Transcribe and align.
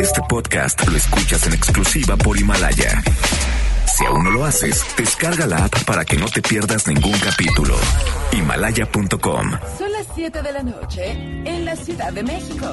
Este 0.00 0.20
podcast 0.28 0.86
lo 0.88 0.96
escuchas 0.96 1.46
en 1.46 1.54
exclusiva 1.54 2.16
por 2.16 2.38
Himalaya. 2.38 3.02
Si 3.96 4.04
aún 4.04 4.24
no 4.24 4.30
lo 4.30 4.44
haces, 4.44 4.84
descarga 4.96 5.46
la 5.46 5.64
app 5.64 5.84
para 5.84 6.04
que 6.04 6.16
no 6.16 6.26
te 6.26 6.42
pierdas 6.42 6.86
ningún 6.86 7.18
capítulo. 7.18 7.74
Himalaya.com. 8.32 9.50
Son 9.78 9.92
las 9.92 10.06
7 10.14 10.42
de 10.42 10.52
la 10.52 10.62
noche 10.62 11.10
en 11.10 11.64
la 11.64 11.76
Ciudad 11.76 12.12
de 12.12 12.22
México. 12.22 12.72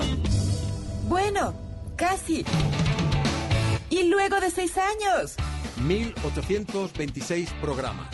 Bueno, 1.08 1.54
casi. 1.96 2.46
Y 3.90 4.04
luego 4.10 4.40
de 4.40 4.50
seis 4.52 4.74
años, 4.78 5.36
1826 5.84 7.50
programas. 7.62 8.08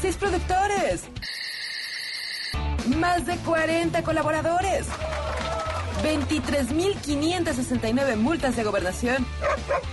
seis 0.00 0.16
productores, 0.16 1.02
más 2.96 3.26
de 3.26 3.36
40 3.36 4.02
colaboradores, 4.02 4.86
23.569 6.02 8.16
multas 8.16 8.56
de 8.56 8.64
gobernación, 8.64 9.24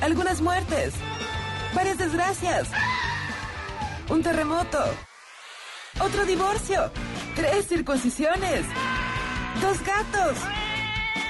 algunas 0.02 0.42
muertes, 0.42 0.94
varias 1.74 1.98
desgracias, 1.98 2.70
un 4.10 4.22
terremoto, 4.24 4.84
otro 6.00 6.26
divorcio, 6.26 6.92
tres 7.36 7.68
circuncisiones, 7.68 8.66
dos 9.62 9.82
gatos, 9.84 10.38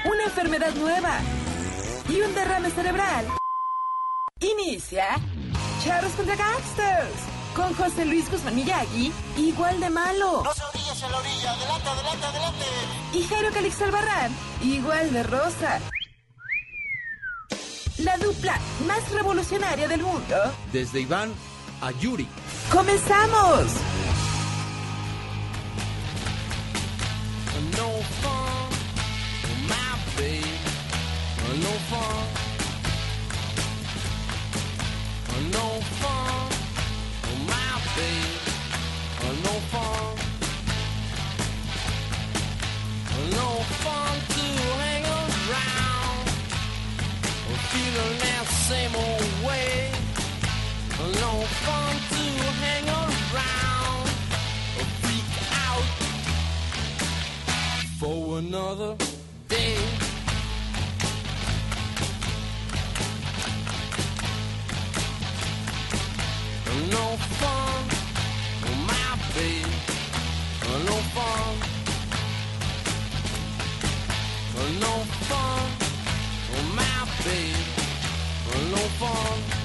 una 0.06 0.24
enfermedad 0.24 0.74
nueva 0.76 1.20
y 2.10 2.22
un 2.22 2.34
derrame 2.34 2.72
cerebral. 2.72 3.28
Inicia 4.40 5.18
Charros 5.84 6.14
contra 6.14 6.36
Gangsters 6.36 7.41
con 7.56 7.74
José 7.74 8.06
Luis 8.06 8.30
Guzmán 8.30 8.56
Miyagi, 8.56 9.12
igual 9.38 9.80
de 9.80 9.90
malo. 9.90 10.44
No 10.44 10.54
se 10.54 10.64
orillas 10.64 11.04
en 11.04 11.12
la 11.12 11.18
orilla, 11.18 11.52
adelante, 11.52 11.90
adelante, 11.90 12.26
adelante. 12.26 12.66
Y 13.14 13.24
Jairo 13.24 13.52
Calixto 13.52 13.86
Albarrán, 13.86 14.32
igual 14.62 15.12
de 15.12 15.24
rosa. 15.24 15.80
La 17.98 18.18
dupla 18.18 18.60
más 18.88 19.12
revolucionaria 19.12 19.88
del 19.88 20.02
mundo. 20.02 20.36
Desde 20.72 21.02
Iván 21.02 21.32
a 21.82 21.92
Yuri. 21.92 22.28
¡Comenzamos! 22.72 23.66
No 35.52 35.82
fun, 36.00 36.31
fun 43.84 44.16
to 44.36 44.46
hang 44.84 45.06
around. 45.06 46.26
Feeling 47.72 48.18
that 48.26 48.46
same 48.70 48.94
old 48.96 49.32
way. 49.48 49.92
No 51.24 51.32
fun 51.66 51.94
to 52.14 52.24
hang 52.64 52.88
around. 53.02 54.06
Freak 55.02 55.32
out 55.68 55.88
for 58.00 58.40
another 58.40 58.96
day. 59.48 59.78
No 66.92 67.06
fun, 67.40 67.91
fun. 79.00 79.62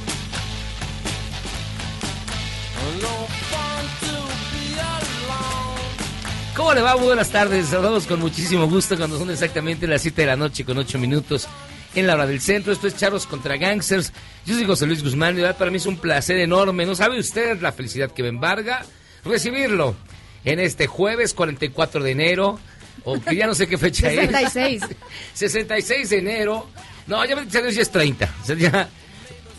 No 3.01 3.27
fun 3.51 3.85
to 4.01 4.17
be 4.53 4.81
alone. 4.81 6.55
¿Cómo 6.57 6.75
le 6.75 6.83
va? 6.83 6.97
Muy 6.97 7.07
buenas 7.07 7.31
tardes. 7.31 7.67
Saludamos 7.69 8.07
con 8.07 8.21
muchísimo 8.21 8.69
gusto 8.69 8.97
cuando 8.97 9.19
son 9.19 9.31
exactamente 9.31 9.87
las 9.87 10.03
7 10.03 10.23
de 10.23 10.27
la 10.27 10.37
noche 10.37 10.65
con 10.65 10.79
8 10.79 10.99
minutos 10.99 11.49
en 11.95 12.07
la 12.07 12.15
hora 12.15 12.27
del 12.27 12.41
centro. 12.41 12.73
Esto 12.73 12.87
es 12.87 12.97
Charros 12.97 13.27
contra 13.27 13.57
Gangsters. 13.57 14.13
Yo 14.45 14.55
soy 14.55 14.65
José 14.65 14.87
Luis 14.87 15.03
Guzmán 15.03 15.39
y 15.39 15.43
para 15.55 15.71
mí 15.71 15.79
es 15.79 15.87
un 15.87 15.97
placer 15.97 16.37
enorme. 16.39 16.87
¿No 16.87 16.95
sabe 16.95 17.19
usted 17.19 17.61
la 17.61 17.73
felicidad 17.73 18.11
que 18.11 18.23
me 18.23 18.29
embarga? 18.29 18.85
Recibirlo 19.25 19.97
en 20.45 20.61
este 20.61 20.87
jueves 20.87 21.35
44 21.35 22.03
de 22.03 22.11
enero. 22.11 22.59
O 23.05 23.21
que 23.21 23.37
ya 23.37 23.47
no 23.47 23.55
sé 23.55 23.67
qué 23.69 23.79
fecha 23.79 24.09
66. 24.09 24.83
es. 24.83 24.89
66 25.35 26.11
de 26.11 26.19
enero. 26.19 26.69
No, 27.07 27.25
ya, 27.25 27.43
ya 27.45 27.61
es 27.61 27.91
30. 27.91 28.35
O 28.43 28.47
sea, 28.47 28.57
ya 28.57 28.89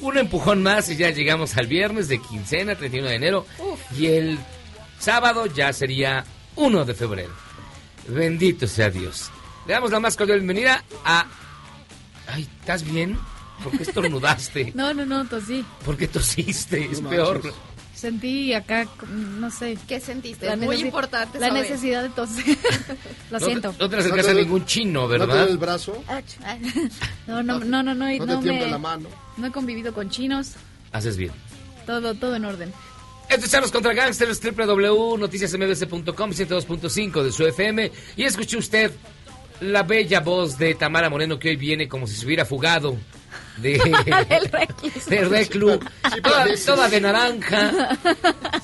un 0.01 0.17
empujón 0.17 0.63
más 0.63 0.89
y 0.89 0.95
ya 0.95 1.09
llegamos 1.09 1.57
al 1.57 1.67
viernes 1.67 2.07
de 2.07 2.19
quincena, 2.19 2.75
31 2.75 3.09
de 3.09 3.15
enero. 3.15 3.45
Y 3.97 4.07
el 4.07 4.39
sábado 4.99 5.45
ya 5.47 5.73
sería 5.73 6.23
1 6.55 6.85
de 6.85 6.93
febrero. 6.93 7.33
Bendito 8.07 8.67
sea 8.67 8.89
Dios. 8.89 9.31
Le 9.65 9.73
damos 9.73 9.91
la 9.91 9.99
más 9.99 10.15
cordial 10.15 10.39
bienvenida 10.39 10.83
a... 11.03 11.25
Ay, 12.27 12.47
¿estás 12.59 12.83
bien? 12.83 13.17
¿Por 13.63 13.75
qué 13.75 13.83
estornudaste? 13.83 14.71
No, 14.75 14.93
no, 14.93 15.05
no, 15.05 15.25
tosí. 15.25 15.65
¿Por 15.83 15.97
qué 15.97 16.07
tosiste? 16.07 16.85
Es 16.91 17.01
peor. 17.01 17.41
Sentí 17.97 18.53
acá, 18.53 18.87
no 19.09 19.49
sé. 19.49 19.75
¿Qué 19.87 19.99
sentiste? 19.99 20.45
La 20.45 20.55
Muy 20.55 20.75
importante 20.81 21.39
La 21.39 21.47
saber. 21.47 21.63
necesidad 21.63 22.03
de 22.03 22.09
toser. 22.09 22.43
Lo 23.31 23.39
No, 23.39 23.45
siento. 23.45 23.75
no 23.79 23.89
te 23.89 23.95
acercas 23.97 24.27
a 24.27 24.33
ningún 24.35 24.65
chino, 24.67 25.01
¿No 25.01 25.07
te 25.09 25.17
¿verdad? 25.17 25.49
el 25.49 25.57
brazo? 25.57 26.03
No, 27.27 27.41
no, 27.41 27.57
no, 27.59 27.81
no, 27.81 27.95
no, 27.95 27.95
¿No 27.95 28.09
te 28.09 28.25
no 28.27 28.41
me- 28.41 28.67
la 28.67 28.77
mano? 28.77 29.09
no 29.37 29.47
he 29.47 29.51
convivido 29.51 29.93
con 29.93 30.09
chinos. 30.11 30.51
Haces 30.91 31.17
bien. 31.17 31.31
Todo, 31.87 32.13
todo 32.13 32.35
en 32.35 32.45
orden. 32.45 32.71
Esto 33.29 33.45
es 33.45 33.51
Charlos 33.51 33.71
contra 33.71 33.93
Gangsters, 33.93 34.39
www.noticiasmbs.com, 34.41 36.31
102.5 36.31 37.23
de 37.23 37.31
su 37.31 37.45
FM. 37.47 37.91
Y 38.15 38.23
escuche 38.23 38.57
usted 38.57 38.91
la 39.59 39.81
bella 39.83 40.19
voz 40.19 40.57
de 40.59 40.75
Tamara 40.75 41.09
Moreno 41.09 41.39
que 41.39 41.49
hoy 41.49 41.55
viene 41.55 41.87
como 41.89 42.05
si 42.05 42.15
se 42.15 42.25
hubiera 42.27 42.45
fugado 42.45 42.95
de, 43.57 43.73
El 44.29 44.49
recluso. 44.51 45.09
de 45.09 45.25
Reclu, 45.25 45.79
toda, 46.23 46.45
toda 46.65 46.89
de 46.89 47.01
naranja. 47.01 47.97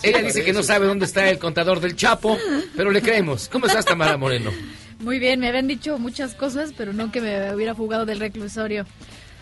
Ella 0.02 0.22
dice 0.22 0.44
que 0.44 0.54
no 0.54 0.64
sabe 0.64 0.86
dónde 0.88 1.06
está 1.06 1.30
el 1.30 1.40
contador 1.40 1.80
del 1.80 1.96
Chapo, 1.96 2.38
pero 2.76 2.92
le 2.92 3.02
creemos. 3.02 3.50
¿Cómo 3.50 3.66
estás, 3.68 3.86
Tamara 3.86 4.18
Moreno? 4.18 4.52
Muy 5.00 5.20
bien, 5.20 5.40
me 5.40 5.50
habían 5.50 5.68
dicho 5.68 5.98
muchas 6.00 6.34
cosas, 6.36 6.72
pero 6.78 6.94
no 6.94 7.12
que 7.12 7.20
me 7.22 7.54
hubiera 7.54 7.76
fugado 7.76 8.06
del 8.06 8.20
reclusorio. 8.20 8.86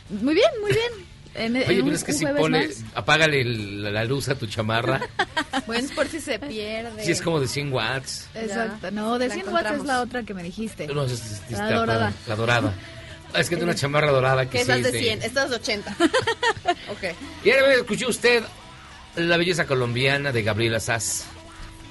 Muy 0.09 0.33
bien, 0.33 0.49
muy 0.61 0.71
bien. 0.71 1.11
En, 1.33 1.55
en 1.55 1.63
Oye, 1.69 1.77
un- 1.79 1.85
pero 1.85 1.95
es 1.95 2.03
que 2.03 2.11
un 2.11 2.17
si 2.17 2.25
pone, 2.25 2.67
más. 2.67 2.83
apágale 2.93 3.39
el- 3.39 3.93
la 3.93 4.03
luz 4.03 4.27
a 4.27 4.35
tu 4.35 4.47
chamarra, 4.47 4.99
Bueno, 5.65 5.85
es 5.85 5.91
por 5.93 6.05
si 6.07 6.19
se 6.19 6.37
pierde. 6.39 7.05
si 7.05 7.11
es 7.11 7.21
como 7.21 7.39
de 7.39 7.47
100 7.47 7.71
watts. 7.71 8.27
Exacto, 8.35 8.91
no, 8.91 9.17
de 9.17 9.29
la 9.29 9.33
100 9.35 9.47
watts 9.47 9.71
es 9.71 9.83
la 9.85 10.01
otra 10.01 10.23
que 10.23 10.33
me 10.33 10.43
dijiste. 10.43 10.87
No, 10.87 11.05
es- 11.05 11.41
es- 11.49 11.51
La 11.51 11.71
dorada. 11.71 12.13
La 12.27 12.35
dorada. 12.35 12.73
Es 13.35 13.49
que 13.49 13.55
es 13.55 13.59
de 13.59 13.65
una 13.65 13.75
chamarra 13.75 14.11
dorada 14.11 14.45
que 14.45 14.57
Que 14.59 14.65
sí 14.65 14.71
esas 14.71 14.85
es 14.85 14.91
de 14.91 14.99
100, 14.99 15.21
estas 15.23 15.49
de 15.49 15.55
80. 15.55 15.95
ok. 16.89 17.03
Y 17.43 17.51
ahora 17.51 17.73
escuchó 17.75 18.07
usted 18.09 18.43
la 19.15 19.37
belleza 19.37 19.65
colombiana 19.65 20.31
de 20.31 20.43
Gabriela 20.43 20.79
Sass. 20.79 21.25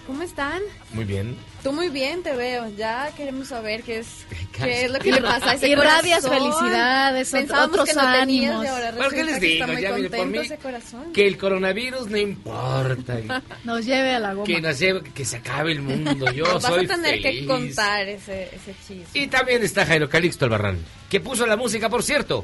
¿Cómo 0.07 0.23
están? 0.23 0.61
Muy 0.93 1.05
bien. 1.05 1.37
Tú 1.63 1.73
muy 1.73 1.91
bien 1.91 2.23
te 2.23 2.35
veo. 2.35 2.71
Ya 2.77 3.13
queremos 3.15 3.49
saber 3.49 3.83
qué 3.83 3.99
es, 3.99 4.07
qué 4.53 4.85
es 4.87 4.91
lo 4.91 4.99
que 4.99 5.13
le 5.13 5.21
pasa 5.21 5.51
a 5.51 5.55
ese 5.55 5.69
Irradias 5.69 6.23
corazón. 6.25 6.53
felicidades, 6.53 7.31
Pensábamos 7.31 7.69
otros 7.71 7.89
que 7.89 7.95
no 7.95 8.01
tenías 8.01 8.23
ánimos. 8.23 8.65
y 8.65 8.69
ahora 8.69 8.93
¿Pero 8.97 9.11
qué 9.11 9.25
les 9.25 9.35
que 9.39 9.47
digo? 9.47 9.53
está 9.65 9.73
muy 9.75 9.83
Ya 9.83 9.93
mire, 9.93 10.09
por 10.09 10.19
contento 10.19 10.41
mí, 10.41 10.47
ese 10.47 10.57
corazón. 10.59 11.13
que 11.13 11.27
el 11.27 11.37
coronavirus 11.37 12.07
no 12.09 12.17
importa. 12.17 13.21
y 13.21 13.29
Nos 13.65 13.85
lleve 13.85 14.15
a 14.15 14.19
la 14.21 14.33
goma. 14.33 14.47
que, 14.47 14.61
nos 14.63 14.79
lleve- 14.81 15.03
que 15.13 15.25
se 15.27 15.37
acabe 15.37 15.73
el 15.73 15.83
mundo. 15.83 16.33
Yo 16.33 16.45
Vas 16.55 16.63
soy 16.65 16.85
a 16.87 16.89
tener 16.89 17.21
feliz. 17.21 17.41
que 17.41 17.47
contar 17.47 18.09
ese, 18.09 18.45
ese 18.55 18.75
chisme. 18.87 19.05
Y 19.13 19.27
también 19.27 19.63
está 19.63 19.85
Jairo 19.85 20.09
Calixto 20.09 20.47
Albarrán, 20.47 20.79
que 21.11 21.21
puso 21.21 21.47
la 21.47 21.57
música, 21.59 21.91
por 21.91 22.03
cierto. 22.03 22.43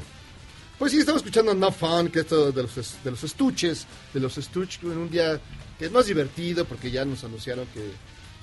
Pues 0.77 0.91
sí, 0.91 0.99
estamos 0.99 1.21
escuchando 1.21 1.55
No 1.55 1.71
Fun, 1.71 2.09
que 2.09 2.19
esto 2.19 2.51
de 2.51 2.61
los, 2.61 2.75
de 3.03 3.09
los 3.09 3.23
estuches, 3.23 3.87
de 4.13 4.19
los 4.19 4.37
estuches 4.37 4.79
en 4.83 4.91
un 4.95 5.09
día 5.09 5.39
que 5.79 5.85
es 5.85 5.91
más 5.91 6.05
divertido 6.05 6.65
porque 6.65 6.91
ya 6.91 7.03
nos 7.03 7.23
anunciaron 7.23 7.65
que 7.73 7.81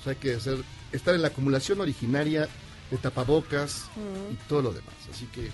pues, 0.05 0.15
hay 0.15 0.21
que 0.21 0.35
hacer, 0.35 0.57
estar 0.91 1.15
en 1.15 1.21
la 1.21 1.29
acumulación 1.29 1.81
originaria 1.81 2.47
de 2.91 2.97
tapabocas 2.97 3.85
y 4.31 4.35
todo 4.47 4.61
lo 4.61 4.71
demás. 4.71 4.93
Así 5.11 5.25
que 5.25 5.49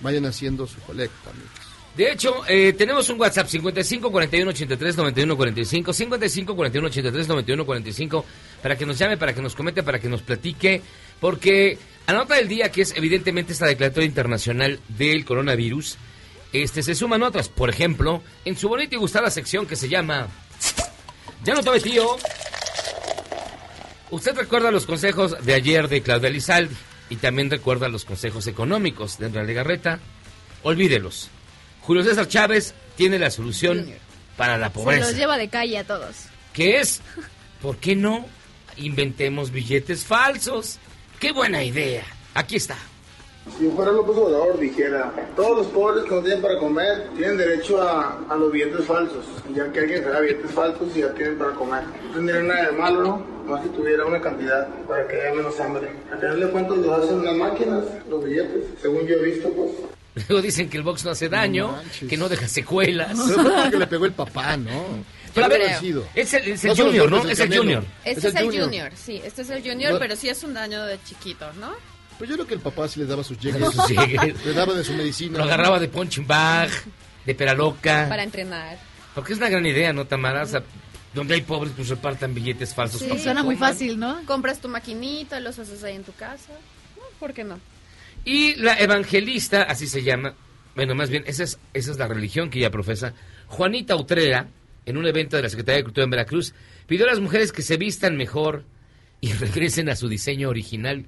vayan 0.00 0.26
haciendo 0.26 0.66
su 0.66 0.80
colecta, 0.80 1.30
amigos. 1.30 1.72
De 1.96 2.10
hecho, 2.10 2.42
eh, 2.48 2.72
tenemos 2.72 3.08
un 3.10 3.20
WhatsApp 3.20 3.48
55 3.48 4.10
41 4.10 4.50
83 4.50 4.96
91 4.96 5.36
45, 5.36 5.92
55 5.92 6.56
41 6.56 6.86
83 6.88 7.28
91 7.28 7.66
45, 7.66 8.24
para 8.62 8.76
que 8.76 8.86
nos 8.86 8.98
llame, 8.98 9.18
para 9.18 9.34
que 9.34 9.42
nos 9.42 9.54
comente, 9.54 9.82
para 9.82 9.98
que 9.98 10.08
nos 10.08 10.22
platique, 10.22 10.80
porque 11.20 11.78
a 12.06 12.12
la 12.12 12.20
nota 12.20 12.36
del 12.36 12.48
día, 12.48 12.72
que 12.72 12.82
es 12.82 12.96
evidentemente 12.96 13.52
esta 13.52 13.66
declaratoria 13.66 14.06
internacional 14.06 14.80
del 14.88 15.24
coronavirus, 15.26 15.98
este 16.54 16.82
se 16.82 16.94
suman 16.94 17.22
otras. 17.22 17.50
Por 17.50 17.68
ejemplo, 17.68 18.22
en 18.46 18.56
su 18.56 18.68
bonita 18.68 18.94
y 18.94 18.98
gustada 18.98 19.30
sección 19.30 19.66
que 19.66 19.76
se 19.76 19.88
llama 19.88 20.28
Ya 21.44 21.54
no 21.54 21.62
tome 21.62 21.80
tío. 21.80 22.16
Usted 24.12 24.36
recuerda 24.36 24.70
los 24.70 24.86
consejos 24.86 25.34
de 25.44 25.54
ayer 25.54 25.88
de 25.88 26.02
Claudia 26.02 26.30
Lizaldi. 26.30 26.74
Y 27.10 27.16
también 27.16 27.50
recuerda 27.50 27.88
los 27.88 28.04
consejos 28.04 28.46
económicos 28.46 29.18
de 29.18 29.26
Enrique 29.26 29.46
Legarreta. 29.48 29.98
Olvídelos. 30.62 31.28
Julio 31.82 32.04
César 32.04 32.28
Chávez 32.28 32.72
tiene 32.96 33.18
la 33.18 33.30
solución 33.30 33.86
para 34.36 34.56
la 34.56 34.68
Se 34.68 34.74
pobreza. 34.74 35.06
los 35.08 35.16
lleva 35.16 35.36
de 35.36 35.48
calle 35.48 35.78
a 35.78 35.84
todos. 35.84 36.14
que 36.52 36.78
es, 36.78 37.00
¿por 37.60 37.76
qué 37.78 37.96
no 37.96 38.24
inventemos 38.76 39.50
billetes 39.50 40.04
falsos? 40.04 40.78
¡Qué 41.18 41.32
buena 41.32 41.64
idea! 41.64 42.04
Aquí 42.34 42.56
está. 42.56 42.76
Si 43.58 43.68
fuera 43.70 43.90
López 43.92 44.16
Obrador, 44.16 44.58
dijera, 44.58 45.12
todos 45.34 45.58
los 45.58 45.66
pobres 45.68 46.04
que 46.04 46.10
no 46.14 46.20
tienen 46.22 46.40
para 46.40 46.58
comer 46.58 47.08
tienen 47.16 47.36
derecho 47.36 47.82
a, 47.82 48.18
a 48.28 48.36
los 48.36 48.52
billetes 48.52 48.84
falsos. 48.86 49.24
Ya 49.54 49.70
que 49.72 49.80
alguien 49.80 50.02
será 50.04 50.20
billetes 50.20 50.50
falsos 50.52 50.88
y 50.96 51.00
ya 51.00 51.12
tienen 51.14 51.38
para 51.38 51.50
comer. 51.52 51.82
No 52.08 52.14
tendría 52.14 52.40
nada 52.42 52.66
de 52.66 52.72
malo, 52.72 53.02
¿no? 53.02 53.26
Más 53.46 53.62
si 53.64 53.68
tuviera 53.70 54.06
una 54.06 54.20
cantidad 54.20 54.68
para 54.86 55.06
que 55.08 55.20
haya 55.20 55.34
menos 55.34 55.58
hambre. 55.60 55.90
A 56.12 56.16
final 56.16 56.40
de 56.40 56.48
cuentas 56.50 56.76
los 56.78 57.02
hacen 57.04 57.24
las 57.24 57.34
máquinas, 57.36 57.84
los 58.08 58.24
billetes, 58.24 58.64
según 58.80 59.06
yo 59.06 59.16
he 59.16 59.22
visto, 59.24 59.48
pues. 59.50 59.70
Luego 60.28 60.42
dicen 60.42 60.68
que 60.70 60.76
el 60.76 60.82
box 60.84 61.04
no 61.04 61.10
hace 61.10 61.28
daño, 61.28 61.66
No 61.68 61.72
manches. 61.72 62.08
que 62.08 62.16
no 62.16 62.28
deja 62.28 62.46
secuelas. 62.46 63.18
Pero 63.26 63.42
fue 63.42 63.52
porque 63.62 63.78
le 63.78 63.86
pegó 63.88 64.04
el 64.04 64.12
papá, 64.12 64.56
¿no? 64.56 64.84
Pero 65.34 65.46
a 65.46 65.48
ver, 65.48 65.62
es 66.14 66.34
el, 66.34 66.48
es 66.48 66.64
No 66.64 66.76
junior, 66.76 67.10
¿no? 67.10 67.26
Es 67.28 67.40
el 67.40 67.56
junior. 67.56 67.82
Este 68.04 68.28
es, 68.28 68.34
el 68.34 68.44
junior. 68.44 68.64
junior. 68.66 68.92
sí, 68.94 69.20
este 69.24 69.42
es 69.42 69.50
el 69.50 69.62
junior, 69.62 69.94
No. 69.94 69.98
pero 69.98 70.14
sí 70.14 70.28
es 70.28 70.44
un 70.44 70.52
daño 70.54 70.84
de 70.84 71.02
chiquito, 71.02 71.46
¿no? 71.58 71.72
Pues 72.22 72.30
yo 72.30 72.36
creo 72.36 72.46
que 72.46 72.54
el 72.54 72.60
papá 72.60 72.86
sí 72.86 73.00
le 73.00 73.06
daba 73.06 73.24
sus 73.24 73.36
llegues. 73.40 73.74
Sus 73.74 73.88
llegues. 73.88 74.46
Le 74.46 74.52
daba 74.52 74.74
de 74.74 74.84
su 74.84 74.92
medicina. 74.92 75.38
Lo 75.38 75.42
agarraba 75.42 75.80
de 75.80 75.88
punching 75.88 76.24
bag, 76.24 76.70
de 77.26 77.34
peraloca. 77.34 78.06
Para 78.08 78.22
entrenar. 78.22 78.78
Porque 79.12 79.32
es 79.32 79.40
una 79.40 79.48
gran 79.48 79.66
idea, 79.66 79.92
¿no, 79.92 80.06
Tamara? 80.06 80.44
O 80.44 80.46
sea, 80.46 80.62
donde 81.14 81.34
hay 81.34 81.40
pobres, 81.40 81.72
pues 81.74 81.88
repartan 81.88 82.32
billetes 82.32 82.76
falsos. 82.76 83.00
Sí. 83.00 83.06
para 83.08 83.16
que 83.16 83.24
Suena 83.24 83.42
muy 83.42 83.56
coman. 83.56 83.70
fácil, 83.72 83.98
¿no? 83.98 84.24
Compras 84.24 84.60
tu 84.60 84.68
maquinita, 84.68 85.40
los 85.40 85.58
haces 85.58 85.82
ahí 85.82 85.96
en 85.96 86.04
tu 86.04 86.12
casa. 86.12 86.52
No, 86.96 87.02
¿Por 87.18 87.32
qué 87.32 87.42
no? 87.42 87.58
Y 88.24 88.54
la 88.54 88.78
evangelista, 88.78 89.64
así 89.64 89.88
se 89.88 90.04
llama, 90.04 90.32
bueno, 90.76 90.94
más 90.94 91.10
bien, 91.10 91.24
esa 91.26 91.42
es, 91.42 91.58
esa 91.74 91.90
es 91.90 91.98
la 91.98 92.06
religión 92.06 92.50
que 92.50 92.60
ella 92.60 92.70
profesa, 92.70 93.14
Juanita 93.48 93.96
Utrera, 93.96 94.46
en 94.86 94.96
un 94.96 95.08
evento 95.08 95.34
de 95.34 95.42
la 95.42 95.48
Secretaría 95.48 95.78
de 95.78 95.84
Cultura 95.86 96.04
en 96.04 96.10
Veracruz, 96.10 96.54
pidió 96.86 97.04
a 97.04 97.08
las 97.10 97.18
mujeres 97.18 97.50
que 97.50 97.62
se 97.62 97.78
vistan 97.78 98.16
mejor 98.16 98.62
y 99.20 99.32
regresen 99.32 99.88
a 99.88 99.96
su 99.96 100.06
diseño 100.08 100.48
original. 100.50 101.06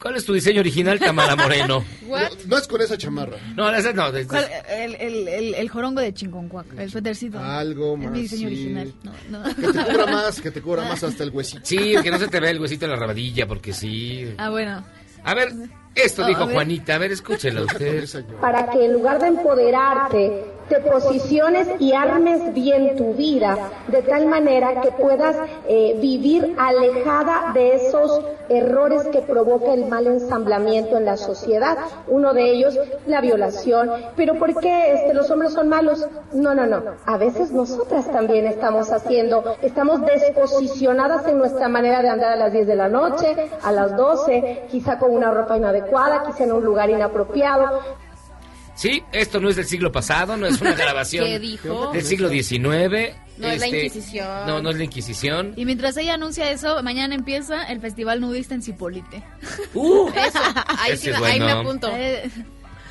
¿Cuál 0.00 0.16
es 0.16 0.24
tu 0.24 0.34
diseño 0.34 0.60
original, 0.60 0.98
Tamara 0.98 1.34
Moreno? 1.36 1.84
No, 2.04 2.18
no 2.46 2.58
es 2.58 2.68
con 2.68 2.80
esa 2.80 2.96
chamarra. 2.96 3.38
No, 3.56 3.68
esa 3.74 3.92
no. 3.92 4.06
El, 4.08 4.94
el, 5.00 5.26
el, 5.28 5.54
el 5.54 5.68
jorongo 5.68 6.00
de 6.00 6.12
Chinconcuac, 6.14 6.66
el 6.78 6.90
suétercito. 6.90 7.38
Algo 7.40 7.94
Es 7.94 8.00
más. 8.02 8.12
mi 8.12 8.20
diseño 8.22 8.40
sí. 8.48 8.54
original. 8.54 8.94
No, 9.02 9.12
no. 9.30 9.54
Que 9.54 9.62
te 9.72 9.84
cubra 9.84 10.06
más, 10.06 10.40
que 10.40 10.50
te 10.50 10.62
cubra 10.62 10.82
más 10.88 11.02
hasta 11.02 11.24
el 11.24 11.30
huesito. 11.30 11.62
Sí, 11.64 11.94
que 12.02 12.10
no 12.10 12.18
se 12.18 12.28
te 12.28 12.38
vea 12.40 12.50
el 12.50 12.60
huesito 12.60 12.84
en 12.84 12.92
la 12.92 12.96
rabadilla, 12.98 13.46
porque 13.48 13.72
sí. 13.72 14.32
Ah, 14.38 14.50
bueno. 14.50 14.84
A 15.24 15.34
ver, 15.34 15.52
esto 15.94 16.26
dijo. 16.26 16.46
Juanita, 16.46 16.94
a 16.94 16.98
ver, 16.98 17.12
escúchela 17.12 17.62
usted. 17.64 18.04
Para 18.40 18.68
que 18.70 18.84
en 18.84 18.92
lugar 18.92 19.20
de 19.20 19.28
empoderarte, 19.28 20.54
te 20.68 20.80
posiciones 20.80 21.68
y 21.78 21.92
armes 21.92 22.54
bien 22.54 22.96
tu 22.96 23.14
vida, 23.14 23.70
de 23.88 24.02
tal 24.02 24.26
manera 24.26 24.80
que 24.80 24.90
puedas 24.92 25.36
eh, 25.68 25.96
vivir 26.00 26.54
alejada 26.58 27.52
de 27.52 27.74
esos 27.76 28.24
errores 28.48 29.04
que 29.12 29.20
provoca 29.20 29.72
el 29.74 29.86
mal 29.86 30.06
ensamblamiento 30.06 30.96
en 30.96 31.04
la 31.04 31.16
sociedad. 31.16 31.76
Uno 32.08 32.32
de 32.32 32.50
ellos, 32.50 32.78
la 33.06 33.20
violación. 33.20 33.90
Pero 34.16 34.38
¿por 34.38 34.58
qué 34.60 34.94
este, 34.94 35.14
los 35.14 35.30
hombres 35.30 35.52
son 35.52 35.68
malos? 35.68 36.06
No, 36.32 36.54
no, 36.54 36.66
no. 36.66 36.82
A 37.06 37.16
veces 37.16 37.52
nosotras 37.52 38.10
también 38.10 38.46
estamos 38.46 38.90
haciendo, 38.90 39.56
estamos 39.62 40.00
desposicionadas 40.02 41.26
en 41.26 41.38
nuestra 41.38 41.68
manera 41.68 42.02
de 42.02 42.08
andar 42.08 42.32
a 42.32 42.36
las 42.36 42.52
10 42.52 42.66
de 42.66 42.76
la 42.76 42.88
noche, 42.88 43.36
a 43.62 43.72
las 43.72 43.96
12, 43.96 44.64
quizá 44.70 44.98
con 44.98 45.10
una 45.10 45.30
ropa 45.30 45.56
inadecuada, 45.56 45.83
quizá 45.86 46.44
en 46.44 46.52
un 46.52 46.64
lugar 46.64 46.90
inapropiado. 46.90 47.80
Sí, 48.74 49.02
esto 49.12 49.38
no 49.38 49.48
es 49.48 49.56
del 49.56 49.66
siglo 49.66 49.92
pasado, 49.92 50.36
no 50.36 50.46
es 50.46 50.60
una 50.60 50.72
grabación 50.76 51.24
¿Qué 51.26 51.38
dijo? 51.38 51.92
del 51.92 52.04
siglo 52.04 52.28
XIX. 52.28 52.58
No 53.36 53.48
es 53.48 53.60
la 53.60 53.66
este, 53.66 53.84
Inquisición. 53.86 54.46
No, 54.46 54.62
no 54.62 54.70
es 54.70 54.76
la 54.76 54.84
Inquisición. 54.84 55.52
Y 55.56 55.64
mientras 55.64 55.96
ella 55.96 56.14
anuncia 56.14 56.50
eso, 56.50 56.82
mañana 56.82 57.14
empieza 57.14 57.64
el 57.64 57.80
Festival 57.80 58.20
Nudista 58.20 58.54
en 58.54 58.62
Cipolite. 58.62 59.22
¡Uh! 59.74 60.08
Eso, 60.14 60.38
ahí, 60.78 60.96
sí, 60.96 61.10
es 61.10 61.16
ahí 61.16 61.38
me 61.40 61.46
bueno. 61.46 61.60
apunto. 61.60 61.88
Eh, 61.92 62.30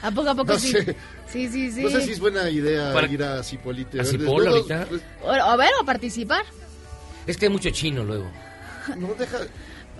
a 0.01 0.11
poco 0.11 0.29
a 0.29 0.35
poco 0.35 0.53
No 0.53 0.59
sí. 0.59 0.71
sé. 0.71 0.95
Sí, 1.27 1.47
sí, 1.49 1.71
sí. 1.71 1.81
No 1.83 1.89
sé 1.89 2.01
si 2.01 2.11
es 2.11 2.19
buena 2.19 2.49
idea 2.49 2.93
Para- 2.93 3.07
ir 3.07 3.23
a 3.23 3.41
Cipolite. 3.43 3.99
¿A 3.99 4.03
ver, 4.03 4.11
Cipol 4.11 4.47
ahorita? 4.47 4.85
pues, 4.89 5.01
O, 5.23 5.31
a 5.31 5.55
ver, 5.55 5.69
o 5.79 5.83
a 5.83 5.85
participar. 5.85 6.43
Es 7.25 7.37
que 7.37 7.45
hay 7.45 7.51
mucho 7.51 7.69
chino 7.71 8.03
luego. 8.03 8.29
no 8.97 9.13
deja. 9.17 9.37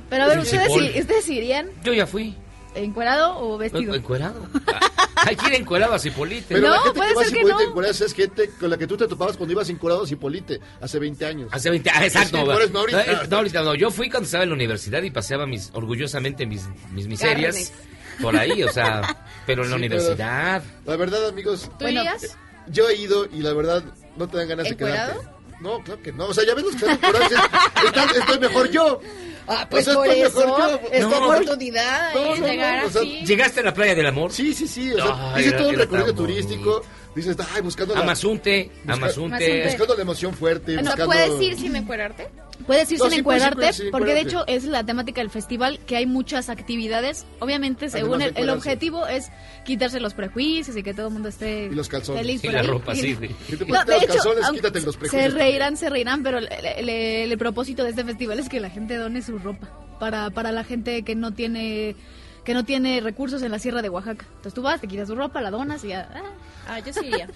Pero 0.09 0.23
a 0.25 0.27
ver, 0.27 0.39
Es 0.39 0.45
¿ustedes, 0.51 0.99
¿ustedes 1.01 1.29
irían 1.29 1.69
Yo 1.83 1.93
ya 1.93 2.05
fui. 2.05 2.35
Encuerado 2.75 3.37
o 3.39 3.57
vestido? 3.57 3.93
¿Encuerado? 3.95 4.47
Hay 5.25 5.35
que 5.37 5.47
ir 5.47 5.53
encuerado 5.55 5.93
a 5.93 5.99
Cipolite. 5.99 6.45
Pero 6.55 6.67
No, 6.67 6.73
la 6.75 6.81
gente 6.81 6.93
puede 6.99 7.09
que 7.09 7.15
va 7.15 7.21
a 7.21 7.23
ser 7.23 7.33
que 7.33 7.39
Cipolite 7.39 7.71
no. 7.75 7.85
es 7.85 8.13
gente 8.13 8.49
con 8.59 8.69
la 8.69 8.77
que 8.77 8.87
tú 8.87 8.97
te 8.97 9.07
topabas 9.07 9.37
cuando 9.37 9.53
ibas 9.53 9.69
incurado 9.69 10.03
a 10.03 10.07
Cipolite 10.07 10.59
hace 10.81 10.99
20 10.99 11.25
años. 11.25 11.49
Hace 11.51 11.69
20 11.69 11.89
ah, 11.93 12.05
exacto. 12.05 12.37
Sí, 12.37 12.43
no 12.43 12.51
ahorita. 12.51 13.05
No, 13.21 13.27
no, 13.29 13.37
ahorita 13.37 13.61
no. 13.63 13.75
Yo 13.75 13.89
fui 13.89 14.09
cuando 14.09 14.25
estaba 14.25 14.43
en 14.43 14.49
la 14.49 14.55
universidad 14.55 15.01
y 15.03 15.11
paseaba 15.11 15.45
mis, 15.45 15.69
orgullosamente 15.73 16.45
mis, 16.45 16.63
mis 16.91 17.07
miserias 17.07 17.55
Carnes. 17.55 17.73
por 18.21 18.35
ahí, 18.35 18.63
o 18.63 18.71
sea, 18.71 19.25
pero 19.45 19.63
en 19.63 19.69
la 19.69 19.75
Sí, 19.77 19.79
universidad. 19.85 20.63
La 20.85 20.95
verdad, 20.97 21.27
amigos, 21.29 21.69
¿Tú 21.79 21.85
Bueno, 21.85 22.01
irías? 22.01 22.37
yo 22.67 22.89
he 22.89 22.95
ido 22.97 23.25
y 23.31 23.39
la 23.41 23.53
verdad 23.53 23.81
no 24.17 24.27
te 24.27 24.37
dan 24.37 24.47
ganas 24.49 24.65
de 24.65 24.71
¿Encuerado? 24.71 25.21
quedarte. 25.21 25.33
No, 25.61 25.79
claro 25.83 26.01
que 26.01 26.11
no. 26.11 26.25
O 26.25 26.33
sea, 26.33 26.45
ya 26.45 26.53
ves 26.55 26.65
los 26.65 26.75
que 26.75 26.79
están 26.85 26.95
encuerados 26.95 27.31
y 27.31 27.35
dices, 27.35 27.49
"Está- 27.85 28.19
estoy 28.19 28.39
mejor 28.39 28.69
yo. 28.71 28.99
Ah, 29.47 29.67
pues 29.69 29.85
por 29.89 30.07
eso, 30.07 30.23
es 30.23 30.33
tu 30.33 31.09
no, 31.09 31.25
oportunidad 31.25 32.13
no, 32.13 32.33
de 32.33 32.39
no, 32.39 32.47
llegar 32.47 32.81
no, 32.83 32.87
o 32.87 32.91
sea, 32.91 33.01
así. 33.01 33.25
¿Llegaste 33.25 33.59
a 33.59 33.63
la 33.63 33.73
playa 33.73 33.95
del 33.95 34.05
amor? 34.07 34.31
Sí, 34.31 34.53
sí, 34.53 34.67
sí. 34.67 34.91
O 34.93 34.95
sea, 34.97 35.33
Ay, 35.35 35.41
hice 35.41 35.49
era- 35.49 35.57
todo 35.59 35.69
un 35.69 35.75
recorrido 35.75 36.13
turístico. 36.15 36.83
Dices, 37.15 37.37
ay, 37.53 37.61
buscando 37.61 37.93
la, 37.93 37.99
Amazunte, 38.01 38.71
busca- 38.85 38.93
Amazunte. 38.93 39.63
buscando 39.67 39.95
la 39.95 40.01
emoción 40.01 40.33
fuerte. 40.33 40.73
¿No 40.77 40.81
buscando... 40.81 41.05
puedes 41.05 41.41
ir 41.43 41.55
sin 41.59 41.75
encuerarte? 41.75 42.27
Puedes 42.65 42.91
ir 42.91 42.97
No, 42.97 43.05
sin 43.05 43.13
sí 43.13 43.19
encuerarte, 43.19 43.73
sin 43.73 43.91
porque 43.91 44.13
de 44.15 44.21
hecho 44.21 44.45
es 44.47 44.63
la 44.63 44.83
temática 44.83 45.21
del 45.21 45.29
festival, 45.29 45.79
que 45.85 45.95
hay 45.97 46.07
muchas 46.07 46.49
actividades. 46.49 47.25
Obviamente, 47.39 47.89
según 47.89 48.21
el, 48.23 48.33
el 48.35 48.49
objetivo 48.49 49.05
es 49.05 49.29
quitarse 49.63 49.99
los 49.99 50.15
prejuicios 50.15 50.75
y 50.75 50.81
que 50.81 50.93
todo 50.95 51.07
el 51.09 51.13
mundo 51.13 51.29
esté 51.29 51.65
Y 51.71 51.75
los 51.75 51.87
calzones. 51.87 52.21
feliz 52.23 52.43
Y 52.43 52.47
la 52.47 52.61
ahí. 52.61 52.67
ropa, 52.67 52.95
sí, 52.95 53.15
sí. 53.21 53.35
Si 53.47 53.57
te 53.57 53.65
No, 53.65 53.85
de 53.85 53.93
los 53.93 54.03
hecho, 54.03 54.13
calzones, 54.13 54.49
quítate 54.49 54.81
los 54.81 54.95
se 54.95 54.99
prejuicios. 55.01 55.33
reirán, 55.35 55.77
se 55.77 55.89
reirán, 55.91 56.23
pero 56.23 56.39
el, 56.39 56.49
el- 56.51 56.89
el- 56.89 57.31
el 57.31 57.37
propósito 57.37 57.83
de 57.83 57.91
este 57.91 58.03
festival 58.05 58.39
es 58.39 58.49
que 58.49 58.59
la 58.59 58.71
gente 58.71 58.95
done 58.95 59.21
su 59.21 59.32
ropa 59.39 59.69
para, 59.99 60.29
para 60.29 60.51
la 60.51 60.63
gente 60.63 61.03
que 61.03 61.15
no 61.15 61.31
tiene 61.31 61.95
que 62.43 62.53
no 62.53 62.65
tiene 62.65 62.99
recursos 62.99 63.41
en 63.41 63.51
la 63.51 63.59
sierra 63.59 63.81
de 63.81 63.87
Oaxaca. 63.89 64.25
Entonces 64.27 64.53
tú 64.53 64.61
vas, 64.61 64.81
te 64.81 64.87
quitas 64.87 65.07
tu 65.07 65.15
ropa, 65.15 65.41
la 65.41 65.49
donas 65.49 65.83
y 65.85 65.89
ya. 65.89 66.09
ah. 66.13 66.21
Ah, 66.67 66.79
yo 66.79 66.91
sí 66.91 67.05
iría. 67.05 67.29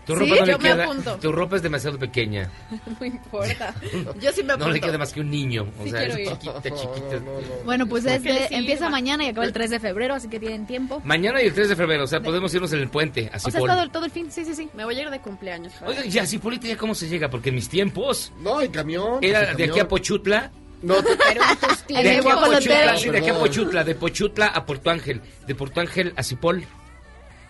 Tu 0.05 0.13
¿Sí? 0.13 0.19
ropa 0.19 0.35
no 0.35 0.45
le 0.45 0.51
Yo 0.51 0.57
me 0.59 0.69
queda. 0.69 0.83
apunto. 0.83 1.15
Tu 1.17 1.31
ropa 1.31 1.55
es 1.55 1.61
demasiado 1.61 1.97
pequeña. 1.97 2.49
No 2.99 3.05
importa. 3.05 3.73
Yo 4.19 4.31
sí 4.33 4.43
me 4.43 4.53
apunto. 4.53 4.67
No 4.67 4.73
le 4.73 4.81
queda 4.81 4.97
más 4.97 5.13
que 5.13 5.21
un 5.21 5.29
niño. 5.29 5.65
O 5.79 5.83
Sí 5.83 5.91
sea, 5.91 5.99
quiero 5.99 6.13
es 6.15 6.19
ir. 6.19 6.27
chiquita, 6.37 6.61
chiquita. 6.63 7.21
Bueno, 7.63 7.87
pues 7.87 8.05
es 8.05 8.21
le 8.23 8.33
de- 8.33 8.39
sirva. 8.47 8.57
empieza 8.59 8.89
mañana 8.89 9.23
y 9.23 9.29
acaba 9.29 9.45
el 9.45 9.53
3 9.53 9.69
de 9.69 9.79
febrero, 9.79 10.15
así 10.15 10.27
que 10.27 10.39
tienen 10.39 10.65
tiempo. 10.67 11.01
Mañana 11.05 11.41
y 11.41 11.47
el 11.47 11.53
3 11.53 11.69
de 11.69 11.75
febrero, 11.75 12.03
o 12.03 12.07
sea, 12.07 12.21
podemos 12.21 12.53
irnos 12.53 12.73
en 12.73 12.79
el 12.79 12.89
puente, 12.89 13.29
así 13.33 13.47
O 13.47 13.51
sea, 13.51 13.59
es 13.59 13.61
por... 13.61 13.69
todo, 13.69 13.81
el- 13.83 13.91
todo 13.91 14.05
el 14.05 14.11
fin, 14.11 14.29
sí, 14.31 14.43
sí, 14.45 14.53
sí. 14.55 14.69
Me 14.73 14.83
voy 14.83 14.97
a 14.97 15.01
ir 15.03 15.09
de 15.09 15.19
cumpleaños. 15.21 15.73
¿sabes? 15.79 15.97
Oigan, 15.97 16.11
ya, 16.11 16.25
Cipolite, 16.25 16.67
¿ya 16.67 16.77
cómo 16.77 16.93
se 16.95 17.07
llega? 17.07 17.29
Porque 17.29 17.49
en 17.49 17.55
mis 17.55 17.69
tiempos 17.69 18.31
No, 18.41 18.59
en 18.61 18.71
camión. 18.71 19.19
pues, 19.19 19.29
era 19.31 19.51
en 19.51 19.57
de 19.57 19.63
aquí 19.65 19.79
a 19.79 19.87
Pochutla. 19.87 20.51
No, 20.81 20.95
te- 20.95 21.15
Pero 21.27 21.41
en 21.49 21.57
tus 21.57 21.87
De 21.87 21.97
aquí 22.09 22.17
a 22.17 22.21
Guajolote. 22.21 22.55
Pochutla, 22.57 22.97
sí, 22.97 23.09
de 23.09 23.17
aquí 23.17 23.29
a 23.29 23.33
Perdón. 23.33 23.47
Pochutla, 23.47 23.83
de 23.85 23.95
Pochutla 23.95 24.47
a 24.47 24.65
Puerto 24.65 24.89
Ángel, 24.89 25.21
de 25.47 25.55
Puerto 25.55 25.79
Ángel 25.79 26.13
a 26.17 26.23
Cipol. 26.23 26.65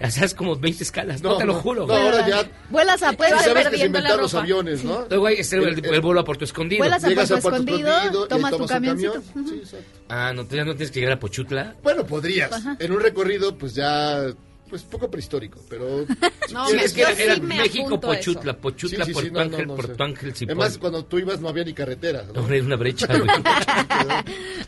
O 0.03 0.11
sea, 0.11 0.25
es 0.25 0.33
como 0.33 0.55
20 0.57 0.83
escalas, 0.83 1.21
no, 1.23 1.37
te 1.37 1.45
lo 1.45 1.53
juro. 1.55 1.87
No, 1.87 1.93
ahora 1.93 2.27
ya. 2.27 2.43
Vuelas 2.69 3.01
a 3.03 3.13
Puerto 3.13 3.39
sabes 3.39 3.69
que 3.69 3.77
se 3.77 3.85
inventaron 3.85 4.21
los 4.21 4.33
aviones, 4.35 4.83
¿no? 4.83 5.05
Luego 5.09 5.27
hay 5.27 5.35
este, 5.37 5.55
el, 5.57 5.63
El- 5.79 5.85
el 5.85 6.01
vuelo 6.01 6.19
a 6.19 6.25
Puerto 6.25 6.43
Escondido. 6.43 6.79
Vuelas 6.79 7.03
a 7.03 7.07
Llegas 7.09 7.29
Puerto 7.29 7.47
a 7.47 7.49
Puerto 7.51 7.57
Escondido, 7.63 7.89
Escondido 7.97 8.27
tomas 8.27 8.51
tu 8.51 8.57
tomas 8.57 8.69
un 8.71 8.75
camioncito. 8.75 9.13
camión. 9.33 9.47
Sí, 9.49 9.55
exacto. 9.63 9.99
Ah, 10.09 10.33
no, 10.35 10.47
ya 10.49 10.65
no 10.65 10.75
tienes 10.75 10.91
que 10.91 10.99
llegar 10.99 11.13
a 11.15 11.19
Pochutla. 11.19 11.75
Bueno, 11.83 12.05
podrías. 12.05 12.51
En 12.79 12.91
un 12.91 12.99
recorrido, 12.99 13.57
pues 13.57 13.73
ya. 13.75 14.25
Pues 14.73 14.81
poco 14.85 15.07
prehistórico, 15.11 15.61
pero. 15.69 16.03
No, 16.51 16.67
es 16.69 16.93
que 16.93 17.01
era, 17.01 17.11
era 17.11 17.35
sí 17.35 17.41
me 17.41 17.57
México. 17.57 17.99
Pochutla, 17.99 18.57
Pochutla, 18.57 19.05
Sí, 19.05 19.13
sí, 19.13 19.19
sí, 19.21 19.29
Puerto 19.29 19.31
no, 19.33 19.39
no, 19.45 19.51
Ángel, 19.51 19.67
no, 19.67 19.75
Puerto. 19.75 20.03
Ángel. 20.03 20.33
Además, 20.45 20.77
cuando 20.79 21.05
tú 21.05 21.19
ibas 21.19 21.39
no 21.39 21.49
había 21.49 21.63
ni 21.63 21.73
carretera. 21.73 22.23
¿no? 22.23 22.41
No, 22.41 22.53
era 22.53 22.65
una 22.65 22.75
brecha, 22.75 23.05
güey. 23.17 23.27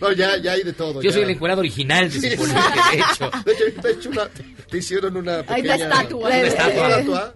No, 0.02 0.12
ya, 0.12 0.38
ya 0.38 0.52
hay 0.54 0.64
de 0.64 0.74
todo. 0.74 1.02
Yo 1.02 1.10
ya. 1.10 1.12
soy 1.14 1.24
el 1.24 1.30
encuadrado 1.32 1.62
original 1.62 2.06
de 2.12 2.20
sí. 2.20 2.30
de 2.30 2.34
hecho. 2.36 3.32
De 3.46 3.52
hecho, 3.52 3.82
te, 3.82 3.88
he 3.88 3.92
hecho 3.94 4.10
una- 4.10 4.30
te 4.70 4.78
hicieron 4.78 5.18
una 5.18 5.38
Hay 5.48 5.62
pequeña... 5.64 5.76
una 5.76 5.86
estatua. 5.96 6.28
Una 6.28 6.38
Eh, 6.42 6.48
estatua. 6.48 6.74
eh, 6.88 6.90
estatua. 6.92 7.34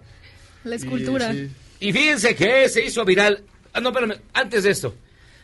La 0.64 0.74
Y, 0.74 0.78
escultura. 0.78 1.32
sí. 1.32 1.50
Y 1.80 1.92
fíjense 1.92 2.34
que 2.36 2.68
se 2.68 2.84
hizo 2.84 3.04
viral. 3.04 3.42
Ah, 3.72 3.80
no, 3.80 3.88
espérame, 3.90 4.14
antes 4.32 4.62
de 4.64 4.70
esto. 4.70 4.94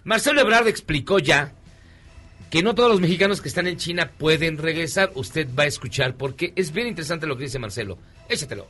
Marcelo 0.04 0.40
Ebrard 0.40 0.68
explicó 0.68 1.18
ya 1.18 1.52
que 2.50 2.62
no 2.62 2.74
todos 2.74 2.90
los 2.90 3.00
mexicanos 3.00 3.40
que 3.40 3.48
están 3.48 3.66
en 3.66 3.76
China 3.76 4.12
pueden 4.16 4.58
regresar. 4.58 5.10
Usted 5.14 5.48
va 5.58 5.64
a 5.64 5.66
escuchar 5.66 6.16
porque 6.16 6.52
es 6.56 6.72
bien 6.72 6.86
interesante 6.86 7.26
lo 7.26 7.36
que 7.36 7.44
dice 7.44 7.58
Marcelo. 7.58 7.98
Échatelo. 8.28 8.66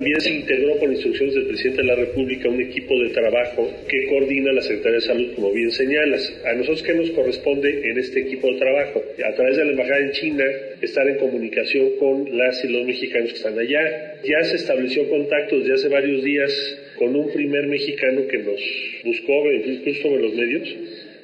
Bien 0.00 0.20
se 0.20 0.30
integró 0.30 0.78
por 0.78 0.92
instrucciones 0.92 1.34
del 1.34 1.48
presidente 1.48 1.82
de 1.82 1.88
la 1.88 1.96
República 1.96 2.48
un 2.48 2.62
equipo 2.62 2.96
de 3.00 3.08
trabajo 3.08 3.68
que 3.88 4.06
coordina 4.06 4.52
la 4.52 4.62
Secretaría 4.62 5.00
de 5.00 5.04
Salud, 5.04 5.34
como 5.34 5.50
bien 5.50 5.72
señalas. 5.72 6.40
A 6.46 6.52
nosotros, 6.52 6.84
¿qué 6.84 6.94
nos 6.94 7.10
corresponde 7.10 7.90
en 7.90 7.98
este 7.98 8.20
equipo 8.20 8.46
de 8.46 8.58
trabajo? 8.60 9.02
A 9.28 9.34
través 9.34 9.56
de 9.56 9.64
la 9.64 9.72
Embajada 9.72 9.98
en 9.98 10.12
China, 10.12 10.44
estar 10.80 11.08
en 11.08 11.18
comunicación 11.18 11.90
con 11.98 12.38
las 12.38 12.64
y 12.64 12.68
los 12.68 12.86
mexicanos 12.86 13.30
que 13.30 13.38
están 13.38 13.58
allá. 13.58 14.14
Ya 14.22 14.44
se 14.44 14.54
estableció 14.54 15.08
contacto 15.08 15.58
desde 15.58 15.74
hace 15.74 15.88
varios 15.88 16.22
días 16.22 16.52
con 16.96 17.16
un 17.16 17.32
primer 17.32 17.66
mexicano 17.66 18.20
que 18.28 18.38
nos 18.38 18.60
buscó, 19.04 19.50
incluso 19.50 20.02
sobre 20.02 20.22
los 20.22 20.34
medios, 20.34 20.76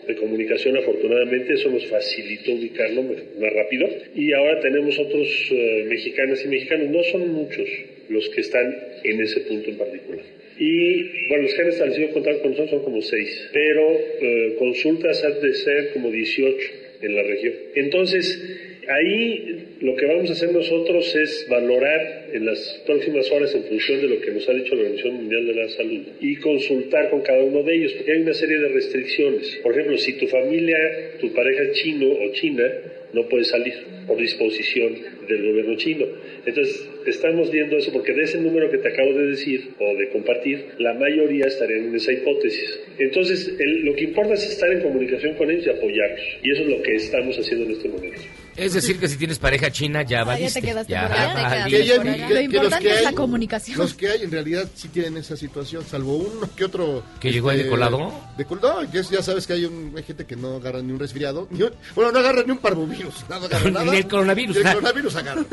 de 0.07 0.15
comunicación, 0.17 0.77
afortunadamente, 0.77 1.55
eso 1.55 1.71
nos 1.71 1.87
facilitó 1.87 2.53
ubicarlo 2.53 3.03
más 3.03 3.53
rápido. 3.53 3.89
Y 4.15 4.33
ahora 4.33 4.61
tenemos 4.61 4.99
otros 4.99 5.29
eh, 5.51 5.85
mexicanas 5.89 6.45
y 6.45 6.49
mexicanos, 6.49 6.91
no 6.91 7.03
son 7.05 7.29
muchos 7.33 7.69
los 8.09 8.29
que 8.31 8.41
están 8.43 8.75
en 9.03 9.21
ese 9.21 9.41
punto 9.41 9.71
en 9.71 9.79
particular. 9.79 10.25
Y 10.59 11.29
bueno, 11.29 11.45
los 11.45 11.55
que 11.55 11.63
han 11.63 11.69
establecido 11.69 12.11
contacto 12.11 12.43
con 12.43 12.51
nosotros 12.53 12.71
son 12.71 12.85
como 12.85 13.03
seis, 13.03 13.51
pero 13.53 13.99
eh, 14.21 14.55
consultas 14.59 15.25
han 15.25 15.41
de 15.41 15.55
ser 15.55 15.93
como 15.93 16.11
18 16.11 16.71
en 17.03 17.17
la 17.17 17.23
región. 17.23 17.55
Entonces, 17.75 18.74
ahí 18.89 19.77
lo 19.81 19.95
que 19.97 20.07
vamos 20.07 20.31
a 20.31 20.33
hacer 20.33 20.53
nosotros 20.53 21.15
es 21.15 21.47
valorar 21.49 22.27
en 22.33 22.47
las 22.47 22.83
próximas 22.87 23.31
horas 23.31 23.55
en 23.55 23.65
función 23.65 24.01
de 24.01 24.09
lo 24.09 24.21
que 24.21 24.31
nos 24.31 24.49
ha 24.49 24.53
dicho 24.53 24.75
la 24.75 24.83
Organización 24.83 25.15
Mundial 25.15 25.47
de 25.47 25.55
la 25.55 25.69
Salud 25.69 26.03
y 26.21 26.37
consultar 26.37 27.11
con 27.11 27.21
cada 27.23 27.43
uno 27.43 27.63
de 27.63 27.75
ellos, 27.75 27.93
porque 27.95 28.13
hay 28.13 28.21
una 28.23 28.35
serie 28.35 28.59
de 28.59 28.69
restricciones. 28.69 29.61
Por 29.63 29.73
ejemplo, 29.73 29.99
si 29.99 30.13
tu 30.15 30.27
familia, 30.27 30.77
tu 31.21 31.33
pareja 31.33 31.63
es 31.65 31.73
chino 31.73 32.07
o 32.11 32.33
china, 32.33 32.65
no 33.13 33.29
puede 33.29 33.45
salir 33.45 33.73
por 34.07 34.19
disposición 34.19 34.95
del 35.29 35.43
gobierno 35.49 35.77
chino. 35.77 36.05
Entonces, 36.45 36.87
estamos 37.07 37.51
viendo 37.51 37.77
eso 37.77 37.93
porque 37.93 38.13
de 38.13 38.23
ese 38.23 38.39
número 38.41 38.71
que 38.71 38.79
te 38.79 38.89
acabo 38.89 39.13
de 39.15 39.29
decir 39.29 39.69
o 39.79 39.97
de 39.97 40.09
compartir, 40.11 40.65
la 40.79 40.95
mayoría 40.95 41.47
estarían 41.47 41.87
en 41.87 41.95
esa 41.95 42.13
hipótesis. 42.13 42.81
Entonces, 42.99 43.55
el- 43.59 43.85
lo 43.85 43.95
que 43.95 44.05
importa 44.05 44.35
es 44.35 44.45
estar 44.49 44.71
en 44.73 44.81
comunicación 44.81 45.35
con 45.37 45.51
ellos 45.51 45.67
y 45.67 45.71
apoyarlos. 45.71 46.39
Y 46.43 46.51
eso 46.53 46.63
es 46.65 46.69
lo 46.69 46.83
que 46.83 46.95
estamos 46.97 47.39
haciendo 47.39 47.65
en 47.67 47.73
este 47.73 47.89
momento. 47.89 48.21
Es 48.57 48.73
decir, 48.75 48.99
que 48.99 49.09
si 49.09 49.17
tienes 49.17 49.39
pareja 49.39 49.71
china, 49.71 50.03
ya 50.03 50.19
Ah, 50.19 50.21
ya 50.21 50.25
valiste. 50.25 50.61
te 50.61 50.67
quedaste 50.67 50.93
Ya 50.93 51.03
por 51.03 51.13
allá. 51.13 51.65
Que 51.67 51.79
Lo 51.79 52.03
que- 52.03 52.17
que 52.27 52.35
los 52.35 52.43
importante 52.45 52.89
que 52.89 52.95
es 52.95 53.03
la 53.03 53.09
hay- 53.11 53.15
comunicación. 53.15 53.79
Los 53.79 53.95
que 53.95 54.09
hay 54.09 54.23
en 54.23 54.31
realidad 54.31 54.69
sí 54.75 54.89
tienen 54.89 55.17
esa 55.17 55.37
situación, 55.37 55.85
salvo 55.85 56.17
uno 56.17 56.49
que 56.57 56.65
otro. 56.65 57.03
¿Que 57.21 57.33
llegó 57.33 57.51
ahí 57.51 57.63
de 57.63 57.69
colado? 57.69 58.13
De 58.37 58.45
col- 58.45 58.61
no, 58.63 58.91
que 58.91 58.99
es- 59.01 59.11
ya 59.11 59.23
sabes 59.23 59.47
que 59.47 59.55
hay, 59.55 59.65
un, 59.65 59.93
hay 59.97 60.03
gente 60.03 60.25
que 60.25 60.37
no 60.37 60.57
agarra 60.57 60.83
ni 60.83 60.93
un 60.93 60.99
resfriado. 60.99 61.49
Ni 61.51 61.63
un- 61.63 61.73
bueno, 61.95 62.13
no 62.13 62.19
agarra 62.21 62.43
ni 62.45 62.53
un 62.53 62.59
parvovirus. 62.59 63.25
No 63.29 63.37
agarra 63.37 63.71
nada. 63.71 63.91
Ni 63.91 63.97
el 63.99 64.09
coronavirus. 64.09 64.57
Ni 64.57 64.63
el 64.63 64.69
coronavirus 64.69 65.17
agarra. 65.17 65.45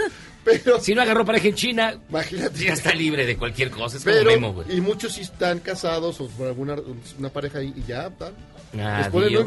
Pero, 0.43 0.79
Si 0.79 0.95
no 0.95 1.01
agarró 1.03 1.23
pareja 1.23 1.49
en 1.49 1.55
China, 1.55 1.99
imagínate. 2.09 2.63
ya 2.65 2.73
está 2.73 2.93
libre 2.95 3.25
de 3.27 3.37
cualquier 3.37 3.69
cosa. 3.69 3.97
Es 3.97 4.03
como 4.03 4.15
Pero, 4.15 4.31
Memo, 4.31 4.53
güey. 4.53 4.75
y 4.75 4.81
muchos 4.81 5.13
sí 5.13 5.21
están 5.21 5.59
casados 5.59 6.19
o 6.19 6.27
por 6.29 6.47
alguna 6.47 6.75
una 7.19 7.29
pareja 7.29 7.61
y, 7.61 7.67
y 7.67 7.83
ya, 7.87 8.09
¿verdad? 8.09 8.31
Ya 8.73 9.05
no 9.05 9.11
pueden 9.11 9.37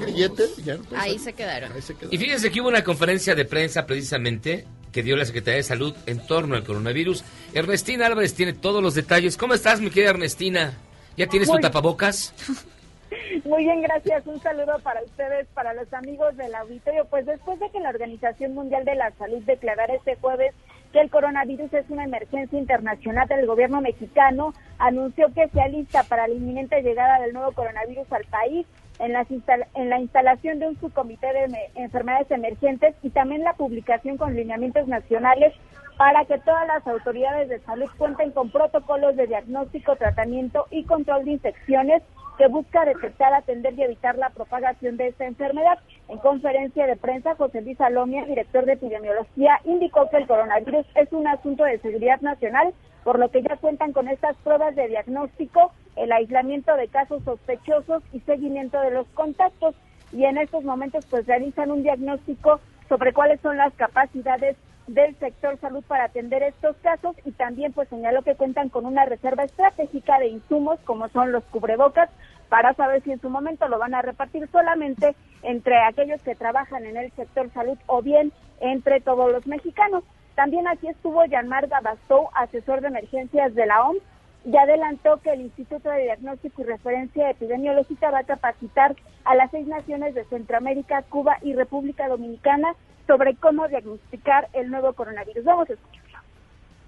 Ahí 0.96 1.18
se 1.18 1.32
quedaron. 1.32 1.72
Ahí 1.72 1.82
se 1.82 1.94
quedó. 1.94 2.10
Y 2.12 2.18
fíjense 2.18 2.50
que 2.50 2.60
hubo 2.60 2.68
una 2.68 2.84
conferencia 2.84 3.34
de 3.34 3.44
prensa 3.44 3.86
precisamente 3.86 4.66
que 4.92 5.02
dio 5.02 5.16
la 5.16 5.24
Secretaría 5.24 5.56
de 5.56 5.62
Salud 5.64 5.94
en 6.06 6.24
torno 6.26 6.54
al 6.54 6.64
coronavirus. 6.64 7.24
Ernestina 7.52 8.06
Álvarez 8.06 8.34
tiene 8.34 8.52
todos 8.52 8.82
los 8.82 8.94
detalles. 8.94 9.36
¿Cómo 9.36 9.54
estás, 9.54 9.80
mi 9.80 9.90
querida 9.90 10.10
Ernestina? 10.10 10.74
¿Ya 11.16 11.26
tienes 11.26 11.50
tu 11.50 11.58
tapabocas? 11.58 12.32
Muy 13.44 13.64
bien, 13.64 13.82
gracias. 13.82 14.26
Un 14.26 14.40
saludo 14.40 14.78
para 14.82 15.02
ustedes, 15.02 15.46
para 15.54 15.74
los 15.74 15.92
amigos 15.92 16.36
del 16.36 16.54
auditorio. 16.54 17.06
Pues 17.06 17.26
después 17.26 17.58
de 17.58 17.70
que 17.70 17.80
la 17.80 17.90
Organización 17.90 18.54
Mundial 18.54 18.84
de 18.84 18.94
la 18.94 19.10
Salud 19.12 19.42
declarara 19.42 19.94
este 19.94 20.16
jueves 20.16 20.54
que 20.92 21.00
el 21.00 21.10
coronavirus 21.10 21.72
es 21.74 21.84
una 21.88 22.04
emergencia 22.04 22.56
internacional, 22.56 23.26
el 23.32 23.46
gobierno 23.46 23.80
mexicano 23.80 24.54
anunció 24.78 25.26
que 25.34 25.48
se 25.48 25.60
alista 25.60 26.04
para 26.04 26.28
la 26.28 26.34
inminente 26.34 26.80
llegada 26.82 27.20
del 27.20 27.32
nuevo 27.32 27.50
coronavirus 27.50 28.10
al 28.12 28.24
país 28.26 28.64
en, 28.98 29.12
las 29.12 29.26
en 29.30 29.90
la 29.90 29.98
instalación 30.00 30.58
de 30.58 30.68
un 30.68 30.78
subcomité 30.80 31.32
de 31.32 31.48
me- 31.48 31.70
enfermedades 31.74 32.30
emergentes 32.30 32.94
y 33.02 33.10
también 33.10 33.42
la 33.44 33.54
publicación 33.54 34.16
con 34.16 34.34
lineamientos 34.34 34.86
nacionales 34.88 35.52
para 35.98 36.24
que 36.24 36.38
todas 36.40 36.66
las 36.66 36.86
autoridades 36.86 37.48
de 37.48 37.60
salud 37.60 37.90
cuenten 37.98 38.32
con 38.32 38.50
protocolos 38.50 39.16
de 39.16 39.26
diagnóstico, 39.28 39.96
tratamiento 39.96 40.66
y 40.70 40.84
control 40.84 41.24
de 41.24 41.32
infecciones 41.32 42.02
que 42.36 42.48
busca 42.48 42.84
detectar, 42.84 43.32
atender 43.32 43.74
y 43.74 43.82
evitar 43.82 44.16
la 44.16 44.30
propagación 44.30 44.96
de 44.96 45.08
esta 45.08 45.26
enfermedad. 45.26 45.78
En 46.08 46.18
conferencia 46.18 46.86
de 46.86 46.96
prensa, 46.96 47.34
José 47.36 47.62
Luis 47.62 47.78
Salomia, 47.78 48.24
director 48.24 48.64
de 48.64 48.72
epidemiología, 48.72 49.60
indicó 49.64 50.08
que 50.10 50.18
el 50.18 50.26
coronavirus 50.26 50.86
es 50.94 51.12
un 51.12 51.26
asunto 51.26 51.64
de 51.64 51.78
seguridad 51.78 52.20
nacional, 52.20 52.74
por 53.04 53.18
lo 53.18 53.30
que 53.30 53.42
ya 53.42 53.56
cuentan 53.56 53.92
con 53.92 54.08
estas 54.08 54.36
pruebas 54.38 54.74
de 54.74 54.88
diagnóstico, 54.88 55.72
el 55.96 56.10
aislamiento 56.10 56.74
de 56.76 56.88
casos 56.88 57.22
sospechosos 57.24 58.02
y 58.12 58.20
seguimiento 58.20 58.80
de 58.80 58.90
los 58.90 59.06
contactos. 59.08 59.74
Y 60.12 60.24
en 60.24 60.38
estos 60.38 60.64
momentos, 60.64 61.06
pues 61.06 61.26
realizan 61.26 61.70
un 61.70 61.82
diagnóstico 61.82 62.60
sobre 62.88 63.12
cuáles 63.12 63.40
son 63.40 63.56
las 63.56 63.72
capacidades 63.74 64.56
del 64.86 65.16
sector 65.16 65.58
salud 65.58 65.82
para 65.86 66.04
atender 66.04 66.42
estos 66.42 66.76
casos 66.76 67.16
y 67.24 67.32
también 67.32 67.72
pues 67.72 67.88
señaló 67.88 68.22
que 68.22 68.34
cuentan 68.34 68.68
con 68.68 68.84
una 68.84 69.06
reserva 69.06 69.44
estratégica 69.44 70.18
de 70.18 70.28
insumos 70.28 70.78
como 70.84 71.08
son 71.08 71.32
los 71.32 71.44
cubrebocas 71.44 72.10
para 72.48 72.74
saber 72.74 73.02
si 73.02 73.12
en 73.12 73.20
su 73.20 73.30
momento 73.30 73.66
lo 73.68 73.78
van 73.78 73.94
a 73.94 74.02
repartir 74.02 74.46
solamente 74.52 75.14
entre 75.42 75.78
aquellos 75.78 76.20
que 76.22 76.34
trabajan 76.34 76.84
en 76.84 76.96
el 76.96 77.10
sector 77.12 77.50
salud 77.52 77.78
o 77.86 78.02
bien 78.02 78.32
entre 78.60 79.00
todos 79.00 79.32
los 79.32 79.46
mexicanos. 79.46 80.04
También 80.34 80.68
aquí 80.68 80.88
estuvo 80.88 81.24
Yanmar 81.24 81.68
Gabastou, 81.68 82.28
asesor 82.34 82.80
de 82.80 82.88
emergencias 82.88 83.54
de 83.54 83.66
la 83.66 83.86
OMS, 83.86 84.02
y 84.44 84.56
adelantó 84.56 85.18
que 85.22 85.32
el 85.32 85.40
Instituto 85.40 85.88
de 85.88 86.02
Diagnóstico 86.02 86.62
y 86.62 86.66
Referencia 86.66 87.30
Epidemiológica 87.30 88.10
va 88.10 88.18
a 88.18 88.24
capacitar 88.24 88.94
a 89.24 89.34
las 89.34 89.50
seis 89.50 89.66
naciones 89.66 90.14
de 90.14 90.24
Centroamérica, 90.24 91.02
Cuba 91.02 91.38
y 91.40 91.54
República 91.54 92.08
Dominicana 92.08 92.74
sobre 93.06 93.36
cómo 93.36 93.68
diagnosticar 93.68 94.48
el 94.52 94.70
nuevo 94.70 94.92
coronavirus. 94.92 95.44
Vamos 95.44 95.70
a 95.70 95.74
escucharlo. 95.74 96.04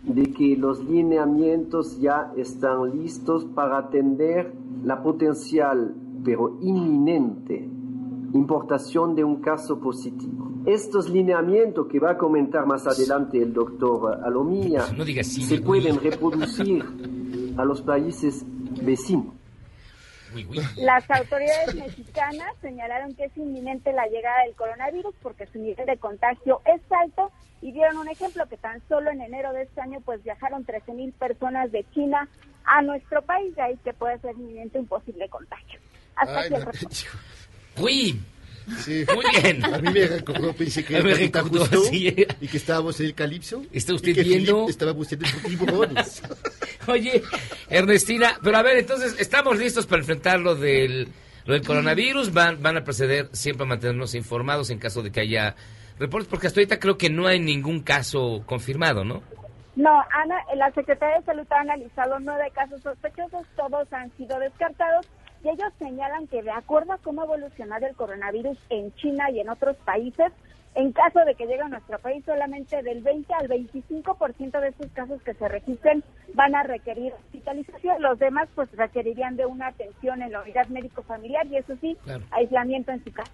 de 0.03 0.33
que 0.33 0.57
los 0.57 0.85
lineamientos 0.85 1.99
ya 2.01 2.33
están 2.37 3.03
listos 3.03 3.45
para 3.45 3.79
atender 3.79 4.53
la 4.85 5.03
potencial, 5.03 5.95
pero 6.25 6.59
inminente, 6.61 7.69
importación 8.33 9.15
de 9.15 9.25
un 9.25 9.41
caso 9.41 9.81
positivo. 9.81 10.51
Estos 10.65 11.09
lineamientos 11.09 11.87
que 11.87 11.99
va 11.99 12.13
a 12.13 12.19
comentar 12.19 12.67
más 12.67 12.87
adelante 12.87 13.41
el 13.41 13.53
doctor 13.53 14.21
Alomía 14.25 14.85
No 14.97 15.05
sí, 15.05 15.43
se 15.43 15.61
pueden 15.61 16.01
reproducir 16.01 16.85
a 17.57 17.65
los 17.65 17.83
países 17.83 18.45
vecinos. 18.85 19.36
Uy, 20.35 20.47
uy. 20.47 20.59
Las 20.77 21.09
autoridades 21.11 21.75
mexicanas 21.75 22.55
señalaron 22.61 23.15
que 23.15 23.25
es 23.25 23.37
inminente 23.37 23.93
la 23.93 24.07
llegada 24.07 24.43
del 24.45 24.55
coronavirus 24.55 25.15
porque 25.23 25.47
su 25.47 25.59
nivel 25.59 25.87
de 25.87 25.97
contagio 25.97 26.61
es 26.65 26.81
alto 26.91 27.31
y 27.63 27.73
dieron 27.73 27.99
un 27.99 28.09
ejemplo 28.09 28.47
que 28.49 28.57
tan 28.57 28.81
solo 28.89 29.11
en 29.11 29.21
enero 29.21 29.53
de 29.53 29.63
este 29.63 29.81
año 29.81 30.01
pues 30.01 30.23
viajaron 30.23 30.65
13 30.65 30.93
mil 30.93 31.13
personas 31.13 31.73
de 31.73 31.85
China 31.93 32.29
a 32.65 32.83
nuestro 32.83 33.23
país, 33.23 33.55
de 33.55 33.63
ahí 33.63 33.77
que 33.85 33.93
puede 33.93 34.19
ser 34.19 34.33
inminente 34.33 34.79
un 34.79 34.87
posible 34.87 35.29
contagio. 35.29 35.81
Hasta 36.17 36.39
Ay, 36.39 36.45
aquí 36.47 36.55
el 36.55 36.65
no, 36.65 36.73
reporte. 36.73 36.97
Uy, 37.79 38.21
Sí. 38.79 39.05
muy 39.15 39.25
bien. 39.41 39.65
A 39.65 39.79
mí 39.79 39.91
me 39.93 40.07
recordó, 40.07 40.53
pensé 40.53 40.85
que 40.85 41.01
me 41.01 41.15
recordó, 41.15 41.67
sí. 41.67 42.27
y 42.41 42.49
que 42.49 42.57
estábamos 42.57 42.99
en 43.01 43.07
el 43.07 43.15
calipso. 43.15 43.63
¿Está 43.73 43.93
y 43.93 43.97
usted 43.97 44.15
que 44.15 44.23
viendo? 44.23 44.69
Estaba 44.69 44.93
buscando 44.93 45.27
sus 45.27 45.43
tiburones. 45.43 46.23
Oye, 46.89 47.23
Ernestina, 47.69 48.39
pero 48.43 48.57
a 48.59 48.63
ver, 48.63 48.79
entonces, 48.79 49.17
¿estamos 49.19 49.59
listos 49.59 49.87
para 49.87 50.01
enfrentar 50.01 50.41
lo 50.41 50.55
del, 50.55 51.09
lo 51.45 51.55
del 51.55 51.63
coronavirus? 51.65 52.33
Van, 52.33 52.63
van 52.63 52.79
a 52.79 52.85
proceder 52.85 53.29
siempre 53.33 53.65
a 53.65 53.69
mantenernos 53.69 54.15
informados 54.15 54.71
en 54.71 54.79
caso 54.79 55.03
de 55.03 55.11
que 55.11 55.21
haya 55.21 55.55
reportes, 55.99 56.29
porque 56.29 56.49
hasta 56.49 56.61
ahorita 56.61 56.79
creo 56.79 56.99
que 56.99 57.11
no 57.11 57.27
hay 57.27 57.41
ningún 57.41 57.81
caso 57.81 58.43
confirmado, 58.47 59.05
¿no? 59.05 59.23
No, 59.77 59.91
Ana, 60.11 60.37
la 60.57 60.73
Secretaría 60.73 61.19
de 61.19 61.25
Salud 61.25 61.47
ha 61.51 61.61
analizado 61.61 62.19
nueve 62.19 62.51
casos 62.55 62.83
sospechosos, 62.83 63.47
todos 63.57 63.93
han 63.93 64.11
sido 64.17 64.39
descartados 64.39 65.07
y 65.47 65.49
ellos 65.49 65.73
señalan 65.79 66.27
que 66.27 66.43
de 66.43 66.51
acuerdo 66.51 66.93
a 66.93 66.99
cómo 66.99 67.23
ha 67.23 67.25
evolucionado 67.25 67.87
el 67.87 67.95
coronavirus 67.95 68.59
en 68.69 68.93
China 68.97 69.31
y 69.31 69.39
en 69.39 69.49
otros 69.49 69.77
países, 69.85 70.33
en 70.75 70.91
caso 70.93 71.21
de 71.25 71.37
que 71.37 71.47
llegue 71.47 71.63
a 71.63 71.69
nuestro 71.69 71.99
país, 72.01 72.25
solamente 72.27 72.83
del 72.83 73.01
20 73.01 73.33
al 73.33 73.49
25% 73.49 74.61
de 74.61 74.69
estos 74.69 74.91
casos 74.91 75.23
que 75.23 75.35
se 75.35 75.49
registren 75.49 76.03
van 76.35 76.55
a 76.57 76.65
requerir 76.65 77.13
hospitalización. 77.13 78.03
Los 78.03 78.19
demás, 78.19 78.49
pues, 78.57 78.69
requerirían 78.73 79.37
de 79.37 79.47
una 79.47 79.69
atención 79.69 80.21
en 80.21 80.33
la 80.33 80.43
unidad 80.43 80.67
médico-familiar 80.67 81.47
y, 81.47 81.57
eso 81.59 81.75
sí, 81.81 81.97
Claro. 82.05 82.25
aislamiento 82.33 82.91
en 82.91 83.05
su 83.05 83.13
casa. 83.13 83.33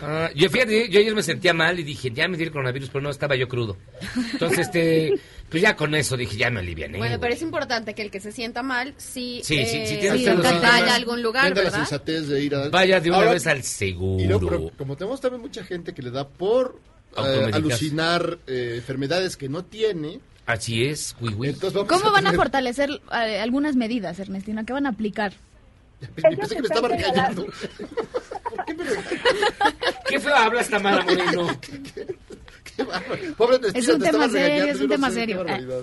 Ah, 0.00 0.28
yo 0.34 0.48
fíjate, 0.48 0.88
yo 0.88 1.00
ayer 1.00 1.14
me 1.14 1.22
sentía 1.22 1.52
mal 1.52 1.78
y 1.78 1.82
dije, 1.82 2.10
ya 2.10 2.28
me 2.28 2.36
di 2.36 2.44
el 2.44 2.52
coronavirus, 2.52 2.90
pero 2.90 3.02
no, 3.02 3.10
estaba 3.10 3.36
yo 3.36 3.48
crudo. 3.48 3.76
Entonces, 4.32 4.60
este, 4.60 5.14
pues 5.50 5.62
ya 5.62 5.76
con 5.76 5.94
eso 5.94 6.16
dije, 6.16 6.36
ya 6.36 6.50
me 6.50 6.60
aliviané. 6.60 6.98
Bueno, 6.98 7.18
pero 7.20 7.32
es 7.34 7.42
importante 7.42 7.94
que 7.94 8.02
el 8.02 8.10
que 8.10 8.20
se 8.20 8.32
sienta 8.32 8.62
mal, 8.62 8.94
sí, 8.96 9.40
Sí, 9.44 9.64
sí, 9.64 9.86
sí, 9.86 9.94
eh, 9.94 9.98
tiene 10.00 10.34
vaya 10.34 10.92
a 10.92 10.94
algún 10.94 11.22
lugar, 11.22 11.44
Tenga 11.44 11.56
la 11.62 11.70
¿verdad? 11.70 11.78
sensatez 11.78 12.28
de 12.28 12.42
ir 12.42 12.54
a... 12.54 12.68
Vaya 12.68 13.00
de 13.00 13.08
una 13.10 13.18
Ahora- 13.18 13.32
vez 13.32 13.46
al 13.46 13.58
Y 13.58 13.62
seguro. 13.62 14.24
luego, 14.28 14.48
pero 14.48 14.70
como 14.76 14.96
tenemos 14.96 15.20
también 15.20 15.40
mucha 15.42 15.64
gente 15.64 15.94
que 15.94 16.02
le 16.02 16.10
da 16.10 16.28
por 16.28 16.80
eh, 17.16 17.50
alucinar 17.52 18.38
eh, 18.46 18.74
enfermedades 18.76 19.36
que 19.36 19.48
no 19.48 19.64
tiene, 19.64 20.20
Así 20.46 20.86
es, 20.86 21.14
uy, 21.20 21.34
uy. 21.36 21.54
¿Cómo 21.86 22.10
van 22.10 22.26
a 22.26 22.32
fortalecer 22.32 22.88
eh, 23.12 23.38
algunas 23.38 23.76
medidas, 23.76 24.18
Ernestina? 24.18 24.64
¿Qué 24.64 24.72
van 24.72 24.86
a 24.86 24.90
aplicar? 24.90 25.34
Pensé 26.14 26.54
que 26.56 26.62
me 26.62 26.68
estaba 26.68 26.88
regañando. 26.88 27.46
¿Qué 30.08 30.18
feo 30.20 30.34
hablas, 30.34 30.70
Tamara 30.70 31.04
Moreno? 31.04 31.48
Pobre 33.36 33.56
Es 33.74 33.88
un 33.88 33.98
te 34.00 34.10
tema 34.10 34.28
serio, 34.28 34.64
es 34.66 34.80
un 34.80 34.88
tema 34.88 35.10
serio. 35.10 35.38
barbaridad. 35.38 35.80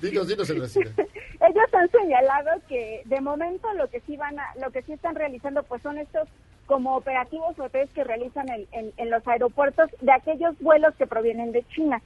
Dinos, 0.00 0.28
dinos, 0.28 0.50
Ernestina. 0.50 0.90
Ellos 0.98 1.74
han 1.74 1.90
señalado 1.90 2.50
que 2.68 3.02
de 3.06 3.20
momento 3.20 3.72
lo 3.74 3.88
que 3.88 4.00
sí 4.00 4.16
van 4.16 4.38
a, 4.38 4.46
lo 4.60 4.70
que 4.70 4.82
sí 4.82 4.92
están 4.92 5.14
realizando 5.14 5.62
pues 5.62 5.82
son 5.82 5.98
estos 5.98 6.28
como 6.66 6.96
operativos 6.96 7.58
o 7.58 7.68
test 7.68 7.92
que 7.94 8.04
realizan 8.04 8.48
en, 8.48 8.66
en- 8.72 8.92
en 8.96 9.10
los 9.10 9.26
aeropuertos 9.28 9.90
de 10.00 10.12
aquellos 10.12 10.58
vuelos 10.60 10.94
que 10.96 11.06
provienen 11.06 11.52
de 11.52 11.62
China. 11.68 12.00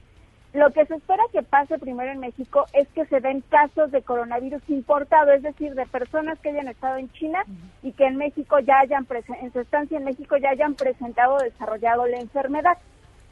Lo 0.53 0.71
que 0.71 0.85
se 0.87 0.95
espera 0.95 1.23
que 1.31 1.43
pase 1.43 1.77
primero 1.77 2.11
en 2.11 2.19
México 2.19 2.65
es 2.73 2.87
que 2.89 3.05
se 3.05 3.19
den 3.19 3.41
casos 3.49 3.91
de 3.91 4.01
coronavirus 4.01 4.61
importado, 4.67 5.31
es 5.31 5.43
decir, 5.43 5.75
de 5.75 5.85
personas 5.85 6.39
que 6.39 6.49
hayan 6.49 6.67
estado 6.67 6.97
en 6.97 7.11
China 7.13 7.43
y 7.83 7.91
que 7.91 8.05
en 8.05 8.15
México 8.17 8.57
ya 8.59 8.79
hayan, 8.79 9.05
en 9.41 9.53
su 9.53 9.59
estancia 9.59 9.97
en 9.97 10.05
México 10.05 10.37
ya 10.37 10.49
hayan 10.49 10.73
presentado 10.75 11.35
o 11.35 11.39
desarrollado 11.43 12.07
la 12.07 12.17
enfermedad. 12.19 12.77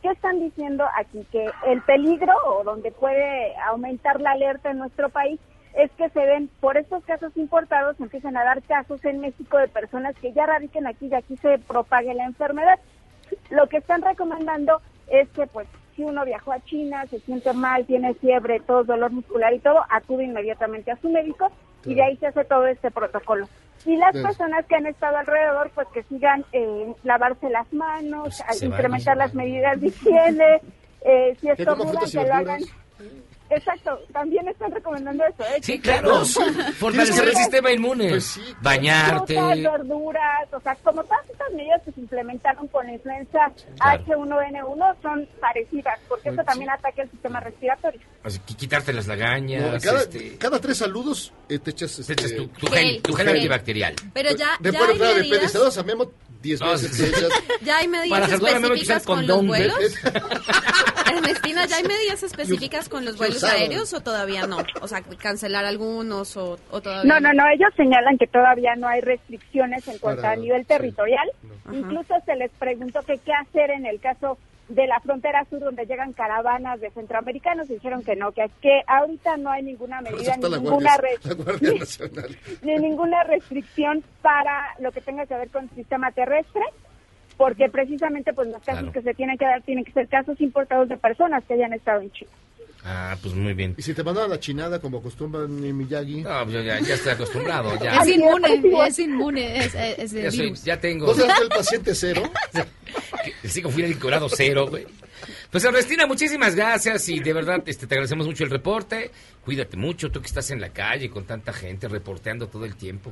¿Qué 0.08 0.14
están 0.14 0.40
diciendo 0.40 0.86
aquí? 0.98 1.28
Que 1.34 1.50
el 1.66 1.82
peligro 1.82 2.32
o 2.46 2.64
donde 2.64 2.94
puede 2.94 3.54
aumentar 3.58 4.22
la 4.22 4.32
alerta 4.32 4.72
en 4.72 4.78
nuestro 4.78 5.10
país 5.10 5.38
es 5.74 5.92
que 5.98 6.08
se 6.12 6.22
den, 6.22 6.50
por 6.62 6.78
estos 6.78 7.04
casos 7.04 7.36
importados, 7.36 8.00
empiezan 8.00 8.38
a 8.38 8.46
dar 8.46 8.62
casos 8.62 9.04
en 9.04 9.20
México 9.20 9.58
de 9.58 9.68
personas 9.68 10.16
que 10.16 10.32
ya 10.32 10.46
radiquen 10.46 10.88
aquí 10.88 11.08
y 11.08 11.14
aquí 11.14 11.36
se 11.36 11.60
propague 11.60 12.14
la 12.14 12.24
enfermedad. 12.24 12.80
Lo 13.50 13.68
que 13.68 13.80
están 13.80 14.02
recomendando 14.02 14.82
es 15.08 15.28
que, 15.32 15.46
pues, 15.46 15.68
si 15.98 16.06
uno 16.06 16.24
viajó 16.24 16.54
a 16.54 16.62
China, 16.62 17.06
se 17.08 17.20
siente 17.20 17.52
mal, 17.52 17.86
tiene 17.86 18.14
fiebre, 18.14 18.62
tos, 18.62 18.88
dolor 18.88 19.12
muscular 19.12 19.54
y 19.54 19.60
todo, 19.60 19.84
acude 19.90 20.24
inmediatamente 20.24 20.90
a 20.90 21.02
su 21.02 21.10
médico 21.10 21.52
y 21.84 21.96
de 21.96 22.04
ahí 22.04 22.16
se 22.16 22.28
hace 22.28 22.46
todo 22.46 22.66
este 22.66 22.92
protocolo. 22.92 23.50
Y 23.88 23.96
las 23.96 24.12
personas 24.12 24.65
que 24.65 24.75
han 24.75 24.86
estado 24.86 25.15
alrededor, 25.15 25.72
pues 25.74 25.88
que 25.94 26.03
sigan 26.03 26.44
eh, 26.51 26.94
lavarse 27.03 27.50
las 27.50 27.72
manos, 27.72 28.44
incrementar 28.62 29.15
las 29.15 29.34
medidas 29.34 29.79
de 29.79 29.88
higiene, 29.88 30.62
eh, 31.06 31.38
si 31.39 31.50
estornudan, 31.50 32.03
que 32.12 32.24
lo 32.27 32.34
hagan. 32.34 32.62
Exacto, 33.50 34.00
también 34.12 34.48
están 34.48 34.72
recomendando 34.72 35.24
eso. 35.25 35.44
¿eh? 35.44 35.60
Sí, 35.62 35.80
claro. 35.80 36.25
Fortalecer 36.80 37.27
el 37.30 37.36
sistema 37.36 37.72
inmune. 37.72 38.10
Pues 38.10 38.39
Bañarte. 38.62 39.36
Frutas, 39.36 39.62
verduras, 39.62 40.54
o 40.54 40.60
sea, 40.60 40.75
como 40.84 41.04
todas 41.04 41.30
estas 41.30 41.51
medidas 41.54 41.82
que 41.84 41.92
se 41.92 42.01
implementaron 42.01 42.68
con 42.68 42.86
la 42.86 42.94
influenza 42.94 43.51
H1N1 43.80 44.96
son 45.01 45.27
parecidas, 45.39 46.00
porque 46.10 46.30
eso 46.30 46.44
también 46.44 46.70
ataca 46.70 47.01
el 47.04 47.12
sistema 47.12 47.39
respiratorio. 47.39 48.01
Así 48.24 48.39
que 48.39 48.56
quitarte 48.56 48.92
las 48.92 49.08
lagañas. 49.08 49.74
No, 49.74 49.80
cada, 49.80 50.01
este, 50.01 50.38
cada 50.38 50.60
tres 50.60 50.77
saludos 50.77 51.34
eh, 51.48 51.60
te 51.60 51.72
echas, 51.72 51.98
este, 52.00 52.16
tu, 52.16 52.48
tu 52.48 52.68
gel, 52.68 53.01
tu 53.01 53.13
gel 53.13 53.30
antibacterial. 53.30 53.96
Pero 54.13 54.32
ya, 54.36 54.58
De 54.60 54.72
ya 54.72 54.80
bueno, 54.80 54.96
claro, 54.96 55.13
de 55.13 55.22
medidas, 55.22 55.39
pedesteros 55.39 55.77
a 55.77 55.84
Memo, 55.84 56.12
diez 56.41 56.60
No, 56.62 56.72
veces 56.72 56.96
sí. 56.96 57.03
te 57.03 57.10
echas. 57.10 57.29
ya 57.62 57.77
hay 57.77 57.88
medidas 57.88 58.32
específicas 58.32 59.03
con 59.06 59.25
los 59.27 59.46
vuelos. 59.46 59.77
Ernestina, 61.12 61.65
¿ya 61.65 61.77
hay 61.77 61.84
medidas 61.84 62.24
específicas 62.24 62.89
con 62.89 63.06
los 63.06 63.17
vuelos 63.17 63.44
aéreos 63.44 63.94
o 63.94 64.01
todavía 64.01 64.46
no? 64.48 64.58
O 64.82 64.88
sea, 64.88 65.01
cancelar 65.01 65.65
algunos 65.65 66.36
o, 66.38 66.60
o 66.72 66.82
todavía 66.82 67.12
No, 67.13 67.20
no, 67.20 67.34
no, 67.34 67.44
ellos 67.50 67.70
señalan 67.75 68.17
que 68.17 68.27
todavía 68.27 68.75
no 68.75 68.88
hay 68.88 69.01
restricciones 69.01 69.88
en 69.88 69.98
cuanto 70.00 70.22
Para- 70.22 70.34
a 70.34 70.38
nivel 70.38 70.65
territorial. 70.65 71.29
Incluso 71.72 72.13
se 72.25 72.36
les 72.36 72.51
preguntó 72.51 73.01
que 73.01 73.17
qué 73.20 73.32
hacer 73.34 73.72
en 73.72 73.86
el 73.86 74.00
caso 74.00 74.38
de 74.70 74.86
la 74.86 75.00
frontera 75.00 75.46
sur 75.50 75.60
donde 75.60 75.86
llegan 75.86 76.12
caravanas 76.14 76.82
de 76.82 76.92
centroamericanos 76.92 77.70
y 77.70 77.76
dijeron 77.76 78.04
que 78.04 78.16
no, 78.16 78.32
que, 78.34 78.50
que 78.62 78.82
ahorita 78.86 79.38
no 79.38 79.50
hay 79.52 79.64
ninguna 79.64 80.02
medida, 80.02 80.36
ni 80.36 80.50
ninguna, 80.50 80.98
Guardia, 80.98 81.78
ni 82.62 82.76
ninguna 82.76 83.24
restricción 83.24 84.04
para 84.22 84.76
lo 84.80 84.92
que 84.92 85.02
tenga 85.02 85.26
que 85.26 85.36
ver 85.36 85.50
con 85.50 85.64
el 85.64 85.70
sistema 85.72 86.12
terrestre, 86.12 86.64
porque 87.38 87.70
precisamente 87.70 88.34
pues 88.34 88.48
los 88.50 88.62
casos 88.64 88.82
Claro. 88.82 88.92
que 88.92 89.02
se 89.02 89.14
tienen 89.14 89.38
que 89.38 89.46
dar 89.46 89.62
tienen 89.62 89.86
que 89.86 89.92
ser 89.94 90.08
casos 90.08 90.40
importados 90.42 90.90
de 90.90 90.98
personas 90.98 91.44
que 91.46 91.54
hayan 91.54 91.72
estado 91.74 92.02
en 92.02 92.12
China. 92.12 92.32
Ah, 92.89 93.17
pues 93.22 93.34
muy 93.36 93.53
bien. 93.53 93.75
Y 93.77 93.82
si 93.82 93.94
te 93.94 94.01
mandan 94.01 94.24
a 94.25 94.27
la 94.29 94.39
chinada 94.39 94.79
como 94.79 95.00
acostumbran 95.00 95.46
en 95.62 95.77
Miyagi. 95.77 96.22
No, 96.22 96.44
pues 96.46 96.63
ya, 96.65 96.80
ya 96.80 96.95
estoy 96.95 97.12
acostumbrado. 97.12 97.78
Ya. 97.84 97.97
Es 98.02 98.08
inmune, 98.08 98.62
es 98.88 99.00
inmune 99.00 99.69
Ya, 99.73 100.08
soy- 100.32 100.41
virus. 100.45 100.63
ya 100.63 100.80
tengo. 100.80 101.08
¿No 101.08 101.13
serás 101.13 101.41
el 101.41 101.50
paciente 101.50 101.93
cero? 101.93 102.23
Sí, 103.43 103.62
como 103.62 103.73
fui 103.73 103.84
el 103.84 104.00
curado 104.00 104.30
cero, 104.30 104.67
güey. 104.69 104.86
Pues 105.52 105.63
Ernestina, 105.65 106.06
muchísimas 106.06 106.56
gracias 106.56 107.10
y 107.10 107.19
de 107.19 107.34
verdad 107.34 107.62
este, 107.65 107.88
te 107.88 107.95
agradecemos 107.95 108.26
mucho 108.26 108.43
el 108.45 108.50
reporte. 108.52 109.12
Cuídate 109.43 109.76
mucho, 109.76 110.10
tú 110.10 110.21
que 110.21 110.28
estás 110.28 110.50
en 110.52 110.62
la 110.62 110.69
calle 110.69 111.10
con 111.10 111.26
tanta 111.26 111.52
gente 111.52 111.88
reporteando 111.89 112.47
todo 112.47 112.63
el 112.63 112.76
tiempo. 112.78 113.12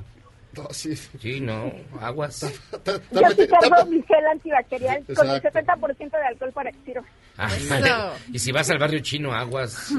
No, 0.56 0.68
sí. 0.72 0.96
Sí, 1.20 1.42
no, 1.42 1.70
aguas. 2.00 2.42
Yo 2.42 3.30
sí 3.36 3.48
cargo 3.48 3.86
mi 3.90 4.02
gel 4.04 4.26
antibacterial 4.32 5.04
con 5.14 5.30
el 5.30 5.36
Exacto. 5.36 5.60
70% 5.60 6.12
de 6.12 6.26
alcohol 6.28 6.52
para 6.54 6.72
que 6.72 6.78
sirva. 6.86 7.04
Ah, 7.38 7.50
vale. 7.70 7.92
Y 8.32 8.40
si 8.40 8.52
vas 8.52 8.70
al 8.70 8.78
barrio 8.80 9.00
chino, 9.00 9.34
aguas. 9.34 9.92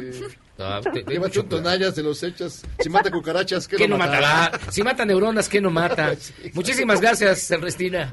No, 0.58 0.80
te- 0.80 1.02
te- 1.02 1.12
Llévate 1.12 1.38
un 1.40 1.48
tonallas 1.50 1.94
de 1.94 2.02
los 2.02 2.22
hechas. 2.22 2.62
Si 2.80 2.88
mata 2.88 3.10
cucarachas, 3.10 3.68
¿qué, 3.68 3.76
¿Qué 3.76 3.86
no 3.86 3.98
no 3.98 4.04
matará? 4.04 4.50
Si 4.70 4.82
mata 4.82 5.04
neuronas, 5.04 5.48
¿qué 5.50 5.60
no 5.60 5.70
mata? 5.70 6.14
Muchísimas 6.54 7.00
gracias, 7.00 7.50
Ernestina. 7.50 8.10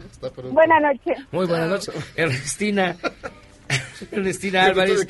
Buenas 0.51 0.81
noches. 0.81 1.17
Muy 1.31 1.45
buenas 1.45 1.69
noches. 1.69 1.93
Ernestina. 2.17 2.97
Ernestina 4.11 4.65
Álvarez. 4.65 5.07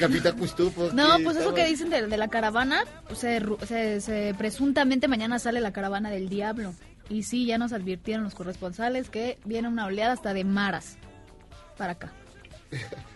No, 0.94 1.18
pues 1.24 1.38
eso 1.38 1.54
que 1.56 1.66
dicen 1.66 1.90
de, 1.90 2.06
de 2.08 2.18
la 2.18 2.28
caravana, 2.28 2.84
pues 3.08 3.20
se- 3.20 4.00
se- 4.00 4.36
presuntamente 4.38 5.08
mañana 5.08 5.40
sale 5.40 5.60
la 5.60 5.74
caravana 5.74 6.12
del 6.12 6.30
diablo. 6.30 6.74
Y 7.10 7.24
sí, 7.24 7.46
ya 7.48 7.58
nos 7.58 7.74
advirtieron 7.74 8.24
los 8.24 8.36
corresponsales 8.36 9.10
que 9.10 9.38
viene 9.44 9.68
una 9.68 9.88
oleada 9.88 10.14
hasta 10.14 10.34
de 10.34 10.44
maras 10.44 10.98
para 11.78 11.94
acá. 11.94 12.14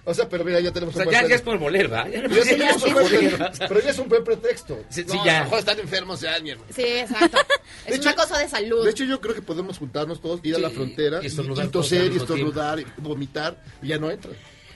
O 0.06 0.14
sea, 0.14 0.30
pero 0.30 0.44
mira, 0.46 0.60
ya 0.62 0.72
tenemos 0.72 0.96
O 0.96 0.98
sea, 0.98 1.06
un 1.06 1.12
ya, 1.12 1.20
buen 1.20 1.30
ya 1.30 1.36
es 1.36 1.42
por 1.42 1.60
moler, 1.60 1.92
¿va? 1.92 2.08
Ya 2.10 2.22
no- 2.22 2.30
Ya 2.30 2.44
tenemos 2.44 2.84
un 2.84 2.94
buen 2.94 3.08
Sí, 3.08 3.18
pretexto, 3.18 3.66
Pero 3.68 3.80
ya 3.82 3.90
es 3.90 4.00
un 4.00 4.10
buen 4.10 4.24
pretexto. 4.24 4.80
Sí, 4.90 5.04
No, 5.06 5.14
sí, 5.14 5.20
a 5.20 5.26
ya. 5.26 5.38
lo 5.40 5.44
mejor 5.46 5.60
están 5.60 5.80
enfermos 5.80 6.22
ya, 6.22 6.40
mi 6.40 6.50
hermano. 6.52 6.72
Sí, 6.74 6.84
exacto. 6.84 7.38
Es 7.86 8.00
una 8.00 8.16
cosa 8.16 8.40
de 8.40 8.48
salud. 8.50 8.84
De 8.86 8.92
hecho, 8.92 9.04
yo 9.04 9.20
creo 9.22 9.36
que 9.36 9.42
podemos 9.42 9.78
juntarnos 9.78 10.22
todos, 10.22 10.40
ir 10.44 10.56
a 10.56 10.60
la 10.60 10.70
frontera 10.70 11.20
y 11.24 11.30
toser, 11.70 12.12
y 12.12 12.18
estornudar, 12.18 12.80
y 12.80 12.86
vomitar, 12.98 13.62
y 13.82 13.88
ya 13.88 13.98
no 13.98 14.10
entra. 14.10 14.32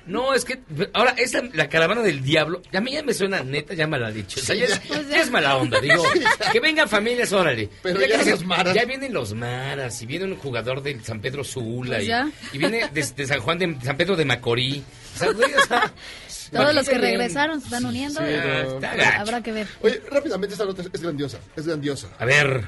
No, 0.06 0.34
es 0.34 0.46
que 0.46 0.60
ahora 0.94 1.14
esa 1.18 1.42
la 1.54 1.70
caravana 1.70 2.02
del 2.02 2.24
diablo, 2.24 2.62
a 2.74 2.82
mí 2.82 2.92
ya 2.92 3.04
me 3.04 3.14
suena 3.14 3.44
neta, 3.44 3.74
ya 3.74 3.88
mala 3.88 4.12
dicho. 4.12 4.40
O 4.40 4.44
sea, 4.44 4.56
ya, 4.56 4.66
es, 4.66 4.82
ya 5.10 5.22
es 5.22 5.30
mala 5.30 5.58
onda, 5.58 5.80
digo. 5.80 6.04
Que 6.52 6.60
vengan 6.60 6.90
familias, 6.90 7.32
órale. 7.32 7.70
Pero 7.84 8.00
Ya 8.00 8.08
ya 8.24 8.32
los 8.32 8.46
maras. 8.46 8.74
Ya 8.74 8.86
vienen 8.86 9.14
los 9.14 9.34
maras, 9.34 10.02
y 10.02 10.06
viene 10.06 10.26
un 10.26 10.38
jugador 10.38 10.82
del 10.82 11.04
San 11.04 11.22
Pedro 11.22 11.44
Sula, 11.44 11.98
Pues 11.98 12.10
y, 12.54 12.58
viene 12.58 12.90
de, 12.92 13.28
San 13.28 13.40
Juan 13.40 13.60
de 13.60 13.78
San 13.84 13.96
Pedro 13.96 14.16
de 14.16 14.26
Macorí. 14.26 14.84
O 15.16 15.20
sea, 15.20 15.32
güey, 15.32 15.54
o 15.54 15.62
sea, 15.66 15.92
Todos 16.52 16.76
los 16.76 16.90
que 16.90 16.98
regresaron 16.98 17.60
se 17.60 17.68
están 17.68 17.86
uniendo. 17.86 18.20
Sí, 18.20 18.86
habrá 19.18 19.42
que 19.42 19.52
ver. 19.52 19.68
Oye, 19.82 20.02
rápidamente 20.10 20.54
esta 20.54 20.66
nota 20.66 20.82
es 20.82 21.02
grandiosa, 21.02 21.40
es 21.56 21.66
grandiosa. 21.66 22.10
A 22.20 22.26
ver. 22.26 22.66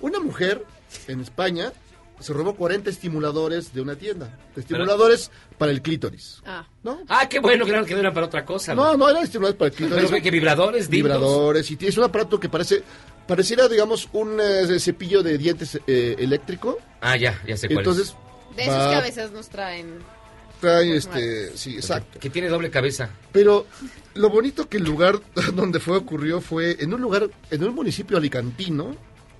Una 0.00 0.20
mujer 0.20 0.64
en 1.08 1.20
España 1.20 1.72
se 2.20 2.32
robó 2.32 2.54
40 2.54 2.90
estimuladores 2.90 3.72
de 3.72 3.80
una 3.80 3.96
tienda. 3.96 4.36
Estimuladores 4.56 5.30
para 5.56 5.72
el 5.72 5.82
clítoris. 5.82 6.42
Ah. 6.44 6.66
¿No? 6.82 7.00
Ah, 7.08 7.28
qué 7.28 7.38
bueno, 7.40 7.64
claro 7.64 7.84
que 7.84 7.94
no 7.94 8.00
eran 8.00 8.14
para 8.14 8.26
otra 8.26 8.44
cosa. 8.44 8.74
No, 8.74 8.96
no 8.96 9.08
eran 9.08 9.22
estimuladores 9.24 9.58
para 9.58 9.68
el 9.70 9.74
clítoris. 9.74 10.10
Pero 10.10 10.22
que 10.22 10.30
vibradores, 10.30 10.90
dildos. 10.90 11.18
Vibradores. 11.18 11.70
Y 11.70 11.76
tienes 11.76 11.96
un 11.98 12.04
aparato 12.04 12.38
que 12.40 12.48
parece, 12.48 12.82
pareciera, 13.26 13.68
digamos, 13.68 14.08
un 14.12 14.38
eh, 14.40 14.78
cepillo 14.80 15.22
de 15.22 15.38
dientes 15.38 15.78
eh, 15.86 16.16
eléctrico. 16.18 16.78
Ah, 17.00 17.16
ya, 17.16 17.40
ya 17.46 17.56
sé 17.56 17.68
cuál 17.68 17.78
Entonces, 17.78 18.14
De 18.56 18.62
esos 18.62 18.74
va- 18.74 18.90
que 18.90 18.96
a 18.96 19.00
veces 19.00 19.30
nos 19.32 19.48
traen. 19.48 19.98
trae 20.60 20.96
este, 20.96 21.56
sí, 21.56 21.76
exacto. 21.76 22.18
Que 22.18 22.30
tiene 22.30 22.48
doble 22.48 22.70
cabeza. 22.70 23.10
Pero 23.32 23.66
lo 24.14 24.30
bonito 24.30 24.68
que 24.68 24.78
el 24.78 24.84
lugar 24.84 25.20
donde 25.54 25.78
fue 25.78 25.96
ocurrió 25.96 26.40
fue 26.40 26.76
en 26.80 26.92
un 26.94 27.00
lugar, 27.00 27.28
en 27.50 27.62
un 27.64 27.74
municipio 27.74 28.16
alicantino 28.16 28.96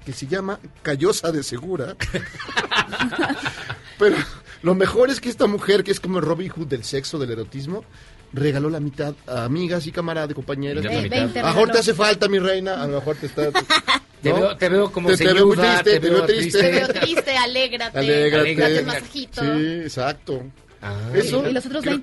que 0.08 0.14
se 0.14 0.26
llama 0.26 0.58
Callosa 0.80 1.30
de 1.30 1.42
Segura. 1.42 1.94
Pero 3.98 4.16
lo 4.62 4.74
mejor 4.74 5.10
es 5.10 5.20
que 5.20 5.28
esta 5.28 5.46
mujer, 5.46 5.84
que 5.84 5.90
es 5.90 6.00
como 6.00 6.18
Robin 6.22 6.48
Hood 6.48 6.66
del 6.66 6.82
sexo, 6.82 7.18
del 7.18 7.32
erotismo, 7.32 7.84
regaló 8.32 8.70
la 8.70 8.80
mitad 8.80 9.14
a 9.26 9.44
amigas 9.44 9.86
y 9.86 9.92
camaradas, 9.92 10.32
compañeras. 10.32 10.82
Y 10.82 10.88
la 10.88 10.94
Eh, 10.94 11.02
mitad. 11.02 11.16
20 11.18 11.40
A 11.40 11.42
lo 11.42 11.48
mejor 11.48 11.70
te 11.72 11.78
hace 11.80 11.92
falta, 11.92 12.26
mi 12.26 12.38
reina, 12.38 12.82
a 12.82 12.86
lo 12.86 12.94
mejor 13.00 13.16
te 13.16 13.26
está... 13.26 13.50
Te, 14.22 14.30
¿no? 14.30 14.36
veo, 14.36 14.56
te 14.56 14.68
veo 14.70 14.90
como 14.90 15.10
Te- 15.10 15.16
te 15.18 15.32
veo 15.32 15.50
triste, 15.52 16.00
te 16.00 16.10
veo 16.10 16.24
triste. 16.26 16.58
Te 16.58 16.72
veo 16.72 16.88
triste, 16.88 17.36
alégrate. 17.36 17.98
Alégrate. 17.98 18.54
Date 18.56 18.80
un 18.80 18.86
masajito. 18.86 19.40
Sí, 19.42 19.62
exacto. 19.84 20.42
Ah, 20.82 20.96
Eso 21.14 21.46
¿Y 21.48 21.52
los 21.52 21.66
otros 21.66 21.84
creo- 21.84 22.00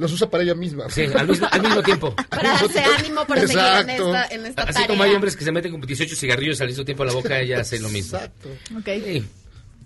20? 0.00 0.02
los 0.02 0.12
usa 0.12 0.30
para 0.30 0.42
ella 0.44 0.54
misma. 0.54 0.88
Sí, 0.90 1.02
al 1.14 1.28
mismo, 1.28 1.46
al 1.50 1.62
mismo 1.62 1.82
tiempo. 1.82 2.14
Para 2.30 2.50
darse 2.52 2.80
ánimo 2.80 3.26
para 3.26 3.40
seguir 3.42 3.58
en 3.58 3.90
Exacto. 3.90 4.06
esta, 4.14 4.34
en 4.34 4.46
esta 4.46 4.62
Así 4.62 4.72
tarea. 4.72 4.88
como 4.88 5.02
hay 5.02 5.14
hombres 5.14 5.36
que 5.36 5.44
se 5.44 5.52
meten 5.52 5.72
con 5.72 5.80
18 5.80 6.16
cigarrillos 6.16 6.60
al 6.60 6.68
mismo 6.68 6.84
tiempo 6.84 7.02
a 7.02 7.06
la 7.06 7.12
boca, 7.12 7.38
ella 7.40 7.60
hace 7.60 7.78
lo 7.80 7.88
mismo. 7.90 8.16
Exacto. 8.18 8.48
Ok. 8.78 8.86
Sí. 9.04 9.24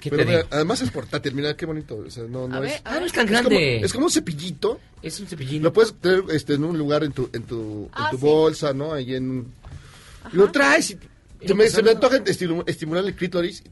¿Qué 0.00 0.11
Pero 0.11 0.24
mira, 0.27 0.46
además 0.50 0.83
es 0.83 0.90
portátil, 0.90 1.35
mira 1.35 1.57
qué 1.57 1.64
bonito. 1.64 1.96
O 2.07 2.11
sea, 2.11 2.24
no, 2.24 2.46
no 2.46 2.57
A 2.57 2.59
es, 2.59 2.72
ver, 2.72 2.81
ah, 2.85 2.98
no 3.00 3.07
es 3.07 3.12
tan 3.12 3.24
es 3.24 3.31
grande. 3.31 3.48
como- 3.48 3.85
Es 3.87 3.92
como, 3.92 4.05
un 4.07 4.12
cepillito. 4.12 4.81
Es 5.03 5.18
un 5.20 5.27
cepillín. 5.27 5.62
Lo 5.62 5.72
puedes 5.72 5.94
tener 5.94 6.24
este, 6.31 6.55
en 6.55 6.64
un 6.64 6.77
lugar 6.77 7.05
en 7.05 7.12
tu, 7.12 7.31
en 7.33 7.42
tu, 7.44 7.88
Ah, 7.92 8.07
en 8.07 8.11
tu 8.11 8.16
sí. 8.18 8.22
bolsa, 8.31 8.72
¿no? 8.74 8.92
Ahí 8.92 9.14
en... 9.14 9.46
Y 10.33 10.37
lo 10.37 10.50
traes 10.53 10.90
y 10.90 10.98
Y 11.40 11.48
se 11.48 11.55
me, 11.55 11.68
se 11.68 11.83
me 11.83 11.90
antoja 11.92 12.18
estimu- 12.18 12.64
estimular 12.66 13.05
el 13.05 13.14
clítoris 13.14 13.62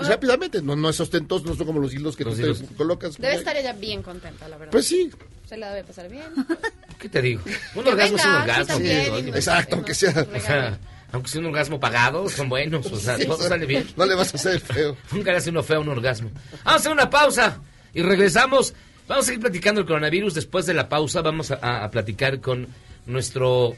y 0.00 0.04
rápidamente. 0.04 0.60
No, 0.60 0.76
no 0.76 0.90
es 0.90 1.00
ostentoso, 1.00 1.46
no 1.46 1.54
son 1.54 1.66
como 1.66 1.80
los 1.80 1.94
hilos 1.94 2.14
que 2.16 2.24
Los 2.24 2.36
tú 2.36 2.52
te 2.66 2.74
colocas. 2.74 3.16
Debe 3.16 3.34
estar 3.36 3.56
ella 3.56 3.72
bien 3.72 4.02
contenta, 4.02 4.46
la 4.48 4.56
verdad. 4.58 4.72
Pues 4.72 4.86
sí. 4.86 5.10
La 5.56 5.70
debe 5.70 5.84
pasar 5.84 6.08
bien. 6.08 6.24
¿Qué 6.98 7.08
te 7.08 7.20
digo? 7.22 7.42
Un 7.74 7.84
Que 7.84 7.90
orgasmo 7.90 8.16
es 8.16 8.24
un 8.24 8.34
orgasmo. 8.34 8.78
no- 8.78 9.36
Exacto, 9.36 9.76
aunque 9.76 9.94
sea... 9.94 10.10
O 10.34 10.40
sea, 10.40 10.78
aunque 11.12 11.28
sea 11.28 11.40
un 11.40 11.46
orgasmo 11.46 11.78
pagado, 11.78 12.28
son 12.28 12.48
buenos. 12.48 12.86
O 12.86 12.96
sea, 12.98 13.16
todo 13.18 13.36
sale 13.38 13.66
bien. 13.66 13.86
No 13.96 14.04
le 14.06 14.14
vas 14.16 14.32
a 14.34 14.36
hacer 14.36 14.58
feo. 14.60 14.96
Nunca 15.12 15.30
le 15.30 15.36
hace 15.38 15.50
uno 15.50 15.62
feo 15.62 15.76
a 15.76 15.80
un 15.80 15.88
orgasmo. 15.90 16.30
Vamos 16.32 16.60
a 16.64 16.74
hacer 16.74 16.92
una 16.92 17.08
pausa 17.08 17.60
y 17.92 18.02
regresamos. 18.02 18.74
Vamos 19.06 19.24
a 19.24 19.26
seguir 19.26 19.40
platicando 19.40 19.80
el 19.82 19.86
coronavirus. 19.86 20.34
Después 20.34 20.66
de 20.66 20.74
la 20.74 20.88
pausa 20.88 21.20
vamos 21.22 21.50
a, 21.52 21.58
a- 21.62 21.84
a 21.84 21.90
platicar 21.90 22.40
con 22.40 22.66
nuestro 23.06 23.76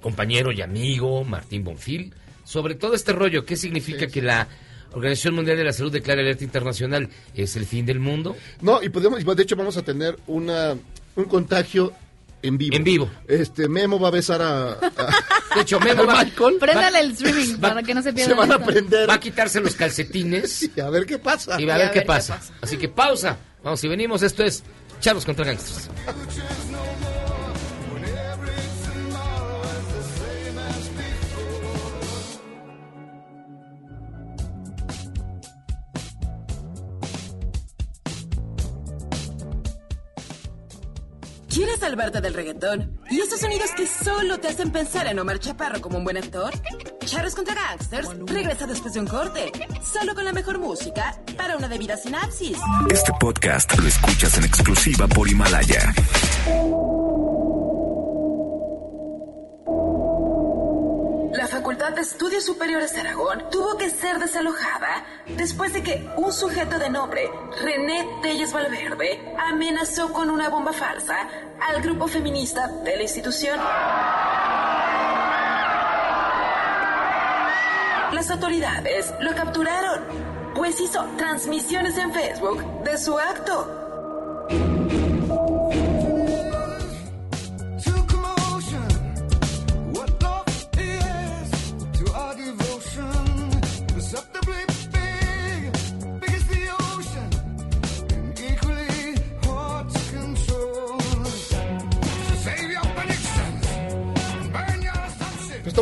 compañero 0.00 0.52
y 0.52 0.60
amigo 0.62 1.24
Martín 1.24 1.64
Bonfil 1.64 2.14
sobre 2.44 2.74
todo 2.74 2.94
este 2.94 3.12
rollo. 3.12 3.44
¿Qué 3.46 3.56
significa 3.56 4.06
que 4.06 4.20
la 4.22 4.46
Organización 4.94 5.34
Mundial 5.34 5.56
de 5.56 5.64
la 5.64 5.72
Salud 5.72 5.92
declara 5.92 6.20
alerta 6.22 6.44
internacional? 6.44 7.08
¿Es 7.34 7.56
el 7.56 7.66
fin 7.66 7.84
del 7.86 8.00
mundo? 8.00 8.36
No, 8.60 8.82
y 8.82 8.88
podemos, 8.88 9.24
de 9.24 9.42
hecho 9.42 9.56
vamos 9.56 9.76
a 9.76 9.82
tener 9.82 10.16
una, 10.26 10.74
un 11.16 11.24
contagio 11.24 11.92
en 12.42 12.58
vivo. 12.58 12.76
En 12.76 12.84
vivo. 12.84 13.10
Este, 13.26 13.68
Memo 13.68 13.98
va 13.98 14.08
a 14.08 14.10
besar 14.10 14.42
a... 14.42 14.72
a- 14.72 15.14
De 15.54 15.62
hecho, 15.62 15.80
Memo 15.80 16.04
va, 16.04 16.24
Michael. 16.24 16.56
Préndale 16.60 17.00
el 17.00 17.12
streaming 17.12 17.56
para 17.58 17.82
que 17.82 17.94
no 17.94 18.02
se 18.02 18.12
pierda. 18.12 18.32
Se 18.34 18.38
van 18.38 18.52
a 18.52 18.58
nada. 18.58 18.66
prender. 18.66 19.08
va 19.08 19.14
a 19.14 19.20
quitarse 19.20 19.60
los 19.60 19.74
calcetines 19.74 20.68
Y 20.76 20.80
a 20.80 20.90
ver 20.90 21.06
qué 21.06 21.18
pasa. 21.18 21.60
y 21.60 21.64
va 21.64 21.74
a 21.76 21.78
ver 21.78 21.90
qué 21.92 22.02
pasa. 22.02 22.40
Así 22.60 22.76
que 22.76 22.88
pausa. 22.88 23.38
Vamos, 23.62 23.80
si 23.80 23.88
venimos, 23.88 24.22
esto 24.22 24.44
es 24.44 24.62
Charlos 25.00 25.24
contra 25.24 25.44
Gangsters. 25.46 25.88
¿Quieres 41.74 41.90
salvarte 41.90 42.20
del 42.20 42.34
reggaetón? 42.34 43.00
¿Y 43.10 43.20
esos 43.20 43.40
sonidos 43.40 43.72
que 43.72 43.84
solo 43.88 44.38
te 44.38 44.46
hacen 44.46 44.70
pensar 44.70 45.08
en 45.08 45.18
Omar 45.18 45.40
Chaparro 45.40 45.80
como 45.80 45.98
un 45.98 46.04
buen 46.04 46.16
actor? 46.16 46.52
Charros 47.04 47.34
contra 47.34 47.52
Gangsters 47.52 48.10
regresa 48.26 48.68
después 48.68 48.94
de 48.94 49.00
un 49.00 49.08
corte, 49.08 49.50
solo 49.82 50.14
con 50.14 50.24
la 50.24 50.32
mejor 50.32 50.60
música 50.60 51.20
para 51.36 51.56
una 51.56 51.66
debida 51.66 51.96
sinapsis. 51.96 52.58
Este 52.92 53.10
podcast 53.18 53.76
lo 53.76 53.88
escuchas 53.88 54.38
en 54.38 54.44
exclusiva 54.44 55.08
por 55.08 55.28
Himalaya. 55.28 55.92
Facultad 61.74 61.96
de 61.96 62.02
Estudios 62.02 62.44
Superiores 62.44 62.94
de 62.94 63.00
Aragón 63.00 63.50
tuvo 63.50 63.76
que 63.76 63.90
ser 63.90 64.20
desalojada 64.20 65.04
después 65.26 65.72
de 65.72 65.82
que 65.82 66.08
un 66.16 66.32
sujeto 66.32 66.78
de 66.78 66.88
nombre 66.88 67.28
René 67.60 68.20
Telles 68.22 68.52
Valverde 68.52 69.34
amenazó 69.36 70.12
con 70.12 70.30
una 70.30 70.48
bomba 70.50 70.72
falsa 70.72 71.16
al 71.60 71.82
grupo 71.82 72.06
feminista 72.06 72.68
de 72.68 72.96
la 72.96 73.02
institución. 73.02 73.58
Las 78.12 78.30
autoridades 78.30 79.12
lo 79.18 79.34
capturaron, 79.34 80.04
pues 80.54 80.80
hizo 80.80 81.04
transmisiones 81.16 81.98
en 81.98 82.12
Facebook 82.12 82.84
de 82.84 82.98
su 82.98 83.18
acto. 83.18 83.83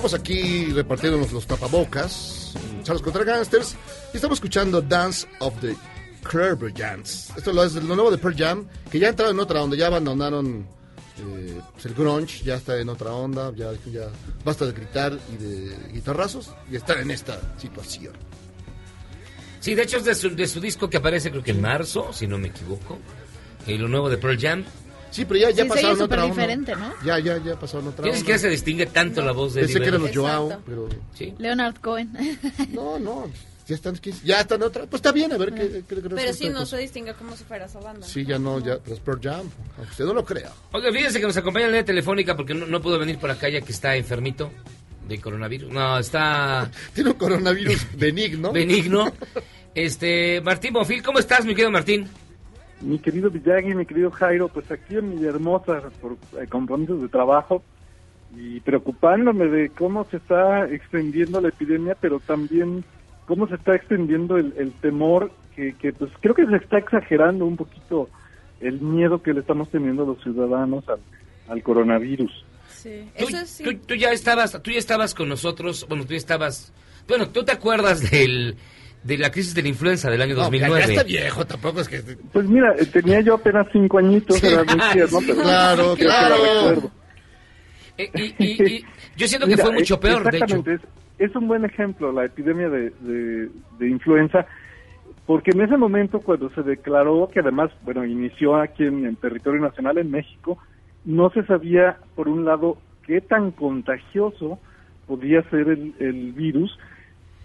Estamos 0.02 0.20
aquí 0.20 0.64
repartiéndonos 0.72 1.30
los 1.30 1.46
tapabocas, 1.46 2.54
Charles 2.82 3.04
contra 3.04 3.22
Gangsters, 3.22 3.76
y 4.12 4.16
estamos 4.16 4.38
escuchando 4.38 4.82
Dance 4.82 5.28
of 5.38 5.54
the 5.60 5.76
Jams. 6.74 7.30
Esto 7.36 7.62
es 7.62 7.74
lo 7.74 7.94
nuevo 7.94 8.10
de 8.10 8.18
Pearl 8.18 8.34
Jam, 8.36 8.66
que 8.90 8.98
ya 8.98 9.10
entraron 9.10 9.36
en 9.36 9.40
otra 9.40 9.62
onda, 9.62 9.76
ya 9.76 9.86
abandonaron 9.86 10.66
eh, 11.20 11.60
pues 11.74 11.86
el 11.86 11.94
grunge, 11.94 12.42
ya 12.42 12.56
está 12.56 12.80
en 12.80 12.88
otra 12.88 13.12
onda, 13.12 13.52
ya, 13.54 13.70
ya 13.92 14.08
basta 14.44 14.66
de 14.66 14.72
gritar 14.72 15.16
y 15.32 15.36
de 15.36 15.76
guitarrazos 15.92 16.50
y 16.68 16.74
estar 16.74 16.98
en 16.98 17.12
esta 17.12 17.38
situación. 17.56 18.14
Sí, 19.60 19.76
de 19.76 19.84
hecho 19.84 19.98
es 19.98 20.04
de 20.04 20.16
su, 20.16 20.34
de 20.34 20.48
su 20.48 20.60
disco 20.60 20.90
que 20.90 20.96
aparece 20.96 21.30
creo 21.30 21.44
que 21.44 21.52
en 21.52 21.60
marzo, 21.60 22.12
si 22.12 22.26
no 22.26 22.38
me 22.38 22.48
equivoco. 22.48 22.98
Y 23.68 23.78
lo 23.78 23.86
nuevo 23.86 24.10
de 24.10 24.18
Pearl 24.18 24.36
Jam. 24.36 24.64
Sí, 25.12 25.24
pero 25.24 25.38
ya, 25.38 25.50
ya 25.50 25.62
Sí, 25.62 25.68
pasaron 25.68 25.90
otra 25.92 26.04
súper 26.04 26.18
onda. 26.18 26.34
diferente, 26.34 26.74
¿no? 26.74 26.92
Ya, 27.04 27.18
ya, 27.20 27.38
ya 27.38 27.56
pasaron 27.58 27.86
otra 27.88 28.02
ni 28.02 28.08
onda. 28.08 28.18
siquiera 28.18 28.38
se 28.40 28.48
distingue 28.48 28.86
tanto 28.86 29.22
la 29.22 29.30
voz 29.32 29.54
de 29.54 29.60
Pensé 29.62 29.80
que 29.80 29.86
eran 29.88 30.02
los. 30.02 30.10
Joao, 30.16 30.60
pero... 30.66 30.88
Sí. 31.14 31.32
Leonard 31.38 31.76
Cohen. 31.80 32.12
No, 32.72 32.98
no, 32.98 33.30
ya 33.68 33.74
están, 33.76 33.94
ya 34.24 34.40
están 34.40 34.62
otra. 34.62 34.86
Pues 34.86 34.98
está 34.98 35.12
bien, 35.12 35.32
a 35.32 35.36
ver 35.36 35.52
qué, 35.54 35.84
qué- 35.88 35.94
qué 35.94 36.08
Pero 36.08 36.32
sí, 36.32 36.48
no 36.48 36.56
pues. 36.58 36.70
se 36.70 36.78
distingue 36.78 37.14
como 37.14 37.36
si 37.36 37.44
fuera 37.44 37.66
esa 37.66 37.78
banda. 37.78 38.04
Sí, 38.06 38.24
ya 38.26 38.38
no, 38.38 38.58
ya, 38.58 38.78
pero 38.78 38.94
es 38.96 39.00
Pearl 39.00 39.20
Jam, 39.22 39.46
aunque 39.76 39.90
usted 39.92 40.04
no 40.04 40.14
lo 40.14 40.24
crea. 40.24 40.50
Oiga, 40.72 40.90
fíjense 40.90 41.20
que 41.20 41.26
nos 41.26 41.36
acompaña 41.36 41.66
en 41.66 41.72
la 41.72 41.76
línea 41.78 41.86
telefónica 41.86 42.34
porque 42.36 42.54
no, 42.54 42.66
no 42.66 42.80
pudo 42.82 42.98
venir 42.98 43.18
por 43.18 43.30
acá 43.30 43.48
ya 43.48 43.60
que 43.60 43.70
está 43.72 43.94
enfermito 43.94 44.50
de 45.08 45.20
coronavirus. 45.20 45.70
No, 45.72 45.98
está 45.98 46.70
Tiene 46.94 47.10
un 47.10 47.16
coronavirus 47.16 47.86
benigno. 47.96 48.50
benigno. 48.52 49.12
Este, 49.74 50.40
Martín 50.42 50.72
Bonfil, 50.72 51.02
¿cómo 51.02 51.18
estás, 51.18 51.44
mi 51.44 51.52
querido 51.54 51.70
Martín? 51.70 52.08
Mi 52.82 52.98
querido 52.98 53.30
Villagui, 53.30 53.74
mi 53.74 53.86
querido 53.86 54.10
Jairo, 54.10 54.48
pues 54.48 54.70
aquí 54.70 54.96
en 54.96 55.10
Villahermosa 55.18 55.82
por 56.00 56.12
eh, 56.40 56.46
compromisos 56.48 57.00
de 57.00 57.08
trabajo 57.08 57.62
y 58.36 58.60
preocupándome 58.60 59.46
de 59.46 59.68
cómo 59.70 60.04
se 60.10 60.16
está 60.16 60.66
extendiendo 60.66 61.40
la 61.40 61.48
epidemia, 61.48 61.96
pero 62.00 62.18
también 62.20 62.84
cómo 63.26 63.46
se 63.46 63.54
está 63.54 63.74
extendiendo 63.76 64.36
el, 64.36 64.52
el 64.56 64.72
temor, 64.72 65.30
que, 65.54 65.74
que 65.74 65.92
pues 65.92 66.10
creo 66.20 66.34
que 66.34 66.46
se 66.46 66.56
está 66.56 66.78
exagerando 66.78 67.44
un 67.46 67.56
poquito 67.56 68.08
el 68.60 68.80
miedo 68.80 69.22
que 69.22 69.32
le 69.34 69.40
estamos 69.40 69.68
teniendo 69.70 70.04
los 70.06 70.22
ciudadanos 70.22 70.88
al, 70.88 71.00
al 71.48 71.62
coronavirus. 71.62 72.32
Sí, 72.68 73.08
Tú, 73.18 73.24
eso 73.28 73.46
sí. 73.46 73.64
tú- 73.64 73.74
tú 73.86 73.94
ya 73.94 74.10
estabas, 74.12 74.60
tú 74.62 74.70
ya 74.70 74.78
estabas 74.78 75.14
con 75.14 75.28
nosotros, 75.28 75.86
bueno, 75.88 76.04
tú 76.04 76.12
ya 76.12 76.16
estabas, 76.16 76.72
bueno, 77.06 77.28
¿tú 77.28 77.44
te 77.44 77.52
acuerdas 77.52 78.10
del, 78.10 78.56
de 79.04 79.18
la 79.18 79.30
crisis 79.30 79.54
de 79.54 79.62
la 79.62 79.68
influenza 79.68 80.10
del 80.10 80.22
año 80.22 80.34
No, 80.34 80.40
ya- 80.40 80.44
2009? 80.44 80.80
Ya 80.86 80.92
está 80.92 81.02
viejo, 81.04 81.44
tampoco 81.46 81.80
es 81.80 81.88
que... 81.88 82.00
Pues 82.32 82.46
mira, 82.48 82.74
eh, 82.78 82.86
tenía 82.86 83.20
yo 83.20 83.34
apenas 83.34 83.66
cinco 83.72 83.98
añitos, 83.98 84.36
Sí. 84.38 84.46
era 84.46 84.64
muy 84.64 84.78
tierno, 84.92 85.18
pero 85.26 85.42
Claro, 85.42 85.94
que 85.96 86.04
claro. 86.04 86.90
Eh, 87.98 88.10
y, 88.14 88.44
y- 88.44 88.62
y 88.76 88.84
yo 89.16 89.28
siento 89.28 89.46
que 89.46 89.52
Mira, 89.54 89.64
fue 89.64 89.74
mucho 89.74 89.94
eh, 89.94 89.98
peor, 89.98 90.22
de 90.30 90.36
hecho. 90.38 90.44
exactamente, 90.44 90.88
Es, 91.18 91.30
es 91.30 91.36
un 91.36 91.48
buen 91.48 91.64
ejemplo 91.64 92.12
la 92.12 92.24
epidemia 92.24 92.68
de, 92.68 92.90
de- 93.00 93.48
de 93.78 93.88
influenza, 93.88 94.46
porque 95.26 95.50
en 95.52 95.60
ese 95.62 95.76
momento 95.76 96.20
cuando 96.20 96.50
se 96.54 96.62
declaró, 96.62 97.28
que 97.32 97.40
además, 97.40 97.70
bueno, 97.82 98.04
inició 98.04 98.56
aquí 98.56 98.84
en, 98.84 99.04
en 99.06 99.16
territorio 99.16 99.60
nacional, 99.60 99.98
en 99.98 100.10
México, 100.10 100.58
no 101.04 101.30
se 101.30 101.44
sabía, 101.44 101.98
por 102.14 102.28
un 102.28 102.44
lado, 102.44 102.78
qué 103.06 103.20
tan 103.20 103.50
contagioso 103.50 104.58
podía 105.06 105.42
ser 105.50 105.68
el, 105.68 105.94
el 105.98 106.32
virus 106.32 106.78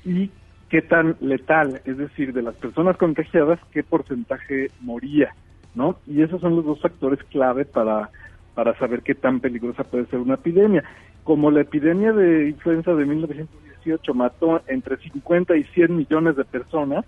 y 0.05 0.29
qué 0.69 0.81
tan 0.81 1.15
letal, 1.21 1.81
es 1.85 1.97
decir, 1.97 2.33
de 2.33 2.41
las 2.41 2.55
personas 2.55 2.97
contagiadas, 2.97 3.59
qué 3.71 3.83
porcentaje 3.83 4.69
moría, 4.81 5.33
¿no? 5.75 5.97
Y 6.07 6.21
esos 6.21 6.41
son 6.41 6.55
los 6.55 6.65
dos 6.65 6.81
factores 6.81 7.23
clave 7.25 7.65
para, 7.65 8.09
para 8.53 8.77
saber 8.77 9.01
qué 9.01 9.15
tan 9.15 9.39
peligrosa 9.39 9.83
puede 9.83 10.05
ser 10.07 10.19
una 10.19 10.35
epidemia. 10.35 10.83
Como 11.23 11.51
la 11.51 11.61
epidemia 11.61 12.11
de 12.11 12.49
influenza 12.49 12.93
de 12.93 13.05
1918 13.05 14.13
mató 14.13 14.61
entre 14.67 14.97
50 14.97 15.55
y 15.55 15.63
100 15.63 15.95
millones 15.95 16.35
de 16.35 16.45
personas, 16.45 17.05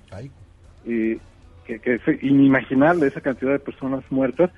eh, 0.85 1.17
que, 1.65 1.79
que 1.79 1.95
es 1.95 2.23
inimaginable 2.23 3.07
esa 3.07 3.21
cantidad 3.21 3.51
de 3.51 3.59
personas 3.59 4.03
muertas, 4.09 4.51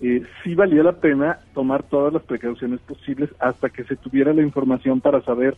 eh, 0.00 0.22
sí 0.44 0.54
valía 0.54 0.82
la 0.82 0.92
pena 0.92 1.38
tomar 1.54 1.82
todas 1.82 2.12
las 2.12 2.22
precauciones 2.22 2.80
posibles 2.80 3.30
hasta 3.38 3.70
que 3.70 3.84
se 3.84 3.96
tuviera 3.96 4.34
la 4.34 4.42
información 4.42 5.00
para 5.00 5.22
saber 5.22 5.56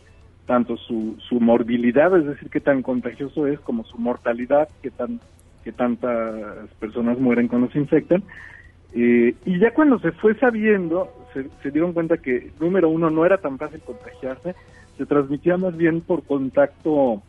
tanto 0.49 0.77
su, 0.77 1.15
su 1.19 1.39
morbilidad, 1.39 2.17
es 2.17 2.25
decir, 2.25 2.49
qué 2.49 2.59
tan 2.59 2.81
contagioso 2.81 3.45
es, 3.45 3.59
como 3.59 3.83
su 3.83 3.99
mortalidad, 3.99 4.67
qué 4.81 4.89
tan 4.89 5.19
qué 5.63 5.71
tantas 5.71 6.67
personas 6.79 7.19
mueren 7.19 7.47
cuando 7.47 7.69
se 7.69 7.77
infectan. 7.77 8.23
Eh, 8.95 9.35
y 9.45 9.59
ya 9.59 9.75
cuando 9.75 9.99
se 9.99 10.11
fue 10.11 10.33
sabiendo, 10.39 11.07
se, 11.35 11.45
se 11.61 11.69
dieron 11.69 11.93
cuenta 11.93 12.17
que, 12.17 12.51
número 12.59 12.89
uno, 12.89 13.11
no 13.11 13.27
era 13.27 13.37
tan 13.37 13.59
fácil 13.59 13.79
contagiarse, 13.81 14.55
se 14.97 15.05
transmitía 15.05 15.55
más 15.57 15.77
bien 15.77 16.01
por 16.01 16.23
contacto 16.23 17.21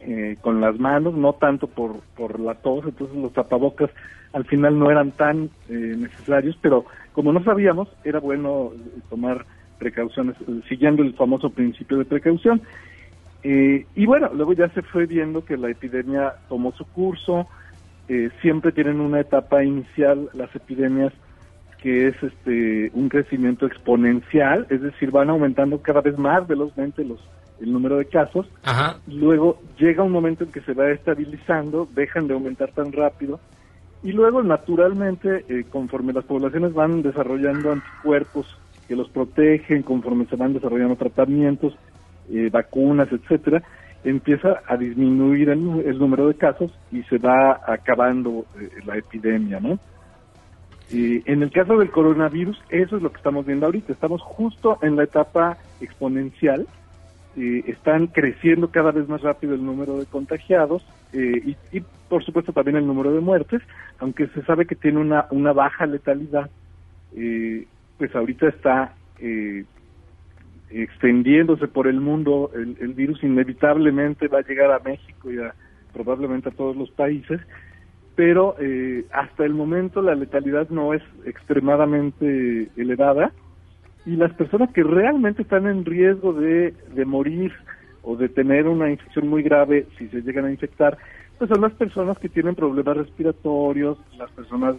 eh, 0.00 0.38
con 0.40 0.62
las 0.62 0.78
manos, 0.78 1.12
no 1.12 1.34
tanto 1.34 1.66
por, 1.66 2.00
por 2.16 2.40
la 2.40 2.54
tos, 2.54 2.86
entonces 2.86 3.14
los 3.14 3.34
tapabocas 3.34 3.90
al 4.32 4.46
final 4.46 4.78
no 4.78 4.90
eran 4.90 5.10
tan 5.10 5.50
eh, 5.68 5.96
necesarios, 5.98 6.56
pero 6.62 6.86
como 7.12 7.30
no 7.30 7.44
sabíamos, 7.44 7.88
era 8.04 8.20
bueno 8.20 8.72
tomar 9.10 9.44
precauciones, 9.78 10.36
siguiendo 10.68 11.02
el 11.02 11.14
famoso 11.14 11.50
principio 11.50 11.98
de 11.98 12.04
precaución. 12.04 12.60
Eh, 13.42 13.86
y 13.94 14.06
bueno, 14.06 14.30
luego 14.34 14.52
ya 14.52 14.68
se 14.70 14.82
fue 14.82 15.06
viendo 15.06 15.44
que 15.44 15.56
la 15.56 15.70
epidemia 15.70 16.34
tomó 16.48 16.72
su 16.72 16.84
curso, 16.84 17.46
eh, 18.08 18.30
siempre 18.40 18.72
tienen 18.72 19.00
una 19.00 19.20
etapa 19.20 19.62
inicial 19.62 20.30
las 20.32 20.54
epidemias 20.54 21.12
que 21.80 22.08
es 22.08 22.20
este 22.22 22.90
un 22.92 23.08
crecimiento 23.08 23.64
exponencial, 23.66 24.66
es 24.68 24.82
decir, 24.82 25.12
van 25.12 25.30
aumentando 25.30 25.80
cada 25.80 26.00
vez 26.00 26.18
más 26.18 26.46
velozmente 26.48 27.04
los 27.04 27.20
el 27.60 27.72
número 27.72 27.96
de 27.96 28.06
casos. 28.06 28.46
Ajá. 28.64 28.98
Luego 29.06 29.60
llega 29.78 30.02
un 30.02 30.12
momento 30.12 30.44
en 30.44 30.52
que 30.52 30.60
se 30.60 30.74
va 30.74 30.90
estabilizando, 30.90 31.88
dejan 31.94 32.28
de 32.28 32.34
aumentar 32.34 32.70
tan 32.72 32.92
rápido 32.92 33.40
y 34.02 34.12
luego 34.12 34.42
naturalmente 34.42 35.44
eh, 35.48 35.64
conforme 35.68 36.12
las 36.12 36.24
poblaciones 36.24 36.72
van 36.72 37.02
desarrollando 37.02 37.72
anticuerpos 37.72 38.46
que 38.88 38.96
los 38.96 39.08
protegen, 39.10 39.82
conforme 39.82 40.24
se 40.26 40.36
van 40.36 40.54
desarrollando 40.54 40.96
tratamientos, 40.96 41.76
eh, 42.30 42.48
vacunas, 42.50 43.08
etcétera, 43.12 43.62
empieza 44.04 44.62
a 44.66 44.76
disminuir 44.76 45.50
el, 45.50 45.98
número 45.98 46.28
de 46.28 46.34
casos 46.34 46.72
y 46.90 47.02
se 47.04 47.18
va 47.18 47.60
acabando 47.66 48.46
eh, 48.60 48.70
la 48.86 48.96
epidemia, 48.96 49.60
¿no? 49.60 49.78
Y 50.90 51.30
en 51.30 51.42
el 51.42 51.50
caso 51.50 51.76
del 51.76 51.90
coronavirus, 51.90 52.58
eso 52.70 52.96
es 52.96 53.02
lo 53.02 53.10
que 53.10 53.18
estamos 53.18 53.44
viendo 53.44 53.66
ahorita. 53.66 53.92
Estamos 53.92 54.22
justo 54.22 54.78
en 54.80 54.96
la 54.96 55.04
etapa 55.04 55.58
exponencial. 55.80 56.66
Eh, 57.36 57.62
están 57.66 58.06
creciendo 58.06 58.70
cada 58.70 58.90
vez 58.90 59.06
más 59.06 59.20
rápido 59.20 59.54
el 59.54 59.64
número 59.64 59.98
de 59.98 60.06
contagiados 60.06 60.82
eh, 61.12 61.54
y, 61.72 61.80
por 62.08 62.24
supuesto, 62.24 62.52
también 62.52 62.78
el 62.78 62.86
número 62.86 63.12
de 63.12 63.20
muertes, 63.20 63.60
aunque 63.98 64.28
se 64.28 64.42
sabe 64.44 64.64
que 64.64 64.74
tiene 64.74 64.98
una, 64.98 65.26
una 65.30 65.52
baja 65.52 65.84
letalidad. 65.84 66.50
Eh, 67.98 68.06
pues 68.06 68.14
ahorita 68.14 68.48
está 68.48 68.94
eh, 69.20 69.64
extendiéndose 70.70 71.68
por 71.68 71.86
el 71.86 72.00
mundo. 72.00 72.50
El, 72.54 72.94
virus 72.94 73.22
inevitablemente 73.22 74.28
va 74.28 74.38
a 74.38 74.46
llegar 74.46 74.70
a 74.70 74.78
México 74.80 75.30
y 75.30 75.38
a, 75.38 75.54
probablemente 75.92 76.48
a 76.48 76.52
todos 76.52 76.76
los 76.76 76.90
países 76.90 77.40
pero 78.18 78.56
eh, 78.58 79.04
hasta 79.12 79.44
el 79.44 79.54
momento 79.54 80.02
la 80.02 80.16
letalidad 80.16 80.68
no 80.70 80.92
es 80.92 81.02
extremadamente 81.24 82.68
elevada 82.76 83.30
y 84.04 84.16
las 84.16 84.32
personas 84.32 84.72
que 84.72 84.82
realmente 84.82 85.42
están 85.42 85.68
en 85.68 85.84
riesgo 85.84 86.32
de, 86.32 86.74
de 86.96 87.04
morir 87.04 87.52
o 88.02 88.16
de 88.16 88.28
tener 88.28 88.66
una 88.66 88.90
infección 88.90 89.28
muy 89.28 89.44
grave 89.44 89.86
si 89.96 90.08
se 90.08 90.22
llegan 90.22 90.46
a 90.46 90.50
infectar, 90.50 90.98
pues 91.38 91.48
son 91.48 91.60
las 91.60 91.72
personas 91.74 92.18
que 92.18 92.28
tienen 92.28 92.56
problemas 92.56 92.96
respiratorios, 92.96 93.98
las 94.18 94.32
personas 94.32 94.74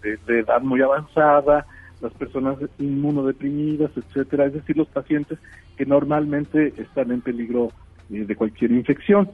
de, 0.00 0.16
de 0.26 0.38
edad 0.40 0.62
muy 0.62 0.80
avanzada, 0.80 1.66
las 2.02 2.12
personas 2.14 2.58
inmunodeprimidas, 2.78 3.90
etcétera, 3.96 4.46
es 4.46 4.54
decir, 4.54 4.76
los 4.76 4.88
pacientes 4.88 5.38
que 5.76 5.86
normalmente 5.86 6.74
están 6.76 7.12
en 7.12 7.22
peligro 7.22 7.70
eh, 8.10 8.24
de 8.26 8.36
cualquier 8.36 8.72
infección. 8.72 9.30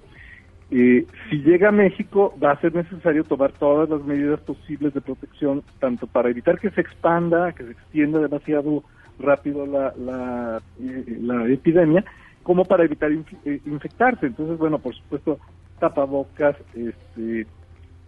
Eh, 0.70 1.06
si 1.30 1.38
llega 1.38 1.70
a 1.70 1.72
México, 1.72 2.34
va 2.42 2.52
a 2.52 2.60
ser 2.60 2.74
necesario 2.74 3.24
tomar 3.24 3.52
todas 3.52 3.88
las 3.88 4.04
medidas 4.04 4.40
posibles 4.40 4.92
de 4.92 5.00
protección, 5.00 5.62
tanto 5.80 6.06
para 6.06 6.28
evitar 6.28 6.58
que 6.58 6.70
se 6.70 6.82
expanda, 6.82 7.52
que 7.52 7.64
se 7.64 7.72
extienda 7.72 8.18
demasiado 8.18 8.84
rápido 9.18 9.66
la, 9.66 9.94
la, 9.96 10.60
eh, 10.78 11.52
epidemia, 11.52 12.04
como 12.42 12.66
para 12.66 12.84
evitar 12.84 13.10
eh, 13.10 13.60
infectarse. 13.64 14.26
Entonces, 14.26 14.58
bueno, 14.58 14.78
por 14.78 14.94
supuesto, 14.94 15.38
tapabocas, 15.80 16.56
este, 16.74 17.46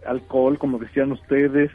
alcohol, 0.05 0.59
como 0.59 0.77
decían 0.77 1.11
ustedes, 1.11 1.71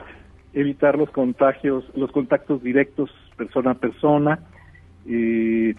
evitar 0.57 0.99
los 0.99 1.11
contagios, 1.11 1.85
los 1.95 2.11
contactos 2.11 2.63
directos 2.63 3.11
persona 3.37 3.73
a 3.73 3.75
persona. 3.75 4.41
eh, 5.07 5.75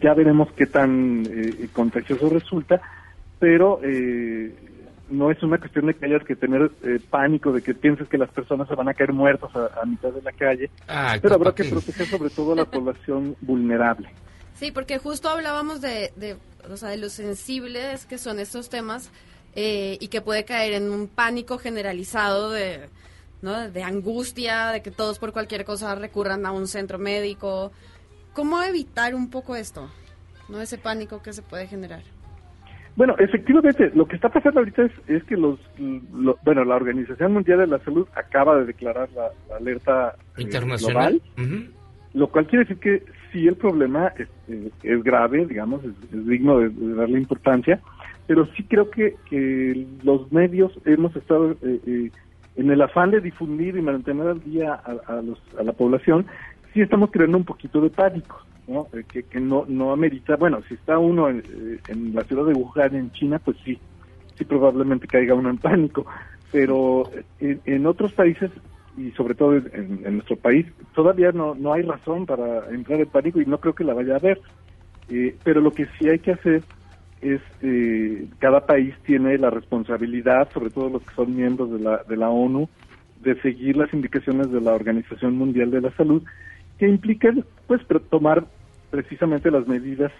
ya 0.00 0.14
veremos 0.14 0.50
qué 0.56 0.66
tan 0.66 1.24
eh, 1.30 1.68
contagioso 1.72 2.28
resulta, 2.28 2.80
pero 3.38 3.78
eh, 3.84 4.52
no 5.10 5.30
es 5.30 5.40
una 5.42 5.58
cuestión 5.58 5.86
de 5.86 5.94
que 5.94 6.06
hayas 6.06 6.24
que 6.24 6.34
tener 6.34 6.72
eh, 6.82 6.98
pánico, 7.08 7.52
de 7.52 7.62
que 7.62 7.74
pienses 7.74 8.08
que 8.08 8.18
las 8.18 8.30
personas 8.30 8.66
se 8.66 8.74
van 8.74 8.88
a 8.88 8.94
caer 8.94 9.12
muertas 9.12 9.54
a, 9.54 9.80
a 9.80 9.84
mitad 9.84 10.10
de 10.10 10.22
la 10.22 10.32
calle, 10.32 10.70
Ay, 10.88 11.20
pero 11.22 11.36
habrá 11.36 11.54
que 11.54 11.64
proteger 11.64 12.06
sobre 12.06 12.30
todo 12.30 12.54
a 12.54 12.56
la 12.56 12.64
población 12.70 13.36
vulnerable. 13.42 14.08
Sí, 14.54 14.72
porque 14.72 14.98
justo 14.98 15.28
hablábamos 15.28 15.80
de, 15.80 16.10
de, 16.16 16.36
o 16.68 16.76
sea, 16.76 16.88
de 16.88 16.96
lo 16.96 17.08
sensibles 17.10 18.06
que 18.06 18.18
son 18.18 18.40
estos 18.40 18.68
temas 18.70 19.12
eh, 19.54 19.98
y 20.00 20.08
que 20.08 20.20
puede 20.20 20.44
caer 20.44 20.72
en 20.72 20.90
un 20.90 21.06
pánico 21.06 21.58
generalizado 21.58 22.50
de, 22.50 22.88
¿no? 23.42 23.70
de 23.70 23.82
angustia, 23.82 24.70
de 24.72 24.82
que 24.82 24.90
todos 24.90 25.18
por 25.18 25.32
cualquier 25.32 25.64
cosa 25.64 25.94
recurran 25.94 26.46
a 26.46 26.52
un 26.52 26.66
centro 26.66 26.98
médico. 26.98 27.72
¿Cómo 28.32 28.62
evitar 28.62 29.14
un 29.14 29.30
poco 29.30 29.56
esto? 29.56 29.88
¿No? 30.48 30.60
Ese 30.60 30.78
pánico 30.78 31.22
que 31.22 31.32
se 31.32 31.42
puede 31.42 31.66
generar. 31.66 32.02
Bueno, 32.96 33.14
efectivamente, 33.18 33.90
lo 33.94 34.06
que 34.06 34.16
está 34.16 34.30
pasando 34.30 34.60
ahorita 34.60 34.84
es, 34.84 34.92
es 35.06 35.24
que 35.24 35.36
los, 35.36 35.58
lo- 36.14 36.38
bueno, 36.44 36.64
la 36.64 36.76
Organización 36.76 37.32
Mundial 37.34 37.58
de 37.58 37.66
la 37.66 37.78
Salud 37.80 38.06
acaba 38.14 38.56
de 38.58 38.64
declarar 38.64 39.10
la, 39.14 39.28
la 39.50 39.56
alerta 39.56 40.14
eh, 40.38 40.42
Internacional. 40.42 41.20
lo 42.14 42.28
cual 42.28 42.46
quiere 42.46 42.64
decir 42.64 42.78
que 42.80 43.04
sí 43.32 43.46
el 43.46 43.56
problema 43.56 44.14
es, 44.16 44.28
eh, 44.48 44.70
es 44.82 45.02
grave, 45.04 45.44
digamos, 45.44 45.84
es, 45.84 45.90
es 46.10 46.26
digno 46.26 46.58
de, 46.58 46.70
de 46.70 46.94
darle 46.94 47.18
importancia, 47.18 47.80
pero 48.26 48.46
sí 48.56 48.64
creo 48.64 48.90
que, 48.90 49.16
que 49.28 49.86
los 50.02 50.32
medios 50.32 50.72
hemos 50.86 51.14
estado 51.16 51.52
eh, 51.62 51.80
eh, 51.86 52.10
en 52.56 52.70
el 52.70 52.82
afán 52.82 53.10
de 53.10 53.20
difundir 53.20 53.76
y 53.76 53.82
mantener 53.82 54.26
al 54.28 54.42
día 54.42 54.74
a, 54.74 55.18
a 55.18 55.22
los- 55.22 55.42
a 55.58 55.62
la 55.62 55.72
población, 55.72 56.26
sí 56.72 56.80
estamos 56.80 57.10
creando 57.10 57.38
un 57.38 57.44
poquito 57.44 57.80
de 57.80 57.90
pánico, 57.90 58.38
¿no? 58.66 58.88
Eh, 58.92 59.04
que, 59.10 59.24
que 59.24 59.40
no, 59.40 59.64
no 59.68 59.92
amerita, 59.92 60.36
bueno, 60.36 60.62
si 60.68 60.74
está 60.74 60.98
uno 60.98 61.28
en, 61.28 61.38
eh, 61.38 61.80
en 61.88 62.14
la 62.14 62.24
ciudad 62.24 62.44
de 62.46 62.54
Wuhan, 62.54 62.94
en 62.96 63.10
China, 63.12 63.38
pues 63.38 63.56
sí, 63.64 63.80
sí 64.38 64.44
probablemente 64.44 65.08
caiga 65.08 65.34
uno 65.34 65.50
en 65.50 65.58
pánico, 65.58 66.06
pero 66.50 67.10
en, 67.38 67.60
en 67.64 67.86
otros 67.86 68.12
países 68.14 68.50
y 68.96 69.10
sobre 69.12 69.34
todo 69.34 69.56
en, 69.56 70.02
en 70.06 70.14
nuestro 70.14 70.36
país 70.36 70.66
todavía 70.94 71.32
no, 71.32 71.54
no 71.54 71.72
hay 71.74 71.82
razón 71.82 72.24
para 72.26 72.70
entrar 72.70 73.00
en 73.00 73.10
pánico 73.10 73.40
y 73.40 73.46
no 73.46 73.60
creo 73.60 73.74
que 73.74 73.84
la 73.84 73.94
vaya 73.94 74.14
a 74.14 74.16
haber. 74.16 74.40
Eh, 75.08 75.38
pero 75.44 75.60
lo 75.60 75.74
que 75.74 75.86
sí 75.98 76.08
hay 76.08 76.18
que 76.18 76.32
hacer 76.32 76.64
es, 77.34 77.40
eh, 77.60 78.28
cada 78.38 78.66
país 78.66 78.94
tiene 79.04 79.38
la 79.38 79.50
responsabilidad, 79.50 80.50
sobre 80.52 80.70
todo 80.70 80.88
los 80.90 81.02
que 81.02 81.14
son 81.14 81.34
miembros 81.34 81.70
de 81.72 81.78
la, 81.80 82.02
de 82.08 82.16
la 82.16 82.30
ONU, 82.30 82.68
de 83.16 83.40
seguir 83.40 83.76
las 83.76 83.92
indicaciones 83.92 84.50
de 84.50 84.60
la 84.60 84.74
Organización 84.74 85.36
Mundial 85.36 85.70
de 85.70 85.80
la 85.80 85.90
Salud, 85.96 86.22
que 86.78 86.86
implican 86.88 87.44
pues 87.66 87.80
tomar 88.10 88.46
precisamente 88.90 89.50
las 89.50 89.66
medidas 89.66 90.12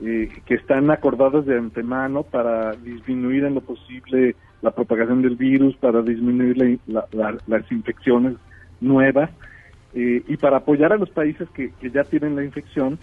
eh, 0.00 0.42
que 0.46 0.54
están 0.54 0.90
acordadas 0.90 1.44
de 1.46 1.56
antemano 1.56 2.24
para 2.24 2.74
disminuir 2.76 3.44
en 3.44 3.54
lo 3.54 3.60
posible 3.62 4.36
la 4.60 4.70
propagación 4.70 5.22
del 5.22 5.36
virus, 5.36 5.76
para 5.78 6.02
disminuir 6.02 6.56
la- 6.56 6.78
la- 6.86 7.08
la- 7.12 7.42
las 7.46 7.70
infecciones 7.72 8.36
nuevas 8.80 9.30
eh, 9.94 10.24
y 10.26 10.36
para 10.38 10.58
apoyar 10.58 10.92
a 10.92 10.96
los 10.96 11.10
países 11.10 11.48
que 11.50 11.74
ya 11.90 12.04
tienen 12.04 12.36
la 12.36 12.44
infección 12.44 12.98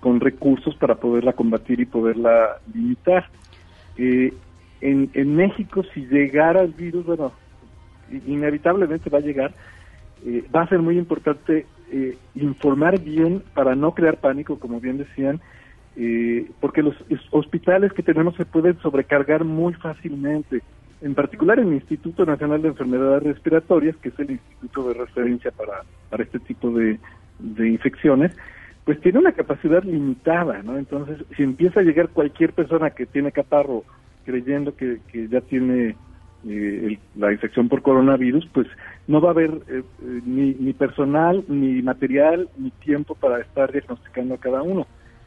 con 0.00 0.20
recursos 0.20 0.76
para 0.76 0.96
poderla 0.96 1.32
combatir 1.34 1.80
y 1.80 1.86
poderla 1.86 2.58
limitar. 2.72 3.28
Eh, 3.96 4.34
en, 4.80 5.10
en 5.14 5.36
México, 5.36 5.82
si 5.94 6.06
llegara 6.06 6.62
el 6.62 6.72
virus, 6.72 7.06
bueno, 7.06 7.34
inevitablemente 8.08 9.10
va 9.10 9.18
a 9.18 9.22
llegar, 9.22 9.54
eh, 10.24 10.44
va 10.54 10.62
a 10.62 10.68
ser 10.68 10.80
muy 10.80 10.98
importante 10.98 11.68
eh, 11.90 12.18
informar 12.34 12.98
bien 12.98 13.42
para 13.54 13.74
no 13.74 13.94
crear 13.94 14.20
pánico, 14.20 14.58
como 14.58 14.80
bien 14.80 14.98
decían, 14.98 15.40
eh, 15.96 16.50
porque 16.60 16.82
los 16.82 16.94
es- 17.08 17.20
hospitales 17.30 17.92
que 17.92 18.02
tenemos 18.02 18.34
se 18.36 18.44
pueden 18.44 18.78
sobrecargar 18.80 19.44
muy 19.44 19.74
fácilmente. 19.74 20.62
En 21.00 21.14
particular 21.14 21.58
el 21.58 21.72
Instituto 21.72 22.24
Nacional 22.24 22.62
de 22.62 22.68
Enfermedades 22.68 23.22
Respiratorias, 23.22 23.96
que 23.98 24.08
es 24.08 24.18
el 24.18 24.32
instituto 24.32 24.88
de 24.88 24.94
referencia 24.94 25.50
para, 25.50 25.82
para 26.08 26.24
este 26.24 26.40
tipo 26.40 26.70
de 26.70 26.98
infecciones, 27.68 28.32
pues 28.84 29.00
tiene 29.00 29.18
una 29.18 29.32
capacidad 29.32 29.82
limitada, 29.82 30.62
¿no? 30.62 30.76
Entonces, 30.78 31.24
si 31.36 31.42
empieza 31.42 31.80
a 31.80 31.82
llegar 31.82 32.10
cualquier 32.10 32.52
persona 32.52 32.90
que 32.90 33.06
tiene 33.06 33.32
catarro 33.32 33.84
creyendo 34.24 34.74
que, 34.76 35.02
que 35.10 35.28
ya 35.28 35.40
tiene 35.42 35.96
eh, 36.46 36.80
el- 36.86 37.00
la 37.14 37.32
infección 37.32 37.68
por 37.70 37.80
coronavirus, 37.82 38.46
pues 38.52 38.66
no 39.06 39.20
va 39.22 39.28
a 39.28 39.32
haber 39.32 39.50
eh, 39.68 39.82
eh, 39.98 40.20
ni, 40.24 40.54
ni 40.54 40.74
personal, 40.74 41.44
ni 41.48 41.80
material, 41.82 42.50
ni 42.56 42.70
tiempo 42.72 43.14
para 43.14 43.40
estar 43.40 43.72
diagnosticando 43.72 44.34
a 44.34 44.38
cada 44.38 44.62
uno. 44.62 44.86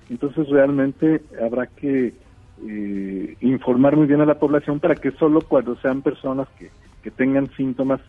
Entonces 0.10 0.48
realmente 0.50 1.22
habrá 1.42 1.68
que 1.68 2.14
eh, 2.62 3.38
informar 3.42 3.96
muy 3.96 4.06
bien 4.08 4.22
a 4.22 4.26
la 4.26 4.40
población 4.40 4.80
para 4.80 4.98
que 5.00 5.12
solo 5.14 5.48
cuando 5.48 5.76
sean 5.78 6.04
personas 6.04 6.48
que, 6.58 6.72
que 7.02 7.12
tengan 7.12 7.50
síntomas 7.56 8.02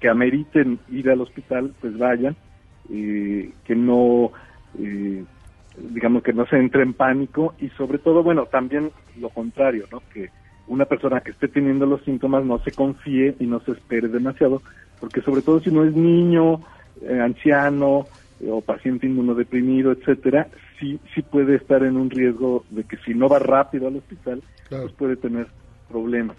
que 0.00 0.08
ameriten 0.08 0.80
ir 0.88 1.08
al 1.10 1.20
hospital, 1.20 1.76
pues 1.80 1.96
vayan, 1.96 2.36
que 2.88 3.74
no 3.76 4.32
eh, 4.78 5.24
digamos 5.76 6.22
que 6.22 6.32
no 6.32 6.46
se 6.46 6.56
entre 6.56 6.82
en 6.82 6.94
pánico 6.94 7.54
y 7.58 7.68
sobre 7.70 7.98
todo, 7.98 8.22
bueno, 8.22 8.46
también 8.46 8.90
lo 9.18 9.30
contrario, 9.30 9.86
¿no? 9.90 10.02
Que 10.12 10.30
una 10.66 10.84
persona 10.84 11.20
que 11.20 11.32
esté 11.32 11.48
teniendo 11.48 11.86
los 11.86 12.02
síntomas 12.02 12.44
no 12.44 12.58
se 12.60 12.72
confíe 12.72 13.34
y 13.40 13.46
no 13.46 13.60
se 13.60 13.72
espere 13.72 14.08
demasiado, 14.08 14.62
porque 15.00 15.20
sobre 15.22 15.42
todo 15.42 15.60
si 15.60 15.70
no 15.70 15.84
es 15.84 15.94
niño, 15.94 16.60
eh, 17.02 17.20
anciano 17.20 18.06
eh, 18.40 18.48
o 18.50 18.60
paciente 18.60 19.06
inmunodeprimido, 19.06 19.92
etcétera, 19.92 20.48
sí, 20.78 21.00
sí 21.14 21.22
puede 21.22 21.56
estar 21.56 21.82
en 21.82 21.96
un 21.96 22.10
riesgo 22.10 22.64
de 22.70 22.84
que 22.84 22.96
si 22.98 23.14
no 23.14 23.28
va 23.28 23.38
rápido 23.38 23.88
al 23.88 23.96
hospital, 23.96 24.42
pues 24.68 24.92
puede 24.92 25.16
tener 25.16 25.48
problemas. 25.88 26.36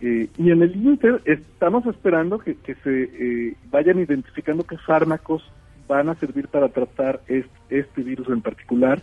Eh, 0.00 0.28
y 0.36 0.50
en 0.50 0.62
el 0.62 0.76
Inter 0.76 1.22
estamos 1.24 1.86
esperando 1.86 2.38
que, 2.38 2.56
que 2.56 2.74
se 2.76 3.04
eh, 3.04 3.56
vayan 3.70 3.98
identificando 3.98 4.64
qué 4.64 4.76
fármacos 4.76 5.42
van 5.86 6.08
a 6.08 6.14
servir 6.16 6.48
para 6.48 6.68
tratar 6.68 7.20
este, 7.26 7.50
este 7.68 8.02
virus 8.02 8.28
en 8.28 8.40
particular. 8.40 9.02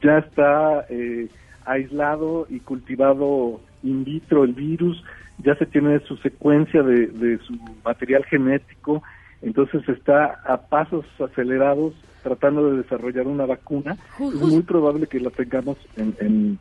Ya 0.00 0.18
está 0.18 0.86
eh, 0.88 1.28
aislado 1.64 2.46
y 2.48 2.60
cultivado 2.60 3.60
in 3.82 4.04
vitro 4.04 4.44
el 4.44 4.52
virus, 4.52 5.02
ya 5.38 5.54
se 5.56 5.66
tiene 5.66 5.98
su 6.00 6.16
secuencia 6.18 6.82
de, 6.82 7.08
de 7.08 7.38
su 7.38 7.58
material 7.84 8.24
genético, 8.24 9.02
entonces 9.40 9.88
está 9.88 10.40
a 10.44 10.56
pasos 10.56 11.04
acelerados 11.20 11.94
tratando 12.22 12.70
de 12.70 12.82
desarrollar 12.82 13.26
una 13.26 13.46
vacuna. 13.46 13.96
Es 14.20 14.34
muy 14.34 14.62
probable 14.62 15.08
que 15.08 15.18
la 15.18 15.30
tengamos 15.30 15.76
en, 15.96 16.14
en 16.20 16.58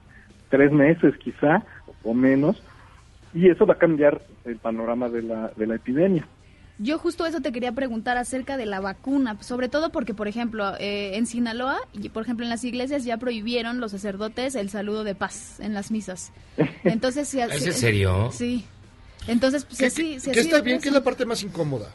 tres 0.50 0.72
meses 0.72 1.16
quizá 1.18 1.64
o 2.04 2.14
menos 2.14 2.62
y 3.34 3.50
eso 3.50 3.66
va 3.66 3.76
a 3.76 3.78
cambiar 3.78 4.22
el 4.46 4.58
panorama 4.58 5.10
de 5.10 5.22
la, 5.22 5.52
de 5.56 5.68
la 5.68 5.76
epidemia. 5.76 6.28
Yo 6.82 6.98
justo 6.98 7.26
eso 7.26 7.42
te 7.42 7.52
quería 7.52 7.72
preguntar 7.74 8.18
acerca 8.18 8.58
de 8.58 8.66
la 8.66 8.80
vacuna, 8.80 9.38
sobre 9.42 9.70
todo 9.70 9.92
porque, 9.92 10.14
por 10.14 10.28
ejemplo, 10.28 10.74
eh, 10.80 11.12
en 11.16 11.28
Sinaloa, 11.28 11.78
y 11.94 12.10
por 12.10 12.24
ejemplo 12.24 12.44
en 12.46 12.50
las 12.50 12.64
iglesias 12.64 13.04
ya 13.04 13.18
prohibieron 13.18 13.80
los 13.80 13.92
sacerdotes 13.92 14.56
el 14.56 14.70
saludo 14.70 15.04
de 15.04 15.14
paz 15.14 15.60
en 15.60 15.74
las 15.74 15.92
misas. 15.92 16.32
Entonces, 16.84 17.28
si 17.28 17.40
¿Es 17.40 17.66
en 17.66 17.74
serio? 17.74 18.30
Sí. 18.34 18.66
Entonces, 19.28 19.66
si 19.70 19.86
así... 19.86 20.20
si 20.20 20.32
que 20.32 20.40
así 20.40 20.50
está 20.50 20.62
bien, 20.62 20.82
que 20.82 20.88
es 20.90 20.94
la 20.94 21.04
parte 21.04 21.26
más 21.26 21.44
incómoda. 21.44 21.92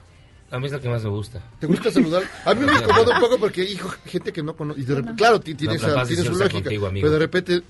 A 0.48 0.60
mí 0.60 0.66
es 0.66 0.72
lo 0.72 0.80
que 0.80 0.88
más 0.88 1.02
me 1.02 1.10
gusta. 1.10 1.42
¿Te 1.58 1.66
gusta 1.66 1.90
saludar? 1.90 2.22
A 2.44 2.54
mí 2.54 2.64
me 2.64 2.72
incomoda 2.78 3.16
un 3.16 3.20
poco 3.20 3.36
porque, 3.38 3.64
hijo, 3.64 3.88
gente 4.04 4.32
que 4.32 4.44
no 4.44 4.54
conoce. 4.54 4.80
Y 4.80 4.84
de 4.84 4.94
repente, 4.94 5.16
claro, 5.18 5.40
ti- 5.40 5.56
tiene, 5.56 5.74
No, 5.74 5.78
esa- 5.80 5.88
capaz 5.88 6.04
de 6.08 6.14
tiene 6.14 6.30
su 6.30 6.36
lógica. 6.38 6.62
contigo, 6.62 6.88
pero 6.92 7.10
de 7.10 7.18
repente, 7.18 7.62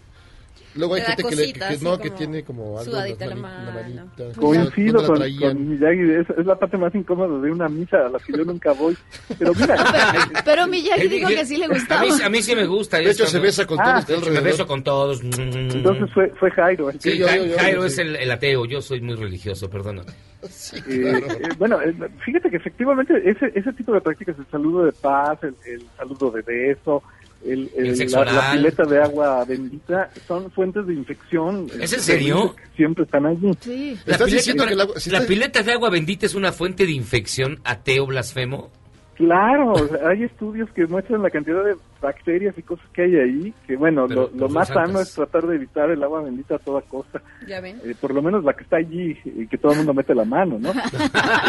luego 0.76 0.94
hay 0.94 1.02
gente 1.02 1.22
que, 1.24 1.36
le, 1.36 1.52
que 1.52 1.64
así 1.64 1.84
no, 1.84 1.98
que 1.98 2.10
tiene 2.10 2.42
como 2.44 2.78
algo. 2.78 2.96
en 3.02 3.10
las 3.10 3.20
la 3.20 3.26
mani- 3.36 3.40
mano. 3.40 3.72
manita. 3.72 4.40
Coincido 4.40 5.02
¿Dónde 5.02 5.30
la 5.30 5.40
con, 5.40 5.54
con 5.56 5.68
Miyagi, 5.70 6.12
es, 6.20 6.38
es 6.38 6.46
la 6.46 6.56
parte 6.58 6.76
más 6.76 6.94
incómoda 6.94 7.38
de 7.40 7.50
una 7.50 7.68
misa 7.68 8.06
a 8.06 8.08
la 8.08 8.18
que 8.18 8.32
yo 8.36 8.44
nunca 8.44 8.72
voy. 8.72 8.96
Pero 9.38 9.52
mira, 9.54 9.76
Pero 10.44 10.66
Miyagi 10.66 11.08
dijo 11.08 11.28
que 11.28 11.44
sí 11.46 11.56
le 11.56 11.64
A 11.66 11.68
gustaba. 11.68 12.02
mí, 12.02 12.08
a 12.24 12.28
mí 12.28 12.42
sí 12.42 12.54
me 12.54 12.66
gusta. 12.66 12.98
De 12.98 13.04
hecho, 13.04 13.24
esto, 13.24 13.26
se 13.26 13.38
besa 13.40 13.66
con 13.66 13.78
Ah, 13.80 14.02
todos. 14.06 14.28
Me 14.30 14.40
beso 14.40 14.66
con 14.66 14.82
todos. 14.82 15.20
entonces 15.22 16.10
fue, 16.12 16.28
fue 16.38 16.50
Jairo. 16.50 16.90
Sí, 16.92 16.98
Sí, 17.00 17.18
yo- 17.18 17.26
yo- 17.28 17.44
yo- 17.46 17.58
Jairo 17.58 17.82
sí. 17.82 17.86
es 17.88 17.98
el, 17.98 18.16
el 18.16 18.30
ateo, 18.30 18.64
yo 18.66 18.80
soy 18.82 19.00
muy 19.00 19.14
religioso, 19.16 19.68
perdona. 19.70 20.02
Sí, 20.48 20.76
Eh, 20.76 21.00
claro. 21.00 21.26
eh, 21.26 21.48
bueno, 21.58 21.80
eh, 21.82 21.92
fíjate 22.24 22.50
que 22.50 22.56
efectivamente 22.58 23.14
ese, 23.24 23.50
ese 23.54 23.72
tipo 23.72 23.92
de 23.92 24.00
prácticas, 24.00 24.38
el 24.38 24.46
saludo 24.46 24.84
de 24.84 24.92
paz, 24.92 25.38
el, 25.42 25.56
el 25.66 25.82
saludo 25.96 26.30
de 26.30 26.42
beso, 26.42 27.02
el, 27.44 27.70
el- 27.76 28.10
la, 28.10 28.24
la 28.24 28.52
pileta 28.52 28.84
de 28.84 29.02
agua 29.02 29.44
bendita, 29.44 30.10
son 30.26 30.50
fuentes 30.50 30.86
de 30.86 30.94
infección. 30.94 31.66
¿Es 31.80 31.92
en 31.92 32.00
serio? 32.00 32.54
Siempre 32.76 33.04
están 33.04 33.26
allí. 33.26 33.50
Sí. 33.60 33.98
La, 34.06 34.12
¿Estás 34.12 34.26
pileta, 34.26 34.36
diciendo 34.36 34.66
que 34.66 34.72
el 34.74 34.80
agua- 34.80 35.00
si 35.00 35.10
la 35.10 35.18
está- 35.18 35.28
pileta 35.28 35.62
de 35.62 35.72
agua 35.72 35.90
bendita 35.90 36.26
es 36.26 36.34
una 36.34 36.52
fuente 36.52 36.86
de 36.86 36.92
infección 36.92 37.60
ateo 37.64 38.06
blasfemo? 38.06 38.70
Claro, 39.16 39.72
hay 40.06 40.24
estudios 40.24 40.68
que 40.72 40.86
muestran 40.86 41.22
la 41.22 41.30
cantidad 41.30 41.64
de 41.64 41.74
bacterias 42.02 42.54
y 42.58 42.62
cosas 42.62 42.84
que 42.92 43.02
hay 43.02 43.16
ahí, 43.16 43.54
que 43.66 43.74
bueno, 43.76 44.04
Pero- 44.06 44.22
lo, 44.22 44.28
pero 44.30 44.48
lo 44.48 44.48
más 44.52 44.68
sano 44.68 45.00
es 45.00 45.12
tratar 45.14 45.46
de 45.46 45.54
evitar 45.56 45.90
el 45.90 46.02
agua 46.02 46.22
bendita 46.22 46.56
a 46.56 46.58
toda 46.58 46.82
costa. 46.82 47.22
Ya 47.48 47.60
ven. 47.62 47.80
Eh, 47.84 47.94
por 47.98 48.12
lo 48.12 48.20
menos 48.20 48.44
la 48.44 48.52
que 48.52 48.64
está 48.64 48.76
allí 48.76 49.16
y 49.24 49.46
que 49.46 49.56
todo 49.56 49.72
el 49.72 49.78
mundo 49.78 49.94
mete 49.94 50.14
la 50.14 50.24
mano, 50.24 50.58
¿no? 50.58 50.70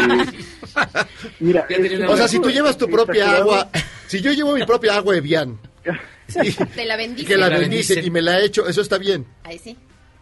Eh, 0.00 1.36
mira, 1.40 1.66
O 2.08 2.16
sea, 2.16 2.28
si 2.28 2.40
tú 2.40 2.50
llevas 2.50 2.76
tu 2.78 2.88
propia 2.88 3.36
agua, 3.38 3.68
si 4.06 4.20
yo 4.20 4.32
llevo 4.32 4.54
mi 4.54 4.64
propia 4.64 4.96
agua 4.96 5.16
Evian, 5.16 5.58
Te 6.74 6.84
la 6.84 6.96
bendice. 6.96 7.26
que 7.26 7.36
la 7.36 7.48
bendicen. 7.48 8.04
y 8.04 8.10
me 8.10 8.22
la 8.22 8.40
echo, 8.40 8.68
eso 8.68 8.80
está 8.80 8.98
bien. 8.98 9.26
Ahí 9.44 9.58
sí. 9.58 9.76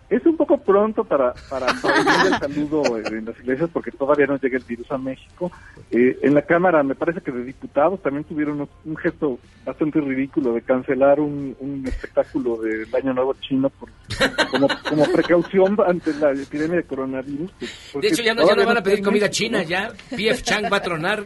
Es 0.09 0.25
un 0.25 0.37
poco 0.37 0.59
pronto 0.59 1.03
para, 1.05 1.35
para 1.51 1.67
el 2.27 2.39
saludo 2.39 2.97
en 2.99 3.25
las 3.25 3.39
iglesias 3.41 3.69
porque 3.73 3.91
todavía 3.91 4.27
no 4.27 4.39
llega 4.39 4.57
el 4.57 4.65
virus 4.65 4.91
a 4.91 4.99
México. 4.99 5.51
Eh, 5.91 6.19
en 6.23 6.35
la 6.35 6.43
Cámara, 6.43 6.83
me 6.83 6.95
parece 6.95 7.21
que 7.21 7.33
de 7.33 7.45
diputados 7.45 8.01
también 8.03 8.25
tuvieron 8.25 8.61
un, 8.61 8.69
un 8.85 8.97
gesto 8.97 9.39
bastante 9.65 10.01
ridículo 10.01 10.53
de 10.53 10.63
cancelar 10.63 11.19
un, 11.19 11.57
un 11.59 11.85
espectáculo 11.87 12.57
del 12.57 12.87
Año 12.95 13.13
Nuevo 13.15 13.35
chino 13.41 13.69
por, 13.69 13.89
como, 14.51 14.69
como 14.89 15.05
precaución 15.13 15.77
ante 15.85 16.15
la 16.15 16.33
epidemia 16.33 16.77
de 16.77 16.85
coronavirus. 16.85 17.51
pues, 17.59 18.03
De 18.03 18.09
hecho, 18.09 18.23
ya 18.23 18.35
no, 18.35 18.47
ya 18.47 18.55
no 18.55 18.65
van 18.65 18.77
a 18.77 18.83
pedir 18.83 19.03
comida 19.03 19.29
china, 19.29 19.63
ya. 19.65 19.91
PF 20.11 20.43
Chang 20.43 20.73
va 20.73 20.77
a 20.77 20.83
tronar. 20.83 21.25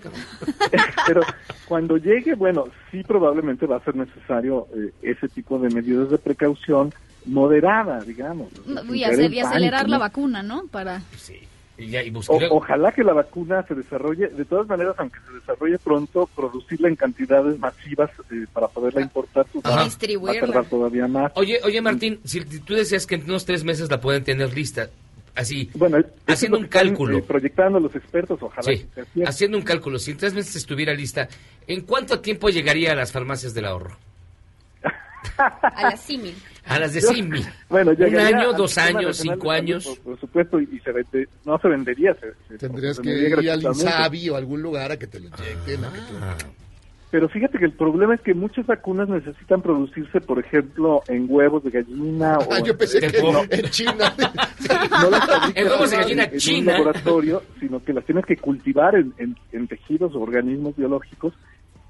Pero 1.07 1.21
cuando 1.67 1.97
llegue, 1.99 2.35
bueno, 2.35 2.65
sí 2.91 3.03
probablemente 3.03 3.67
va 3.67 3.77
a 3.77 3.85
ser 3.85 3.97
necesario 3.97 4.67
eh, 4.75 4.93
ese 5.03 5.29
tipo 5.29 5.59
de 5.59 5.69
medidas 5.69 6.11
de 6.11 6.19
precaución 6.19 6.93
moderada, 7.27 8.01
digamos. 8.03 8.49
No, 8.67 8.95
Y, 8.95 9.05
hacer- 9.05 9.27
acelerar 9.41 9.81
pánico, 9.83 9.89
la 9.91 9.97
¿no? 9.97 9.99
vacuna, 10.01 10.43
¿no? 10.43 10.67
Para... 10.71 11.01
Sí. 11.17 11.39
Y, 11.79 11.97
O- 12.29 12.39
ojalá 12.57 12.93
que 12.93 13.03
la 13.03 13.15
vacuna 13.15 13.63
se 13.67 13.75
desarrolle, 13.75 14.29
de 14.29 14.45
todas 14.45 14.67
maneras, 14.69 14.95
aunque 14.99 15.19
se 15.27 15.33
desarrolle 15.33 15.79
pronto, 15.79 16.29
producirla 16.37 16.89
en 16.89 16.97
cantidades 16.97 17.59
masivas 17.59 18.11
eh, 18.31 18.45
para 18.53 18.69
poderla 18.69 19.01
importar, 19.01 19.47
pues, 19.51 19.65
va- 19.65 19.81
a 20.31 20.41
tardar 20.41 20.67
todavía 20.67 21.09
más. 21.09 21.33
Oye, 21.37 21.59
oye, 21.65 21.81
Martín, 21.81 22.21
si 22.25 22.41
tú 22.61 22.75
decías 22.75 23.07
que 23.07 23.15
en 23.15 23.25
unos 23.25 23.47
tres 23.47 23.65
meses 23.65 23.91
la 23.91 23.99
pueden 23.99 24.25
tener 24.25 24.53
lista, 24.55 24.91
así, 25.35 25.71
Bueno, 25.73 25.97
haciendo 26.27 26.59
un 26.59 26.65
están, 26.65 26.89
cálculo. 26.89 27.17
eh, 27.17 27.23
proyectando 27.23 27.81
los 27.81 27.97
expertos, 27.97 28.39
ojalá 28.43 28.63
Sí, 28.63 28.87
haciendo 29.25 29.57
un 29.57 29.65
cálculo, 29.65 29.99
si 29.99 30.11
en 30.11 30.19
tres 30.19 30.35
meses 30.35 30.57
estuviera 30.57 30.93
lista, 30.93 31.29
¿en 31.67 31.81
cuánto 31.81 32.21
tiempo 32.21 32.51
llegaría 32.51 32.93
a 32.93 32.95
las 32.95 33.11
farmacias 33.11 33.55
del 33.55 33.65
ahorro? 33.65 33.97
A 35.39 35.83
la 35.91 35.97
símil. 35.97 36.35
A 36.67 36.79
las 36.79 36.93
de 36.93 37.01
Simi. 37.01 37.41
Bueno, 37.69 37.93
Un 37.99 38.17
año, 38.17 38.53
dos 38.53 38.77
años, 38.79 39.17
cinco 39.17 39.51
años. 39.51 39.85
Por, 39.87 39.99
por 40.01 40.21
supuesto, 40.21 40.61
y 40.61 40.79
se 40.85 40.93
vende, 40.93 41.29
no 41.45 41.59
se 41.59 41.69
vendería. 41.69 42.15
se- 42.15 42.33
se- 42.49 42.59
Tendrías 42.59 42.97
se 42.97 43.03
que 43.03 43.11
ir 43.11 43.51
al. 43.51 43.63
Insabi 43.63 44.29
o 44.31 44.35
a 44.35 44.39
algún 44.39 44.63
lugar 44.63 44.93
a 44.93 44.99
que 44.99 45.07
te 45.07 45.19
lo 45.21 45.27
inyecten. 45.29 45.85
Ah, 46.21 46.37
Pero 47.11 47.29
fíjate 47.29 47.59
que 47.59 47.65
el 47.65 47.73
problema 47.73 48.15
es 48.15 48.21
que 48.21 48.35
muchas 48.35 48.67
vacunas 48.67 49.09
necesitan 49.09 49.63
producirse, 49.63 50.21
por 50.21 50.39
ejemplo, 50.39 51.03
en 51.09 51.27
huevos 51.29 51.65
de 51.65 51.71
gallina 51.71 52.39
o 52.39 52.53
Ah, 52.53 52.61
yo 52.65 52.77
pensé 52.79 53.01
Te 53.01 53.09
que 53.11 53.21
puedo- 53.21 53.43
en 53.51 53.71
China. 53.71 54.15
no 55.03 55.11
las 55.11 55.57
En 55.57 55.67
huevos 55.67 55.91
de 55.91 55.97
gallina 55.97 56.25
en, 56.25 56.33
en 56.35 56.39
china. 56.39 56.73
un 56.73 56.79
laboratorio, 56.85 57.43
sino 57.59 57.83
que 57.83 57.93
las 57.95 58.05
tienes 58.05 58.25
que 58.27 58.37
cultivar 58.37 58.95
en, 58.95 59.13
en- 59.19 59.37
en 59.53 59.67
tejidos 59.67 60.15
o 60.15 60.21
organismos 60.21 60.77
biológicos. 60.77 61.33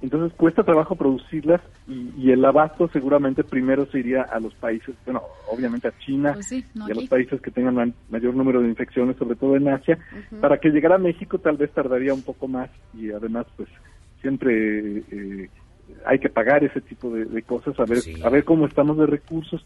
Entonces 0.03 0.37
cuesta 0.39 0.65
trabajo 0.65 0.97
producirlas 0.97 1.61
y, 1.87 2.11
y 2.17 2.31
el 2.31 2.43
abasto 2.45 2.89
seguramente 2.89 3.45
primero 3.45 3.87
se 3.87 3.99
iría 3.99 4.23
a 4.23 4.41
los 4.41 4.55
países, 4.55 4.97
bueno, 5.05 5.23
obviamente 5.51 5.89
a 5.89 5.99
China 5.99 6.33
Pues 6.35 6.47
sí, 6.47 6.65
no 6.75 6.89
y 6.89 6.93
a 6.93 6.95
los 6.95 7.05
países 7.09 7.41
que 7.43 7.51
tengan 7.51 7.75
ma- 7.75 7.93
mayor 8.09 8.35
número 8.35 8.63
de 8.63 8.69
infecciones, 8.69 9.17
sobre 9.19 9.37
todo 9.37 9.57
en 9.57 9.69
Asia. 9.69 9.99
Para 10.41 10.59
que 10.59 10.71
llegara 10.71 10.95
a 10.95 10.99
México 10.99 11.39
tal 11.39 11.57
vez 11.59 11.71
tardaría 11.73 12.15
un 12.15 12.23
poco 12.23 12.49
más 12.49 12.71
y 12.95 13.11
además 13.11 13.47
pues 13.57 13.69
siempre 14.23 14.99
eh, 14.99 15.51
hay 16.07 16.19
que 16.19 16.29
pagar 16.31 16.65
ese 16.65 16.81
tipo 16.81 17.11
de, 17.13 17.25
de 17.27 17.43
cosas, 17.43 17.79
a 17.79 17.85
ver, 17.85 18.03
Sí. 18.03 18.21
a 18.25 18.31
ver 18.31 18.45
cómo 18.45 18.67
estamos 18.67 18.97
de 18.99 19.07
recursos. 19.07 19.65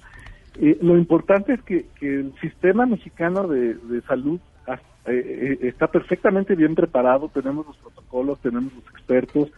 Eh, 0.56 0.78
lo 0.82 0.96
importante 0.96 1.52
es 1.52 1.62
que, 1.62 1.90
que 1.98 2.06
el 2.20 2.34
sistema 2.40 2.86
mexicano 2.86 3.46
de, 3.48 3.74
de 3.74 4.00
salud 4.02 4.40
eh, 4.66 4.78
eh, 5.06 5.58
está 5.68 5.88
perfectamente 5.88 6.54
bien 6.54 6.74
preparado, 6.74 7.28
tenemos 7.28 7.66
los 7.66 7.76
protocolos, 7.78 8.40
tenemos 8.40 8.72
los 8.72 8.84
expertos. 8.86 9.50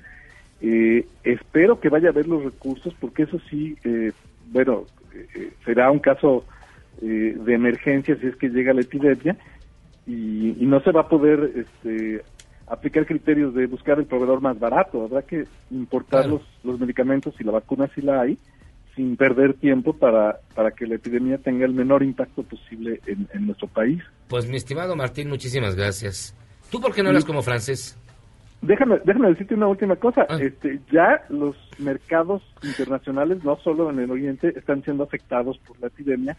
Eh, 0.60 1.06
espero 1.22 1.80
que 1.80 1.88
vaya 1.90 2.08
a 2.08 2.12
haber 2.12 2.26
los 2.26 2.42
recursos 2.44 2.94
porque 3.00 3.24
eso 3.24 3.38
sí, 3.50 3.76
eh, 3.84 4.12
bueno, 4.50 4.84
eh, 5.12 5.52
será 5.64 5.90
un 5.90 5.98
caso 5.98 6.44
eh, 7.02 7.36
de 7.38 7.54
emergencia 7.54 8.16
si 8.16 8.26
es 8.26 8.36
que 8.36 8.48
llega 8.48 8.72
la 8.72 8.80
epidemia 8.80 9.36
y, 10.06 10.56
y 10.58 10.66
no 10.66 10.80
se 10.80 10.92
va 10.92 11.02
a 11.02 11.08
poder 11.08 11.52
este, 11.56 12.22
aplicar 12.68 13.04
criterios 13.06 13.54
de 13.54 13.66
buscar 13.66 13.98
el 13.98 14.06
proveedor 14.06 14.40
más 14.40 14.58
barato. 14.58 15.04
Habrá 15.04 15.22
que 15.22 15.44
importar 15.70 16.22
Claro. 16.22 16.40
los, 16.64 16.64
los 16.64 16.80
medicamentos 16.80 17.34
y 17.38 17.44
la 17.44 17.52
vacuna 17.52 17.90
si 17.94 18.00
la 18.00 18.22
hay 18.22 18.38
sin 18.94 19.14
perder 19.16 19.52
tiempo 19.54 19.92
para, 19.92 20.38
para 20.54 20.70
que 20.70 20.86
la 20.86 20.94
epidemia 20.94 21.36
tenga 21.36 21.66
el 21.66 21.74
menor 21.74 22.02
impacto 22.02 22.42
posible 22.42 22.98
en, 23.06 23.28
en 23.34 23.44
nuestro 23.44 23.68
país. 23.68 24.02
Pues 24.26 24.48
mi 24.48 24.56
estimado 24.56 24.96
Martín, 24.96 25.28
muchísimas 25.28 25.76
gracias. 25.76 26.34
¿Tú 26.70 26.80
por 26.80 26.94
qué 26.94 27.02
no 27.02 27.11
hablas 27.11 27.26
como 27.26 27.42
francés? 27.42 27.98
Déjame, 28.62 29.00
déjame 29.04 29.28
decirte 29.28 29.54
una 29.54 29.68
última 29.68 29.96
cosa. 29.96 30.26
Ah. 30.28 30.38
Este, 30.40 30.80
ya 30.90 31.24
los 31.28 31.57
mercados 31.78 32.42
internacionales, 32.62 33.44
no 33.44 33.57
solo 33.59 33.90
en 33.90 34.00
el 34.00 34.11
Oriente, 34.11 34.52
están 34.57 34.82
siendo 34.82 35.04
afectados 35.04 35.59
por 35.59 35.78
la 35.80 35.88
epidemia, 35.88 36.36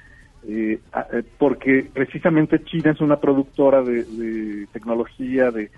eh, 0.47 0.79
eh, 1.13 1.23
porque 1.37 1.89
precisamente 1.93 2.63
China 2.63 2.91
es 2.91 3.01
una 3.01 3.19
productora 3.19 3.81
de, 3.81 4.03
de 4.03 4.67
tecnología, 4.73 5.51
de 5.51 5.71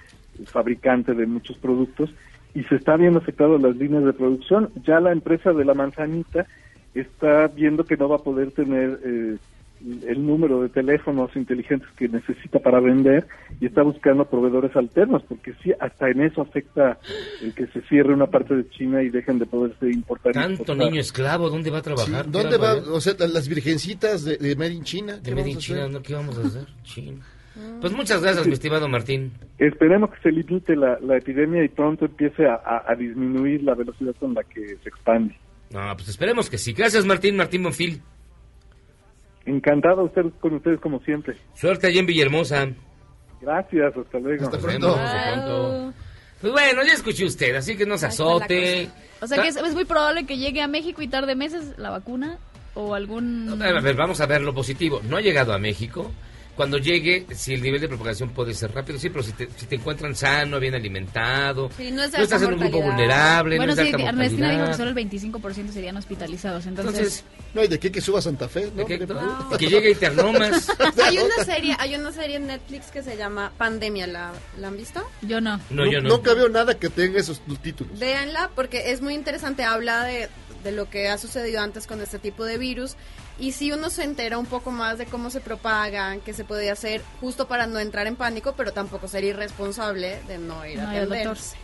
fabricante 0.46 1.14
de 1.14 1.26
muchos 1.26 1.58
productos, 1.58 2.14
y 2.54 2.64
se 2.64 2.76
está 2.76 2.96
viendo 2.96 3.20
afectado 3.20 3.58
las 3.58 3.76
líneas 3.76 4.06
de 4.06 4.14
producción. 4.14 4.72
Ya 4.86 5.00
la 5.00 5.12
empresa 5.12 5.54
de 5.54 5.66
la 5.66 5.74
manzanita 5.74 6.48
está 6.94 7.48
viendo 7.48 7.84
que 7.84 7.98
no 7.98 8.10
va 8.10 8.18
a 8.18 8.24
poder 8.24 8.52
tener 8.52 9.00
eh, 9.04 9.38
el 10.08 10.26
número 10.26 10.62
de 10.62 10.70
teléfonos 10.70 11.34
inteligentes 11.36 11.88
que 11.98 12.08
necesita 12.08 12.60
para 12.60 12.80
vender 12.80 13.28
y 13.62 13.66
está 13.68 13.82
buscando 13.82 14.26
proveedores 14.26 14.76
alternos, 14.76 15.24
porque 15.28 15.54
sí, 15.64 15.72
hasta 15.80 16.10
en 16.10 16.22
eso 16.22 16.42
afecta 16.42 16.98
el 17.42 17.54
que 17.54 17.68
se 17.68 17.82
cierre 17.84 18.14
una 18.14 18.28
parte 18.28 18.56
de 18.56 18.70
China 18.70 19.02
y 19.04 19.10
dejen 19.10 19.40
de 19.40 19.46
poderse 19.46 19.88
importar. 19.90 20.34
Tanto 20.34 20.76
niño 20.76 21.00
esclavo, 21.00 21.50
¿dónde 21.50 21.70
va 21.70 21.78
a 21.80 21.82
trabajar? 21.82 22.26
Sí, 22.26 22.32
¿Qué 22.32 22.38
¿Dónde 22.38 22.58
va? 22.58 22.74
O 22.92 23.00
sea, 23.02 23.14
las 23.28 23.48
virgencitas 23.48 24.26
de, 24.26 24.38
de 24.38 24.56
Made 24.56 24.74
in 24.74 24.84
China. 24.84 25.18
De 25.18 25.22
¿qué 25.24 25.32
Made 25.32 25.42
vamos 25.44 25.52
in 25.54 25.58
a 25.58 25.60
China, 25.62 25.80
hacer? 25.84 25.92
¿no? 25.94 26.02
¿qué 26.02 26.14
vamos 26.14 26.38
a 26.38 26.42
hacer? 26.42 26.66
China. 26.84 27.26
Pues 27.82 27.92
muchas 27.94 28.22
gracias, 28.22 28.48
mi 28.48 28.54
estimado 28.54 28.88
Martín. 28.88 29.32
Esperemos 29.58 30.12
que 30.12 30.22
se 30.22 30.32
limite 30.32 30.76
la, 30.78 30.98
la 31.02 31.18
epidemia 31.18 31.62
y 31.64 31.68
pronto 31.68 32.06
empiece 32.06 32.46
a, 32.46 32.54
a- 32.56 32.84
a 32.88 32.96
disminuir 32.96 33.64
la 33.64 33.76
velocidad 33.76 34.16
con 34.20 34.34
la 34.34 34.44
que 34.44 34.78
se 34.82 34.88
expande. 34.90 35.36
No, 35.72 35.80
pues 35.96 36.08
esperemos 36.10 36.50
que 36.50 36.58
sí. 36.58 36.72
Gracias, 36.74 37.06
Martín, 37.06 37.36
Martín 37.36 37.64
Bonfil. 37.64 38.02
Encantado 39.50 40.04
de 40.04 40.08
estar 40.10 40.32
con 40.40 40.54
ustedes 40.54 40.80
como 40.80 41.00
siempre. 41.00 41.36
Suerte 41.56 41.88
allí 41.88 41.98
en 41.98 42.06
Villahermosa. 42.06 42.68
Gracias, 43.42 43.98
hasta 43.98 44.20
luego. 44.20 44.44
Nos 44.44 44.64
vemos, 44.64 45.00
hasta 45.00 45.34
pronto. 45.34 45.94
Pues 46.40 46.54
bueno, 46.54 46.84
ya 46.86 46.94
escuché 46.94 47.26
usted, 47.26 47.56
así 47.56 47.76
que 47.76 47.86
no 47.86 47.98
se 47.98 48.06
azote. 48.06 48.90
O 49.20 49.28
sea 49.28 49.42
que 49.42 49.48
es, 49.48 49.56
es 49.58 49.74
muy 49.74 49.86
probable 49.86 50.26
que 50.26 50.38
llegue 50.38 50.62
a 50.62 50.68
México 50.68 51.02
y 51.02 51.08
tarde 51.08 51.36
meses 51.36 51.74
la 51.78 51.90
vacuna 51.90 52.38
o 52.76 52.94
algún... 52.94 53.60
A 53.62 53.82
ver, 53.82 53.96
vamos 53.96 54.22
a 54.22 54.28
ver 54.28 54.42
lo 54.42 54.54
positivo. 54.54 55.02
No 55.10 55.18
ha 55.18 55.22
llegado 55.22 55.52
a 55.54 55.58
México. 55.58 56.12
Cuando 56.60 56.78
llegue, 56.78 57.26
si 57.34 57.54
el 57.54 57.62
nivel 57.62 57.80
de 57.80 57.88
propagación 57.88 58.32
puede 58.32 58.54
ser 58.54 58.74
rápido, 58.74 59.00
sí, 59.00 59.10
pero 59.10 59.24
si 59.24 59.32
te, 59.32 59.48
si 59.56 59.66
te 59.66 59.76
encuentran 59.76 60.14
sano, 60.14 60.60
bien 60.60 60.76
alimentado, 60.76 61.70
Sí, 61.78 61.90
no 61.90 62.04
es 62.04 62.12
no 62.12 62.20
estás 62.20 62.42
en 62.42 62.52
un 62.52 62.60
grupo 62.60 62.82
vulnerable, 62.82 63.56
Bueno, 63.56 63.74
no 63.74 63.82
es 63.82 63.88
sí, 63.88 63.94
Ernestina 63.98 64.52
dijo 64.52 64.66
que 64.66 64.74
solo 64.74 64.90
el 64.90 64.96
25% 64.98 65.72
serían 65.72 65.96
hospitalizados, 65.96 66.66
entonces... 66.66 66.96
Entonces, 66.96 67.24
no, 67.54 67.64
y 67.64 67.70
de 67.70 67.80
qué 67.80 67.94
que 67.94 68.02
suba 68.02 68.20
a 68.20 68.22
Santa 68.22 68.50
Fe, 68.50 68.70
¿no? 68.76 68.86
que, 68.86 68.96
y 68.96 69.58
que 69.58 69.68
llegue 69.68 69.92
Interlomas. 69.92 70.68
Hay 71.02 71.20
una 71.20 71.46
serie, 71.46 71.78
hay 71.80 71.96
una 71.96 72.12
serie 72.12 72.36
en 72.36 72.48
Netflix 72.48 72.88
que 72.88 73.04
se 73.04 73.16
llama 73.16 73.54
Pandemia, 73.58 74.08
¿la, 74.08 74.34
¿la 74.58 74.68
han 74.68 74.76
visto? 74.76 75.02
Yo 75.22 75.40
no. 75.40 75.62
No, 75.70 75.90
yo 75.90 76.02
no. 76.02 76.10
Nunca 76.10 76.34
veo 76.34 76.50
nada 76.50 76.78
que 76.78 76.90
tenga 76.90 77.22
esos 77.22 77.42
títulos. 77.62 77.98
Véanla 77.98 78.52
porque 78.54 78.92
es 78.92 79.00
muy 79.02 79.14
interesante, 79.14 79.64
habla 79.64 80.04
de, 80.04 80.28
de 80.66 80.74
lo 80.74 80.90
que 80.90 81.08
ha 81.08 81.18
sucedido 81.18 81.62
antes 81.62 81.88
con 81.88 82.02
este 82.02 82.20
tipo 82.20 82.44
de 82.44 82.58
virus 82.58 82.98
y 83.40 83.54
si 83.54 83.72
uno 83.72 83.90
se 83.90 84.04
entera 84.04 84.38
un 84.38 84.46
poco 84.46 84.72
más 84.72 84.98
de 84.98 85.06
cómo 85.06 85.30
se 85.30 85.40
propagan, 85.40 86.22
qué 86.22 86.34
se 86.34 86.44
puede 86.44 86.70
hacer, 86.70 87.02
justo 87.22 87.48
para 87.48 87.68
no 87.68 87.80
entrar 87.80 88.08
en 88.08 88.16
pánico, 88.16 88.54
pero 88.56 88.74
tampoco 88.74 89.08
ser 89.08 89.24
irresponsable 89.24 90.22
de 90.28 90.38
no 90.38 90.66
ir 90.66 90.78
No 90.78 90.88
a 90.88 90.92
atenderse. 90.92 91.58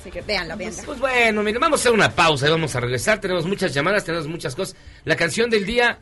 Así 0.00 0.10
que 0.10 0.20
véanla, 0.20 0.54
véanla. 0.54 0.82
Pues 0.84 1.00
bueno, 1.00 1.42
mire, 1.42 1.58
vamos 1.58 1.80
a 1.80 1.82
hacer 1.82 1.92
una 1.92 2.14
pausa 2.14 2.46
y 2.46 2.50
vamos 2.50 2.76
a 2.76 2.80
regresar. 2.80 3.20
Tenemos 3.20 3.46
muchas 3.46 3.72
llamadas, 3.72 4.04
tenemos 4.04 4.28
muchas 4.28 4.54
cosas. 4.54 4.76
La 5.04 5.16
canción 5.16 5.48
del 5.48 5.64
día, 5.64 5.98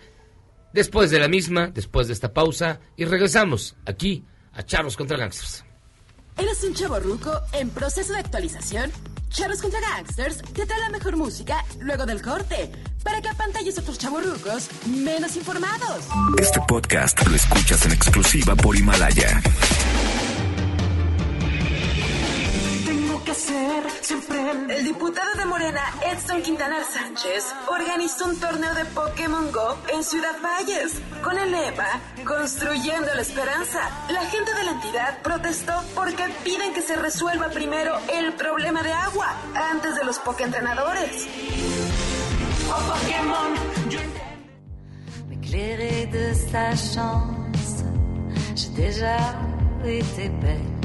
después 0.72 1.10
de 1.10 1.20
la 1.20 1.28
misma, 1.28 1.68
después 1.68 2.08
de 2.08 2.12
esta 2.12 2.32
pausa, 2.32 2.80
y 2.96 3.04
regresamos 3.04 3.76
aquí 3.86 4.24
a 4.52 4.64
Charlos 4.64 4.96
contra 4.96 5.16
Gangsters. 5.16 5.64
¿Eres 6.36 6.64
un 6.64 6.74
chavo 6.74 6.98
ruco 6.98 7.40
en 7.52 7.70
proceso 7.70 8.12
de 8.12 8.18
actualización? 8.18 8.90
Charros 9.32 9.62
contra 9.62 9.80
Gangsters 9.80 10.42
te 10.52 10.66
trae 10.66 10.80
la 10.80 10.90
mejor 10.90 11.16
música 11.16 11.64
luego 11.80 12.04
del 12.04 12.20
corte 12.20 12.70
para 13.02 13.20
que 13.22 13.28
apantalles 13.28 13.78
a 13.78 13.80
otros 13.80 13.98
chavos 13.98 14.24
rucos 14.24 14.68
menos 14.86 15.36
informados. 15.36 16.04
Este 16.38 16.60
podcast 16.68 17.26
lo 17.26 17.34
escuchas 17.34 17.84
en 17.86 17.92
exclusiva 17.92 18.54
por 18.54 18.76
Himalaya. 18.76 19.40
Que 23.32 23.40
ser 23.40 23.90
siempre 24.02 24.50
el... 24.50 24.84
diputado 24.84 25.32
de 25.38 25.44
Morena, 25.46 25.82
Edson 26.10 26.42
Quintanar 26.42 26.84
Sánchez, 26.84 27.44
organizó 27.68 28.26
un 28.26 28.38
torneo 28.38 28.74
de 28.74 28.84
Pokémon 28.86 29.50
Go 29.50 29.78
en 29.92 30.04
Ciudad 30.04 30.36
Valles 30.42 31.00
con 31.22 31.38
el 31.38 31.50
lema 31.50 32.00
Construyendo 32.24 33.14
la 33.14 33.22
Esperanza. 33.22 33.80
La 34.10 34.24
gente 34.26 34.52
de 34.52 34.64
la 34.64 34.72
entidad 34.72 35.22
protestó 35.22 35.72
porque 35.94 36.24
piden 36.44 36.74
que 36.74 36.82
se 36.82 36.96
resuelva 36.96 37.48
primero 37.48 37.98
el 38.12 38.34
problema 38.34 38.82
de 38.82 38.92
agua 38.92 39.34
antes 39.54 39.94
de 39.96 40.04
los 40.04 40.18
Pokéentrenadores. 40.18 41.26
Oh, 42.70 42.92
Pokémon, 42.92 43.54
Éclairée 45.30 46.06
de 46.06 46.34
sa 46.34 46.70
chance, 46.76 47.84
j'ai 48.54 48.68
déjà 48.70 49.16
été 49.84 50.28
belle. 50.28 50.81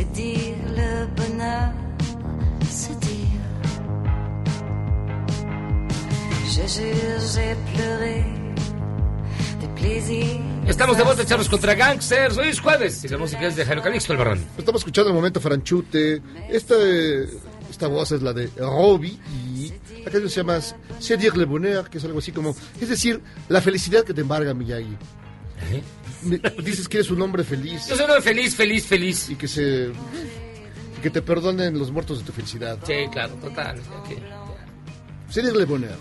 C'est 0.00 0.12
dire 0.12 0.56
le 0.74 1.06
bonheur, 1.14 1.72
c'est 2.70 2.98
dire. 3.00 3.42
Je 6.46 6.66
jure, 6.74 7.20
j'ai 7.34 7.54
pleuré 7.70 8.24
des 9.60 9.68
plaisirs. 9.76 10.40
Estamos 10.66 10.96
de 10.96 11.02
vuelta, 11.02 11.26
Charlos 11.26 11.50
contra 11.50 11.74
Gangsters. 11.74 12.38
Hoy 12.38 12.48
es 12.48 12.60
jueves 12.60 13.04
y 13.04 13.08
la 13.08 13.18
música 13.18 13.46
es 13.46 13.56
de 13.56 13.66
Jairo 13.66 13.82
Calixto, 13.82 14.14
el 14.14 14.18
barrón. 14.18 14.42
Estamos 14.56 14.80
escuchando 14.80 15.10
el 15.10 15.16
momento 15.16 15.38
Franchute. 15.38 16.22
Esta, 16.48 16.76
esta 17.68 17.86
voz 17.88 18.12
es 18.12 18.22
la 18.22 18.32
de 18.32 18.48
Robbie 18.56 19.18
y 19.54 19.70
la 20.02 20.10
canción 20.10 20.30
se 20.30 20.36
llama 20.36 20.60
C'est 20.98 21.18
dire 21.18 21.36
le 21.36 21.44
bonheur, 21.44 21.90
que 21.90 21.98
es 21.98 22.04
algo 22.06 22.20
así 22.20 22.32
como, 22.32 22.56
es 22.80 22.88
decir, 22.88 23.20
la 23.50 23.60
felicidad 23.60 24.04
que 24.04 24.14
te 24.14 24.22
embarga, 24.22 24.54
Miyagi. 24.54 24.96
Me- 26.22 26.38
Dices 26.62 26.88
que 26.88 26.98
eres 26.98 27.10
un 27.10 27.20
hombre 27.22 27.44
feliz. 27.44 27.86
Yo 27.88 27.96
soy 27.96 28.04
un 28.04 28.10
hombre 28.10 28.22
feliz, 28.22 28.54
feliz, 28.54 28.86
feliz. 28.86 29.30
Y 29.30 29.36
que 29.36 29.48
se 29.48 29.90
y 30.98 31.00
que 31.02 31.10
te 31.10 31.22
perdonen 31.22 31.78
los 31.78 31.90
muertos 31.90 32.18
de 32.18 32.24
tu 32.24 32.32
felicidad. 32.32 32.78
Sí, 32.86 32.94
claro, 33.12 33.34
total. 33.34 33.80
Dire 35.34 35.52
le 35.52 35.64
bonheur. 35.64 35.96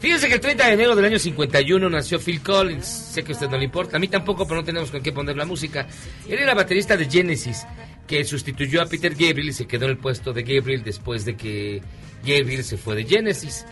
Fíjense 0.00 0.28
que 0.28 0.34
el 0.34 0.40
30 0.40 0.66
de 0.66 0.72
enero 0.74 0.94
del 0.96 1.04
año 1.06 1.18
51 1.18 1.88
nació 1.88 2.18
Phil 2.18 2.42
Collins. 2.42 2.86
Sé 2.86 3.22
que 3.22 3.32
a 3.32 3.34
usted 3.34 3.48
no 3.48 3.56
le 3.56 3.64
importa, 3.64 3.96
a 3.96 4.00
mí 4.00 4.08
tampoco, 4.08 4.46
pero 4.46 4.60
no 4.60 4.64
tenemos 4.64 4.90
con 4.90 5.02
qué 5.02 5.12
poner 5.12 5.36
la 5.36 5.46
música. 5.46 5.86
Él 6.28 6.38
era 6.40 6.54
baterista 6.54 6.94
de 6.96 7.06
Genesis, 7.08 7.64
que 8.06 8.22
sustituyó 8.24 8.82
a 8.82 8.86
Peter 8.86 9.12
Gabriel 9.12 9.48
y 9.48 9.52
se 9.52 9.66
quedó 9.66 9.84
en 9.86 9.92
el 9.92 9.98
puesto 9.98 10.32
de 10.34 10.42
Gabriel 10.42 10.82
después 10.84 11.24
de 11.24 11.36
que 11.36 11.80
Gabriel 12.26 12.64
se 12.64 12.76
fue 12.76 12.96
de 12.96 13.04
Genesis. 13.04 13.64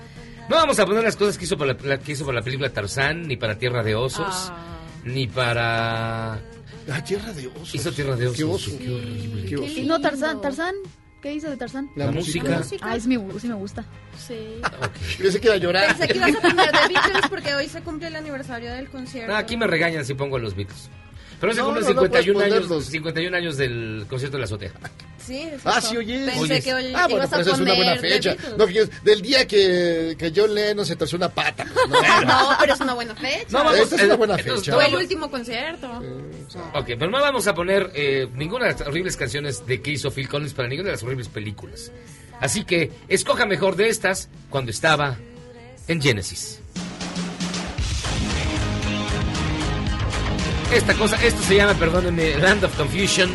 No 0.48 0.56
vamos 0.56 0.78
a 0.78 0.86
poner 0.86 1.02
las 1.02 1.16
cosas 1.16 1.36
que 1.36 1.44
hizo 1.44 1.58
para 1.58 1.74
la, 1.74 1.98
que 1.98 2.12
hizo 2.12 2.24
para 2.24 2.38
la 2.38 2.44
película 2.44 2.70
Tarzán, 2.70 3.26
ni 3.28 3.36
para 3.36 3.58
Tierra 3.58 3.82
de 3.82 3.94
Osos, 3.94 4.50
ni 5.04 5.26
para... 5.26 6.34
Ah, 6.34 7.04
Tierra 7.04 7.32
de 7.32 7.46
Osos. 7.48 7.74
Hizo 7.74 7.92
Tierra 7.92 8.16
de 8.16 8.26
Osos. 8.26 8.36
Qué 8.36 8.44
oso. 8.44 8.78
Qué 8.78 8.90
horrible. 8.90 9.44
Qué 9.48 9.56
oso. 9.56 9.66
Y 9.80 9.84
no, 9.84 10.00
Tarzán, 10.00 10.40
Tarzán. 10.40 10.74
¿Qué 11.20 11.32
hizo 11.32 11.48
de 11.48 11.56
Tarzán? 11.56 11.88
La 11.94 12.06
La 12.06 12.10
música. 12.12 12.58
música. 12.58 12.84
Ah, 12.84 12.96
es 12.96 13.06
mi, 13.06 13.16
sí 13.38 13.46
me 13.46 13.54
gusta. 13.54 13.84
Sí. 14.18 14.34
Pensé 15.20 15.40
que 15.40 15.46
iba 15.46 15.54
a 15.54 15.58
llorar. 15.58 15.86
Pensé 15.96 16.08
que 16.08 16.18
ibas 16.18 16.34
a 16.34 16.40
poner 16.40 16.70
The 16.72 16.88
Beatles 16.92 17.28
porque 17.30 17.54
hoy 17.54 17.68
se 17.68 17.80
cumple 17.82 18.08
el 18.08 18.16
aniversario 18.16 18.72
del 18.72 18.88
concierto. 18.90 19.32
Ah, 19.32 19.38
aquí 19.38 19.56
me 19.56 19.68
regañan 19.68 20.04
si 20.04 20.14
pongo 20.14 20.38
los 20.40 20.56
Beatles. 20.56 20.90
Pero 21.42 21.54
se 21.54 21.58
No, 21.58 21.64
cumplen 21.66 21.84
no, 21.86 21.92
no 21.94 22.00
51, 22.02 22.38
puedes 22.38 22.52
años, 22.52 22.66
ponerlos. 22.68 22.86
51 22.86 23.36
años 23.36 23.56
del 23.56 24.06
concierto 24.08 24.36
de 24.36 24.40
la 24.42 24.44
azotea. 24.44 24.70
Sí, 25.18 25.40
es 25.42 25.60
Ah, 25.64 25.80
sí, 25.80 25.96
oye. 25.96 26.24
Pensé 26.24 26.40
Oyes. 26.40 26.64
que 26.64 26.72
hoy 26.72 26.92
Ah, 26.94 27.08
bueno, 27.08 27.16
ibas 27.16 27.32
a 27.32 27.36
pues 27.36 27.46
es 27.48 27.58
una 27.58 27.74
buena 27.74 27.96
fecha. 27.96 28.36
No, 28.56 28.66
del 29.02 29.22
día 29.22 29.44
que, 29.44 30.14
que 30.16 30.32
John 30.34 30.54
Lennon 30.54 30.86
se 30.86 30.94
torció 30.94 31.16
una 31.16 31.28
pata. 31.30 31.64
No, 31.64 32.22
No, 32.24 32.50
pero 32.60 32.74
es 32.74 32.80
una 32.80 32.94
buena 32.94 33.14
fecha. 33.16 33.46
No, 33.50 33.58
vamos, 33.64 33.74
Esta 33.80 33.96
es 33.96 34.02
una 34.04 34.14
eh, 34.14 34.16
buena 34.16 34.34
entonces, 34.36 34.64
fecha. 34.66 34.74
Fue 34.76 34.86
el 34.86 34.94
último 34.94 35.30
concierto. 35.32 35.88
Ok, 36.74 36.86
pero 36.86 37.10
no 37.10 37.20
vamos 37.20 37.44
a 37.48 37.54
poner 37.54 37.90
eh, 37.92 38.28
ninguna 38.36 38.66
de 38.66 38.72
las 38.74 38.80
horribles 38.82 39.16
canciones 39.16 39.66
de 39.66 39.82
que 39.82 39.90
hizo 39.90 40.12
Phil 40.12 40.28
Collins 40.28 40.54
para 40.54 40.68
ninguna 40.68 40.90
de 40.90 40.92
las 40.92 41.02
horribles 41.02 41.26
películas. 41.28 41.90
Así 42.40 42.62
que 42.64 42.92
escoja 43.08 43.46
mejor 43.46 43.74
de 43.74 43.88
estas 43.88 44.28
cuando 44.48 44.70
estaba 44.70 45.18
en 45.88 46.00
Genesis. 46.00 46.60
Esta 50.74 50.94
cosa, 50.94 51.16
esto 51.22 51.42
se 51.42 51.56
llama, 51.56 51.74
perdónenme, 51.74 52.38
Land 52.38 52.64
of 52.64 52.76
Confusion. 52.76 53.30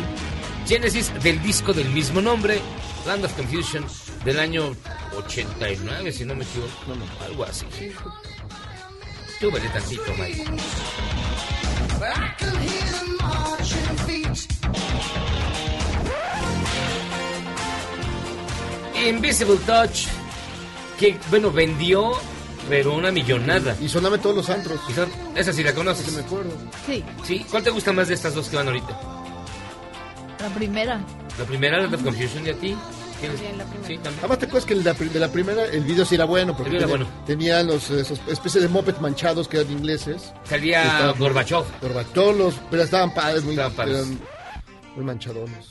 Genesis 0.66 1.12
del 1.22 1.40
disco 1.40 1.72
del 1.72 1.88
mismo 1.90 2.20
nombre, 2.20 2.60
Land 3.06 3.24
of 3.24 3.32
Confusion 3.34 3.86
del 4.24 4.40
año 4.40 4.74
89, 5.16 6.12
si 6.12 6.24
no 6.24 6.34
me 6.34 6.44
equivoco, 6.44 6.72
no, 6.88 6.96
no, 6.96 7.04
algo 7.24 7.44
así. 7.44 7.64
Súbele 9.40 9.68
tantito, 9.68 10.12
Mike. 10.18 10.44
Invisible 19.08 19.58
Touch, 19.64 20.06
que 20.98 21.16
bueno, 21.30 21.52
vendió, 21.52 22.18
pero 22.68 22.94
una 22.94 23.10
millonada. 23.10 23.76
Y 23.80 23.88
soname 23.88 24.18
todos 24.18 24.36
los 24.36 24.50
antros. 24.50 24.80
Y 24.88 24.92
son- 24.92 25.10
esa 25.34 25.52
sí 25.52 25.62
la 25.62 25.74
conoces. 25.74 26.04
Que 26.06 26.12
me 26.12 26.20
acuerdo. 26.20 26.50
Sí, 26.86 27.04
Sí, 27.24 27.46
¿cuál 27.50 27.62
te 27.62 27.70
gusta 27.70 27.92
más 27.92 28.08
de 28.08 28.14
estas 28.14 28.34
dos 28.34 28.48
que 28.48 28.56
van 28.56 28.66
ahorita? 28.68 28.98
la 30.40 30.48
primera. 30.54 31.00
La 31.38 31.44
primera, 31.44 31.78
Land 31.80 31.94
of 31.94 32.02
Confusion, 32.04 32.46
y 32.46 32.50
a 32.50 32.54
ti. 32.54 32.76
La 33.20 33.64
primera. 33.64 33.64
Sí, 33.86 33.94
también. 33.98 34.14
Además, 34.20 34.38
te 34.38 34.44
acuerdas 34.46 34.64
que 34.64 34.74
el 34.74 34.84
de 34.84 34.90
la, 34.92 34.96
pri- 34.96 35.08
de 35.08 35.18
la 35.20 35.28
primera, 35.32 35.64
el 35.66 35.82
video 35.84 36.04
sí 36.04 36.14
era 36.14 36.24
bueno, 36.24 36.56
porque 36.56 36.70
El 36.70 36.76
video 36.76 36.88
era 36.88 36.98
tenía, 36.98 37.10
bueno. 37.12 37.26
tenía 37.26 37.62
los, 37.64 37.90
esos 37.90 38.20
especie 38.28 38.60
de 38.60 38.68
mopeds 38.68 39.00
manchados 39.00 39.48
que 39.48 39.58
eran 39.58 39.72
ingleses. 39.72 40.32
Salía 40.44 40.84
Estaba- 40.84 41.12
Gorbachev. 41.14 41.64
Gorbachev, 41.82 42.12
todos 42.12 42.36
los, 42.36 42.54
pero 42.70 42.84
estaban 42.84 43.12
padres, 43.12 43.42
muy, 43.42 43.54
Estaban 43.54 43.72
padres. 43.72 43.96
eran 43.96 44.20
muy 44.94 45.04
manchadones. 45.04 45.66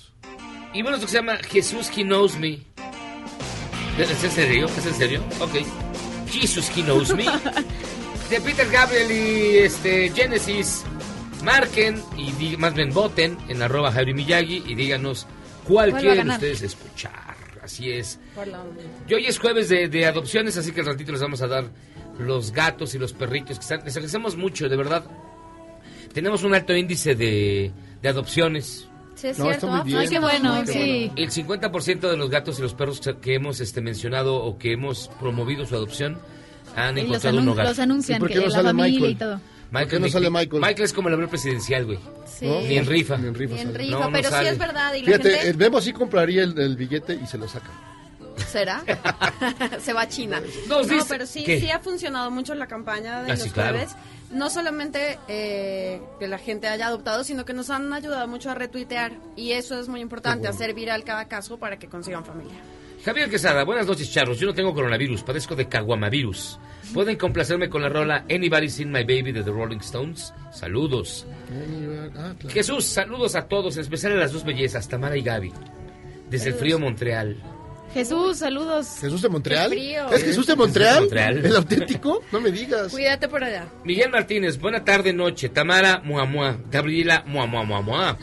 Y 0.74 0.82
bueno, 0.82 0.98
esto 0.98 1.08
que 1.08 1.12
se 1.12 1.18
llama 1.20 1.38
Jesús 1.38 1.90
He 1.96 2.04
Knows 2.04 2.36
Me. 2.38 2.60
¿Es 3.98 4.24
en 4.24 4.32
serio? 4.32 4.66
¿Es 4.78 4.86
en 4.86 4.94
serio? 4.94 5.24
Ok. 5.40 5.56
Jesus 6.32 6.70
He 6.76 6.82
Knows 6.84 7.14
Me. 7.16 7.26
De 8.30 8.42
Peter 8.42 8.68
Gabriel 8.70 9.12
y 9.12 9.58
este 9.60 10.10
Genesis. 10.10 10.84
Marquen 11.44 12.02
y 12.18 12.32
di- 12.34 12.58
más 12.58 12.74
bien 12.74 12.92
voten 12.94 13.38
en 13.48 13.62
arroba 13.62 13.92
Javi 13.92 14.14
Miyagi 14.14 14.64
y 14.68 14.76
díganos 14.76 15.28
cuál 15.66 15.92
¿Cuál 15.92 15.94
va 15.94 15.98
a 15.98 16.14
quieren 16.16 16.32
ustedes 16.32 16.62
escuchar. 16.64 17.36
Así 17.64 17.92
es. 17.92 18.20
Y 19.08 19.14
hoy 19.14 19.26
es 19.28 19.38
jueves 19.40 19.70
de, 19.70 19.88
de 19.88 20.06
adopciones, 20.06 20.58
así 20.58 20.72
que 20.72 20.80
al 20.82 20.88
ratito 20.88 21.12
les 21.12 21.22
vamos 21.22 21.42
a 21.42 21.48
dar 21.48 21.66
los 22.18 22.52
gatos 22.52 22.96
y 22.96 22.98
los 23.00 23.14
perritos 23.14 23.58
que 23.60 23.62
están. 23.62 23.82
Les 23.86 23.96
agradecemos 23.96 24.36
mucho, 24.36 24.68
de 24.68 24.76
verdad. 24.76 25.06
Tenemos 26.14 26.44
un 26.44 26.56
alto 26.56 26.76
índice 26.76 27.14
de, 27.16 27.72
de 28.02 28.10
adopciones. 28.10 28.88
Sí, 29.18 29.28
es 29.30 29.38
No, 29.40 29.46
cierto. 29.46 29.66
está 29.66 29.68
muy 29.68 29.80
ah, 29.80 29.84
bien. 29.84 29.98
Ay, 29.98 30.08
qué 30.08 30.20
bueno, 30.20 30.66
sí. 30.66 31.12
El 31.16 31.32
50% 31.32 32.00
de 32.10 32.16
los 32.18 32.30
gatos 32.30 32.60
y 32.60 32.62
los 32.62 32.74
perros 32.74 33.02
que- 33.22 33.34
hemos 33.34 33.60
este, 33.60 33.82
mencionado 33.82 34.36
o 34.36 34.58
que 34.58 34.72
hemos 34.74 35.10
promovido 35.20 35.66
su 35.66 35.76
adopción 35.76 36.20
han 36.76 36.98
Y 36.98 37.02
encontrado 37.02 37.40
un 37.40 37.50
hogar. 37.50 37.66
los 37.68 37.80
anuncian, 37.80 38.18
¿Y 38.18 38.20
por 38.20 38.28
qué 38.30 38.36
que 38.36 38.40
no 38.42 38.46
la 38.46 38.52
sale 38.52 38.70
familia 38.70 38.92
Michael? 39.00 39.12
y 39.12 39.16
todo. 39.16 39.42
Michael, 39.72 39.90
qué 39.90 40.00
no 40.00 40.06
ni- 40.06 40.12
sale 40.12 40.26
ni- 40.30 40.38
Michael? 40.38 40.62
Michael 40.62 40.84
es 40.84 40.94
como 40.94 41.08
el 41.10 41.14
avión 41.16 41.30
presidencial, 41.30 41.86
güey. 41.86 42.00
Sí. 42.28 42.46
¿No? 42.48 42.62
Ni 42.62 42.78
en 42.78 42.86
rifa. 42.86 43.18
Ni 43.18 43.28
en 43.28 43.34
rifa 43.36 43.56
Y 43.56 43.60
en 43.62 43.74
rifa, 43.76 43.92
No, 43.92 44.00
no 44.06 44.12
pero 44.12 44.30
sí 44.30 44.46
es 44.46 44.58
verdad. 44.58 44.94
Y 44.94 45.00
la 45.02 45.06
Fíjate, 45.08 45.30
gente... 45.32 45.48
el 45.50 45.58
Memo 45.58 45.82
sí 45.82 45.92
compraría 45.94 46.44
el, 46.44 46.58
el 46.60 46.78
billete 46.78 47.16
y 47.22 47.26
se 47.26 47.38
lo 47.40 47.48
saca. 47.48 47.72
¿Será? 48.48 48.84
Se 49.82 49.94
va 49.94 50.02
a 50.02 50.08
China. 50.08 50.40
No, 50.70 50.78
pero 51.10 51.26
sí, 51.26 51.44
¿Qué? 51.44 51.60
sí 51.60 51.72
ha 51.72 51.80
funcionado 51.80 52.30
mucho 52.30 52.54
la 52.54 52.68
campaña 52.68 53.24
de 53.24 53.32
Ah, 53.32 53.34
los 53.34 53.42
sí, 53.44 53.50
claro. 53.50 53.78
jueves. 53.80 53.96
No 54.32 54.50
solamente 54.50 55.18
eh, 55.28 56.02
que 56.20 56.28
la 56.28 56.38
gente 56.38 56.68
haya 56.68 56.88
adoptado, 56.88 57.24
sino 57.24 57.46
que 57.46 57.54
nos 57.54 57.70
han 57.70 57.94
ayudado 57.94 58.28
mucho 58.28 58.52
a 58.52 58.56
retuitear. 58.56 59.14
Y 59.36 59.52
eso 59.54 59.80
es 59.80 59.88
muy 59.88 60.02
importante, 60.02 60.48
hacer 60.48 60.74
viral 60.74 61.04
cada 61.04 61.28
caso 61.28 61.58
para 61.58 61.80
que 61.80 61.88
consigan 61.88 62.26
familia. 62.26 62.58
Javier 63.06 63.30
Quesada, 63.30 63.64
buenas 63.64 63.88
noches, 63.88 64.12
charros. 64.12 64.40
Yo 64.40 64.48
no 64.48 64.54
tengo 64.54 64.74
coronavirus, 64.74 65.24
padezco 65.24 65.56
de 65.56 65.70
caguamavirus. 65.70 66.60
¿Pueden 66.94 67.16
complacerme 67.16 67.70
con 67.70 67.82
la 67.82 67.90
rola 67.90 68.26
Anybody 68.30 68.70
Seen 68.70 68.92
My 68.92 69.04
Baby 69.04 69.32
de 69.32 69.44
The 69.44 69.52
Rolling 69.52 69.80
Stones? 69.80 70.34
Saludos. 70.52 71.26
Ah, 71.50 72.10
claro. 72.12 72.50
Jesús, 72.50 72.86
saludos 72.86 73.36
a 73.36 73.48
todos, 73.48 73.76
en 73.78 73.84
especial 73.84 74.14
a 74.14 74.16
las 74.16 74.34
dos 74.34 74.44
bellezas, 74.44 74.90
Tamara 74.90 75.16
y 75.16 75.22
Gaby. 75.22 75.54
Desde 76.30 76.50
el 76.50 76.56
frío 76.56 76.80
Montreal. 76.80 77.38
Jesús, 77.98 78.38
saludos. 78.38 78.98
¿Jesús 79.02 79.24
de 79.24 79.30
Montreal? 79.30 79.74
¿Es 79.74 80.24
Jesús 80.24 80.46
de 80.46 80.56
Montreal? 80.56 81.00
Montreal. 81.00 81.44
¿El 81.44 81.56
auténtico? 81.56 82.22
No 82.32 82.40
me 82.40 82.52
digas. 82.52 82.92
Cuídate 82.92 83.28
por 83.28 83.44
allá. 83.44 83.68
Miguel 83.84 84.12
Martínez, 84.12 84.60
buena 84.60 84.86
tarde, 84.86 85.14
noche. 85.14 85.50
Tamara, 85.50 86.00
mua, 86.04 86.26
mua. 86.26 86.60
Gabriela, 86.70 87.24
mua, 87.26 87.48
mua, 87.48 87.64
mua, 87.64 87.82
mua. 87.82 88.18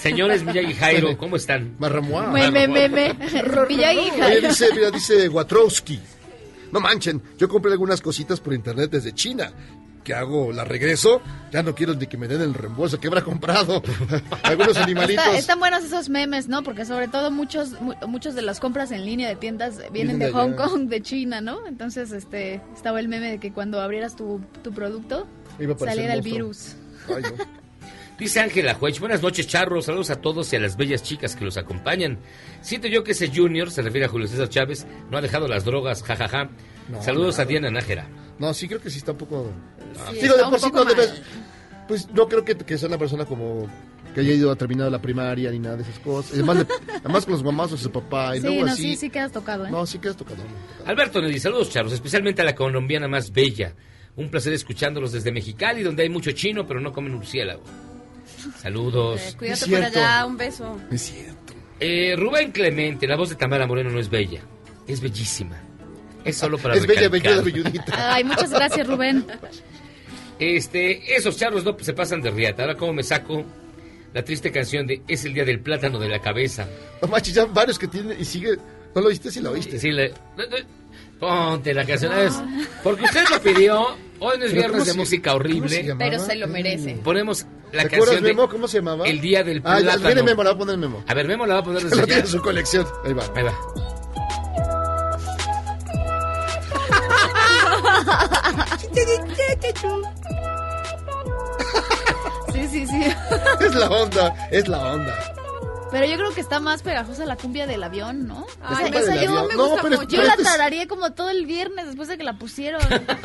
Señores 0.00 0.42
y 0.42 0.72
Jairo, 0.72 1.18
¿cómo 1.18 1.36
están? 1.36 1.76
Me, 1.78 2.88
me. 2.88 2.88
Miyagi, 3.68 3.98
Oye, 3.98 4.10
Jairo. 4.18 4.48
dice, 4.48 4.68
mira, 4.74 4.90
dice 4.90 5.28
Watrowski. 5.28 6.00
No 6.72 6.80
manchen, 6.80 7.22
yo 7.36 7.50
compré 7.50 7.70
algunas 7.72 8.00
cositas 8.00 8.40
por 8.40 8.54
internet 8.54 8.90
desde 8.92 9.12
China. 9.12 9.52
¿Qué 10.04 10.14
hago? 10.14 10.52
¿La 10.52 10.64
regreso? 10.64 11.22
Ya 11.52 11.62
no 11.62 11.74
quiero 11.74 11.94
ni 11.94 12.06
que 12.08 12.16
me 12.16 12.26
den 12.26 12.40
el 12.40 12.54
reembolso 12.54 12.98
que 12.98 13.06
habrá 13.06 13.22
comprado. 13.22 13.82
Algunos 14.42 14.76
animalitos. 14.76 15.24
Está- 15.24 15.38
están 15.38 15.58
buenos 15.60 15.84
esos 15.84 16.08
memes, 16.08 16.48
¿no? 16.48 16.62
Porque 16.64 16.84
sobre 16.84 17.06
todo 17.08 17.30
muchos 17.30 17.80
mu- 17.80 17.94
muchos 18.08 18.34
de 18.34 18.42
las 18.42 18.58
compras 18.58 18.90
en 18.90 19.04
línea 19.04 19.28
de 19.28 19.36
tiendas 19.36 19.76
Vienen 19.92 19.92
vienen 19.92 20.18
de 20.18 20.26
de 20.26 20.32
Hong. 20.32 20.54
Kong, 20.54 20.88
de 20.88 21.02
China, 21.02 21.40
¿no? 21.40 21.66
Entonces, 21.68 22.10
este, 22.12 22.60
estaba 22.74 22.98
el 22.98 23.06
meme 23.08 23.30
de 23.30 23.38
que 23.38 23.52
cuando 23.52 23.80
abrieras 23.80 24.16
tu, 24.16 24.40
tu 24.64 24.72
producto 24.72 25.26
saliera 25.78 26.14
el 26.14 26.22
virus. 26.22 26.74
Ay, 27.08 27.22
no. 27.22 27.30
Dice 28.18 28.40
Ángela 28.40 28.74
Juech, 28.74 29.00
buenas 29.00 29.22
noches, 29.22 29.46
charros. 29.48 29.86
Saludos 29.86 30.10
a 30.10 30.16
todos 30.16 30.52
y 30.52 30.56
a 30.56 30.60
las 30.60 30.76
bellas 30.76 31.02
chicas 31.02 31.34
que 31.34 31.44
los 31.44 31.56
acompañan. 31.56 32.18
Siento 32.60 32.86
yo 32.86 33.02
que 33.02 33.12
ese 33.12 33.28
Junior, 33.34 33.70
se 33.70 33.82
refiere 33.82 34.06
a 34.06 34.08
Julio 34.08 34.28
César 34.28 34.48
Chávez, 34.48 34.86
no 35.10 35.18
ha 35.18 35.20
dejado 35.20 35.48
las 35.48 35.64
drogas, 35.64 36.02
jajaja. 36.02 36.48
No, 36.88 37.02
Saludos 37.02 37.38
a 37.38 37.44
Diana 37.44 37.70
Nájera. 37.70 38.06
No, 38.38 38.52
sí 38.54 38.66
creo 38.68 38.80
que 38.80 38.90
sí 38.90 38.98
está 38.98 39.12
un 39.12 39.18
poco... 39.18 39.50
Sí, 40.12 40.20
Digo, 40.22 40.36
de 40.36 40.42
por 40.44 40.58
sí 40.60 40.70
no 40.72 40.84
debes... 40.84 41.22
Pues 41.88 42.08
no 42.12 42.28
creo 42.28 42.44
que, 42.44 42.56
que 42.56 42.78
sea 42.78 42.88
una 42.88 42.98
persona 42.98 43.24
como 43.24 43.66
que 44.14 44.20
haya 44.20 44.32
ido 44.34 44.50
a 44.50 44.56
terminar 44.56 44.90
la 44.90 45.00
primaria 45.00 45.50
ni 45.50 45.58
nada 45.58 45.76
de 45.76 45.82
esas 45.82 45.98
cosas. 46.00 46.32
Además, 46.34 46.58
le- 46.58 46.66
además 47.04 47.24
con 47.24 47.32
los 47.32 47.42
mamazos 47.42 47.80
de 47.80 47.84
su 47.84 47.90
papá 47.92 48.36
y 48.36 48.40
Sí, 48.40 48.46
luego 48.46 48.66
no, 48.66 48.72
así... 48.72 48.82
sí, 48.82 48.96
sí 48.96 49.10
quedas 49.10 49.32
tocado, 49.32 49.66
¿eh? 49.66 49.70
No, 49.70 49.84
sí 49.86 49.98
quedas 49.98 50.16
tocado. 50.16 50.42
Alberto 50.86 51.20
Nelly, 51.20 51.38
saludos, 51.40 51.70
charros, 51.70 51.92
especialmente 51.92 52.42
a 52.42 52.44
la 52.44 52.54
colombiana 52.54 53.08
más 53.08 53.32
bella. 53.32 53.74
Un 54.16 54.28
placer 54.30 54.52
escuchándolos 54.52 55.12
desde 55.12 55.32
Mexicali, 55.32 55.82
donde 55.82 56.02
hay 56.02 56.08
mucho 56.10 56.30
chino, 56.32 56.66
pero 56.66 56.80
no 56.80 56.92
comen 56.92 57.14
murciélago. 57.14 57.62
Saludos. 58.60 59.20
Eh, 59.20 59.34
cuídate 59.38 59.66
por 59.66 59.82
allá. 59.82 60.26
Un 60.26 60.36
beso. 60.36 60.78
Es 60.90 61.02
cierto. 61.02 61.54
Eh, 61.80 62.14
Rubén 62.16 62.52
Clemente, 62.52 63.06
la 63.06 63.16
voz 63.16 63.30
de 63.30 63.34
Tamara 63.36 63.66
Moreno 63.66 63.90
no 63.90 63.98
es 63.98 64.08
bella, 64.08 64.40
es 64.86 65.00
bellísima. 65.00 65.60
Es 66.24 66.36
solo 66.36 66.58
para 66.58 66.74
Es 66.74 66.86
bella, 66.86 67.02
recalcar. 67.08 67.42
belluda, 67.42 67.70
belludita. 67.70 68.14
Ay, 68.14 68.24
muchas 68.24 68.50
gracias, 68.50 68.86
Rubén. 68.86 69.24
Este, 70.38 71.14
esos 71.16 71.36
charros 71.36 71.64
no 71.64 71.76
se 71.80 71.92
pasan 71.92 72.20
de 72.20 72.30
riata. 72.30 72.62
Ahora 72.62 72.76
cómo 72.76 72.92
me 72.92 73.02
saco 73.02 73.44
la 74.12 74.24
triste 74.24 74.50
canción 74.50 74.86
de 74.86 75.02
Es 75.08 75.24
el 75.24 75.34
día 75.34 75.44
del 75.44 75.60
plátano 75.60 75.98
de 75.98 76.08
la 76.08 76.20
cabeza. 76.20 76.66
No 77.00 77.08
manches, 77.08 77.34
ya 77.34 77.44
varios 77.46 77.78
que 77.78 77.88
tienen 77.88 78.20
y 78.20 78.24
sigue... 78.24 78.56
¿No 78.94 79.00
lo 79.00 79.08
oíste? 79.08 79.30
Sí 79.30 79.40
lo 79.40 79.52
oíste. 79.52 79.78
Sí, 79.78 79.90
le- 79.90 80.12
Ponte 81.18 81.72
la 81.72 81.84
canción. 81.86 82.12
es- 82.18 82.42
porque 82.82 83.04
usted 83.04 83.24
lo 83.30 83.40
pidió. 83.40 83.96
Hoy 84.18 84.38
no 84.38 84.44
es 84.44 84.52
viernes 84.52 84.72
¿cómo 84.72 84.84
de 84.84 84.90
se- 84.92 84.98
música 84.98 85.30
se 85.30 85.36
horrible. 85.36 85.94
Pero 85.98 86.18
se 86.18 86.34
lo 86.36 86.46
merece. 86.48 86.94
Ponemos 87.02 87.46
la 87.72 87.82
¿Te 87.82 87.94
acuerdas, 87.96 88.06
canción 88.06 88.24
de 88.24 88.34
Memo? 88.34 88.48
¿Cómo 88.48 88.68
se 88.68 88.78
llamaba? 88.78 89.06
El 89.08 89.20
día 89.20 89.42
del 89.44 89.58
Ah, 89.64 89.78
ya 89.78 89.84
plátano. 89.84 90.06
viene 90.06 90.22
Memo, 90.24 90.42
la 90.42 90.50
va 90.50 90.56
a 90.56 90.58
poner 90.58 90.76
Memo. 90.78 91.04
A 91.06 91.14
ver, 91.14 91.26
Memo 91.26 91.46
la 91.46 91.54
va 91.54 91.60
a 91.60 91.64
poner 91.64 91.82
desde 91.84 91.96
Lo 91.96 92.02
allá. 92.02 92.06
tiene 92.06 92.20
en 92.22 92.26
su 92.28 92.40
colección. 92.42 92.86
Ahí 93.04 93.12
va. 93.14 93.24
Ahí 93.34 93.42
va. 93.44 93.54
Sí, 102.52 102.68
sí, 102.70 102.86
sí. 102.86 103.02
Es 103.60 103.74
la 103.74 103.88
onda, 103.90 104.48
es 104.50 104.68
la 104.68 104.92
onda. 104.94 105.34
Pero 105.90 106.06
yo 106.06 106.16
creo 106.16 106.32
que 106.34 106.40
está 106.40 106.58
más 106.60 106.82
pegajosa 106.82 107.26
la 107.26 107.36
cumbia 107.36 107.66
del 107.66 107.82
avión, 107.82 108.26
¿no? 108.26 108.46
Ay, 108.62 108.90
yo 108.90 108.98
avión. 109.12 109.46
me 109.48 109.54
No, 109.54 109.64
gusta 109.68 109.82
pero 109.82 109.94
es- 109.94 110.00
mucho. 110.00 110.10
Yo 110.10 110.16
pero 110.16 110.22
la 110.24 110.28
este 110.30 110.42
es- 110.42 110.48
tarareé 110.48 110.86
como 110.88 111.12
todo 111.12 111.28
el 111.30 111.44
viernes 111.46 111.86
después 111.86 112.08
de 112.08 112.16
que 112.16 112.24
la 112.24 112.34
pusieron. 112.38 112.80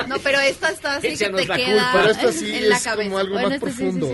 No, 0.07 0.17
pero 0.19 0.39
esta 0.39 0.69
está 0.69 0.95
así 0.97 1.15
que 1.17 1.29
te 1.29 1.45
la 1.45 1.55
queda 1.55 1.65
culpa. 1.67 1.91
Pero 1.93 2.09
esta 2.11 2.31
sí 2.33 2.55
en 2.55 2.69
la 2.69 2.77
es 2.77 2.83
cabeza. 2.83 3.09
como 3.09 3.17
algo 3.19 3.33
Bueno, 3.33 3.49
más 3.49 3.55
este 3.57 3.71
sí, 3.71 3.77
sí, 3.77 3.81
profundo. 3.83 4.07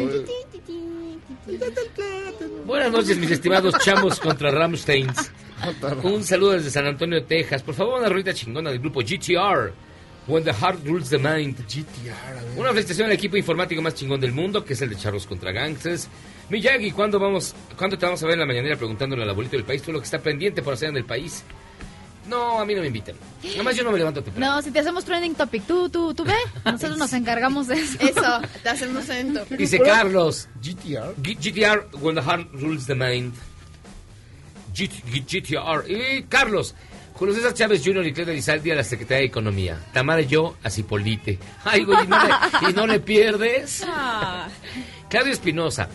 sí. 1.47 1.59
Buenas 2.65 2.91
noches, 2.91 3.17
mis 3.17 3.31
estimados 3.31 3.75
chamos 3.83 4.19
contra 4.19 4.51
Ramsteins. 4.51 5.31
Un 6.03 6.23
saludo 6.23 6.51
desde 6.51 6.69
San 6.71 6.85
Antonio, 6.85 7.23
Texas. 7.25 7.63
Por 7.63 7.73
favor, 7.75 7.99
una 7.99 8.09
rolita 8.09 8.33
chingona 8.33 8.69
del 8.69 8.79
grupo 8.79 9.01
GTR. 9.01 9.73
When 10.25 10.43
the 10.45 10.53
Heart 10.53 10.85
Rules 10.85 11.09
the 11.09 11.17
Mind. 11.17 11.57
GTR, 11.67 12.57
Una 12.57 12.69
felicitación 12.69 13.07
al 13.07 13.13
equipo 13.13 13.35
informático 13.35 13.81
más 13.81 13.93
chingón 13.95 14.21
del 14.21 14.31
mundo, 14.31 14.63
que 14.63 14.73
es 14.73 14.81
el 14.81 14.89
de 14.89 14.95
Charros 14.95 15.25
contra 15.27 15.51
Gangsters. 15.51 16.07
Miyagi, 16.49 16.91
¿cuándo, 16.91 17.19
vamos, 17.19 17.53
¿cuándo 17.77 17.97
te 17.97 18.05
vamos 18.05 18.21
a 18.23 18.25
ver 18.27 18.33
en 18.35 18.39
la 18.41 18.45
mañanera 18.45 18.75
preguntándole 18.77 19.23
al 19.23 19.29
abuelito 19.29 19.57
del 19.57 19.65
país 19.65 19.81
todo 19.81 19.93
lo 19.93 19.99
que 19.99 20.05
está 20.05 20.19
pendiente 20.19 20.61
por 20.61 20.73
hacer 20.75 20.89
en 20.89 20.97
el 20.97 21.05
país? 21.05 21.43
No, 22.29 22.61
a 22.61 22.65
mí 22.65 22.73
no 22.73 22.79
me 22.79 22.87
invitan. 22.87 23.15
Además, 23.43 23.75
yo 23.75 23.83
no 23.83 23.91
me 23.91 23.97
levanto 23.97 24.23
temprano. 24.23 24.55
No, 24.55 24.61
si 24.61 24.71
te 24.71 24.79
hacemos 24.79 25.03
trending 25.03 25.35
topic, 25.35 25.63
tú, 25.67 25.89
tú, 25.89 26.13
tú 26.13 26.23
ve. 26.23 26.35
Nosotros 26.65 26.97
nos 26.97 27.11
encargamos 27.11 27.67
de 27.67 27.81
eso. 27.81 27.97
Eso, 27.99 28.41
te 28.63 28.69
hacemos 28.69 29.09
en 29.09 29.33
top. 29.35 29.49
Dice 29.49 29.77
Carlos, 29.79 30.47
GTR. 30.61 31.15
G- 31.21 31.37
GTR, 31.37 31.97
When 32.01 32.15
the 32.15 32.21
Heart 32.21 32.47
Rules 32.53 32.85
the 32.85 32.95
Mind. 32.95 33.33
G- 34.73 34.89
G- 34.89 35.25
GTR. 35.25 35.83
Y 35.89 36.23
Carlos, 36.23 36.75
Julio 37.13 37.35
César 37.35 37.53
Chávez 37.53 37.81
Jr. 37.85 38.05
y 38.07 38.13
Claudia 38.13 38.33
Lizaldi 38.33 38.71
a 38.71 38.75
la 38.75 38.83
Secretaría 38.83 39.19
de 39.19 39.25
Economía. 39.25 39.79
Tamara 39.93 40.21
y 40.21 40.27
yo 40.27 40.55
a 40.63 40.69
Cipolite. 40.69 41.37
Ay, 41.63 41.83
güey, 41.83 42.03
¿y 42.03 42.07
no 42.07 42.17
le, 42.23 42.69
y 42.69 42.73
no 42.73 42.87
le 42.87 42.99
pierdes? 42.99 43.83
Ah, 43.87 44.47
Claudio 45.09 45.31
Espinosa. 45.31 45.89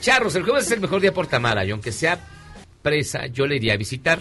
Charros, 0.00 0.34
el 0.34 0.42
jueves 0.42 0.66
es 0.66 0.72
el 0.72 0.80
mejor 0.80 1.00
día 1.00 1.12
por 1.12 1.26
Tamara 1.26 1.64
y 1.64 1.70
aunque 1.70 1.92
sea 1.92 2.18
presa, 2.82 3.26
yo 3.26 3.46
le 3.46 3.56
iría 3.56 3.74
a 3.74 3.76
visitar. 3.76 4.18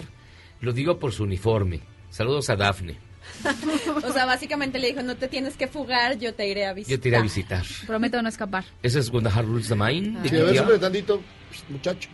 Lo 0.59 0.73
digo 0.73 0.99
por 0.99 1.11
su 1.11 1.23
uniforme. 1.23 1.79
Saludos 2.11 2.49
a 2.49 2.55
Dafne. 2.55 2.97
o 4.03 4.11
sea, 4.11 4.25
básicamente 4.25 4.77
le 4.77 4.87
dijo, 4.87 5.01
no 5.01 5.15
te 5.15 5.27
tienes 5.27 5.55
que 5.55 5.67
fugar, 5.67 6.19
yo 6.19 6.33
te 6.33 6.47
iré 6.47 6.65
a 6.65 6.73
visitar. 6.73 6.97
Yo 6.97 7.01
te 7.01 7.07
iré 7.09 7.17
a 7.17 7.21
visitar. 7.21 7.63
Prometo 7.87 8.21
no 8.21 8.29
escapar. 8.29 8.65
Ese 8.83 8.99
es 8.99 9.09
When 9.09 9.23
the 9.23 9.31
Heart 9.31 9.47
Rules 9.47 9.67
the 9.69 9.75
Mind. 9.75 10.19
de 10.19 10.29
Sí, 10.29 10.57
a 10.57 10.63
ver, 10.63 10.79
tantito, 10.79 11.21
pues, 11.49 11.63
muchacho. 11.69 12.09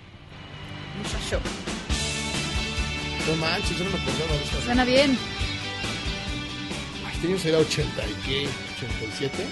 Muchacho. 0.97 1.39
No 3.27 3.35
manches, 3.35 3.77
yo 3.77 3.83
no 3.85 3.91
me 3.91 3.97
acordaba 3.97 4.33
de 4.33 4.43
esta. 4.43 4.61
Suena 4.61 4.85
bien. 4.85 5.17
Ay, 7.05 7.17
teníamos 7.21 7.41
que 7.43 7.49
ir 7.49 7.55
a 7.55 7.59
80 7.59 8.03
y 8.07 8.13
qué, 8.25 8.47
87. 8.77 9.45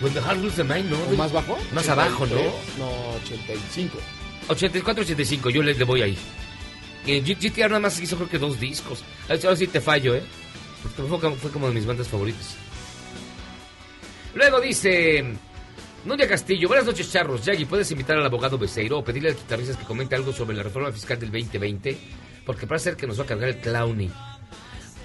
When 0.00 0.14
the 0.14 0.20
Heart 0.20 0.38
Rules 0.40 0.54
the 0.56 0.64
Mind, 0.64 0.90
¿no? 0.90 0.96
¿O 0.98 1.16
más 1.16 1.30
bajo? 1.32 1.58
Más 1.72 1.88
abajo, 1.88 2.26
¿no? 2.26 2.34
83, 2.36 2.78
No, 2.78 2.88
85. 3.24 3.98
84-85, 4.48 5.50
yo 5.50 5.62
le, 5.62 5.74
le 5.74 5.84
voy 5.84 6.02
ahí. 6.02 6.18
Eh, 7.06 7.20
GTR 7.20 7.68
nada 7.68 7.80
más 7.80 8.00
hizo 8.00 8.16
creo 8.16 8.28
que 8.28 8.38
dos 8.38 8.58
discos. 8.58 9.02
A 9.28 9.34
Ahora 9.34 9.56
sí 9.56 9.66
te 9.66 9.80
fallo, 9.80 10.14
¿eh? 10.14 10.22
Porque 10.82 11.02
fue, 11.02 11.20
como- 11.20 11.36
fue 11.36 11.50
como 11.50 11.68
de 11.68 11.74
mis 11.74 11.86
bandas 11.86 12.08
favoritas. 12.08 12.56
Luego 14.34 14.60
dice... 14.60 15.24
Nuria 16.04 16.26
Castillo, 16.26 16.66
buenas 16.66 16.86
noches, 16.86 17.12
charros. 17.12 17.44
Yagi, 17.44 17.64
¿puedes 17.64 17.88
invitar 17.92 18.16
al 18.16 18.26
abogado 18.26 18.58
Beseiro 18.58 18.98
o 18.98 19.04
pedirle 19.04 19.28
al 19.28 19.36
guitarristas 19.36 19.76
que 19.76 19.84
comente 19.84 20.16
algo 20.16 20.32
sobre 20.32 20.56
la 20.56 20.64
reforma 20.64 20.90
fiscal 20.90 21.16
del 21.20 21.30
2020? 21.30 21.96
Porque 22.46 22.66
parece 22.66 22.84
ser 22.90 22.96
que 22.96 23.06
nos 23.06 23.18
va 23.18 23.24
a 23.24 23.26
cargar 23.26 23.48
el 23.50 23.58
clowny. 23.58 24.10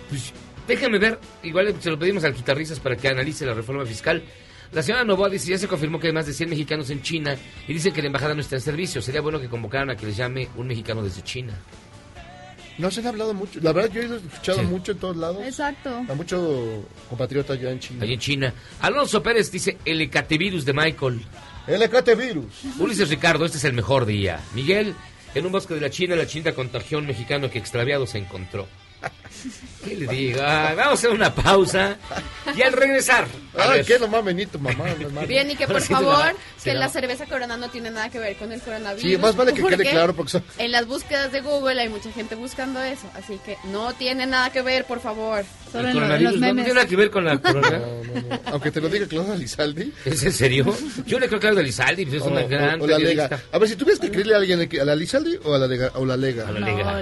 Pues 0.10 0.34
déjenme 0.68 0.98
ver, 1.00 1.20
igual 1.44 1.76
se 1.80 1.90
lo 1.90 2.00
pedimos 2.00 2.24
al 2.24 2.34
guitarristas 2.34 2.80
para 2.80 2.96
que 2.96 3.08
analice 3.08 3.46
la 3.46 3.54
reforma 3.54 3.86
fiscal. 3.86 4.24
La 4.72 4.84
señora 4.84 5.04
Novoa 5.06 5.30
dice, 5.30 5.50
ya 5.52 5.58
se 5.58 5.68
confirmó 5.68 6.00
que 6.00 6.08
hay 6.08 6.14
más 6.14 6.26
de 6.26 6.34
100 6.34 6.50
mexicanos 6.50 6.90
en 6.90 7.02
China 7.02 7.38
y 7.68 7.74
dicen 7.74 7.94
que 7.94 8.02
la 8.02 8.08
embajada 8.08 8.34
no 8.34 8.42
está 8.42 8.56
en 8.56 8.62
servicio. 8.62 9.02
Sería 9.02 9.22
bueno 9.22 9.40
que 9.40 9.48
convocaran 9.48 9.90
a 9.90 9.96
que 9.96 10.06
les 10.06 10.18
llame 10.18 10.50
un 10.58 10.68
mexicano 10.68 11.02
desde 11.04 11.22
China. 11.24 11.54
No 12.78 12.92
se 12.92 13.00
han 13.00 13.08
hablado 13.08 13.34
mucho. 13.34 13.60
La 13.64 13.72
verdad, 13.74 13.92
yo 13.92 14.02
he 14.02 14.18
escuchado 14.18 14.60
Sí. 14.60 14.66
mucho 14.66 14.92
en 14.92 14.98
todos 15.00 15.18
lados. 15.18 15.44
Exacto. 15.44 15.90
A 15.90 16.14
mucho 16.14 16.86
compatriota 17.10 17.54
allá 17.54 17.72
en 17.72 17.80
China. 17.80 18.04
Allí 18.04 18.14
en 18.14 18.20
China. 18.20 18.54
Alonso 18.82 19.24
Pérez 19.24 19.50
dice, 19.52 19.78
el 19.84 20.02
hecatevirus 20.02 20.64
de 20.66 20.74
Michael. 20.74 21.22
El 21.66 21.82
hecatevirus. 21.82 22.46
Ulises 22.78 23.10
Ricardo, 23.10 23.46
este 23.46 23.58
es 23.58 23.64
el 23.64 23.74
mejor 23.74 24.06
día. 24.06 24.40
Miguel, 24.54 24.94
en 25.36 25.46
un 25.46 25.52
bosque 25.52 25.74
de 25.74 25.82
la 25.82 25.90
China, 25.90 26.16
la 26.16 26.28
China 26.28 26.54
contagió 26.54 26.98
a 26.98 27.02
un 27.02 27.08
mexicano 27.08 27.50
que 27.50 27.60
extraviado 27.60 28.08
se 28.08 28.18
encontró. 28.18 28.68
¿Qué 29.86 29.96
le 29.96 30.08
digo? 30.08 30.42
Ah, 30.44 30.74
vamos 30.76 30.92
a 30.92 30.94
hacer 30.94 31.10
una 31.12 31.34
pausa 31.34 31.96
y 32.56 32.62
al 32.62 32.74
regresar. 32.74 33.26
a 33.58 33.64
Ay, 33.64 33.78
ver. 33.78 33.86
qué 33.86 34.00
nomás 34.00 34.24
Benito, 34.26 34.60
mamá. 34.60 34.86
no 35.00 35.10
mames. 35.10 35.28
Bien, 35.30 35.50
y 35.50 35.56
que 35.56 35.68
por 35.68 35.82
favor, 35.82 36.36
que 36.64 36.74
la- 36.74 36.82
la 36.82 36.90
cerveza 36.90 37.26
Corona 37.26 37.56
no 37.58 37.70
tiene 37.70 37.90
nada 37.92 38.10
que 38.10 38.20
ver 38.20 38.36
con 38.38 38.52
el 38.52 38.60
coronavirus. 38.62 39.02
Sí, 39.02 39.18
más 39.18 39.36
vale 39.36 39.54
que 39.54 39.64
quede 39.64 39.90
claro 39.90 40.14
porque 40.16 40.32
son- 40.32 40.44
En 40.58 40.72
las 40.72 40.86
búsquedas 40.88 41.32
de 41.32 41.42
Google 41.42 41.80
hay 41.82 41.90
mucha 41.90 42.12
gente 42.12 42.36
buscando 42.36 42.82
eso, 42.84 43.10
así 43.16 43.40
que 43.46 43.58
no 43.72 43.94
tiene 43.94 44.26
nada 44.26 44.52
que 44.52 44.62
ver, 44.62 44.86
por 44.86 45.00
favor. 45.00 45.46
El 45.74 45.92
coronavirus 45.94 46.36
no, 46.40 46.48
no 46.48 46.54
tiene 46.64 46.74
nada 46.74 46.88
que 46.88 46.96
ver 46.96 47.12
con 47.12 47.26
la 47.26 47.38
corona. 47.40 47.82
Aunque 48.46 48.72
te 48.72 48.82
lo 48.82 48.90
diga 48.90 49.06
Claudia 49.08 49.36
Lizaldi. 49.36 49.94
¿Es 50.06 50.24
en 50.24 50.32
serio? 50.34 50.66
Yo 51.06 51.20
le 51.20 51.28
creo 51.28 51.40
que 51.40 51.48
a 51.48 51.52
Lizaldi 51.52 52.06
pues, 52.06 52.22
es 52.22 52.28
una 52.28 52.42
O- 52.42 52.48
gran 52.48 52.82
o, 52.82 52.84
o 52.86 52.88
la 52.88 52.96
periodista. 52.98 53.24
Lega. 53.30 53.42
A 53.52 53.58
ver, 53.60 53.70
si 53.70 53.76
tuvieras 53.76 54.00
que 54.00 54.10
creerle 54.10 54.34
a 54.34 54.38
alguien, 54.38 54.70
¿a 54.82 54.86
la 54.86 54.96
Lizaldi 54.96 55.38
o 55.44 55.54
a 55.54 55.60
la 55.60 55.68
Lega? 55.68 55.92
O 55.96 56.06
la 56.06 56.18
Lega? 56.18 56.48
A 56.48 56.52
la 56.52 56.60
Lega. 56.60 56.88
A 56.98 57.02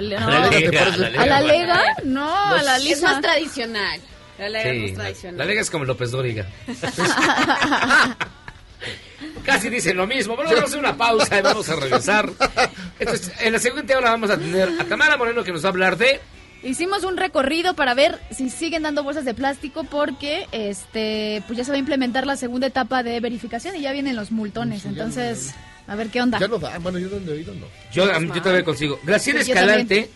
Lega, 0.50 0.82
A 1.22 1.26
la 1.26 1.40
Lega. 1.40 1.82
¿A 1.96 2.00
la? 2.02 2.06
No, 2.06 2.34
a 2.54 2.62
la 2.62 2.76
Es 2.76 2.84
lisa. 2.84 3.12
más 3.12 3.20
tradicional. 3.22 4.00
La 4.38 4.48
lega 4.50 4.70
es 4.70 4.80
más 4.82 4.90
la, 4.98 5.04
tradicional. 5.04 5.38
la 5.38 5.44
Lega 5.46 5.60
es 5.62 5.70
como 5.70 5.84
López 5.84 6.10
Dóriga. 6.10 6.46
Casi 9.44 9.70
dicen 9.70 9.96
lo 9.96 10.06
mismo. 10.06 10.34
Bueno, 10.36 10.50
vamos 10.50 10.64
a 10.64 10.66
hacer 10.66 10.78
una 10.78 10.96
pausa 10.96 11.38
y 11.38 11.42
vamos 11.42 11.68
a 11.68 11.76
regresar. 11.76 12.30
Entonces, 12.98 13.32
en 13.40 13.52
la 13.52 13.58
siguiente 13.58 13.94
hora 13.96 14.10
vamos 14.10 14.28
a 14.30 14.36
tener 14.38 14.68
a 14.78 14.84
Tamara 14.84 15.16
Moreno 15.16 15.42
que 15.44 15.52
nos 15.52 15.62
va 15.64 15.68
a 15.68 15.70
hablar 15.70 15.96
de... 15.96 16.20
Hicimos 16.62 17.04
un 17.04 17.16
recorrido 17.16 17.74
para 17.74 17.94
ver 17.94 18.18
si 18.30 18.50
siguen 18.50 18.82
dando 18.82 19.04
bolsas 19.04 19.24
de 19.24 19.34
plástico 19.34 19.84
porque 19.84 20.46
este 20.52 21.42
pues 21.46 21.56
ya 21.58 21.64
se 21.64 21.70
va 21.70 21.76
a 21.76 21.78
implementar 21.78 22.26
la 22.26 22.36
segunda 22.36 22.66
etapa 22.66 23.02
de 23.02 23.20
verificación 23.20 23.76
y 23.76 23.82
ya 23.82 23.92
vienen 23.92 24.16
los 24.16 24.32
multones. 24.32 24.84
Entonces, 24.84 25.54
a 25.86 25.94
ver 25.94 26.08
qué 26.08 26.20
onda. 26.20 26.38
Ya 26.40 26.48
no 26.48 26.58
da. 26.58 26.76
Bueno, 26.78 26.98
yo 26.98 27.08
donde 27.08 27.32
he 27.32 27.34
oído 27.36 27.54
no. 27.54 27.66
Yo, 27.92 28.06
yo 28.20 28.42
todavía 28.42 28.64
consigo. 28.64 28.98
Graciela 29.04 29.44
Sí, 29.44 29.52
Escalante 29.52 30.10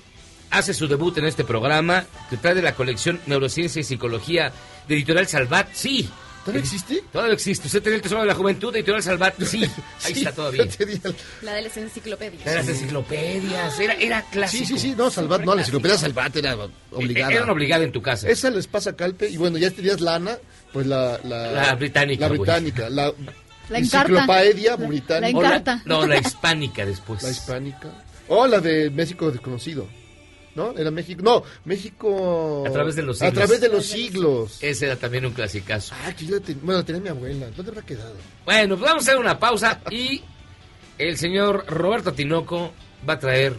hace 0.50 0.74
su 0.74 0.88
debut 0.88 1.16
en 1.18 1.24
este 1.26 1.44
programa 1.44 2.04
que 2.28 2.36
trae 2.36 2.54
de 2.54 2.62
la 2.62 2.74
colección 2.74 3.20
Neurociencia 3.26 3.80
y 3.80 3.84
Psicología 3.84 4.52
de 4.88 4.94
Editorial 4.94 5.26
Salvat. 5.26 5.68
Sí. 5.72 6.08
¿Todavía 6.44 6.62
existe? 6.62 7.04
Todavía 7.12 7.34
existe. 7.34 7.66
Usted 7.66 7.82
tiene 7.82 7.96
el 7.96 8.02
Tesoro 8.02 8.22
de 8.22 8.26
la 8.26 8.34
Juventud 8.34 8.72
de 8.72 8.78
Editorial 8.78 9.02
Salvat. 9.02 9.38
Sí. 9.42 9.58
Ahí 10.04 10.14
Sí, 10.14 10.20
está 10.20 10.32
todavía. 10.32 10.66
tenía 10.66 10.98
La 11.42 11.52
de 11.54 11.62
las 11.62 11.76
enciclopedias. 11.76 12.44
De 12.44 12.54
las 12.54 12.66
enciclopedias. 12.68 13.78
Era, 13.78 13.92
era 13.94 14.22
clásico. 14.22 14.64
Sí, 14.66 14.72
sí, 14.74 14.78
sí. 14.78 14.94
No, 14.96 15.10
Salvat, 15.10 15.42
no, 15.42 15.54
la 15.54 15.60
enciclopedia 15.60 15.98
Salvat 15.98 16.34
era 16.36 16.56
obligada. 16.92 17.32
Era 17.32 17.42
una 17.44 17.52
obligada 17.52 17.84
en 17.84 17.92
tu 17.92 18.00
casa. 18.00 18.28
Esa 18.28 18.48
les 18.50 18.66
pasa 18.66 18.90
a 18.90 18.96
Calpe. 18.96 19.28
Y 19.28 19.36
bueno, 19.36 19.58
ya 19.58 19.70
tenías 19.70 20.00
lana, 20.00 20.38
pues 20.72 20.86
la... 20.86 21.20
La, 21.24 21.52
La 21.52 21.74
británica, 21.74 22.24
La 22.26 22.28
británica. 22.32 22.88
La, 22.88 23.12
La 23.68 23.78
encarta. 23.78 24.08
enciclopedia 24.10 24.76
británica. 24.76 25.20
la 25.20 25.28
encarta. 25.28 25.82
No, 25.84 26.06
la 26.06 26.16
hispánica 26.18 26.86
después. 26.86 27.22
La 27.22 27.30
hispánica. 27.30 27.88
O 28.28 28.46
la 28.46 28.60
de 28.60 28.88
México 28.88 29.30
desconocido. 29.30 29.86
¿No? 30.54 30.76
Era 30.76 30.90
México. 30.90 31.22
No, 31.22 31.44
México. 31.64 32.64
A 32.66 32.70
través 32.72 32.96
de 32.96 33.02
los 33.02 33.22
A 33.22 33.26
siglos. 33.26 33.34
través 33.44 33.60
de 33.60 33.68
los 33.68 33.86
siglos. 33.86 34.58
Ese 34.60 34.86
era 34.86 34.96
también 34.96 35.24
un 35.26 35.32
clasicazo. 35.32 35.94
Ah, 36.04 36.12
que 36.12 36.26
yo 36.26 36.34
la 36.36 36.40
ten- 36.42 36.58
Bueno, 36.62 36.84
tenía 36.84 37.00
mi 37.00 37.08
abuela. 37.08 37.48
¿Dónde 37.56 37.70
habrá 37.70 37.82
quedado? 37.82 38.14
Bueno, 38.44 38.76
pues 38.76 38.88
vamos 38.90 39.06
a 39.06 39.10
hacer 39.10 39.20
una 39.20 39.38
pausa 39.38 39.80
y 39.90 40.22
el 40.98 41.16
señor 41.18 41.64
Roberto 41.68 42.12
Tinoco 42.12 42.72
va 43.08 43.14
a 43.14 43.18
traer 43.20 43.54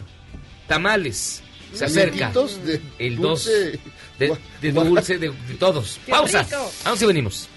tamales. 0.68 1.42
Se 1.74 1.86
acerca. 1.86 2.32
De 2.66 2.82
el 3.00 3.16
2 3.16 3.46
dulce. 3.46 3.80
de, 4.20 4.38
de 4.62 4.72
dulce 4.74 5.18
de, 5.18 5.30
de 5.30 5.54
todos. 5.58 5.98
¡Qué 6.06 6.12
Pausa. 6.12 6.44
rico! 6.44 6.72
Vamos 6.84 7.02
y 7.02 7.06
venimos. 7.06 7.48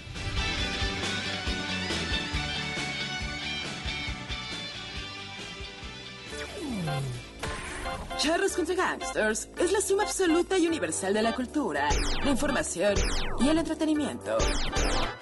Charros 8.17 8.53
contra 8.53 8.75
Gangsters 8.75 9.49
es 9.57 9.71
la 9.71 9.81
suma 9.81 10.03
absoluta 10.03 10.57
y 10.57 10.67
universal 10.67 11.13
de 11.13 11.21
la 11.21 11.35
cultura, 11.35 11.89
la 12.23 12.31
información 12.31 12.95
y 13.39 13.49
el 13.49 13.57
entretenimiento. 13.57 14.37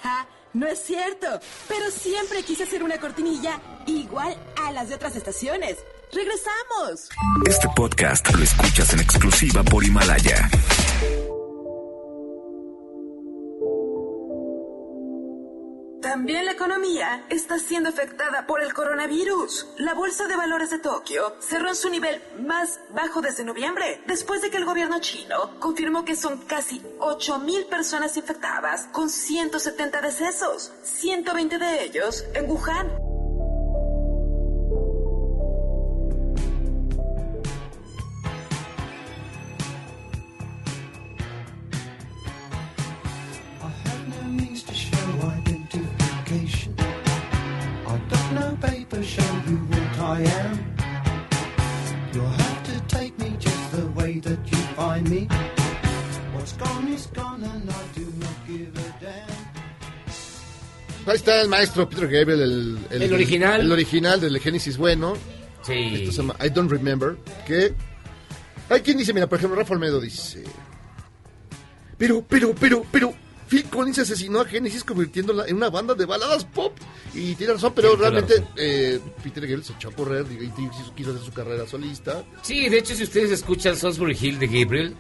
¡Ja! 0.02 0.28
No 0.54 0.68
es 0.68 0.80
cierto, 0.80 1.28
pero 1.68 1.90
siempre 1.90 2.44
quise 2.44 2.64
hacer 2.64 2.84
una 2.84 3.00
cortinilla 3.00 3.60
igual 3.88 4.38
a 4.64 4.72
las 4.72 4.90
de 4.90 4.96
otras 4.96 5.16
estaciones. 5.16 5.78
¡Regresamos! 6.12 7.10
Este 7.48 7.68
podcast 7.76 8.32
lo 8.36 8.44
escuchas 8.44 8.94
en 8.94 9.00
exclusiva 9.00 9.64
por 9.64 9.84
Himalaya. 9.84 10.50
También 16.24 16.46
la 16.46 16.54
economía 16.54 17.26
está 17.28 17.60
siendo 17.60 17.90
afectada 17.90 18.48
por 18.48 18.64
el 18.64 18.74
coronavirus. 18.74 19.74
La 19.80 19.94
bolsa 19.94 20.26
de 20.26 20.38
valores 20.38 20.70
de 20.70 20.80
Tokio 20.80 21.36
cerró 21.42 21.68
en 21.68 21.76
su 21.76 21.90
nivel 21.90 22.22
más 22.40 22.80
bajo 22.92 23.22
desde 23.22 23.44
noviembre, 23.44 24.02
después 24.08 24.42
de 24.42 24.50
que 24.50 24.56
el 24.56 24.64
gobierno 24.64 25.02
chino 25.02 25.60
confirmó 25.60 26.06
que 26.06 26.16
son 26.16 26.38
casi 26.46 26.80
8.000 27.00 27.68
personas 27.68 28.16
infectadas, 28.16 28.88
con 28.94 29.10
170 29.10 30.00
decesos, 30.00 30.72
120 30.84 31.58
de 31.58 31.84
ellos 31.84 32.24
en 32.36 32.50
Wuhan. 32.50 33.13
I 50.14 50.22
am. 50.22 50.76
You'll 52.14 52.28
have 52.28 52.64
to 52.70 52.96
take 52.96 53.18
me 53.18 53.36
just 53.40 53.72
the 53.72 53.88
way 53.98 54.20
that 54.20 54.40
you 54.46 54.58
find 54.78 55.10
me. 55.10 55.28
What's 56.34 56.54
gone 56.54 56.88
is 56.88 57.08
gone 57.08 57.44
and 57.44 57.68
I 57.68 57.84
do 57.96 58.06
not 58.22 58.38
give 58.48 58.70
a 58.78 59.04
damn. 59.04 59.34
Ahí 61.08 61.16
está 61.16 61.42
el 61.42 61.50
maestro 61.50 61.90
Peter 61.90 62.08
Gabriel, 62.08 62.42
el, 62.42 62.78
El 62.92 63.14
original. 63.14 63.62
El 63.62 63.72
original 63.72 64.22
del 64.22 64.40
Génesis 64.40 64.78
Bueno. 64.78 65.16
Sí. 65.64 65.96
Esto 65.96 66.12
se 66.12 66.18
llama 66.22 66.36
I 66.40 66.50
Don't 66.50 66.70
Remember. 66.70 67.18
Que. 67.48 67.74
Hay 68.70 68.82
quien 68.82 68.98
dice, 68.98 69.14
mira, 69.14 69.28
por 69.28 69.40
ejemplo, 69.40 69.58
Rafa 69.58 69.74
Olmedo 69.74 70.00
dice. 70.00 70.44
Pero, 71.98 72.24
pero, 72.28 72.54
pero, 72.54 72.86
pero. 72.92 73.14
Phil 73.54 73.70
Collins 73.70 74.00
asesinó 74.00 74.42
a 74.42 74.46
Genesis 74.46 74.84
convirtiéndola 74.84 75.46
en 75.48 75.56
una 75.58 75.70
banda 75.70 75.94
de 75.94 76.06
baladas 76.06 76.44
pop. 76.46 76.74
Y 77.14 77.36
tiene 77.36 77.54
razón, 77.54 77.74
pero 77.76 77.92
Sí, 77.92 77.98
realmente 78.00 78.44
eh, 78.58 79.00
Peter 79.24 79.44
Gabriel 79.44 79.64
se 79.64 79.74
echó 79.74 79.90
a 79.90 79.92
correr 79.92 80.26
y 80.32 80.48
quiso- 80.50 80.96
quiso 80.96 81.12
hacer 81.12 81.24
su 81.24 81.32
carrera 81.32 81.68
solista. 81.68 82.24
Sí, 82.42 82.68
de 82.70 82.80
hecho, 82.80 82.96
si 82.96 83.04
ustedes 83.04 83.30
escuchan 83.32 83.76
Salisbury 83.78 84.18
Hill 84.20 84.40
de 84.40 84.48
Gabriel, 84.48 84.96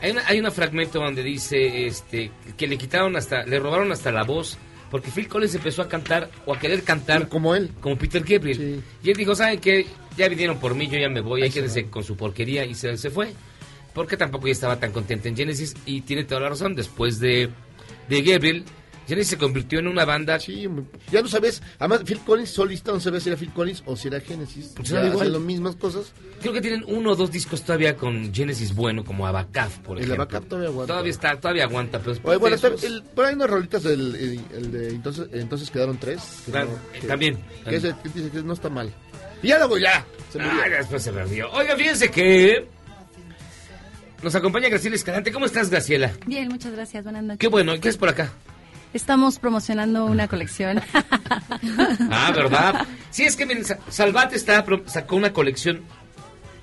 hay 0.00 0.12
una, 0.12 0.26
hay 0.28 0.40
un 0.40 0.52
fragmento 0.52 1.00
donde 1.00 1.22
dice 1.24 1.86
este, 1.86 2.30
que 2.56 2.66
le 2.68 2.78
quitaron 2.78 3.16
hasta, 3.16 3.44
le 3.44 3.58
robaron 3.58 3.90
hasta 3.90 4.12
la 4.12 4.22
voz, 4.22 4.56
porque 4.90 5.10
Phil 5.10 5.26
Collins 5.26 5.54
empezó 5.56 5.82
a 5.82 5.88
cantar 5.88 6.30
o 6.44 6.54
a 6.54 6.58
querer 6.60 6.84
cantar 6.84 7.28
como 7.28 7.56
él, 7.56 7.72
como 7.80 7.98
Peter 7.98 8.22
Gabriel. 8.22 8.82
Y 9.02 9.10
él 9.10 9.16
dijo, 9.16 9.34
¿saben 9.34 9.58
qué? 9.58 9.86
Ya 10.16 10.28
vinieron 10.28 10.60
por 10.60 10.76
mí, 10.76 10.86
yo 10.86 10.98
ya 10.98 11.08
me 11.08 11.20
voy, 11.22 11.42
hay 11.42 11.50
quédense 11.50 11.86
con 11.90 12.04
su 12.04 12.16
porquería 12.16 12.64
y 12.64 12.74
se, 12.74 12.96
se 12.96 13.10
fue. 13.10 13.32
Porque 13.92 14.16
tampoco 14.16 14.46
ya 14.46 14.52
estaba 14.52 14.78
tan 14.78 14.92
contento 14.92 15.26
en 15.26 15.36
Genesis 15.36 15.74
y 15.86 16.02
tiene 16.02 16.22
toda 16.24 16.42
la 16.42 16.50
razón, 16.50 16.74
después 16.74 17.18
de, 17.18 17.48
de 18.08 18.22
Gabriel, 18.22 18.64
Genesis 19.08 19.30
se 19.30 19.38
convirtió 19.38 19.78
en 19.78 19.86
una 19.86 20.04
banda... 20.04 20.36
Ya 20.38 21.22
no 21.22 21.28
sabes, 21.28 21.62
además 21.78 22.02
Phil 22.04 22.18
Collins 22.26 22.50
solista 22.50 22.90
no 22.90 22.98
sabes 22.98 23.22
si 23.22 23.28
era 23.28 23.38
Phil 23.38 23.52
Collins 23.52 23.84
o 23.86 23.94
si 23.94 24.08
era 24.08 24.18
Genesis. 24.20 24.72
Pues 24.74 24.88
ya 24.88 25.06
igual. 25.06 25.32
las 25.32 25.40
mismas 25.40 25.76
cosas. 25.76 26.12
Creo 26.40 26.52
que 26.52 26.60
tienen 26.60 26.84
uno 26.88 27.12
o 27.12 27.16
dos 27.16 27.30
discos 27.30 27.62
todavía 27.62 27.96
con 27.96 28.34
Genesis 28.34 28.74
bueno, 28.74 29.04
como 29.04 29.24
Abacaf, 29.26 29.78
por 29.78 29.96
El 29.98 30.04
ejemplo. 30.04 30.24
Abacaf 30.24 30.46
todavía 30.48 30.68
aguanta. 30.70 30.92
Todavía 30.92 31.10
está, 31.12 31.40
todavía 31.40 31.64
aguanta, 31.64 32.00
pero 32.00 32.16
Oye, 32.24 32.36
bueno, 32.38 32.56
esos- 32.56 32.82
el- 32.82 33.02
por 33.04 33.24
ahí 33.24 33.30
hay 33.30 33.36
unas 33.36 33.50
rolitas 33.50 33.82
del 33.84 34.16
el, 34.16 34.40
el 34.56 34.72
de 34.72 34.88
entonces, 34.90 35.28
entonces 35.32 35.70
quedaron 35.70 35.98
tres. 35.98 36.20
que 36.44 36.50
Claro, 36.50 36.70
no- 36.70 37.00
que- 37.00 37.06
también. 37.06 37.38
Que, 37.68 37.76
ese- 37.76 37.94
que 38.02 38.08
dice 38.08 38.30
que 38.30 38.42
no 38.42 38.54
está 38.54 38.68
mal. 38.68 38.92
Y 39.40 39.48
ya 39.48 39.58
luego 39.58 39.78
ya. 39.78 40.04
Se 40.32 40.38
murió. 40.40 40.52
Ah, 40.64 40.68
ya 40.68 40.76
después 40.78 41.02
se 41.04 41.12
perdió. 41.12 41.48
Oiga, 41.52 41.76
fíjense 41.76 42.10
que 42.10 42.66
nos 44.22 44.34
acompaña 44.34 44.68
Graciela 44.68 44.96
Escalante. 44.96 45.32
¿Cómo 45.32 45.46
estás, 45.46 45.70
Graciela? 45.70 46.12
Bien, 46.26 46.48
muchas 46.48 46.72
gracias. 46.72 47.04
Buenas 47.04 47.22
noches. 47.24 47.38
Qué 47.38 47.48
bueno, 47.48 47.78
¿qué 47.80 47.88
es 47.88 47.96
por 47.96 48.08
acá? 48.08 48.32
Estamos 48.92 49.38
promocionando 49.38 50.06
una 50.06 50.28
colección. 50.28 50.80
Ah, 52.10 52.32
¿verdad? 52.34 52.86
Sí, 53.10 53.24
es 53.24 53.36
que 53.36 53.46
miren, 53.46 53.64
Sa- 53.64 53.78
Salvat 53.88 54.32
está, 54.32 54.64
sacó 54.86 55.16
una 55.16 55.32
colección 55.32 55.82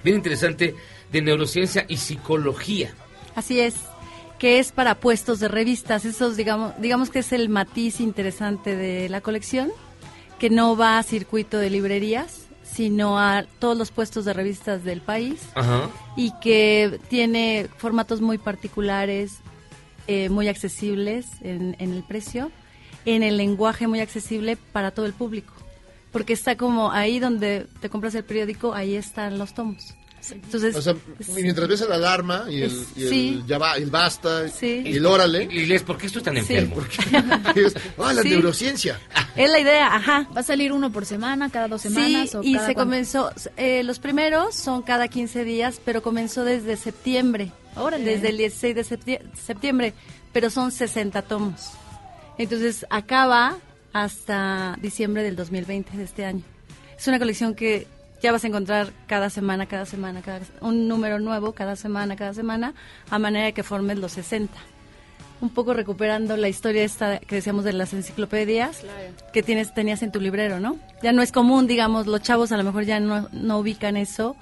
bien 0.03 0.17
interesante 0.17 0.75
de 1.11 1.21
neurociencia 1.21 1.85
y 1.87 1.97
psicología. 1.97 2.93
Así 3.35 3.59
es, 3.59 3.75
que 4.39 4.59
es 4.59 4.71
para 4.71 4.95
puestos 4.95 5.39
de 5.39 5.47
revistas. 5.47 6.05
Esos, 6.05 6.35
digamos, 6.37 6.73
digamos 6.79 7.09
que 7.09 7.19
es 7.19 7.31
el 7.33 7.49
matiz 7.49 7.99
interesante 7.99 8.75
de 8.75 9.09
la 9.09 9.21
colección, 9.21 9.71
que 10.39 10.49
no 10.49 10.75
va 10.75 10.97
a 10.99 11.03
circuito 11.03 11.57
de 11.57 11.69
librerías, 11.69 12.42
sino 12.63 13.19
a 13.19 13.45
todos 13.59 13.77
los 13.77 13.91
puestos 13.91 14.25
de 14.25 14.33
revistas 14.33 14.83
del 14.83 15.01
país 15.01 15.41
Ajá. 15.55 15.89
y 16.15 16.31
que 16.39 16.99
tiene 17.09 17.67
formatos 17.77 18.21
muy 18.21 18.37
particulares, 18.37 19.39
eh, 20.07 20.29
muy 20.29 20.47
accesibles 20.47 21.27
en, 21.41 21.75
en 21.79 21.93
el 21.93 22.03
precio, 22.03 22.51
en 23.05 23.23
el 23.23 23.37
lenguaje 23.37 23.87
muy 23.87 23.99
accesible 23.99 24.55
para 24.55 24.91
todo 24.91 25.05
el 25.05 25.13
público. 25.13 25.53
Porque 26.11 26.33
está 26.33 26.57
como 26.57 26.91
ahí 26.91 27.19
donde 27.19 27.67
te 27.81 27.89
compras 27.89 28.15
el 28.15 28.23
periódico, 28.23 28.73
ahí 28.73 28.95
están 28.95 29.37
los 29.37 29.53
tomos. 29.53 29.95
Entonces, 30.31 30.75
o 30.75 30.81
sea, 30.81 30.95
mientras 31.35 31.67
ves 31.67 31.81
la 31.87 31.95
alarma 31.95 32.45
y 32.49 32.61
el, 32.61 32.71
y 32.95 33.03
el 33.03 33.09
Sí. 33.09 33.43
ya 33.47 33.57
va, 33.57 33.75
el 33.75 33.89
basta 33.89 34.47
Sí. 34.49 34.81
y 34.85 34.97
el 34.97 35.05
órale. 35.05 35.43
Y 35.51 35.65
les, 35.65 35.83
¿por 35.83 35.97
qué 35.97 36.07
estoy 36.07 36.21
tan 36.21 36.33
Sí. 36.35 36.55
enfermo? 36.55 36.77
es, 37.55 37.75
ah, 37.97 38.13
la 38.13 38.21
Sí. 38.21 38.29
neurociencia. 38.29 38.99
es 39.35 39.49
la 39.49 39.59
idea, 39.59 39.95
ajá. 39.95 40.27
¿Va 40.35 40.39
a 40.41 40.43
salir 40.43 40.71
uno 40.71 40.91
por 40.91 41.05
semana, 41.05 41.49
cada 41.49 41.67
dos 41.67 41.81
Sí, 41.81 41.89
semanas? 41.89 42.35
o 42.35 42.41
y 42.43 42.53
cada 42.53 42.67
se 42.67 42.73
cuánto? 42.73 42.89
comenzó, 42.89 43.31
eh, 43.57 43.83
los 43.83 43.99
primeros 43.99 44.55
son 44.55 44.81
cada 44.83 45.07
15 45.07 45.43
días, 45.43 45.81
pero 45.83 46.01
comenzó 46.01 46.43
desde 46.43 46.77
septiembre, 46.77 47.51
Órale. 47.75 48.03
desde 48.05 48.29
el 48.29 48.37
16 48.37 48.75
de 48.75 48.83
septie- 48.85 49.21
septiembre, 49.35 49.93
pero 50.31 50.49
son 50.49 50.71
60 50.71 51.21
tomos. 51.23 51.71
Entonces 52.37 52.85
acaba 52.89 53.57
hasta 53.91 54.77
diciembre 54.81 55.21
del 55.23 55.35
2020 55.35 55.95
de 55.97 56.03
este 56.03 56.25
año. 56.25 56.43
Es 56.97 57.07
una 57.07 57.19
colección 57.19 57.53
que 57.53 57.87
ya 58.23 58.31
vas 58.31 58.45
a 58.45 58.47
encontrar 58.47 58.93
cada 59.05 59.29
semana, 59.29 59.65
cada 59.65 59.85
semana, 59.85 60.21
cada, 60.21 60.39
un 60.61 60.87
número 60.87 61.19
nuevo 61.19 61.51
cada 61.51 61.75
semana, 61.75 62.15
cada 62.15 62.33
semana, 62.33 62.73
a 63.09 63.19
manera 63.19 63.47
de 63.47 63.53
que 63.53 63.63
formes 63.63 63.99
los 63.99 64.13
60. 64.13 64.53
Un 65.41 65.49
poco 65.49 65.73
recuperando 65.73 66.37
la 66.37 66.47
historia 66.47 66.85
esta 66.85 67.19
que 67.19 67.35
decíamos 67.35 67.65
de 67.65 67.73
las 67.73 67.91
enciclopedias 67.91 68.81
que 69.33 69.43
tienes 69.43 69.73
tenías 69.73 70.03
en 70.03 70.13
tu 70.13 70.21
librero, 70.21 70.61
¿no? 70.61 70.77
Ya 71.03 71.11
no 71.11 71.21
es 71.21 71.33
común, 71.33 71.67
digamos, 71.67 72.07
los 72.07 72.21
chavos 72.21 72.53
a 72.53 72.57
lo 72.57 72.63
mejor 72.63 72.85
ya 72.85 73.01
no, 73.01 73.27
no 73.33 73.59
ubican 73.59 73.97
eso, 73.97 74.37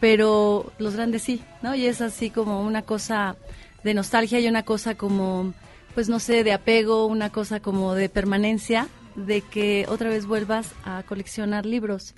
pero 0.00 0.72
los 0.78 0.96
grandes 0.96 1.22
sí, 1.22 1.40
¿no? 1.62 1.76
Y 1.76 1.86
es 1.86 2.00
así 2.00 2.30
como 2.30 2.62
una 2.62 2.82
cosa 2.82 3.36
de 3.84 3.94
nostalgia 3.94 4.40
y 4.40 4.48
una 4.48 4.64
cosa 4.64 4.96
como, 4.96 5.54
pues 5.94 6.08
no 6.08 6.18
sé, 6.18 6.42
de 6.42 6.52
apego, 6.52 7.06
una 7.06 7.30
cosa 7.30 7.60
como 7.60 7.94
de 7.94 8.08
permanencia, 8.08 8.88
de 9.14 9.40
que 9.40 9.86
otra 9.88 10.08
vez 10.08 10.26
vuelvas 10.26 10.72
a 10.84 11.04
coleccionar 11.04 11.64
libros 11.64 12.16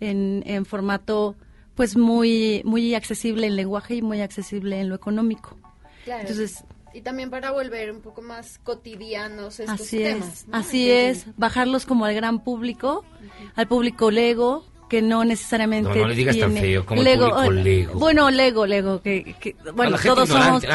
en, 0.00 0.42
en 0.46 0.64
formato 0.64 1.36
pues 1.74 1.96
muy 1.96 2.62
muy 2.64 2.94
accesible 2.94 3.46
en 3.46 3.56
lenguaje 3.56 3.94
y 3.94 4.02
muy 4.02 4.20
accesible 4.20 4.80
en 4.80 4.88
lo 4.88 4.94
económico. 4.94 5.56
Claro. 6.04 6.22
Entonces, 6.22 6.64
y 6.94 7.02
también 7.02 7.30
para 7.30 7.50
volver 7.52 7.92
un 7.92 8.00
poco 8.00 8.22
más 8.22 8.58
cotidianos 8.58 9.60
estos 9.60 9.80
Así 9.80 9.98
temas. 9.98 10.28
es, 10.42 10.48
¿no? 10.48 10.56
así 10.56 10.90
es, 10.90 11.26
bajarlos 11.36 11.86
como 11.86 12.04
al 12.04 12.14
gran 12.14 12.42
público, 12.42 13.04
al 13.54 13.68
público 13.68 14.10
Lego, 14.10 14.64
que 14.88 15.02
no 15.02 15.24
necesariamente 15.24 15.88
No, 15.90 15.94
no 15.96 16.08
le 16.08 16.14
digas 16.14 16.38
tan 16.38 16.52
tiene- 16.52 16.60
feo, 16.66 16.86
como 16.86 17.02
el 17.02 17.18
público 17.18 17.38
ay, 17.38 17.50
Lego. 17.62 17.98
Bueno, 17.98 18.30
Lego, 18.30 18.66
Lego, 18.66 19.02
que, 19.02 19.34
que- 19.40 19.54
bueno, 19.74 19.96
a 19.96 20.00
todos 20.00 20.28
somos... 20.28 20.62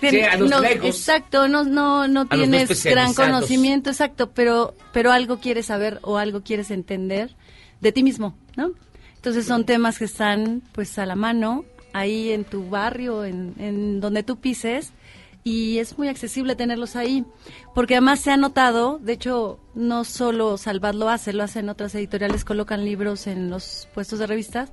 Sí, 0.00 0.20
a 0.22 0.36
los 0.38 0.48
no, 0.48 0.60
Legos. 0.60 0.86
Exacto, 0.86 1.46
no, 1.46 1.64
no, 1.64 2.08
no 2.08 2.22
A 2.22 2.28
tienes 2.34 2.84
gran 2.84 3.12
conocimiento, 3.12 3.90
exacto, 3.90 4.30
pero, 4.30 4.74
pero 4.92 5.12
algo 5.12 5.40
quieres 5.40 5.66
saber 5.66 5.98
o 6.02 6.16
algo 6.16 6.42
quieres 6.42 6.70
entender 6.70 7.36
de 7.80 7.92
ti 7.92 8.02
mismo, 8.02 8.34
¿no? 8.56 8.72
Entonces 9.16 9.44
son 9.44 9.66
temas 9.66 9.98
que 9.98 10.06
están 10.06 10.62
pues 10.72 10.98
a 10.98 11.04
la 11.04 11.16
mano, 11.16 11.66
ahí 11.92 12.30
en 12.32 12.44
tu 12.44 12.70
barrio, 12.70 13.26
en, 13.26 13.54
en 13.58 14.00
donde 14.00 14.22
tú 14.22 14.36
pises, 14.36 14.92
y 15.42 15.78
es 15.78 15.96
muy 15.96 16.08
accesible 16.08 16.54
tenerlos 16.56 16.96
ahí, 16.96 17.24
porque 17.74 17.94
además 17.94 18.20
se 18.20 18.30
ha 18.30 18.36
notado, 18.36 18.98
de 18.98 19.12
hecho, 19.14 19.58
no 19.74 20.04
solo 20.04 20.58
Salvat 20.58 20.94
lo 20.94 21.08
hace, 21.08 21.32
lo 21.32 21.42
hacen 21.42 21.68
otras 21.68 21.94
editoriales, 21.94 22.44
colocan 22.44 22.84
libros 22.84 23.26
en 23.26 23.48
los 23.50 23.88
puestos 23.94 24.18
de 24.18 24.26
revistas, 24.26 24.72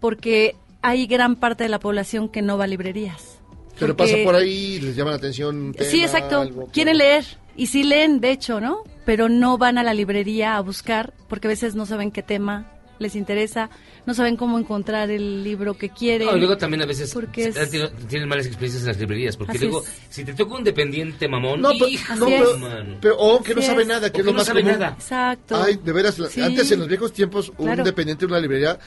porque 0.00 0.56
hay 0.82 1.06
gran 1.06 1.36
parte 1.36 1.64
de 1.64 1.68
la 1.70 1.78
población 1.78 2.28
que 2.28 2.42
no 2.42 2.58
va 2.58 2.64
a 2.64 2.66
librerías. 2.68 3.38
Pero 3.78 3.96
Porque- 3.96 4.12
pasa 4.12 4.24
por 4.24 4.34
ahí, 4.34 4.80
les 4.80 4.96
llama 4.96 5.10
la 5.12 5.16
atención. 5.16 5.74
Sí, 5.78 6.02
exacto. 6.02 6.40
algo 6.40 6.66
Quieren 6.66 6.98
leer 6.98 7.24
y 7.56 7.68
sí 7.68 7.82
leen, 7.82 8.20
de 8.20 8.30
hecho, 8.30 8.60
¿no? 8.60 8.82
Pero 9.06 9.28
no 9.28 9.58
van 9.58 9.78
a 9.78 9.82
la 9.82 9.94
librería 9.94 10.56
a 10.56 10.60
buscar 10.60 11.14
porque 11.28 11.48
a 11.48 11.50
veces 11.50 11.74
no 11.74 11.86
saben 11.86 12.10
qué 12.10 12.22
tema 12.22 12.70
les 13.00 13.16
interesa, 13.16 13.70
no 14.06 14.14
saben 14.14 14.36
cómo 14.36 14.58
encontrar 14.58 15.10
el 15.10 15.42
libro 15.42 15.74
que 15.74 15.88
quieren. 15.88 16.28
No, 16.28 16.36
y 16.36 16.38
luego 16.38 16.56
también 16.56 16.82
a 16.82 16.86
veces 16.86 17.12
Porque 17.12 17.44
es- 17.48 17.70
tienen- 17.70 18.28
malas 18.28 18.46
experiencias 18.46 18.82
en 18.82 18.88
las 18.88 18.98
librerías, 18.98 19.36
porque 19.36 19.56
Así 19.56 19.64
luego, 19.66 19.82
es. 19.82 19.90
si 20.10 20.24
te 20.24 20.34
toca 20.34 20.54
un 20.54 20.62
dependiente 20.64 21.26
mamón, 21.26 21.60
No, 21.60 21.70
pero- 21.70 21.88
hijo, 21.88 22.14
no, 22.16 22.26
pero- 22.26 22.58
mano. 22.58 22.98
pero- 23.00 23.16
o 23.18 23.42
que 23.42 23.54
no 23.54 23.62
sabe 23.62 23.82
es. 23.82 23.88
nada, 23.88 24.12
que 24.12 24.18
O 24.18 24.20
es 24.20 24.26
lo 24.26 24.30
que 24.30 24.34
no 24.34 24.38
más 24.38 24.46
sabe 24.46 24.60
común. 24.62 24.78
nada. 24.78 24.94
Exacto. 24.96 25.56
Ay, 25.62 25.80
de 25.82 25.92
veras, 25.92 26.14
Sí. 26.30 26.40
antes 26.40 26.70
en 26.70 26.78
los 26.78 26.88
viejos 26.88 27.12
tiempos, 27.12 27.48
un 27.56 27.66
Claro. 27.66 27.82
dependiente 27.84 28.26
de 28.26 28.32
una 28.32 28.40
librería 28.40 28.78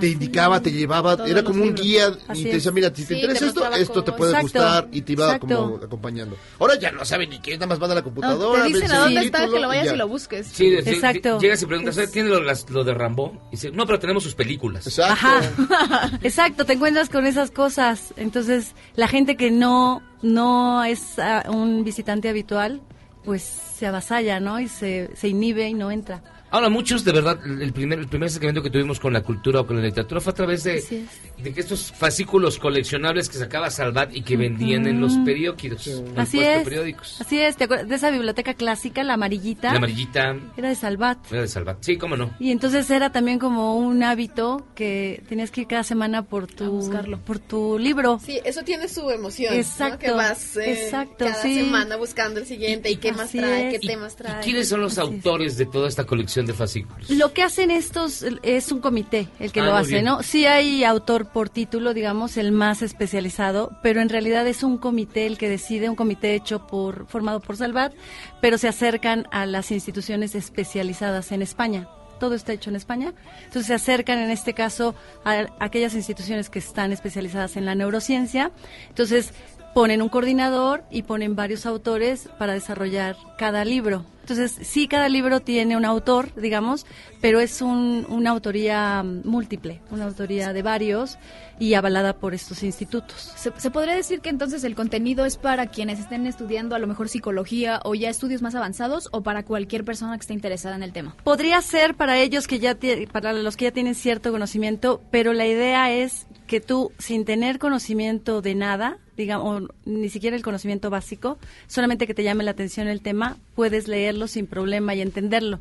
te 0.00 0.08
indicaba, 0.08 0.60
te 0.60 0.72
llevaba, 0.72 1.16
Todos 1.16 1.30
era 1.30 1.42
como 1.42 1.60
un 1.62 1.68
libros. 1.68 1.84
guía 1.86 2.12
Así 2.28 2.40
y 2.40 2.44
te 2.44 2.52
decía, 2.54 2.72
mira, 2.72 2.88
si 2.88 3.02
te 3.02 3.08
Sí, 3.08 3.14
interesa 3.14 3.40
te 3.40 3.46
esto, 3.46 3.72
esto 3.72 4.04
te 4.04 4.12
puede 4.12 4.30
Exacto, 4.32 4.44
gustar 4.58 4.88
y 4.92 5.02
te 5.02 5.12
iba 5.12 5.24
exacto. 5.26 5.46
como 5.46 5.76
acompañando. 5.76 6.36
Ahora 6.58 6.78
ya 6.78 6.90
no 6.92 7.04
sabe 7.04 7.26
ni 7.26 7.40
qué, 7.40 7.54
nada 7.54 7.66
más 7.66 7.78
van 7.78 7.90
a 7.90 7.94
la 7.96 8.02
computadora. 8.02 8.62
te 8.62 8.68
dicen 8.68 8.90
a 8.92 8.98
dónde 9.00 9.20
está, 9.20 9.48
que 9.48 9.60
lo 9.60 9.68
vayas 9.68 9.86
ya. 9.86 9.94
y 9.94 9.96
lo 9.98 10.08
busques. 10.08 10.46
Sí, 10.46 10.70
de- 10.70 10.82
de- 10.82 10.90
Exacto. 10.92 11.38
Llegas 11.38 11.62
y 11.62 11.66
preguntas, 11.66 11.96
Es- 11.98 12.10
¿tiene 12.12 12.28
lo, 12.30 12.40
las- 12.42 12.68
lo 12.70 12.84
de 12.84 12.94
Rambo? 12.94 13.40
Y 13.48 13.52
dice, 13.52 13.70
no, 13.70 13.86
pero 13.86 13.98
tenemos 13.98 14.22
sus 14.22 14.34
películas. 14.34 14.86
Exacto. 14.86 15.12
Ajá, 15.12 16.10
exacto, 16.22 16.64
te 16.64 16.72
encuentras 16.74 17.08
con 17.08 17.26
esas 17.26 17.50
cosas. 17.50 18.14
Entonces, 18.16 18.74
la 18.96 19.08
gente 19.08 19.36
que 19.36 19.50
no, 19.50 20.02
no 20.22 20.84
es 20.84 21.18
ah, 21.18 21.44
un 21.48 21.84
visitante 21.84 22.28
habitual, 22.28 22.80
pues 23.24 23.42
se 23.42 23.86
avasalla, 23.86 24.40
¿no? 24.40 24.58
Y 24.60 24.68
se, 24.68 25.10
se 25.16 25.28
inhibe 25.28 25.68
y 25.68 25.74
no 25.74 25.90
entra. 25.90 26.22
Ahora, 26.52 26.68
muchos, 26.68 27.02
de 27.02 27.12
verdad, 27.12 27.40
el 27.46 27.72
primer, 27.72 27.98
el 27.98 28.08
primer 28.08 28.26
acercamiento 28.26 28.62
que 28.62 28.68
tuvimos 28.68 29.00
con 29.00 29.14
la 29.14 29.22
cultura 29.22 29.60
o 29.60 29.66
con 29.66 29.76
la 29.78 29.82
literatura 29.82 30.20
fue 30.20 30.32
a 30.32 30.34
través 30.34 30.64
de, 30.64 30.76
es. 30.76 30.90
de 30.90 31.52
que 31.54 31.60
estos 31.60 31.90
fascículos 31.92 32.58
coleccionables 32.58 33.30
que 33.30 33.38
sacaba 33.38 33.70
Salvat 33.70 34.14
y 34.14 34.20
que 34.20 34.36
vendían 34.36 34.86
en 34.86 35.00
los 35.00 35.16
periódicos, 35.24 35.86
en 35.86 36.18
Así 36.18 36.40
es. 36.40 36.62
periódicos. 36.62 37.18
Así 37.22 37.40
es, 37.40 37.56
¿te 37.56 37.64
acuerdas 37.64 37.88
de 37.88 37.94
esa 37.94 38.10
biblioteca 38.10 38.52
clásica, 38.52 39.02
la 39.02 39.14
amarillita? 39.14 39.70
La 39.70 39.78
amarillita 39.78 40.36
Era 40.58 40.68
de 40.68 40.74
Salvat. 40.74 41.18
era 41.32 41.40
de 41.40 41.48
Salvat. 41.48 41.78
Sí, 41.80 41.96
cómo 41.96 42.18
no. 42.18 42.30
Y 42.38 42.50
entonces 42.50 42.90
era 42.90 43.10
también 43.10 43.38
como 43.38 43.78
un 43.78 44.02
hábito 44.02 44.66
que 44.74 45.22
tenías 45.30 45.50
que 45.50 45.62
ir 45.62 45.66
cada 45.68 45.84
semana 45.84 46.22
por 46.22 46.48
tu, 46.48 46.90
por 47.24 47.38
tu 47.38 47.78
libro. 47.78 48.20
Sí, 48.22 48.40
eso 48.44 48.62
tiene 48.62 48.88
su 48.88 49.08
emoción. 49.08 49.54
¿no? 49.54 49.58
Exacto, 49.60 49.98
Que 50.00 50.10
vas 50.10 50.54
eh, 50.58 50.84
exacto, 50.84 51.24
cada 51.24 51.40
sí. 51.42 51.54
semana 51.54 51.96
buscando 51.96 52.40
el 52.40 52.46
siguiente 52.46 52.90
y, 52.90 52.96
qué 52.96 53.12
más 53.12 53.30
trae, 53.30 53.68
es. 53.74 53.80
qué 53.80 53.86
temas 53.86 54.16
trae. 54.16 54.42
¿Quiénes 54.44 54.68
son 54.68 54.82
los 54.82 54.98
autores 54.98 55.56
de 55.56 55.64
toda 55.64 55.88
esta 55.88 56.04
colección 56.04 56.41
de 56.46 56.52
fascículos? 56.54 57.08
Lo 57.10 57.32
que 57.32 57.42
hacen 57.42 57.70
estos 57.70 58.24
es 58.42 58.72
un 58.72 58.80
comité 58.80 59.28
el 59.38 59.52
que 59.52 59.60
Ah, 59.60 59.64
lo 59.66 59.74
hace, 59.74 59.92
bien. 59.92 60.04
¿no? 60.04 60.22
Sí 60.22 60.46
hay 60.46 60.84
autor 60.84 61.26
por 61.26 61.48
título, 61.48 61.94
digamos, 61.94 62.36
el 62.36 62.52
más 62.52 62.82
especializado, 62.82 63.72
pero 63.82 64.00
en 64.00 64.08
realidad 64.08 64.46
es 64.46 64.62
un 64.62 64.78
comité 64.78 65.26
el 65.26 65.38
que 65.38 65.48
decide, 65.48 65.88
un 65.88 65.96
comité 65.96 66.34
hecho 66.34 66.66
por 66.66 67.06
formado 67.06 67.40
por 67.40 67.56
Salvat, 67.56 67.92
pero 68.40 68.58
se 68.58 68.68
acercan 68.68 69.26
a 69.30 69.46
las 69.46 69.70
instituciones 69.70 70.34
especializadas 70.34 71.32
en 71.32 71.42
España. 71.42 71.88
Todo 72.20 72.34
está 72.36 72.52
hecho 72.52 72.70
en 72.70 72.76
España. 72.76 73.14
Entonces 73.44 73.66
se 73.66 73.74
acercan 73.74 74.18
en 74.20 74.30
este 74.30 74.54
caso 74.54 74.94
a 75.24 75.46
aquellas 75.58 75.94
instituciones 75.94 76.50
que 76.50 76.60
están 76.60 76.92
especializadas 76.92 77.56
en 77.56 77.64
la 77.66 77.74
neurociencia. 77.74 78.52
Entonces 78.88 79.32
ponen 79.74 80.02
un 80.02 80.08
coordinador 80.08 80.84
y 80.90 81.02
ponen 81.02 81.34
varios 81.36 81.66
autores 81.66 82.28
para 82.38 82.52
desarrollar 82.54 83.16
cada 83.38 83.64
libro. 83.64 84.04
Entonces, 84.20 84.56
sí, 84.62 84.86
cada 84.86 85.08
libro 85.08 85.40
tiene 85.40 85.76
un 85.76 85.84
autor, 85.84 86.32
digamos, 86.36 86.86
pero 87.20 87.40
es 87.40 87.60
un- 87.60 88.06
una 88.08 88.30
autoría 88.30 89.02
múltiple, 89.02 89.80
una 89.90 90.04
autoría 90.04 90.52
de 90.52 90.62
varios 90.62 91.18
y 91.58 91.74
avalada 91.74 92.12
por 92.12 92.32
estos 92.32 92.62
institutos. 92.62 93.32
¿Se, 93.36 93.50
se 93.56 93.70
podría 93.72 93.94
decir 93.96 94.20
que 94.20 94.28
entonces 94.30 94.62
el 94.62 94.76
contenido 94.76 95.24
es 95.24 95.38
para 95.38 95.66
quienes 95.66 95.98
estén 95.98 96.26
estudiando 96.28 96.76
a 96.76 96.78
lo 96.78 96.86
mejor 96.86 97.08
psicología 97.08 97.80
o 97.84 97.96
ya 97.96 98.10
estudios 98.10 98.42
más 98.42 98.54
avanzados 98.54 99.08
o 99.10 99.22
para 99.22 99.42
cualquier 99.44 99.84
persona 99.84 100.16
que 100.16 100.20
esté 100.22 100.34
interesada 100.34 100.76
en 100.76 100.84
el 100.84 100.92
tema? 100.92 101.16
Podría 101.24 101.60
ser 101.60 101.94
para 101.96 102.18
ellos 102.20 102.46
que 102.46 102.60
ya 102.60 102.76
para 103.10 103.32
los 103.32 103.56
que 103.56 103.64
ya 103.66 103.70
tienen 103.72 103.96
cierto 103.96 104.30
conocimiento, 104.30 105.02
pero 105.10 105.32
la 105.32 105.46
idea 105.46 105.90
es 105.92 106.26
que 106.52 106.60
tú 106.60 106.92
sin 106.98 107.24
tener 107.24 107.58
conocimiento 107.58 108.42
de 108.42 108.54
nada, 108.54 108.98
digamos, 109.16 109.70
ni 109.86 110.10
siquiera 110.10 110.36
el 110.36 110.42
conocimiento 110.42 110.90
básico, 110.90 111.38
solamente 111.66 112.06
que 112.06 112.12
te 112.12 112.24
llame 112.24 112.44
la 112.44 112.50
atención 112.50 112.88
el 112.88 113.00
tema, 113.00 113.38
puedes 113.54 113.88
leerlo 113.88 114.26
sin 114.26 114.46
problema 114.46 114.94
y 114.94 115.00
entenderlo. 115.00 115.60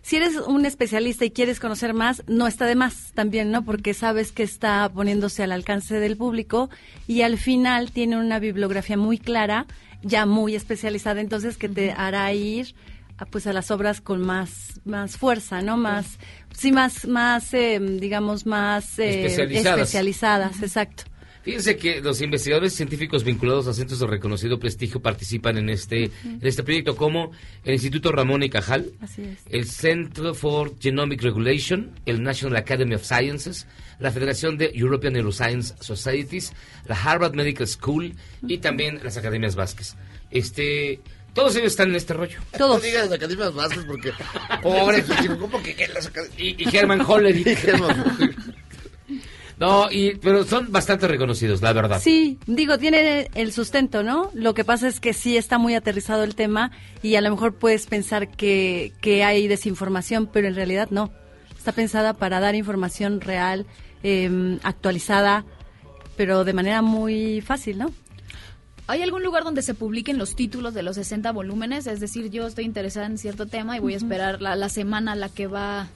Si 0.00 0.16
eres 0.16 0.36
un 0.36 0.64
especialista 0.64 1.26
y 1.26 1.30
quieres 1.30 1.60
conocer 1.60 1.92
más, 1.92 2.22
no 2.26 2.46
está 2.46 2.64
de 2.64 2.74
más 2.74 3.12
también, 3.12 3.50
¿no? 3.50 3.66
Porque 3.66 3.92
sabes 3.92 4.32
que 4.32 4.44
está 4.44 4.90
poniéndose 4.94 5.42
al 5.42 5.52
alcance 5.52 6.00
del 6.00 6.16
público 6.16 6.70
y 7.06 7.20
al 7.20 7.36
final 7.36 7.90
tiene 7.90 8.16
una 8.16 8.38
bibliografía 8.38 8.96
muy 8.96 9.18
clara 9.18 9.66
ya 10.02 10.24
muy 10.24 10.54
especializada, 10.54 11.20
entonces 11.20 11.58
que 11.58 11.68
te 11.68 11.92
hará 11.92 12.32
ir 12.32 12.74
a, 13.18 13.26
pues 13.26 13.46
a 13.46 13.52
las 13.52 13.70
obras 13.70 14.00
con 14.00 14.20
más 14.24 14.80
más 14.84 15.16
fuerza, 15.16 15.62
¿no? 15.62 15.76
Más 15.76 16.18
sí 16.52 16.72
más 16.72 17.06
más 17.06 17.52
eh, 17.54 17.80
digamos 17.80 18.46
más 18.46 18.98
eh, 18.98 19.26
Especializadas. 19.26 19.80
especializadas, 19.80 20.62
exacto. 20.62 21.04
Fíjense 21.44 21.76
que 21.76 22.00
los 22.00 22.22
investigadores 22.22 22.72
científicos 22.72 23.22
vinculados 23.22 23.66
a 23.66 23.74
centros 23.74 24.00
de 24.00 24.06
reconocido 24.06 24.58
prestigio 24.58 25.02
participan 25.02 25.58
en 25.58 25.68
este, 25.68 26.04
en 26.04 26.40
este 26.40 26.62
proyecto, 26.62 26.96
como 26.96 27.32
el 27.64 27.74
Instituto 27.74 28.10
Ramón 28.12 28.42
y 28.42 28.48
Cajal, 28.48 28.92
el 29.50 29.66
Centro 29.66 30.32
for 30.32 30.72
Genomic 30.80 31.20
Regulation, 31.20 31.90
el 32.06 32.22
National 32.22 32.56
Academy 32.56 32.94
of 32.94 33.04
Sciences, 33.04 33.66
la 33.98 34.10
Federación 34.10 34.56
de 34.56 34.70
European 34.74 35.12
Neuroscience 35.12 35.74
Societies, 35.80 36.54
la 36.86 36.96
Harvard 36.96 37.34
Medical 37.34 37.66
School 37.66 38.14
y 38.48 38.56
también 38.56 39.00
las 39.04 39.18
Academias 39.18 39.54
Vasques. 39.54 39.96
Este, 40.30 41.00
todos 41.34 41.54
ellos 41.56 41.72
están 41.72 41.90
en 41.90 41.96
este 41.96 42.14
rollo. 42.14 42.38
No 42.58 42.78
digas 42.78 43.10
Academias 43.12 43.52
Vascas 43.52 43.84
porque... 43.86 44.12
Pobre, 44.62 45.04
¿cómo 45.38 45.62
que, 45.62 45.74
que 45.74 45.88
las 45.88 46.10
acad- 46.10 46.28
Y, 46.38 46.56
y 46.68 46.76
Herman 46.76 47.00
Hollerith. 47.06 47.58
No, 49.56 49.88
y, 49.90 50.16
pero 50.16 50.42
son 50.44 50.72
bastante 50.72 51.06
reconocidos, 51.06 51.62
la 51.62 51.72
verdad. 51.72 52.00
Sí, 52.02 52.38
digo, 52.46 52.76
tiene 52.76 53.28
el 53.34 53.52
sustento, 53.52 54.02
¿no? 54.02 54.30
Lo 54.34 54.52
que 54.52 54.64
pasa 54.64 54.88
es 54.88 54.98
que 54.98 55.12
sí 55.12 55.36
está 55.36 55.58
muy 55.58 55.76
aterrizado 55.76 56.24
el 56.24 56.34
tema 56.34 56.72
y 57.02 57.14
a 57.14 57.20
lo 57.20 57.30
mejor 57.30 57.54
puedes 57.54 57.86
pensar 57.86 58.28
que, 58.28 58.92
que 59.00 59.22
hay 59.22 59.46
desinformación, 59.46 60.26
pero 60.26 60.48
en 60.48 60.56
realidad 60.56 60.88
no. 60.90 61.12
Está 61.56 61.70
pensada 61.70 62.14
para 62.14 62.40
dar 62.40 62.56
información 62.56 63.20
real, 63.20 63.64
eh, 64.02 64.58
actualizada, 64.64 65.44
pero 66.16 66.44
de 66.44 66.52
manera 66.52 66.82
muy 66.82 67.40
fácil, 67.40 67.78
¿no? 67.78 67.92
¿Hay 68.86 69.02
algún 69.02 69.22
lugar 69.22 69.44
donde 69.44 69.62
se 69.62 69.72
publiquen 69.74 70.18
los 70.18 70.36
títulos 70.36 70.74
de 70.74 70.82
los 70.82 70.96
60 70.96 71.32
volúmenes? 71.32 71.86
Es 71.86 72.00
decir, 72.00 72.30
yo 72.30 72.46
estoy 72.46 72.64
interesada 72.64 73.06
en 73.06 73.16
cierto 73.18 73.46
tema 73.46 73.76
y 73.76 73.80
voy 73.80 73.94
a 73.94 73.96
esperar 73.96 74.42
la, 74.42 74.56
la 74.56 74.68
semana 74.68 75.12
a 75.12 75.16
la 75.16 75.28
que 75.30 75.46
va 75.46 75.88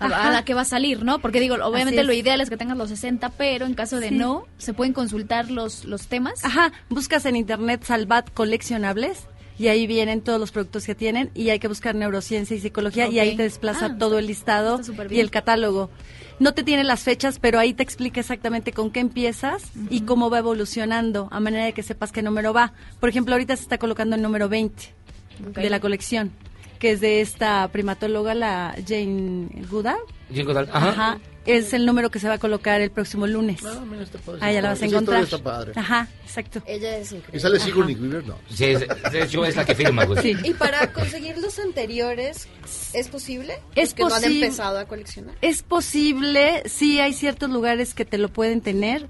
a, 0.00 0.06
a 0.06 0.32
la 0.32 0.44
que 0.44 0.52
va 0.54 0.62
a 0.62 0.64
salir, 0.64 1.04
¿no? 1.04 1.20
Porque 1.20 1.38
digo, 1.38 1.54
obviamente 1.62 2.02
lo 2.02 2.12
ideal 2.12 2.40
es 2.40 2.50
que 2.50 2.56
tengas 2.56 2.76
los 2.76 2.88
60, 2.88 3.28
pero 3.30 3.64
en 3.66 3.74
caso 3.74 4.00
de 4.00 4.08
Sí. 4.08 4.14
no, 4.16 4.44
se 4.58 4.74
pueden 4.74 4.92
consultar 4.92 5.50
los 5.52 5.84
los 5.84 6.08
temas. 6.08 6.44
Ajá, 6.44 6.72
buscas 6.88 7.24
en 7.26 7.36
internet 7.36 7.84
Salvat 7.84 8.28
coleccionables 8.34 9.26
y 9.58 9.68
ahí 9.68 9.86
vienen 9.86 10.20
todos 10.22 10.40
los 10.40 10.50
productos 10.50 10.84
que 10.84 10.96
tienen 10.96 11.30
y 11.34 11.50
hay 11.50 11.60
que 11.60 11.68
buscar 11.68 11.94
neurociencia 11.94 12.56
y 12.56 12.60
psicología 12.60 13.06
y 13.08 13.20
ahí 13.20 13.36
te 13.36 13.44
desplaza 13.44 13.86
Ah, 13.86 13.96
todo 13.96 14.18
el 14.18 14.26
listado 14.26 14.80
y 15.10 15.20
el 15.20 15.30
catálogo. 15.30 15.90
No 16.42 16.54
te 16.54 16.64
tiene 16.64 16.82
las 16.82 17.04
fechas, 17.04 17.38
pero 17.38 17.60
ahí 17.60 17.72
te 17.72 17.84
explica 17.84 18.18
exactamente 18.18 18.72
con 18.72 18.90
qué 18.90 18.98
empiezas 18.98 19.62
y 19.90 20.00
cómo 20.00 20.28
va 20.28 20.38
evolucionando, 20.40 21.28
a 21.30 21.38
manera 21.38 21.66
de 21.66 21.72
que 21.72 21.84
sepas 21.84 22.10
qué 22.10 22.20
número 22.20 22.52
va. 22.52 22.72
Por 22.98 23.08
ejemplo, 23.08 23.32
ahorita 23.36 23.54
se 23.54 23.62
está 23.62 23.78
colocando 23.78 24.16
el 24.16 24.22
número 24.22 24.48
20 24.48 24.92
Ok. 25.50 25.54
de 25.58 25.70
la 25.70 25.78
colección, 25.78 26.32
que 26.80 26.90
es 26.90 27.00
de 27.00 27.20
esta 27.20 27.68
primatóloga, 27.68 28.34
la 28.34 28.74
Jane 28.84 29.50
Goodall. 29.70 30.00
Jane 30.30 30.42
Goodall, 30.42 30.68
ajá. 30.72 31.20
Es 31.44 31.72
el 31.72 31.86
número 31.86 32.10
que 32.10 32.18
se 32.20 32.28
va 32.28 32.34
a 32.34 32.38
colocar 32.38 32.80
el 32.80 32.90
próximo 32.90 33.26
lunes. 33.26 33.60
Ah, 33.64 33.82
mira, 33.88 34.04
está 34.04 34.18
padre. 34.18 34.38
Ah, 34.42 34.52
ya 34.52 34.62
la 34.62 34.68
vas 34.70 34.82
a 34.82 34.86
encontrar. 34.86 35.22
está 35.24 35.38
padre. 35.38 35.72
Ajá, 35.74 36.08
exacto. 36.24 36.62
Ella 36.66 36.96
es 36.98 37.10
increíble. 37.12 37.36
¿Y 37.36 37.40
sale. 37.40 37.58
Sigourney 37.58 37.94
Weaver? 37.96 38.26
No. 38.26 38.38
Sí, 38.48 38.64
es- 38.66 38.82
hecho 39.12 39.44
es 39.44 39.56
la 39.56 39.64
que 39.64 39.74
firma, 39.74 40.04
güey. 40.04 40.22
Sí. 40.22 40.36
Y 40.44 40.54
para 40.54 40.92
conseguir 40.92 41.36
los 41.38 41.58
anteriores, 41.58 42.46
¿es 42.92 43.08
posible? 43.08 43.58
Es 43.74 43.92
que 43.94 44.04
no 44.04 44.14
han 44.14 44.22
empezado 44.24 44.78
a 44.78 44.84
coleccionar. 44.86 45.34
Es 45.42 45.62
posible, 45.62 46.62
sí 46.66 47.00
hay 47.00 47.12
ciertos 47.12 47.50
lugares 47.50 47.94
que 47.94 48.04
te 48.04 48.18
lo 48.18 48.28
pueden 48.28 48.60
tener 48.60 49.08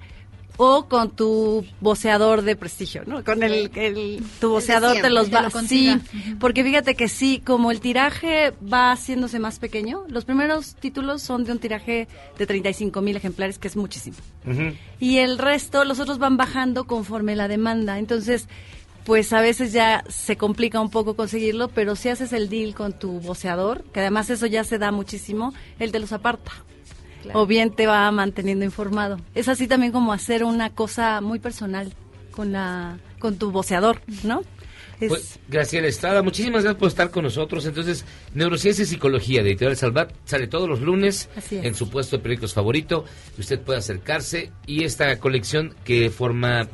o 0.57 0.85
con 0.87 1.09
tu 1.11 1.65
voceador 1.81 2.43
de 2.43 2.55
prestigio, 2.55 3.03
¿no? 3.07 3.23
Con 3.23 3.41
el, 3.43 3.71
el- 3.75 4.23
tu 4.39 4.49
voceador 4.51 4.89
te 4.93 5.01
siempre, 5.01 5.09
los 5.11 5.33
va, 5.33 5.41
lo 5.41 5.49
sí, 5.67 5.87
porque 6.39 6.63
fíjate 6.63 6.93
que 6.95 7.07
sí, 7.07 7.41
como 7.43 7.71
el 7.71 7.79
tiraje 7.81 8.53
va 8.71 8.91
haciéndose 8.91 9.39
más 9.39 9.57
pequeño, 9.59 10.03
los 10.09 10.25
primeros 10.25 10.75
títulos 10.75 11.21
son 11.23 11.43
de 11.43 11.51
un 11.53 11.59
tiraje 11.59 12.07
de 12.37 12.45
35 12.45 13.01
mil 13.01 13.15
ejemplares, 13.15 13.57
que 13.57 13.67
es 13.67 13.75
muchísimo. 13.75 14.17
Y 14.99 15.17
el 15.17 15.37
resto, 15.39 15.85
los 15.85 15.99
otros 15.99 16.19
van 16.19 16.37
bajando 16.37 16.83
conforme 16.85 17.35
la 17.35 17.47
demanda. 17.47 17.97
Entonces, 17.97 18.47
pues 19.05 19.33
a 19.33 19.41
veces 19.41 19.73
ya 19.73 20.03
se 20.07 20.37
complica 20.37 20.79
un 20.79 20.89
poco 20.89 21.15
conseguirlo, 21.15 21.67
pero 21.69 21.95
si 21.95 22.09
haces 22.09 22.31
el 22.31 22.47
deal 22.49 22.73
con 22.75 22.93
tu 22.93 23.19
voceador, 23.19 23.83
que 23.91 23.99
además 24.01 24.29
eso 24.29 24.45
ya 24.45 24.63
se 24.63 24.77
da 24.77 24.91
muchísimo, 24.91 25.53
él 25.79 25.91
te 25.91 25.99
los 25.99 26.13
aparta. 26.13 26.51
Claro. 27.23 27.41
O 27.41 27.45
bien 27.47 27.71
te 27.71 27.87
va 27.87 28.11
manteniendo 28.11 28.63
informado. 28.65 29.17
Es 29.33 29.47
así 29.49 29.67
también 29.67 29.91
como 29.91 30.13
hacer 30.13 30.43
una 30.43 30.69
cosa 30.69 31.21
muy 31.21 31.39
personal 31.39 31.91
con 32.31 32.51
la 32.51 32.97
con 33.19 33.37
tu 33.37 33.51
voceador, 33.51 34.01
¿no? 34.23 34.41
Es- 34.99 35.09
Pues, 35.09 35.39
Graciela 35.49 35.87
Estrada, 35.87 36.21
muchísimas 36.21 36.63
gracias 36.63 36.79
por 36.79 36.87
estar 36.87 37.09
con 37.09 37.23
nosotros. 37.23 37.65
Entonces, 37.65 38.05
Neurociencia 38.33 38.83
y 38.83 38.85
Psicología 38.85 39.41
de 39.41 39.49
Editorial 39.49 39.75
Salvat 39.77 40.11
sale 40.25 40.47
todos 40.47 40.69
los 40.69 40.81
lunes 40.81 41.29
en 41.51 41.73
su 41.75 41.89
puesto 41.89 42.17
de 42.17 42.23
periódicos 42.23 42.53
favorito. 42.53 43.03
Usted 43.39 43.59
puede 43.59 43.79
acercarse 43.79 44.51
y 44.67 44.83
esta 44.83 45.17
colección 45.19 45.73
que 45.83 46.09
forma, 46.09 46.67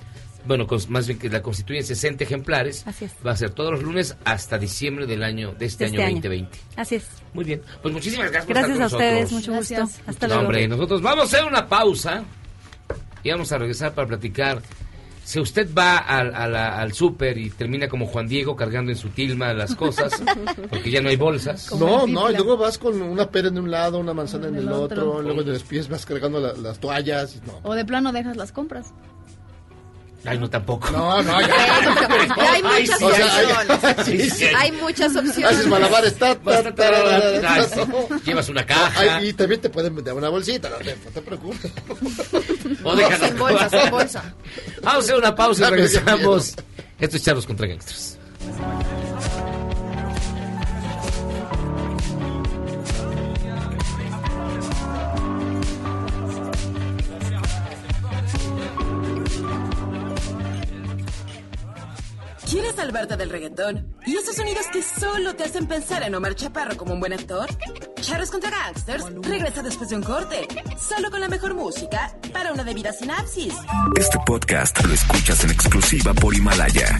bueno, 0.45 0.65
más 0.89 1.07
bien 1.07 1.19
que 1.19 1.29
la 1.29 1.41
constituyen 1.41 1.83
60 1.83 2.23
ejemplares, 2.23 2.85
Así 2.87 3.05
es. 3.05 3.11
va 3.25 3.31
a 3.31 3.35
ser 3.35 3.51
todos 3.51 3.71
los 3.71 3.83
lunes 3.83 4.15
hasta 4.25 4.57
diciembre 4.57 5.05
del 5.05 5.23
año 5.23 5.53
de 5.53 5.65
este 5.65 5.85
De 5.85 5.89
año 5.89 5.99
este 5.99 6.05
año. 6.07 6.15
2020. 6.47 6.59
Así 6.77 6.95
es. 6.95 7.07
Muy 7.33 7.43
bien, 7.45 7.61
pues 7.81 7.93
muchísimas 7.93 8.31
gracias 8.31 8.45
por 8.45 8.55
Gracias 8.55 8.79
a 8.79 8.85
estar 8.85 8.89
con 8.89 8.99
ustedes, 8.99 9.21
nosotros. 9.31 9.39
mucho 9.41 9.51
Gracias. 9.53 9.81
gusto. 9.97 10.03
Hasta 10.11 10.27
No, 10.27 10.33
luego. 10.35 10.47
hombre, 10.47 10.67
nosotros 10.67 11.01
vamos 11.01 11.21
a 11.33 11.37
hacer 11.37 11.47
una 11.47 11.67
pausa 11.67 12.23
y 13.23 13.31
vamos 13.31 13.51
a 13.51 13.57
regresar 13.57 13.93
para 13.93 14.07
platicar. 14.07 14.61
Si 15.25 15.39
usted 15.39 15.69
va 15.77 15.97
al, 15.99 16.33
a 16.33 16.47
la- 16.47 16.79
al 16.79 16.93
súper 16.93 17.37
y 17.37 17.51
termina 17.51 17.87
como 17.87 18.07
Juan 18.07 18.27
Diego 18.27 18.55
cargando 18.55 18.91
en 18.91 18.97
su 18.97 19.09
tilma 19.09 19.53
las 19.53 19.75
cosas, 19.75 20.11
porque 20.71 20.89
ya 20.89 21.01
no 21.01 21.09
hay 21.09 21.17
bolsas. 21.17 21.71
No, 21.73 22.07
no, 22.07 22.31
y 22.31 22.33
luego 22.35 22.57
vas 22.57 22.79
con 22.79 22.99
una 22.99 23.29
pera 23.29 23.49
en 23.49 23.59
un 23.59 23.69
lado, 23.69 23.99
una 23.99 24.13
manzana 24.15 24.47
en 24.47 24.55
En 24.55 24.61
el 24.61 24.67
el 24.67 24.73
otro, 24.73 25.11
otro. 25.11 25.21
luego 25.21 25.43
de 25.43 25.51
los 25.53 25.61
pies 25.63 25.87
vas 25.87 26.03
cargando 26.07 26.39
la- 26.39 26.53
las 26.53 26.79
toallas. 26.79 27.39
No, 27.45 27.59
O 27.61 27.75
de 27.75 27.85
plano 27.85 28.11
dejas 28.11 28.37
las 28.37 28.51
compras. 28.51 28.87
Ay, 30.25 30.37
no 30.37 30.49
tampoco. 30.49 30.89
no, 30.91 31.21
no, 31.23 31.41
ya. 31.41 31.47
Ya 31.47 32.51
hay 32.53 32.61
Ay, 32.65 32.81
muchas 32.83 32.99
sí, 32.99 33.05
O 33.05 33.11
sea, 33.13 33.25
opciones. 33.25 33.83
hay- 33.83 34.05
sí, 34.05 34.29
sí. 34.29 34.45
Hay 34.55 34.71
muchas 34.73 35.15
opciones. 35.15 35.45
Haces 35.45 35.67
malabares. 35.67 36.15
Llevas 38.25 38.49
una 38.49 38.65
caja. 38.65 39.17
Ay, 39.17 39.29
y 39.29 39.33
también 39.33 39.61
te 39.61 39.69
pueden 39.69 39.95
meter 39.95 40.13
una 40.13 40.29
bolsita, 40.29 40.69
no 40.69 40.75
te, 40.77 41.21
preocupes. 41.21 41.71
o 42.83 42.95
dejas 42.95 43.19
Sin 43.19 43.37
bolsa, 43.37 43.69
sin 43.69 43.89
bolsa. 43.91 44.23
Vamos 44.81 44.95
a 44.95 45.05
hacer 45.05 45.15
una 45.15 45.35
pausa 45.35 45.67
y 45.67 45.71
regresamos. 45.71 46.55
Esto 46.99 47.17
es 47.17 47.23
Charlos 47.23 47.45
contra 47.45 47.67
Gangsters. 47.67 48.17
¿Quieres 62.49 62.75
salvarte 62.75 63.15
del 63.15 63.29
reggaetón? 63.29 63.95
¿Y 64.07 64.15
esos 64.15 64.35
sonidos 64.35 64.65
que 64.73 64.81
solo 64.81 65.35
te 65.35 65.43
hacen 65.43 65.67
pensar 65.67 66.01
en 66.01 66.15
Omar 66.15 66.33
Chaparro 66.33 66.75
como 66.77 66.93
un 66.93 66.99
buen 66.99 67.13
actor? 67.13 67.47
Charros 68.01 68.31
contra 68.31 68.49
Gangsters 68.49 69.05
regresa 69.21 69.61
después 69.61 69.91
de 69.91 69.97
un 69.97 70.01
corte, 70.01 70.47
solo 70.79 71.11
con 71.11 71.21
la 71.21 71.27
mejor 71.27 71.53
música 71.53 72.11
para 72.33 72.51
una 72.51 72.63
debida 72.63 72.91
sinapsis. 72.91 73.53
Este 73.95 74.17
podcast 74.25 74.83
lo 74.83 74.91
escuchas 74.91 75.43
en 75.43 75.51
exclusiva 75.51 76.11
por 76.15 76.33
Himalaya. 76.33 76.99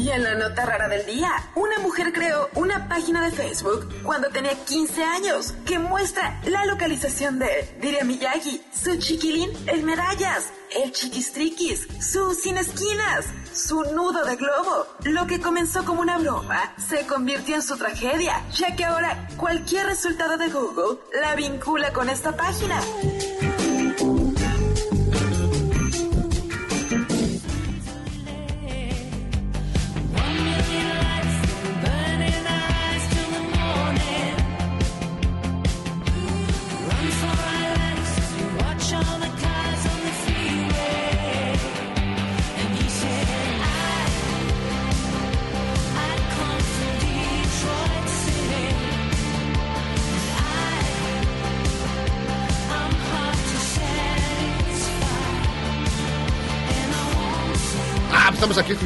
Y 0.00 0.08
en 0.08 0.22
la 0.24 0.34
nota 0.34 0.64
rara 0.64 0.88
del 0.88 1.04
día, 1.04 1.30
una 1.54 1.78
mujer 1.80 2.10
creó 2.14 2.48
una 2.54 2.88
página 2.88 3.22
de 3.22 3.32
Facebook 3.32 3.86
cuando 4.02 4.30
tenía 4.30 4.54
15 4.64 5.04
años 5.04 5.52
que 5.66 5.78
muestra 5.78 6.40
la 6.46 6.64
localización 6.64 7.38
de 7.38 7.76
Diria 7.82 8.02
Miyagi, 8.02 8.62
su 8.72 8.96
chiquilín, 8.96 9.50
el 9.66 9.82
medallas, 9.82 10.54
el 10.82 10.90
chiquistriquis, 10.92 11.86
su 12.00 12.32
sin 12.32 12.56
esquinas, 12.56 13.26
su 13.52 13.82
nudo 13.92 14.24
de 14.24 14.36
globo. 14.36 14.86
Lo 15.04 15.26
que 15.26 15.38
comenzó 15.38 15.84
como 15.84 16.00
una 16.00 16.16
broma 16.16 16.74
se 16.78 17.06
convirtió 17.06 17.56
en 17.56 17.62
su 17.62 17.76
tragedia, 17.76 18.42
ya 18.54 18.74
que 18.74 18.86
ahora 18.86 19.28
cualquier 19.36 19.84
resultado 19.84 20.38
de 20.38 20.48
Google 20.48 20.98
la 21.20 21.34
vincula 21.34 21.92
con 21.92 22.08
esta 22.08 22.34
página. 22.34 22.80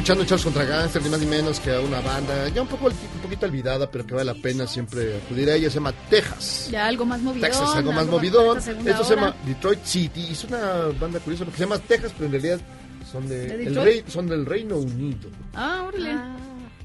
Escuchando 0.05 0.23
Charles 0.25 0.43
contra 0.43 0.65
Gangster, 0.65 1.01
ni 1.01 1.09
más 1.09 1.19
ni 1.19 1.25
menos 1.25 1.59
que 1.59 1.73
a 1.73 1.79
una 1.81 1.99
banda 1.99 2.47
ya 2.49 2.61
un 2.61 2.67
poco 2.67 2.85
un 2.85 3.21
poquito 3.23 3.47
olvidada, 3.47 3.89
pero 3.89 4.05
que 4.05 4.13
vale 4.13 4.25
la 4.31 4.39
pena 4.39 4.67
siempre 4.67 5.17
acudir 5.17 5.49
a 5.49 5.55
ella. 5.55 5.67
Se 5.67 5.75
llama 5.75 5.93
Texas. 6.11 6.67
Ya 6.69 6.85
algo 6.85 7.05
más 7.05 7.21
movidón. 7.21 7.49
Texas, 7.49 7.75
algo 7.75 7.91
más 7.91 8.01
algo 8.01 8.11
movidón. 8.17 8.57
esta 8.59 8.69
segunda 8.69 8.91
Esto 8.91 9.03
se 9.03 9.15
llama 9.15 9.27
hora. 9.29 9.37
Detroit 9.47 9.83
City. 9.83 10.27
y 10.29 10.33
Es 10.33 10.43
una 10.43 10.59
banda 10.99 11.19
curiosa 11.21 11.45
porque 11.45 11.57
se 11.57 11.63
llama 11.63 11.79
Texas, 11.79 12.11
pero 12.13 12.25
en 12.27 12.31
realidad 12.33 12.59
son, 13.11 13.27
de, 13.27 13.47
¿De 13.47 13.65
el 13.65 13.75
rey, 13.75 14.03
son 14.07 14.27
del 14.27 14.45
Reino 14.45 14.77
Unido. 14.77 15.27
Ah, 15.55 15.85
órale. 15.87 16.15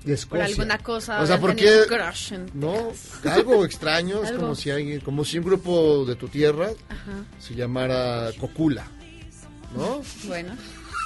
De 0.03 0.15
Escocia. 0.15 0.47
Por 0.47 0.53
alguna 0.53 0.79
cosa. 0.79 1.21
O 1.21 1.27
sea, 1.27 1.39
porque 1.39 1.71
no, 2.55 2.93
algo 3.31 3.67
extraño, 3.67 4.23
es 4.23 4.29
Algo. 4.31 4.41
como 4.45 4.55
si 4.55 4.71
alguien, 4.71 5.01
como 5.01 5.27
si 5.27 5.37
un 5.37 5.45
grupo 5.45 6.07
de 6.07 6.17
tu 6.17 6.29
tierra 6.29 6.71
Ajá. 6.89 7.23
se 7.39 7.55
llamara 7.55 8.31
Cocula. 8.41 8.87
¿No? 9.77 10.01
Bueno. 10.27 10.55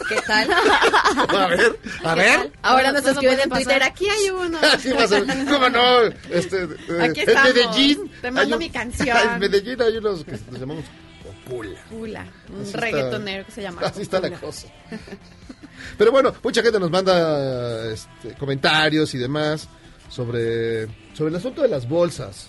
¿Qué 0.09 0.21
tal? 0.27 0.49
A 1.29 1.47
ver, 1.47 1.79
a 2.05 2.15
¿Qué 2.15 2.21
ver. 2.21 2.37
tal? 2.39 2.53
Ahora 2.63 2.93
nos 2.93 3.07
escriben 3.07 3.41
en 3.41 3.51
Twitter, 3.51 3.83
aquí 3.83 4.09
hay 4.09 4.31
uno. 4.31 4.59
Así 4.63 4.91
va 4.93 5.05
a 5.05 5.09
ser. 5.09 5.25
¿Cómo 5.27 5.69
no? 5.69 6.01
Este, 6.31 6.65
eh, 6.65 6.69
Aquí 7.03 7.21
en 7.21 7.29
estamos. 7.29 7.55
Medellín. 7.55 8.11
Te 8.21 8.31
mando 8.31 8.59
mi 8.59 8.71
canción. 8.71 9.17
En 9.35 9.39
Medellín 9.39 9.81
hay 9.81 9.97
unos 9.97 10.25
que 10.25 10.33
nos 10.33 10.61
llamamos 10.61 10.85
Copula. 11.23 11.79
Pula, 11.91 12.27
un 12.51 12.57
Así 12.61 12.67
está. 12.67 12.81
reggaetonero 12.81 13.47
que 13.47 13.53
se 13.53 13.63
llama. 13.63 13.83
Así 13.83 14.03
está 14.03 14.21
la 14.21 14.29
Pula. 14.29 14.41
cosa. 14.41 14.69
Pero 15.99 16.13
bueno, 16.13 16.35
mucha 16.43 16.63
gente 16.63 16.79
nos 16.81 16.91
manda 16.91 17.87
este, 17.93 18.35
comentarios 18.39 19.15
y 19.15 19.19
demás 19.19 19.69
sobre, 20.11 20.87
sobre 21.15 21.31
el 21.31 21.37
asunto 21.37 21.63
de 21.63 21.69
las 21.69 21.89
bolsas. 21.89 22.49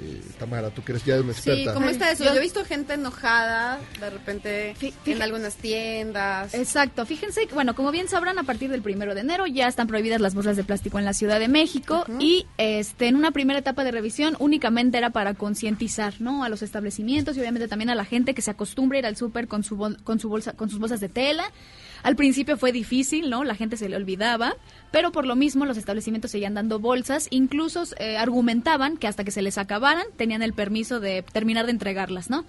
Eh, 0.00 0.20
Tamara, 0.38 0.70
tú 0.70 0.82
que 0.82 0.92
eres 0.92 1.04
ya 1.04 1.20
una 1.20 1.32
Sí, 1.32 1.50
experta. 1.50 1.74
¿cómo 1.74 1.88
está 1.88 2.10
eso? 2.10 2.24
Yo- 2.24 2.32
Yo 2.32 2.38
he 2.40 2.42
visto 2.42 2.64
gente 2.64 2.94
enojada 2.94 3.78
de 4.00 4.10
repente 4.10 4.74
en 5.06 5.22
algunas 5.22 5.54
tiendas. 5.54 6.52
Exacto, 6.54 7.06
fíjense, 7.06 7.46
que, 7.46 7.54
bueno, 7.54 7.74
como 7.74 7.90
bien 7.92 8.08
sabrán, 8.08 8.38
a 8.38 8.42
partir 8.42 8.70
del 8.70 8.82
primero 8.82 9.14
de 9.14 9.20
enero 9.20 9.46
ya 9.46 9.68
están 9.68 9.86
prohibidas 9.86 10.20
las 10.20 10.34
bolsas 10.34 10.56
de 10.56 10.64
plástico 10.64 10.98
en 10.98 11.04
la 11.04 11.14
Ciudad 11.14 11.38
de 11.38 11.48
México 11.48 12.04
y 12.20 12.46
este 12.58 13.06
en 13.06 13.16
una 13.16 13.30
primera 13.30 13.58
etapa 13.60 13.84
de 13.84 13.92
revisión 13.92 14.36
únicamente 14.40 14.98
era 14.98 15.10
para 15.10 15.34
concientizar, 15.34 16.14
¿no? 16.20 16.44
A 16.44 16.48
los 16.48 16.62
establecimientos 16.62 17.36
y 17.36 17.40
obviamente 17.40 17.68
también 17.68 17.90
a 17.90 17.94
la 17.94 18.04
gente 18.04 18.34
que 18.34 18.42
se 18.42 18.50
acostumbra 18.50 18.96
a 18.96 18.98
ir 19.00 19.06
al 19.06 19.16
súper 19.16 19.46
con 19.48 19.62
su 19.62 19.76
bol- 19.76 20.02
con 20.02 20.18
su 20.18 20.28
bolsa, 20.28 20.52
con 20.54 20.70
sus 20.70 20.78
bolsas 20.80 21.00
de 21.00 21.08
tela. 21.08 21.44
Al 22.04 22.16
principio 22.16 22.58
fue 22.58 22.70
difícil, 22.70 23.30
¿no? 23.30 23.44
La 23.44 23.54
gente 23.54 23.78
se 23.78 23.88
le 23.88 23.96
olvidaba, 23.96 24.56
pero 24.92 25.10
por 25.10 25.26
lo 25.26 25.36
mismo 25.36 25.64
los 25.64 25.78
establecimientos 25.78 26.30
seguían 26.30 26.52
dando 26.52 26.78
bolsas, 26.78 27.28
incluso 27.30 27.82
eh, 27.98 28.18
argumentaban 28.18 28.98
que 28.98 29.08
hasta 29.08 29.24
que 29.24 29.30
se 29.30 29.40
les 29.40 29.56
acabaran 29.56 30.04
tenían 30.18 30.42
el 30.42 30.52
permiso 30.52 31.00
de 31.00 31.22
terminar 31.22 31.64
de 31.64 31.72
entregarlas, 31.72 32.28
¿no? 32.28 32.44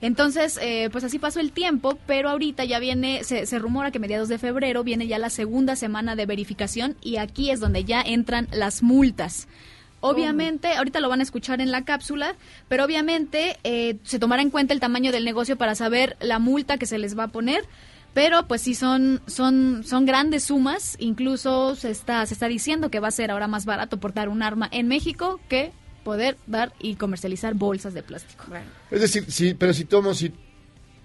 Entonces, 0.00 0.60
eh, 0.62 0.90
pues 0.92 1.02
así 1.02 1.18
pasó 1.18 1.40
el 1.40 1.50
tiempo, 1.50 1.98
pero 2.06 2.30
ahorita 2.30 2.64
ya 2.64 2.78
viene, 2.78 3.24
se, 3.24 3.46
se 3.46 3.58
rumora 3.58 3.90
que 3.90 3.98
mediados 3.98 4.28
de 4.28 4.38
febrero 4.38 4.84
viene 4.84 5.08
ya 5.08 5.18
la 5.18 5.28
segunda 5.28 5.74
semana 5.74 6.14
de 6.14 6.24
verificación 6.24 6.96
y 7.02 7.16
aquí 7.16 7.50
es 7.50 7.58
donde 7.58 7.82
ya 7.82 8.00
entran 8.00 8.46
las 8.52 8.80
multas. 8.80 9.48
Obviamente, 10.02 10.72
ahorita 10.74 11.00
lo 11.00 11.10
van 11.10 11.20
a 11.20 11.24
escuchar 11.24 11.60
en 11.60 11.70
la 11.70 11.84
cápsula, 11.84 12.34
pero 12.68 12.84
obviamente 12.84 13.58
eh, 13.64 13.98
se 14.02 14.18
tomará 14.18 14.40
en 14.40 14.50
cuenta 14.50 14.72
el 14.72 14.80
tamaño 14.80 15.12
del 15.12 15.26
negocio 15.26 15.56
para 15.56 15.74
saber 15.74 16.16
la 16.20 16.38
multa 16.38 16.78
que 16.78 16.86
se 16.86 16.96
les 16.96 17.18
va 17.18 17.24
a 17.24 17.28
poner. 17.28 17.64
Pero 18.14 18.46
pues 18.48 18.62
sí 18.62 18.74
son 18.74 19.20
son 19.26 19.82
son 19.84 20.04
grandes 20.06 20.44
sumas, 20.44 20.96
incluso 20.98 21.76
se 21.76 21.90
está 21.90 22.26
se 22.26 22.34
está 22.34 22.48
diciendo 22.48 22.90
que 22.90 23.00
va 23.00 23.08
a 23.08 23.12
ser 23.12 23.30
ahora 23.30 23.46
más 23.46 23.64
barato 23.66 23.98
portar 24.00 24.28
un 24.28 24.42
arma 24.42 24.68
en 24.72 24.88
México 24.88 25.40
que 25.48 25.72
poder 26.04 26.36
dar 26.46 26.72
y 26.80 26.96
comercializar 26.96 27.54
bolsas 27.54 27.94
de 27.94 28.02
plástico. 28.02 28.44
Es 28.90 29.00
decir, 29.00 29.24
sí, 29.30 29.54
pero 29.54 29.72
si 29.74 29.84
tomo, 29.84 30.14
si 30.14 30.32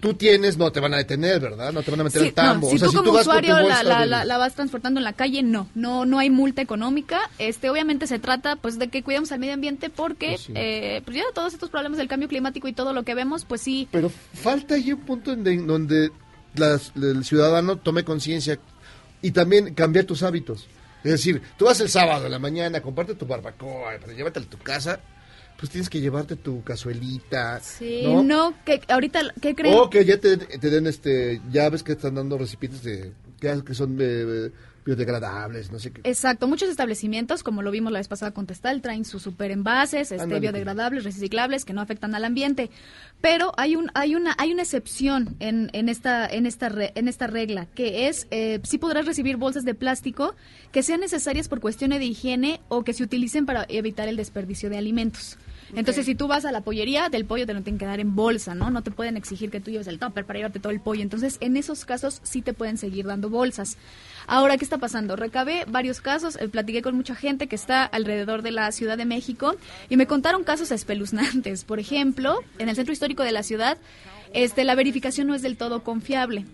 tú 0.00 0.14
tienes, 0.14 0.56
no 0.58 0.70
te 0.72 0.80
van 0.80 0.94
a 0.94 0.98
detener, 0.98 1.40
¿verdad? 1.40 1.72
No 1.72 1.82
te 1.82 1.90
van 1.90 2.00
a 2.00 2.04
meter 2.04 2.22
Sí, 2.22 2.28
el 2.28 2.34
tambo. 2.34 2.66
no, 2.66 2.70
si 2.70 2.76
o 2.76 2.78
sea, 2.78 2.86
tú 2.86 2.90
si 2.92 2.96
como 2.98 3.10
tú 3.10 3.14
vas 3.16 3.26
con 3.26 3.34
tu 3.36 3.40
usuario 3.46 3.68
la, 3.68 3.82
la- 3.82 4.00
de- 4.00 4.06
la- 4.06 4.24
la 4.24 4.38
vas 4.38 4.54
transportando 4.54 4.98
en 5.00 5.04
la 5.04 5.12
calle, 5.12 5.42
no, 5.42 5.68
no, 5.74 6.04
no 6.06 6.18
hay 6.18 6.28
multa 6.30 6.60
económica. 6.60 7.20
Este, 7.38 7.70
obviamente 7.70 8.06
se 8.06 8.18
trata, 8.18 8.56
pues, 8.56 8.78
de 8.78 8.88
que 8.88 9.02
cuidemos 9.02 9.30
al 9.32 9.38
medio 9.38 9.54
ambiente 9.54 9.88
porque, 9.90 10.30
Pues 10.30 10.40
sí. 10.42 10.52
eh, 10.54 11.02
pues 11.04 11.16
ya 11.16 11.22
todos 11.34 11.54
estos 11.54 11.70
problemas 11.70 11.98
del 11.98 12.08
cambio 12.08 12.28
climático 12.28 12.66
y 12.68 12.72
todo 12.72 12.92
lo 12.92 13.04
que 13.04 13.14
vemos, 13.14 13.44
pues 13.44 13.60
sí. 13.62 13.86
Pero 13.92 14.10
falta 14.34 14.74
ahí 14.74 14.92
un 14.92 15.00
punto 15.00 15.32
en, 15.32 15.44
de- 15.44 15.54
en 15.54 15.66
donde 15.66 16.10
las- 16.58 16.92
el 16.96 17.24
ciudadano 17.24 17.76
tome 17.76 18.04
conciencia 18.04 18.58
y 19.22 19.30
también 19.32 19.74
cambiar 19.74 20.04
tus 20.04 20.22
hábitos. 20.22 20.66
Es 21.04 21.12
decir, 21.12 21.40
tú 21.56 21.66
vas 21.66 21.80
el 21.80 21.88
sábado 21.88 22.26
en 22.26 22.32
la 22.32 22.38
mañana, 22.38 22.80
comparte 22.80 23.14
tu 23.14 23.26
barbacoa, 23.26 23.92
pero 24.00 24.12
llévatela 24.12 24.46
a 24.46 24.50
tu 24.50 24.58
casa, 24.58 25.00
pues 25.58 25.70
tienes 25.70 25.88
que 25.88 26.00
llevarte 26.00 26.36
tu 26.36 26.62
cazuelita. 26.64 27.60
Sí, 27.60 28.02
¿no? 28.02 28.22
no, 28.22 28.54
que 28.64 28.80
ahorita, 28.88 29.20
¿qué 29.40 29.54
creen? 29.54 29.74
O 29.78 29.88
que 29.88 30.04
ya 30.04 30.18
te, 30.18 30.36
te 30.36 30.70
den 30.70 30.86
este, 30.86 31.40
ya 31.50 31.68
ves 31.70 31.82
que 31.82 31.92
están 31.92 32.16
dando 32.16 32.36
recipientes 32.36 32.82
de, 32.82 33.12
que, 33.40 33.74
son 33.74 33.96
eh, 34.00 34.50
biodegradables, 34.86 35.70
no 35.70 35.78
sé 35.78 35.90
qué. 35.92 36.00
Exacto, 36.04 36.46
muchos 36.48 36.70
establecimientos, 36.70 37.42
como 37.42 37.60
lo 37.60 37.70
vimos 37.70 37.92
la 37.92 37.98
vez 37.98 38.08
pasada 38.08 38.30
con 38.32 38.46
Testal, 38.46 38.80
traen 38.80 39.04
sus 39.04 39.22
super 39.22 39.50
envases, 39.50 40.12
este, 40.12 40.40
biodegradables, 40.40 41.04
reciclables, 41.04 41.64
que 41.64 41.74
no 41.74 41.80
afectan 41.82 42.14
al 42.14 42.24
ambiente. 42.24 42.70
Pero 43.20 43.52
hay 43.58 43.76
un, 43.76 43.90
hay 43.94 44.14
una, 44.14 44.34
hay 44.38 44.52
una 44.52 44.62
excepción 44.62 45.36
en, 45.40 45.68
en 45.72 45.88
esta, 45.88 46.26
en 46.26 46.46
esta, 46.46 46.68
re- 46.68 46.92
en 46.94 47.08
esta 47.08 47.26
regla, 47.26 47.66
que 47.74 48.08
es 48.08 48.26
eh, 48.30 48.60
si 48.62 48.78
podrás 48.78 49.04
recibir 49.04 49.36
bolsas 49.36 49.64
de 49.64 49.74
plástico 49.74 50.34
que 50.72 50.82
sean 50.82 51.00
necesarias 51.00 51.48
por 51.48 51.60
cuestiones 51.60 51.98
de 51.98 52.04
higiene 52.06 52.60
o 52.68 52.84
que 52.84 52.92
se 52.92 53.02
utilicen 53.02 53.44
para 53.44 53.66
evitar 53.68 54.08
el 54.08 54.16
desperdicio 54.16 54.70
de 54.70 54.78
alimentos. 54.78 55.36
Entonces, 55.74 56.06
si 56.06 56.14
tú 56.14 56.28
vas 56.28 56.44
a 56.44 56.52
la 56.52 56.60
pollería, 56.60 57.08
del 57.08 57.24
pollo 57.24 57.46
te 57.46 57.54
lo 57.54 57.62
tienen 57.62 57.78
que 57.78 57.86
dar 57.86 57.98
en 58.00 58.14
bolsa, 58.14 58.54
¿no? 58.54 58.70
No 58.70 58.82
te 58.82 58.90
pueden 58.90 59.16
exigir 59.16 59.50
que 59.50 59.60
tú 59.60 59.70
lleves 59.70 59.86
el 59.88 59.98
topper 59.98 60.24
para 60.24 60.38
llevarte 60.38 60.60
todo 60.60 60.72
el 60.72 60.80
pollo. 60.80 61.02
Entonces, 61.02 61.38
en 61.40 61.56
esos 61.56 61.84
casos 61.84 62.20
sí 62.22 62.42
te 62.42 62.52
pueden 62.52 62.78
seguir 62.78 63.06
dando 63.06 63.30
bolsas. 63.30 63.76
Ahora, 64.26 64.56
¿qué 64.56 64.64
está 64.64 64.78
pasando? 64.78 65.16
Recabé 65.16 65.64
varios 65.66 66.00
casos, 66.00 66.36
eh, 66.40 66.48
platiqué 66.48 66.82
con 66.82 66.94
mucha 66.94 67.14
gente 67.14 67.46
que 67.46 67.56
está 67.56 67.84
alrededor 67.84 68.42
de 68.42 68.52
la 68.52 68.70
Ciudad 68.72 68.96
de 68.96 69.04
México 69.04 69.56
y 69.88 69.96
me 69.96 70.06
contaron 70.06 70.44
casos 70.44 70.70
espeluznantes. 70.70 71.64
Por 71.64 71.80
ejemplo, 71.80 72.40
en 72.58 72.68
el 72.68 72.76
centro 72.76 72.92
histórico 72.92 73.22
de 73.22 73.32
la 73.32 73.42
ciudad, 73.42 73.78
este, 74.32 74.64
la 74.64 74.74
verificación 74.74 75.26
no 75.26 75.34
es 75.34 75.42
del 75.42 75.56
todo 75.56 75.82
confiable. 75.82 76.44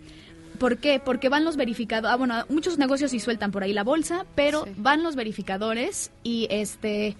¿Por 0.59 0.77
qué? 0.77 1.01
Porque 1.03 1.29
van 1.29 1.43
los 1.43 1.57
verificadores. 1.57 2.13
Ah, 2.13 2.15
bueno, 2.15 2.45
muchos 2.49 2.77
negocios 2.77 3.11
sí 3.11 3.19
sueltan 3.19 3.51
por 3.51 3.63
ahí 3.63 3.73
la 3.73 3.83
bolsa, 3.83 4.25
pero 4.35 4.65
van 4.77 5.03
los 5.03 5.15
verificadores 5.15 6.11
y 6.23 6.47
este 6.49 7.17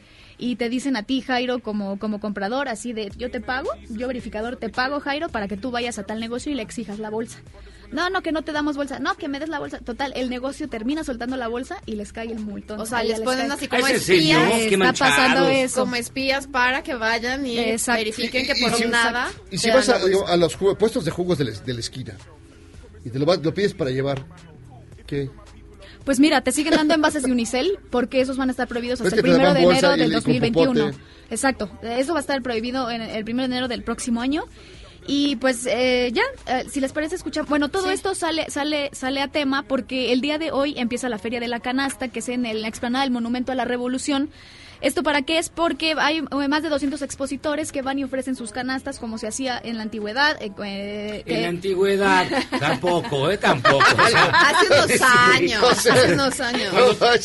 y 0.52 0.56
te 0.58 0.68
dicen 0.70 0.96
a 0.98 1.04
ti, 1.04 1.22
Jairo, 1.22 1.60
como, 1.60 1.98
como 2.00 2.20
comprador, 2.20 2.68
así 2.68 2.92
de 2.94 3.12
yo 3.18 3.32
te 3.32 3.40
pago, 3.42 3.70
yo 3.90 4.08
verificador 4.08 4.58
te 4.58 4.70
pago, 4.70 5.00
Jairo, 5.00 5.30
para 5.30 5.48
que 5.48 5.56
tú 5.58 5.72
vayas 5.72 5.98
a 6.00 6.04
tal 6.04 6.20
negocio 6.20 6.52
y 6.52 6.56
le 6.56 6.62
exijas 6.64 7.00
la 7.00 7.10
bolsa. 7.10 7.40
No, 7.92 8.10
no, 8.10 8.24
que 8.24 8.32
no 8.32 8.42
te 8.42 8.52
damos 8.52 8.76
bolsa. 8.76 8.98
No, 8.98 9.16
que 9.16 9.28
me 9.28 9.40
des 9.40 9.50
la 9.50 9.60
bolsa. 9.60 9.78
Total, 9.78 10.12
el 10.16 10.28
negocio 10.32 10.68
termina 10.68 11.04
soltando 11.04 11.38
la 11.38 11.48
bolsa 11.48 11.78
y 11.86 11.96
les 11.96 12.12
cae 12.12 12.32
el 12.32 12.40
multón. 12.40 12.80
O 12.82 12.88
sea, 12.88 13.04
les 13.04 13.20
ponen 13.20 13.48
cae. 13.50 13.56
así 13.56 13.68
como 13.68 13.86
espías. 13.88 14.52
Está 14.56 14.94
pasando 14.94 15.48
eso. 15.48 15.82
Como 15.82 15.96
espías 15.96 16.48
para 16.48 16.82
que 16.82 16.96
vayan 16.96 17.46
y 17.46 17.60
Exacto. 17.60 18.00
verifiquen 18.00 18.48
que 18.48 18.54
Y- 18.54 18.60
y 18.66 18.70
por 18.70 18.74
si- 18.80 18.86
nada. 18.88 19.32
Y 19.52 19.60
si 19.60 19.70
vas 19.70 19.88
a, 19.90 20.00
los 20.38 20.56
jugo- 20.56 20.76
puestos 20.76 21.06
de 21.06 21.12
jugos 21.12 21.38
de 21.38 21.46
la, 21.46 21.52
de 21.52 21.74
la 21.74 21.80
esquina 21.82 22.14
y 23.06 23.12
te 23.12 23.20
lo, 23.20 23.28
lo 23.36 23.54
pides 23.54 23.76
para 23.76 23.92
llevar, 23.92 24.26
¿qué? 25.06 25.30
Pues 26.06 26.20
mira, 26.20 26.42
te 26.42 26.52
siguen 26.52 26.74
dando 26.76 26.94
envases 26.94 27.24
de 27.24 27.32
Unicel 27.32 27.80
porque 27.90 28.20
esos 28.22 28.36
van 28.38 28.50
a 28.50 28.52
estar 28.52 28.68
prohibidos 28.68 29.00
hasta 29.02 29.16
el 29.16 29.22
primero 29.22 29.54
de 29.54 29.62
enero 29.64 29.90
del 29.92 30.00
le- 30.00 30.06
con 30.06 30.14
2021. 30.16 30.74
popote. 30.92 31.04
Exacto, 31.30 31.70
eso 31.82 32.14
va 32.14 32.20
a 32.20 32.22
estar 32.22 32.42
prohibido 32.42 32.92
en 32.92 33.02
el 33.02 33.24
primero 33.24 33.48
de 33.48 33.54
enero 33.54 33.68
del 33.68 33.84
próximo 33.84 34.22
año. 34.22 34.44
Y 35.08 35.36
pues 35.38 35.66
eh, 35.66 36.12
ya, 36.14 36.22
eh, 36.48 36.66
si 36.70 36.80
les 36.80 36.94
parece 36.94 37.16
escuchar, 37.16 37.46
bueno, 37.46 37.68
todo 37.70 37.90
esto 37.90 38.16
sale 38.16 38.46
sale 38.50 38.90
sale 38.94 39.22
a 39.22 39.28
tema 39.28 39.64
porque 39.64 40.14
el 40.14 40.22
día 40.22 40.38
de 40.38 40.52
hoy 40.52 40.76
empieza 40.78 41.10
la 41.10 41.20
Feria 41.20 41.40
de 41.42 41.48
la 41.50 41.60
Canasta, 41.60 42.08
que 42.08 42.20
es 42.20 42.30
en 42.30 42.46
el- 42.46 42.62
la 42.62 42.68
explanada 42.70 43.04
del 43.04 43.12
Monumento 43.12 43.52
a 43.52 43.56
la 43.56 43.66
Revolución. 43.66 44.30
¿Esto 44.84 45.02
para 45.02 45.22
qué 45.24 45.38
es? 45.40 45.50
Porque 45.50 45.96
hay 45.98 46.18
eh, 46.20 46.48
más 46.50 46.62
de 46.62 46.70
200 46.70 47.02
expositores 47.02 47.72
que 47.72 47.82
van 47.82 47.98
y 48.00 48.04
ofrecen 48.04 48.36
sus 48.36 48.52
canastas 48.52 49.00
como 49.00 49.18
se 49.18 49.28
hacía 49.28 49.60
en 49.64 49.78
la 49.78 49.84
antigüedad. 49.84 50.38
eh, 50.42 50.52
eh, 50.64 51.24
En 51.26 51.42
la 51.42 51.48
antigüedad, 51.48 52.28
tampoco, 52.60 53.32
¿eh? 53.32 53.38
Tampoco. 53.38 53.78
o 53.78 54.08
sea, 54.10 54.26
Hace 54.26 54.68
unos 54.68 55.02
años, 55.02 55.64
hace 55.88 56.14
unos 56.14 56.40
años. 56.42 56.74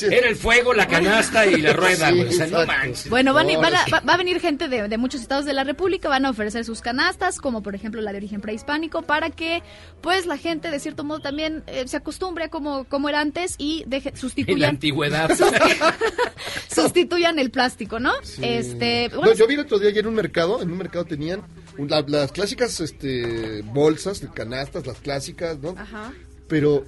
Era 0.02 0.28
el 0.28 0.36
fuego, 0.36 0.72
la 0.72 0.86
canasta 0.86 1.46
y 1.46 1.60
la 1.60 1.72
rueda, 1.72 2.08
Sí, 2.10 2.14
güey. 2.16 2.28
O 2.28 2.32
sea, 2.32 2.46
no 2.46 2.64
manches. 2.64 3.10
Bueno, 3.10 3.34
van, 3.34 3.46
van 3.60 3.74
a- 3.74 3.84
va, 3.92 4.00
va 4.08 4.14
a 4.14 4.16
venir 4.16 4.40
gente 4.40 4.68
de, 4.68 4.88
de 4.88 4.96
muchos 4.98 5.20
estados 5.20 5.44
de 5.44 5.52
la 5.52 5.64
República, 5.64 6.08
van 6.08 6.24
a 6.26 6.30
ofrecer 6.30 6.64
sus 6.64 6.80
canastas, 6.80 7.40
como 7.40 7.62
por 7.62 7.74
ejemplo 7.74 8.00
la 8.00 8.12
de 8.12 8.18
origen 8.18 8.40
prehispánico, 8.40 9.02
para 9.02 9.30
que 9.30 9.62
pues 10.00 10.26
la 10.26 10.36
gente 10.38 10.70
de 10.70 10.78
cierto 10.78 11.02
modo 11.02 11.18
también 11.20 11.64
eh, 11.66 11.88
se 11.88 11.96
acostumbre 11.96 12.44
a 12.44 12.48
como, 12.50 12.84
como 12.84 13.08
era 13.08 13.20
antes 13.20 13.56
y 13.58 13.82
deje, 13.86 14.10
En 14.10 14.14
la 14.14 14.20
sustituyan, 14.20 14.70
antigüedad. 14.70 15.30
sustituyan 16.72 17.38
el 17.38 17.47
plástico, 17.50 17.98
¿no? 18.00 18.12
Sí. 18.22 18.40
Este, 18.44 19.08
No, 19.12 19.32
yo 19.34 19.46
vi 19.46 19.54
el 19.54 19.60
otro 19.60 19.78
día 19.78 19.88
ayer 19.90 20.00
en 20.04 20.08
un 20.08 20.14
mercado, 20.14 20.60
en 20.62 20.70
un 20.70 20.78
mercado 20.78 21.04
tenían 21.04 21.42
la- 21.78 22.02
las 22.06 22.32
clásicas 22.32 22.80
este, 22.80 23.62
bolsas, 23.62 24.20
canastas, 24.34 24.86
las 24.86 24.98
clásicas, 24.98 25.58
¿no? 25.58 25.74
Ajá. 25.78 26.12
Pero 26.48 26.84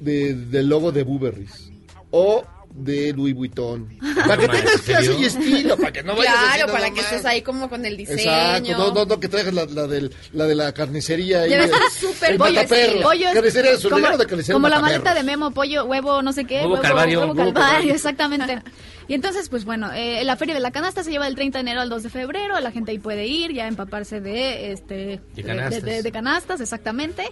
de, 0.00 0.34
del 0.34 0.68
logo 0.68 0.92
de 0.92 1.02
Blueberries. 1.04 1.70
O 2.10 2.44
de 2.76 3.12
Louis 3.12 3.34
Vuitton. 3.34 3.88
Para 4.26 4.36
que 4.36 4.48
tengas 4.48 4.80
clase 4.82 5.14
y 5.18 5.24
estilo, 5.24 5.76
para 5.76 5.92
que 5.92 6.02
no 6.02 6.16
vayas 6.16 6.34
Claro, 6.34 6.72
para 6.72 6.90
que 6.90 7.00
estés 7.00 7.24
ahí 7.24 7.42
como 7.42 7.68
con 7.68 7.84
el 7.84 7.96
diseño. 7.96 8.18
Exacto, 8.20 8.72
no, 8.78 8.92
no, 8.94 9.04
no, 9.06 9.20
que 9.20 9.28
traigas 9.28 9.54
la, 9.54 9.64
la, 9.66 9.86
del, 9.86 10.12
la 10.32 10.44
de 10.46 10.54
la 10.54 10.72
carnicería. 10.72 11.42
ser 11.44 11.70
súper 11.98 12.36
pollo, 12.36 12.54
mataperro. 12.54 13.00
pollo 13.02 13.28
Carnicería 13.32 13.76
su 13.76 13.88
como, 13.90 14.16
de 14.16 14.26
carnicería. 14.26 14.54
como 14.54 14.68
la 14.68 14.80
maleta 14.80 15.14
de 15.14 15.22
Memo, 15.22 15.50
pollo, 15.50 15.84
huevo, 15.84 16.22
no 16.22 16.32
sé 16.32 16.44
qué. 16.44 16.60
Huevo 16.62 16.80
calvario. 16.80 17.20
huevo 17.20 17.32
Huevo 17.32 17.52
calvario, 17.52 17.68
calvario. 17.70 17.94
exactamente. 17.94 18.62
Y 19.08 19.14
entonces, 19.14 19.48
pues 19.48 19.64
bueno, 19.64 19.92
eh, 19.92 20.22
la 20.24 20.36
Feria 20.36 20.54
de 20.54 20.60
la 20.60 20.72
Canasta 20.72 21.04
se 21.04 21.10
lleva 21.12 21.26
del 21.26 21.36
30 21.36 21.58
de 21.58 21.60
enero 21.60 21.80
al 21.80 21.88
2 21.88 22.02
de 22.02 22.10
febrero. 22.10 22.58
La 22.60 22.72
gente 22.72 22.90
ahí 22.90 22.98
puede 22.98 23.26
ir, 23.26 23.52
ya 23.52 23.68
empaparse 23.68 24.20
de, 24.20 24.72
este, 24.72 25.20
De 25.34 25.42
canastas. 25.44 25.82
de- 25.82 26.02
de 26.02 26.12
canastas, 26.12 26.60
exactamente. 26.60 27.24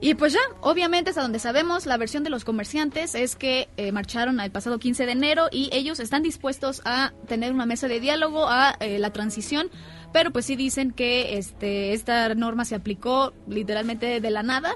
Y 0.00 0.14
pues 0.14 0.32
ya, 0.32 0.40
obviamente, 0.60 1.10
hasta 1.10 1.22
donde 1.22 1.38
sabemos, 1.38 1.86
la 1.86 1.96
versión 1.96 2.22
de 2.22 2.30
los 2.30 2.44
comerciantes 2.44 3.14
es 3.14 3.34
que 3.34 3.68
eh, 3.76 3.90
marcharon 3.90 4.38
el 4.38 4.50
pasado 4.50 4.78
15 4.78 5.06
de 5.06 5.12
enero 5.12 5.48
y 5.50 5.70
ellos 5.72 5.98
están 5.98 6.22
dispuestos 6.22 6.82
a 6.84 7.12
tener 7.26 7.52
una 7.52 7.66
mesa 7.66 7.88
de 7.88 7.98
diálogo 7.98 8.48
a 8.48 8.76
eh, 8.80 8.98
la 8.98 9.12
transición, 9.12 9.70
pero 10.12 10.30
pues 10.30 10.46
sí 10.46 10.54
dicen 10.54 10.92
que 10.92 11.36
este 11.36 11.92
esta 11.92 12.34
norma 12.34 12.64
se 12.64 12.76
aplicó 12.76 13.32
literalmente 13.48 14.20
de 14.20 14.30
la 14.30 14.42
nada 14.42 14.74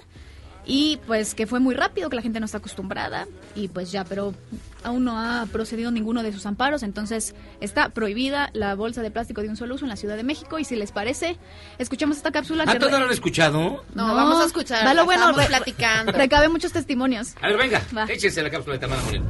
y 0.65 0.99
pues 1.07 1.35
que 1.35 1.47
fue 1.47 1.59
muy 1.61 1.75
rápido, 1.75 2.09
que 2.09 2.17
la 2.17 2.23
gente 2.23 2.39
no 2.41 2.47
está 2.47 2.59
acostumbrada 2.59 3.27
y 3.57 3.69
pues 3.69 3.91
ya, 3.91 4.05
pero 4.05 4.33
aún 4.85 5.05
no 5.05 5.19
ha 5.19 5.47
procedido 5.51 5.91
ninguno 5.91 6.23
de 6.23 6.33
sus 6.33 6.47
amparos, 6.47 6.83
entonces 6.83 7.35
está 7.61 7.89
prohibida 7.89 8.51
la 8.53 8.75
bolsa 8.77 9.03
de 9.03 9.11
plástico 9.11 9.43
de 9.43 9.49
un 9.49 9.57
solo 9.57 9.75
uso 9.75 9.85
en 9.85 9.89
la 9.91 9.97
Ciudad 9.97 10.17
de 10.17 10.23
México 10.23 10.59
y 10.59 10.65
si 10.65 10.77
les 10.77 10.93
parece, 10.93 11.37
escuchamos 11.79 12.17
esta 12.17 12.31
cápsula 12.31 12.65
¿Ah, 12.67 12.73
que... 12.73 12.79
todos 12.79 12.93
re- 12.93 12.99
no 12.99 13.05
lo 13.05 13.07
han 13.07 13.13
escuchado? 13.13 13.85
No, 13.95 14.15
vamos 14.15 14.41
a 14.41 14.47
escuchar. 14.47 14.85
Da 14.85 14.95
lo 14.95 15.05
bueno, 15.05 15.23
Estamos 15.31 15.43
re- 15.43 15.49
platicando. 15.49 16.13
recabe 16.13 16.49
muchos 16.49 16.73
testimonios. 16.73 17.35
A 17.43 17.49
ver, 17.49 17.57
venga, 17.59 17.83
Va. 17.97 18.05
échense 18.05 18.43
la 18.43 18.51
cápsula 18.51 18.75
de 18.75 18.79
Tamara 18.81 19.03
Moreno. 19.03 19.27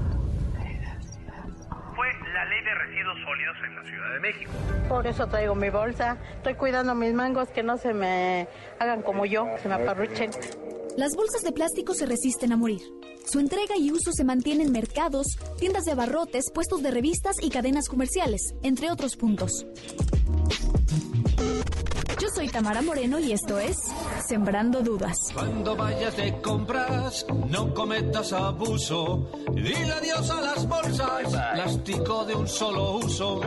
fue 1.97 2.07
la 2.35 2.45
ley 2.47 2.63
de 2.65 2.75
residuos 2.75 3.17
sólidos 3.25 3.57
en 3.67 3.75
la 3.77 3.83
Ciudad 3.85 4.13
de 4.15 4.21
México. 4.21 4.51
Por 4.89 5.07
eso 5.07 5.27
traigo 5.29 5.55
mi 5.55 5.71
bolsa. 5.71 6.17
Estoy 6.37 6.55
cuidando 6.55 6.95
mis 6.95 7.13
mangos 7.15 7.49
que 7.49 7.63
no 7.63 7.77
se 7.79 7.95
me 7.95 8.49
hagan 8.79 9.03
como 9.03 9.25
yo, 9.27 9.47
se 9.63 9.69
me 9.69 9.75
aparruchen. 9.75 10.31
Las 10.97 11.17
bolsas 11.17 11.43
de 11.43 11.53
plástico 11.53 11.95
se 11.95 12.05
resisten 12.05 12.53
a 12.53 12.57
morir. 12.57 12.83
Su 13.25 13.39
entrega 13.39 13.79
y 13.79 13.91
uso 13.91 14.13
se 14.13 14.25
mantiene 14.25 14.65
en 14.65 14.73
mercados, 14.73 15.27
tiendas 15.59 15.85
de 15.85 15.93
abarrotes, 15.93 16.51
puestos 16.53 16.83
de 16.83 16.91
revistas 16.91 17.37
y 17.41 17.49
cadenas 17.49 17.89
comerciales, 17.89 18.55
entre 18.63 18.91
otros 18.91 19.17
puntos. 19.17 19.65
Yo 22.23 22.29
soy 22.29 22.47
Tamara 22.47 22.83
Moreno 22.83 23.19
y 23.19 23.33
esto 23.33 23.59
es 23.59 23.77
Sembrando 24.29 24.81
Dudas. 24.81 25.17
Cuando 25.35 25.75
vayas 25.75 26.17
de 26.17 26.41
compras, 26.41 27.27
no 27.49 27.75
cometas 27.75 28.33
abuso. 28.33 29.29
Dile 29.53 29.91
adiós 29.91 30.31
a 30.31 30.41
las 30.41 30.69
bolsas, 30.69 31.33
plástico 31.33 32.25
de 32.25 32.37
un 32.37 32.47
solo 32.47 32.99
uso. 32.99 33.41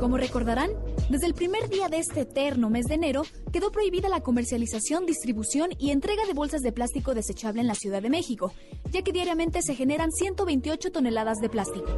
Como 0.00 0.16
recordarán, 0.16 0.70
desde 1.10 1.26
el 1.26 1.34
primer 1.34 1.68
día 1.68 1.90
de 1.90 1.98
este 1.98 2.22
eterno 2.22 2.70
mes 2.70 2.86
de 2.86 2.94
enero, 2.94 3.24
quedó 3.52 3.70
prohibida 3.70 4.08
la 4.08 4.20
comercialización, 4.20 5.04
distribución 5.04 5.68
y 5.78 5.90
entrega 5.90 6.24
de 6.24 6.32
bolsas 6.32 6.62
de 6.62 6.72
plástico 6.72 7.12
desechable 7.12 7.60
en 7.60 7.66
la 7.66 7.74
Ciudad 7.74 8.00
de 8.00 8.08
México, 8.08 8.54
ya 8.90 9.02
que 9.02 9.12
diariamente 9.12 9.60
se 9.60 9.74
generan 9.74 10.12
128 10.12 10.92
toneladas 10.92 11.40
de 11.40 11.50
plástico. 11.50 11.92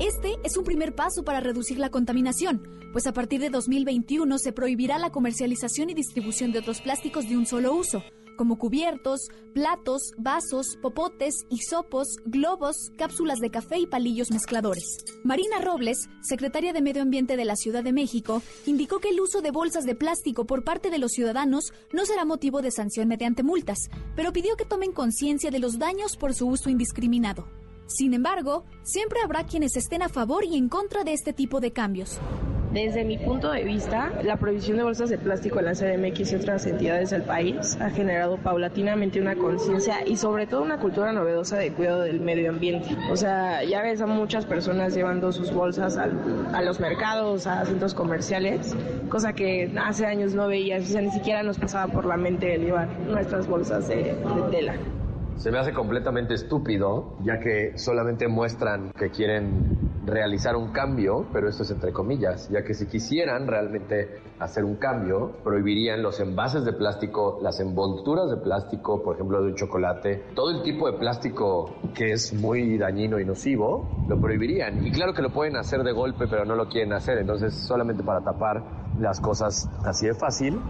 Este 0.00 0.34
es 0.42 0.56
un 0.56 0.64
primer 0.64 0.96
paso 0.96 1.22
para 1.24 1.38
reducir 1.38 1.78
la 1.78 1.88
contaminación, 1.88 2.68
pues 2.92 3.06
a 3.06 3.12
partir 3.12 3.40
de 3.40 3.48
2021 3.48 4.38
se 4.38 4.52
prohibirá 4.52 4.98
la 4.98 5.10
comercialización 5.10 5.88
y 5.88 5.94
distribución 5.94 6.50
de 6.50 6.58
otros 6.58 6.80
plásticos 6.80 7.28
de 7.28 7.36
un 7.36 7.46
solo 7.46 7.72
uso, 7.72 8.02
como 8.36 8.58
cubiertos, 8.58 9.28
platos, 9.54 10.10
vasos, 10.18 10.76
popotes, 10.82 11.46
hisopos, 11.48 12.08
globos, 12.26 12.90
cápsulas 12.98 13.38
de 13.38 13.50
café 13.50 13.78
y 13.78 13.86
palillos 13.86 14.32
mezcladores. 14.32 14.96
Marina 15.22 15.60
Robles, 15.60 16.08
secretaria 16.22 16.72
de 16.72 16.82
Medio 16.82 17.02
Ambiente 17.02 17.36
de 17.36 17.44
la 17.44 17.54
Ciudad 17.54 17.84
de 17.84 17.92
México, 17.92 18.42
indicó 18.66 18.98
que 18.98 19.10
el 19.10 19.20
uso 19.20 19.42
de 19.42 19.52
bolsas 19.52 19.84
de 19.84 19.94
plástico 19.94 20.44
por 20.44 20.64
parte 20.64 20.90
de 20.90 20.98
los 20.98 21.12
ciudadanos 21.12 21.72
no 21.92 22.04
será 22.04 22.24
motivo 22.24 22.62
de 22.62 22.72
sanción 22.72 23.06
mediante 23.06 23.44
multas, 23.44 23.78
pero 24.16 24.32
pidió 24.32 24.56
que 24.56 24.64
tomen 24.64 24.90
conciencia 24.90 25.52
de 25.52 25.60
los 25.60 25.78
daños 25.78 26.16
por 26.16 26.34
su 26.34 26.48
uso 26.48 26.68
indiscriminado. 26.68 27.46
Sin 27.86 28.14
embargo, 28.14 28.64
siempre 28.82 29.20
habrá 29.22 29.44
quienes 29.44 29.76
estén 29.76 30.02
a 30.02 30.08
favor 30.08 30.44
y 30.44 30.56
en 30.56 30.68
contra 30.68 31.04
de 31.04 31.12
este 31.12 31.32
tipo 31.32 31.60
de 31.60 31.72
cambios. 31.72 32.18
Desde 32.72 33.04
mi 33.04 33.18
punto 33.18 33.52
de 33.52 33.62
vista, 33.62 34.10
la 34.24 34.36
prohibición 34.36 34.78
de 34.78 34.82
bolsas 34.82 35.08
de 35.08 35.16
plástico 35.16 35.60
en 35.60 35.66
la 35.66 35.74
CDMX 35.74 36.32
y 36.32 36.34
otras 36.34 36.66
entidades 36.66 37.10
del 37.10 37.22
país 37.22 37.78
ha 37.80 37.88
generado 37.90 38.36
paulatinamente 38.36 39.20
una 39.20 39.36
conciencia 39.36 40.04
y 40.04 40.16
sobre 40.16 40.48
todo 40.48 40.62
una 40.62 40.78
cultura 40.80 41.12
novedosa 41.12 41.56
de 41.56 41.72
cuidado 41.72 42.00
del 42.00 42.18
medio 42.18 42.50
ambiente. 42.50 42.96
O 43.12 43.16
sea, 43.16 43.62
ya 43.62 43.80
ves 43.80 44.00
a 44.00 44.06
muchas 44.06 44.44
personas 44.44 44.92
llevando 44.92 45.30
sus 45.30 45.52
bolsas 45.52 45.96
a 45.96 46.62
los 46.62 46.80
mercados, 46.80 47.46
a 47.46 47.64
centros 47.64 47.94
comerciales, 47.94 48.74
cosa 49.08 49.34
que 49.34 49.72
hace 49.80 50.06
años 50.06 50.34
no 50.34 50.48
veías, 50.48 50.82
o 50.82 50.86
sea, 50.86 51.00
ni 51.00 51.12
siquiera 51.12 51.44
nos 51.44 51.60
pasaba 51.60 51.92
por 51.92 52.06
la 52.06 52.16
mente 52.16 52.56
el 52.56 52.64
llevar 52.64 52.88
nuestras 53.06 53.46
bolsas 53.46 53.86
de 53.86 54.16
tela. 54.50 54.74
Se 55.36 55.50
me 55.50 55.58
hace 55.58 55.72
completamente 55.72 56.34
estúpido, 56.34 57.16
ya 57.22 57.38
que 57.38 57.76
solamente 57.76 58.28
muestran 58.28 58.92
que 58.92 59.10
quieren 59.10 59.92
realizar 60.06 60.56
un 60.56 60.72
cambio, 60.72 61.26
pero 61.32 61.48
esto 61.48 61.62
es 61.62 61.70
entre 61.70 61.92
comillas, 61.92 62.48
ya 62.50 62.62
que 62.62 62.74
si 62.74 62.86
quisieran 62.86 63.46
realmente 63.46 64.20
hacer 64.38 64.64
un 64.64 64.76
cambio, 64.76 65.32
prohibirían 65.42 66.02
los 66.02 66.20
envases 66.20 66.64
de 66.64 66.72
plástico, 66.72 67.38
las 67.42 67.60
envolturas 67.60 68.30
de 68.30 68.36
plástico, 68.36 69.02
por 69.02 69.16
ejemplo, 69.16 69.42
de 69.42 69.48
un 69.48 69.54
chocolate, 69.54 70.24
todo 70.34 70.50
el 70.50 70.62
tipo 70.62 70.90
de 70.90 70.98
plástico 70.98 71.74
que 71.94 72.12
es 72.12 72.32
muy 72.32 72.78
dañino 72.78 73.18
y 73.18 73.24
nocivo, 73.24 73.88
lo 74.08 74.20
prohibirían. 74.20 74.86
Y 74.86 74.92
claro 74.92 75.14
que 75.14 75.22
lo 75.22 75.30
pueden 75.30 75.56
hacer 75.56 75.82
de 75.82 75.92
golpe, 75.92 76.26
pero 76.28 76.44
no 76.44 76.54
lo 76.54 76.68
quieren 76.68 76.92
hacer, 76.92 77.18
entonces 77.18 77.54
solamente 77.54 78.02
para 78.02 78.20
tapar 78.20 78.62
las 78.98 79.20
cosas 79.20 79.68
así 79.84 80.06
de 80.06 80.14
fácil, 80.14 80.60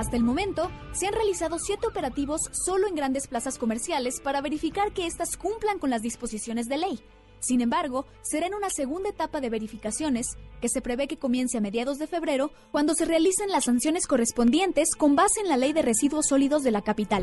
Hasta 0.00 0.16
el 0.16 0.24
momento, 0.24 0.70
se 0.92 1.06
han 1.06 1.12
realizado 1.12 1.58
siete 1.58 1.86
operativos 1.86 2.40
solo 2.52 2.88
en 2.88 2.94
grandes 2.94 3.28
plazas 3.28 3.58
comerciales 3.58 4.22
para 4.22 4.40
verificar 4.40 4.94
que 4.94 5.04
éstas 5.06 5.36
cumplan 5.36 5.78
con 5.78 5.90
las 5.90 6.00
disposiciones 6.00 6.68
de 6.70 6.78
ley. 6.78 7.00
Sin 7.38 7.60
embargo, 7.60 8.06
será 8.22 8.46
en 8.46 8.54
una 8.54 8.70
segunda 8.70 9.10
etapa 9.10 9.42
de 9.42 9.50
verificaciones, 9.50 10.38
que 10.62 10.70
se 10.70 10.80
prevé 10.80 11.06
que 11.06 11.18
comience 11.18 11.58
a 11.58 11.60
mediados 11.60 11.98
de 11.98 12.06
febrero, 12.06 12.50
cuando 12.72 12.94
se 12.94 13.04
realicen 13.04 13.50
las 13.50 13.64
sanciones 13.64 14.06
correspondientes 14.06 14.94
con 14.96 15.16
base 15.16 15.40
en 15.42 15.50
la 15.50 15.58
Ley 15.58 15.74
de 15.74 15.82
Residuos 15.82 16.28
Sólidos 16.28 16.62
de 16.62 16.70
la 16.70 16.80
capital. 16.80 17.22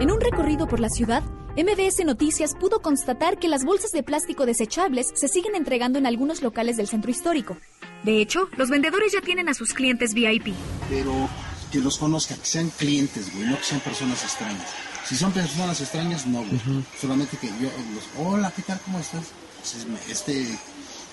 En 0.00 0.10
un 0.10 0.22
recorrido 0.22 0.68
por 0.68 0.80
la 0.80 0.88
ciudad, 0.88 1.22
MBS 1.54 2.02
Noticias 2.06 2.54
pudo 2.58 2.80
constatar 2.80 3.38
que 3.38 3.48
las 3.48 3.66
bolsas 3.66 3.90
de 3.90 4.02
plástico 4.02 4.46
desechables 4.46 5.08
se 5.12 5.28
siguen 5.28 5.54
entregando 5.54 5.98
en 5.98 6.06
algunos 6.06 6.40
locales 6.40 6.78
del 6.78 6.88
centro 6.88 7.10
histórico. 7.10 7.58
De 8.04 8.20
hecho, 8.20 8.48
los 8.56 8.70
vendedores 8.70 9.12
ya 9.12 9.20
tienen 9.20 9.48
a 9.48 9.54
sus 9.54 9.72
clientes 9.74 10.14
VIP. 10.14 10.54
pero 10.88 11.28
que 11.70 11.78
los 11.78 11.98
conozcan, 11.98 12.38
que 12.38 12.46
sean 12.46 12.70
clientes, 12.70 13.32
güey, 13.34 13.46
no 13.46 13.56
que 13.58 13.64
sean 13.64 13.80
personas 13.80 14.22
extrañas. 14.24 14.66
Si 15.06 15.16
son 15.16 15.30
personas 15.32 15.80
extrañas, 15.80 16.26
no, 16.26 16.38
güey. 16.44 16.60
Solamente 17.00 17.36
que 17.36 17.46
yo 17.46 17.70
los, 17.94 18.26
hola, 18.26 18.52
¿qué 18.56 18.62
tal? 18.62 18.80
¿Cómo 18.84 18.98
estás? 18.98 19.22
Pues 19.60 19.74
es- 19.76 20.10
este, 20.10 20.58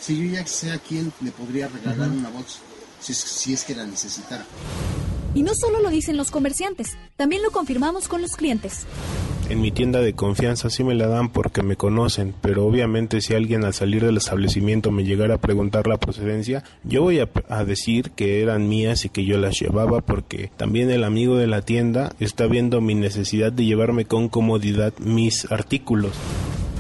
si 0.01 0.17
yo 0.17 0.33
ya 0.35 0.47
sé 0.47 0.71
a 0.71 0.79
quién 0.79 1.11
le 1.21 1.31
podría 1.31 1.67
regalar 1.67 2.09
una 2.09 2.29
bolsa, 2.29 2.59
si 2.99 3.11
es, 3.11 3.17
si 3.19 3.53
es 3.53 3.63
que 3.63 3.75
la 3.75 3.85
necesitara. 3.85 4.45
Y 5.35 5.43
no 5.43 5.53
solo 5.53 5.79
lo 5.81 5.89
dicen 5.89 6.17
los 6.17 6.31
comerciantes, 6.31 6.97
también 7.17 7.43
lo 7.43 7.51
confirmamos 7.51 8.07
con 8.07 8.21
los 8.21 8.31
clientes. 8.35 8.85
En 9.49 9.61
mi 9.61 9.71
tienda 9.71 10.01
de 10.01 10.13
confianza 10.13 10.69
sí 10.69 10.83
me 10.83 10.93
la 10.93 11.07
dan 11.07 11.29
porque 11.29 11.63
me 11.63 11.77
conocen, 11.77 12.35
pero 12.41 12.65
obviamente 12.65 13.21
si 13.21 13.33
alguien 13.33 13.63
al 13.63 13.73
salir 13.73 14.03
del 14.03 14.17
establecimiento 14.17 14.91
me 14.91 15.05
llegara 15.05 15.35
a 15.35 15.41
preguntar 15.41 15.87
la 15.87 15.97
procedencia, 15.97 16.65
yo 16.83 17.03
voy 17.03 17.21
a, 17.21 17.29
a 17.47 17.63
decir 17.63 18.11
que 18.11 18.41
eran 18.41 18.67
mías 18.67 19.05
y 19.05 19.09
que 19.09 19.23
yo 19.23 19.37
las 19.37 19.57
llevaba 19.57 20.01
porque 20.01 20.51
también 20.57 20.91
el 20.91 21.05
amigo 21.05 21.37
de 21.37 21.47
la 21.47 21.61
tienda 21.61 22.13
está 22.19 22.45
viendo 22.47 22.81
mi 22.81 22.93
necesidad 22.93 23.53
de 23.53 23.63
llevarme 23.63 24.03
con 24.03 24.27
comodidad 24.27 24.93
mis 24.99 25.49
artículos. 25.49 26.11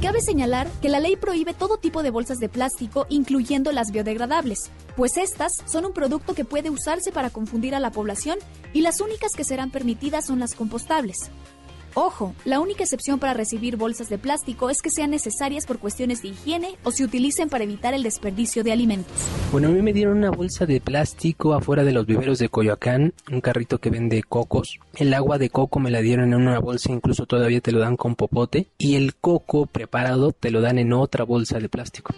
Cabe 0.01 0.21
señalar 0.21 0.67
que 0.81 0.89
la 0.89 0.99
ley 0.99 1.15
prohíbe 1.15 1.53
todo 1.53 1.77
tipo 1.77 2.03
de 2.03 2.11
bolsas 2.11 2.37
de 2.37 2.49
plástico, 2.49 3.07
incluyendo 3.09 3.71
las 3.71 3.91
biodegradables, 3.91 4.71
pues 4.95 5.17
estas 5.17 5.53
son 5.65 5.85
un 5.85 5.93
producto 5.93 6.35
que 6.35 6.45
puede 6.45 6.69
usarse 6.69 7.11
para 7.11 7.29
confundir 7.31 7.73
a 7.73 7.79
la 7.79 7.91
población 7.91 8.37
y 8.73 8.81
las 8.81 8.99
únicas 8.99 9.31
que 9.35 9.43
serán 9.43 9.71
permitidas 9.71 10.27
son 10.27 10.39
las 10.39 10.53
compostables. 10.53 11.31
Ojo, 11.99 12.35
la 12.45 12.59
única 12.59 12.83
excepción 12.83 13.17
para 13.17 13.33
recibir 13.33 13.75
bolsas 13.75 14.07
de 14.07 14.19
plástico 14.19 14.69
es 14.69 14.83
que 14.83 14.91
sean 14.91 15.09
necesarias 15.09 15.65
por 15.65 15.79
cuestiones 15.79 16.21
de 16.21 16.27
higiene 16.27 16.77
o 16.83 16.91
se 16.91 17.03
utilicen 17.03 17.49
para 17.49 17.63
evitar 17.63 17.95
el 17.95 18.03
desperdicio 18.03 18.63
de 18.63 18.71
alimentos. 18.71 19.11
Bueno, 19.51 19.69
a 19.69 19.71
mí 19.71 19.81
me 19.81 19.93
dieron 19.93 20.19
una 20.19 20.29
bolsa 20.29 20.67
de 20.67 20.79
plástico 20.79 21.55
afuera 21.55 21.83
de 21.83 21.93
los 21.93 22.05
viveros 22.05 22.37
de 22.37 22.49
Coyoacán, 22.49 23.15
un 23.31 23.41
carrito 23.41 23.79
que 23.79 23.89
vende 23.89 24.21
cocos. 24.21 24.77
El 24.93 25.11
agua 25.15 25.39
de 25.39 25.49
coco 25.49 25.79
me 25.79 25.89
la 25.89 26.01
dieron 26.01 26.33
en 26.33 26.41
una 26.41 26.59
bolsa, 26.59 26.91
incluso 26.91 27.25
todavía 27.25 27.61
te 27.61 27.71
lo 27.71 27.79
dan 27.79 27.97
con 27.97 28.13
popote. 28.13 28.67
Y 28.77 28.93
el 28.93 29.15
coco 29.15 29.65
preparado 29.65 30.33
te 30.33 30.51
lo 30.51 30.61
dan 30.61 30.77
en 30.77 30.93
otra 30.93 31.23
bolsa 31.23 31.57
de 31.57 31.67
plástico. 31.67 32.13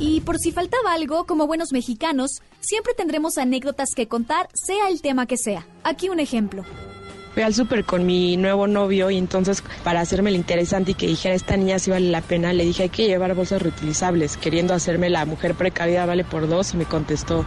Y 0.00 0.22
por 0.22 0.38
si 0.38 0.50
faltaba 0.50 0.92
algo, 0.92 1.24
como 1.24 1.46
buenos 1.46 1.68
mexicanos, 1.70 2.42
siempre 2.58 2.94
tendremos 2.94 3.38
anécdotas 3.38 3.90
que 3.94 4.08
contar, 4.08 4.48
sea 4.54 4.88
el 4.88 5.02
tema 5.02 5.26
que 5.26 5.36
sea. 5.36 5.68
Aquí 5.84 6.08
un 6.08 6.18
ejemplo. 6.18 6.64
Fui 7.36 7.42
al 7.42 7.52
súper 7.52 7.84
con 7.84 8.06
mi 8.06 8.38
nuevo 8.38 8.66
novio 8.66 9.10
y 9.10 9.18
entonces 9.18 9.62
para 9.84 10.00
hacerme 10.00 10.30
el 10.30 10.36
interesante 10.36 10.92
y 10.92 10.94
que 10.94 11.06
dijera 11.06 11.34
esta 11.34 11.54
niña 11.54 11.78
si 11.78 11.90
vale 11.90 12.08
la 12.08 12.22
pena, 12.22 12.54
le 12.54 12.64
dije 12.64 12.84
hay 12.84 12.88
que 12.88 13.06
llevar 13.06 13.34
bolsas 13.34 13.60
reutilizables, 13.60 14.38
queriendo 14.38 14.72
hacerme 14.72 15.10
la 15.10 15.26
mujer 15.26 15.54
precavida 15.54 16.06
vale 16.06 16.24
por 16.24 16.48
dos 16.48 16.72
y 16.72 16.78
me 16.78 16.86
contestó, 16.86 17.44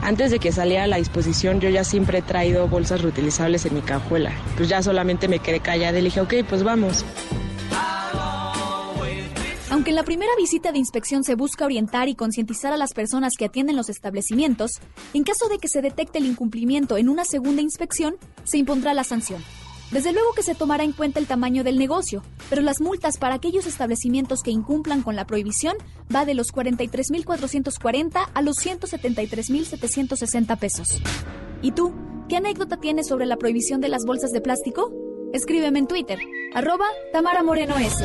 antes 0.00 0.30
de 0.30 0.38
que 0.38 0.52
saliera 0.52 0.84
a 0.84 0.86
la 0.86 0.96
disposición 0.96 1.60
yo 1.60 1.68
ya 1.68 1.84
siempre 1.84 2.20
he 2.20 2.22
traído 2.22 2.66
bolsas 2.66 3.02
reutilizables 3.02 3.66
en 3.66 3.74
mi 3.74 3.82
cajuela. 3.82 4.32
Pues 4.56 4.70
ya 4.70 4.82
solamente 4.82 5.28
me 5.28 5.38
quedé 5.38 5.60
callada 5.60 5.98
y 5.98 6.00
le 6.00 6.08
dije, 6.08 6.22
ok, 6.22 6.32
pues 6.48 6.62
vamos. 6.62 7.04
Aunque 9.68 9.90
en 9.90 9.96
la 9.96 10.04
primera 10.04 10.30
visita 10.36 10.70
de 10.70 10.78
inspección 10.78 11.24
se 11.24 11.34
busca 11.34 11.64
orientar 11.64 12.08
y 12.08 12.14
concientizar 12.14 12.72
a 12.72 12.76
las 12.76 12.92
personas 12.92 13.34
que 13.36 13.46
atienden 13.46 13.76
los 13.76 13.88
establecimientos, 13.88 14.70
en 15.12 15.24
caso 15.24 15.48
de 15.48 15.58
que 15.58 15.68
se 15.68 15.82
detecte 15.82 16.18
el 16.18 16.26
incumplimiento 16.26 16.96
en 16.96 17.08
una 17.08 17.24
segunda 17.24 17.62
inspección, 17.62 18.16
se 18.44 18.58
impondrá 18.58 18.94
la 18.94 19.02
sanción. 19.02 19.42
Desde 19.90 20.12
luego 20.12 20.32
que 20.34 20.42
se 20.42 20.54
tomará 20.54 20.84
en 20.84 20.92
cuenta 20.92 21.18
el 21.18 21.26
tamaño 21.26 21.64
del 21.64 21.78
negocio, 21.78 22.22
pero 22.48 22.62
las 22.62 22.80
multas 22.80 23.18
para 23.18 23.36
aquellos 23.36 23.66
establecimientos 23.66 24.42
que 24.42 24.50
incumplan 24.50 25.02
con 25.02 25.16
la 25.16 25.26
prohibición 25.26 25.76
va 26.14 26.24
de 26.24 26.34
los 26.34 26.52
43.440 26.52 28.28
a 28.34 28.42
los 28.42 28.56
173.760 28.58 30.58
pesos. 30.58 31.00
¿Y 31.62 31.72
tú? 31.72 31.92
¿Qué 32.28 32.36
anécdota 32.36 32.78
tienes 32.78 33.06
sobre 33.06 33.26
la 33.26 33.36
prohibición 33.36 33.80
de 33.80 33.88
las 33.88 34.04
bolsas 34.04 34.32
de 34.32 34.40
plástico? 34.40 34.92
Escríbeme 35.32 35.80
en 35.80 35.86
Twitter, 35.86 36.18
arroba 36.54 36.86
Tamara 37.12 37.44
Moreno 37.44 37.76
S. 37.76 38.04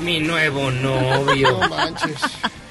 Mi 0.00 0.20
nuevo 0.20 0.70
novio. 0.70 1.50
No 1.60 1.68
manches. 1.68 2.14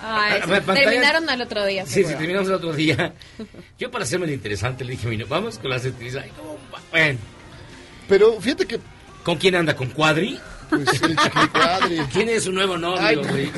Ay, 0.01 0.39
A 0.39 0.45
sí, 0.45 0.49
ver, 0.51 0.63
pantalla- 0.63 0.89
terminaron 0.89 1.29
al 1.29 1.41
otro 1.41 1.65
día. 1.65 1.85
Sí, 1.85 2.03
sí, 2.03 2.09
terminamos 2.15 2.47
el 2.47 2.53
otro 2.55 2.73
día. 2.73 3.13
Yo 3.79 3.91
para 3.91 4.05
hacerme 4.05 4.25
el 4.27 4.33
interesante 4.33 4.85
le 4.85 4.91
dije, 4.91 5.07
"Mira, 5.07 5.25
vamos 5.27 5.59
con 5.59 5.69
las 5.69 5.83
utilizadas. 5.85 6.27
Bueno. 6.91 7.19
Pero 8.07 8.39
fíjate 8.39 8.65
que... 8.65 8.79
¿Con 9.23 9.37
quién 9.37 9.55
anda? 9.55 9.75
¿Con 9.75 9.89
Cuadri? 9.89 10.39
Pues 10.69 11.01
el 11.01 11.17
chiquicuadri. 11.17 11.97
¿Quién 12.13 12.29
es 12.29 12.43
su 12.45 12.53
nuevo 12.53 12.77
novio, 12.77 13.01
Ay, 13.05 13.15
güey? 13.17 13.51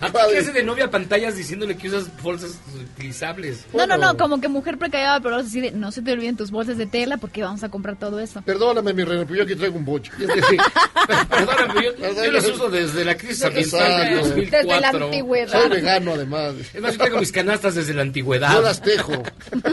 ¿A 0.00 0.10
ti 0.10 0.18
qué 0.30 0.38
hace 0.38 0.52
de 0.52 0.62
novia 0.62 0.90
pantallas 0.90 1.36
diciéndole 1.36 1.76
que 1.76 1.88
usas 1.88 2.10
bolsas 2.22 2.58
utilizables? 2.74 3.64
No, 3.72 3.86
no, 3.86 3.96
no, 3.96 4.16
como 4.16 4.40
que 4.40 4.48
mujer 4.48 4.78
precallada, 4.78 5.20
pero 5.20 5.36
así 5.36 5.60
de, 5.60 5.70
no 5.72 5.90
se 5.92 6.02
te 6.02 6.12
olviden 6.12 6.36
tus 6.36 6.50
bolsas 6.50 6.76
de 6.76 6.86
tela 6.86 7.16
porque 7.16 7.42
vamos 7.42 7.62
a 7.62 7.68
comprar 7.68 7.98
todo 7.98 8.20
eso. 8.20 8.42
Perdóname, 8.42 8.92
mi 8.92 9.04
reina, 9.04 9.24
pero 9.24 9.36
yo 9.36 9.42
aquí 9.44 9.54
traigo 9.54 9.76
un 9.76 9.84
bocho. 9.84 10.12
Perdóname, 10.18 11.84
yo, 11.84 12.24
yo 12.24 12.30
los 12.30 12.48
uso 12.48 12.68
desde 12.68 13.04
la 13.04 13.16
crisis 13.16 13.44
ambiental 13.44 13.80
del 13.80 14.18
Exacto. 14.18 14.28
2004. 14.28 14.58
Desde 14.58 14.80
la 14.80 14.88
antigüedad. 14.88 15.60
Soy 15.60 15.70
vegano, 15.70 16.12
además. 16.12 16.54
Es 16.74 16.80
más, 16.80 16.92
yo 16.92 16.98
traigo 16.98 17.18
mis 17.18 17.32
canastas 17.32 17.74
desde 17.74 17.94
la 17.94 18.02
antigüedad. 18.02 18.52
Yo 18.52 18.62
las 18.62 18.82
tejo. 18.82 19.12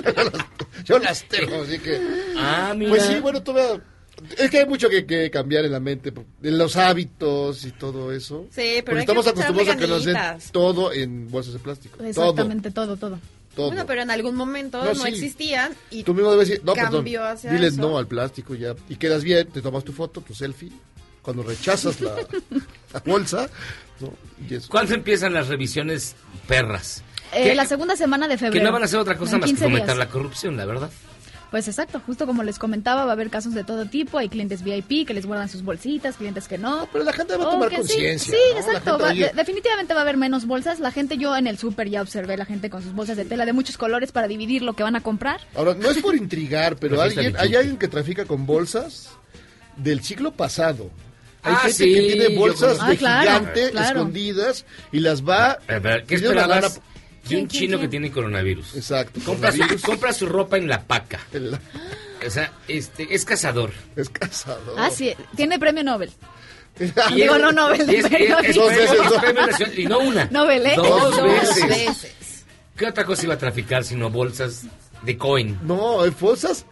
Yo 0.04 0.24
las, 0.24 0.45
yo 0.84 1.00
las 1.00 1.24
tejo, 1.28 1.62
así 1.64 1.80
que... 1.80 2.00
Ah, 2.38 2.74
mira. 2.76 2.90
Pues 2.91 3.04
sí, 3.04 3.20
bueno, 3.20 3.41
todavía... 3.41 3.82
Es 4.38 4.50
que 4.50 4.60
hay 4.60 4.66
mucho 4.68 4.90
que, 4.90 5.06
que 5.06 5.30
cambiar 5.32 5.66
en 5.66 5.72
la 5.72 5.80
mente, 5.80 6.14
en 6.44 6.58
los 6.58 6.76
hábitos 6.78 7.66
y 7.66 7.72
todo 7.72 8.12
eso. 8.12 8.48
Sí, 8.52 8.62
pero 8.78 8.86
Porque 8.86 9.00
estamos 9.02 9.28
acostumbrados 9.28 9.74
a 9.74 9.78
que 9.78 9.88
nos 9.88 10.06
den 10.06 10.18
todo 10.52 10.91
en 10.94 11.30
bolsas 11.30 11.54
de 11.54 11.60
plástico. 11.60 12.04
Exactamente, 12.04 12.72
todo, 12.72 12.98
todo. 12.98 13.20
Todo. 13.56 13.68
Bueno, 13.68 13.86
pero 13.86 14.02
en 14.02 14.10
algún 14.10 14.36
momento 14.36 14.84
No, 14.84 14.94
no, 14.94 15.04
sí. 15.04 15.10
existían 15.10 15.74
y 15.91 16.02
Tú 16.04 16.16
mismo 16.16 16.32
debes 16.32 16.48
decir, 16.48 16.64
no, 16.66 16.74
perdón, 16.74 16.91
cambió 16.94 17.24
hacia 17.24 17.52
dile 17.52 17.68
eso. 17.68 17.82
no 17.82 18.00
al 18.00 18.08
plástico 18.08 18.56
ya. 18.56 18.74
Y 18.90 18.95
quedas 18.95 19.24
bien, 19.24 19.48
te 19.48 19.62
tomas 19.62 19.84
tu 19.84 19.94
foto, 19.94 20.22
tu 20.22 20.34
selfie. 20.34 20.72
Cuando 21.22 21.44
rechazas 21.44 22.02
la, 22.02 22.16
la 22.94 23.00
bolsa, 23.06 23.48
¿no? 24.00 24.12
Y 24.50 24.56
eso. 24.56 24.68
¿Cuándo 24.72 24.95
empiezan 24.95 25.34
las 25.36 25.50
revisiones 25.50 26.16
perras? 26.48 27.04
Eh, 27.32 27.54
la 27.56 27.66
segunda 27.66 27.95
semana 27.95 28.28
de 28.28 28.38
febrero. 28.38 28.60
Que 28.60 28.66
no 28.66 28.72
van 28.74 28.82
a 28.82 28.86
hacer 28.86 29.00
otra 29.00 29.18
cosa 29.18 29.38
más 29.38 29.45
que 29.45 29.52
15 29.56 29.64
fomentar 29.66 29.95
días. 29.95 29.98
la 30.00 30.10
corrupción, 30.10 30.58
la 30.58 30.66
verdad. 30.66 30.90
Pues 31.54 31.68
exacto, 31.68 32.02
justo 32.04 32.26
como 32.26 32.42
les 32.42 32.58
comentaba, 32.58 33.06
va 33.06 33.12
a 33.12 33.14
haber 33.14 33.30
casos 33.30 33.54
de 33.54 33.64
todo 33.64 33.86
tipo. 33.86 34.18
Hay 34.18 34.28
clientes 34.28 34.64
VIP 34.64 35.06
que 35.06 35.14
les 35.14 35.28
guardan 35.28 35.48
sus 35.50 35.62
bolsitas, 35.64 36.16
clientes 36.18 36.48
que 36.48 36.58
no. 36.58 36.90
pero 36.92 37.04
la 37.06 37.14
gente 37.14 37.38
va 37.38 37.44
a 37.46 37.52
tomar 37.52 37.70
sí, 37.70 37.76
conciencia, 37.76 38.34
Sí, 38.34 38.40
¿no? 38.56 38.60
Exacto. 38.60 38.90
gente, 38.94 39.04
va- 39.04 39.10
oye- 39.12 39.28
de- 39.28 39.34
definitivamente 39.34 39.94
va 39.94 40.00
a 40.00 40.02
haber 40.02 40.18
menos 40.18 40.48
bolsas. 40.48 40.80
La 40.80 40.90
gente, 40.90 41.16
yo 41.20 41.38
en 41.38 41.46
el 41.46 41.60
súper 41.60 41.90
ya 41.92 42.02
observé 42.02 42.38
la 42.38 42.46
gente 42.46 42.72
con 42.72 42.82
sus 42.82 42.94
bolsas 42.94 43.18
de 43.18 43.26
tela 43.26 43.46
de 43.46 43.54
muchos 43.54 43.78
colores 43.78 44.12
para 44.12 44.28
dividir 44.28 44.64
lo 44.64 44.74
que 44.74 44.82
van 44.82 44.96
a 44.96 45.02
comprar. 45.02 45.42
Ahora, 45.54 45.76
no 45.76 45.92
es 45.92 46.00
por 46.00 46.16
intrigar, 46.16 46.76
pero 46.78 47.00
alguien, 47.00 47.36
hay 47.38 47.54
alguien 47.56 47.78
que 47.78 47.88
trafica 47.88 48.26
con 48.26 48.48
bolsas 48.48 49.12
del 49.78 50.04
siglo 50.04 50.32
pasado. 50.32 50.90
Hay 51.44 51.54
Ah, 51.54 51.58
gente 51.58 51.74
sí, 51.74 51.94
que 51.94 52.02
tiene 52.14 52.36
bolsas 52.36 52.78
de 52.88 52.94
Ah, 52.94 52.96
claro, 52.98 53.22
gigante 53.30 53.70
claro. 53.70 54.00
escondidas 54.00 54.66
y 54.92 55.02
las 55.02 55.22
va... 55.24 55.60
A 55.68 55.78
ver, 55.78 56.04
¿qué 56.06 56.16
esperabas 56.16 56.82
de 57.28 57.38
un 57.38 57.48
chino 57.48 57.80
que 57.80 57.88
tiene 57.88 58.12
coronavirus? 58.12 58.76
Exacto. 58.76 59.20
Compra 59.26 59.52
su, 59.52 59.58
coronavirus. 59.58 59.82
compra 59.84 60.14
su 60.14 60.26
ropa 60.28 60.58
en 60.58 60.68
la 60.68 60.82
paca. 60.84 61.20
O 62.26 62.30
sea, 62.30 62.54
este, 62.70 63.14
es 63.14 63.26
cazador. 63.26 63.72
Es 63.98 64.08
cazador. 64.10 64.76
Ah, 64.78 64.90
sí, 64.90 65.14
tiene 65.36 65.60
premio 65.60 65.84
Nobel. 65.84 66.10
Y 66.80 66.86
Digo, 67.16 67.38
no 67.38 67.52
Nobel, 67.52 67.86
y 67.91 67.95
es- 67.98 68.06
premio- 68.06 68.40
es- 68.40 68.50
es 68.52 68.56
Dos 68.56 68.72
premio- 68.72 68.78
veces, 68.80 68.91
es 69.04 69.10
dos. 69.10 69.22
premio 69.22 69.45
nacional, 69.48 69.80
y 69.80 69.86
no 69.88 70.00
una. 70.00 70.26
Nobel, 70.32 70.66
¿eh? 70.66 70.74
Dos, 70.78 71.18
Dos 71.18 71.22
veces. 71.24 71.68
veces. 71.68 72.45
¿Qué 72.78 72.86
otra 72.88 73.04
cosa 73.04 73.24
iba 73.26 73.34
a 73.34 73.38
traficar 73.38 73.84
sino 73.84 74.10
bolsas 74.10 74.62
de 75.02 75.18
coin? 75.18 75.60
No, 75.64 76.02
hay 76.02 76.12
bolsas 76.18 76.66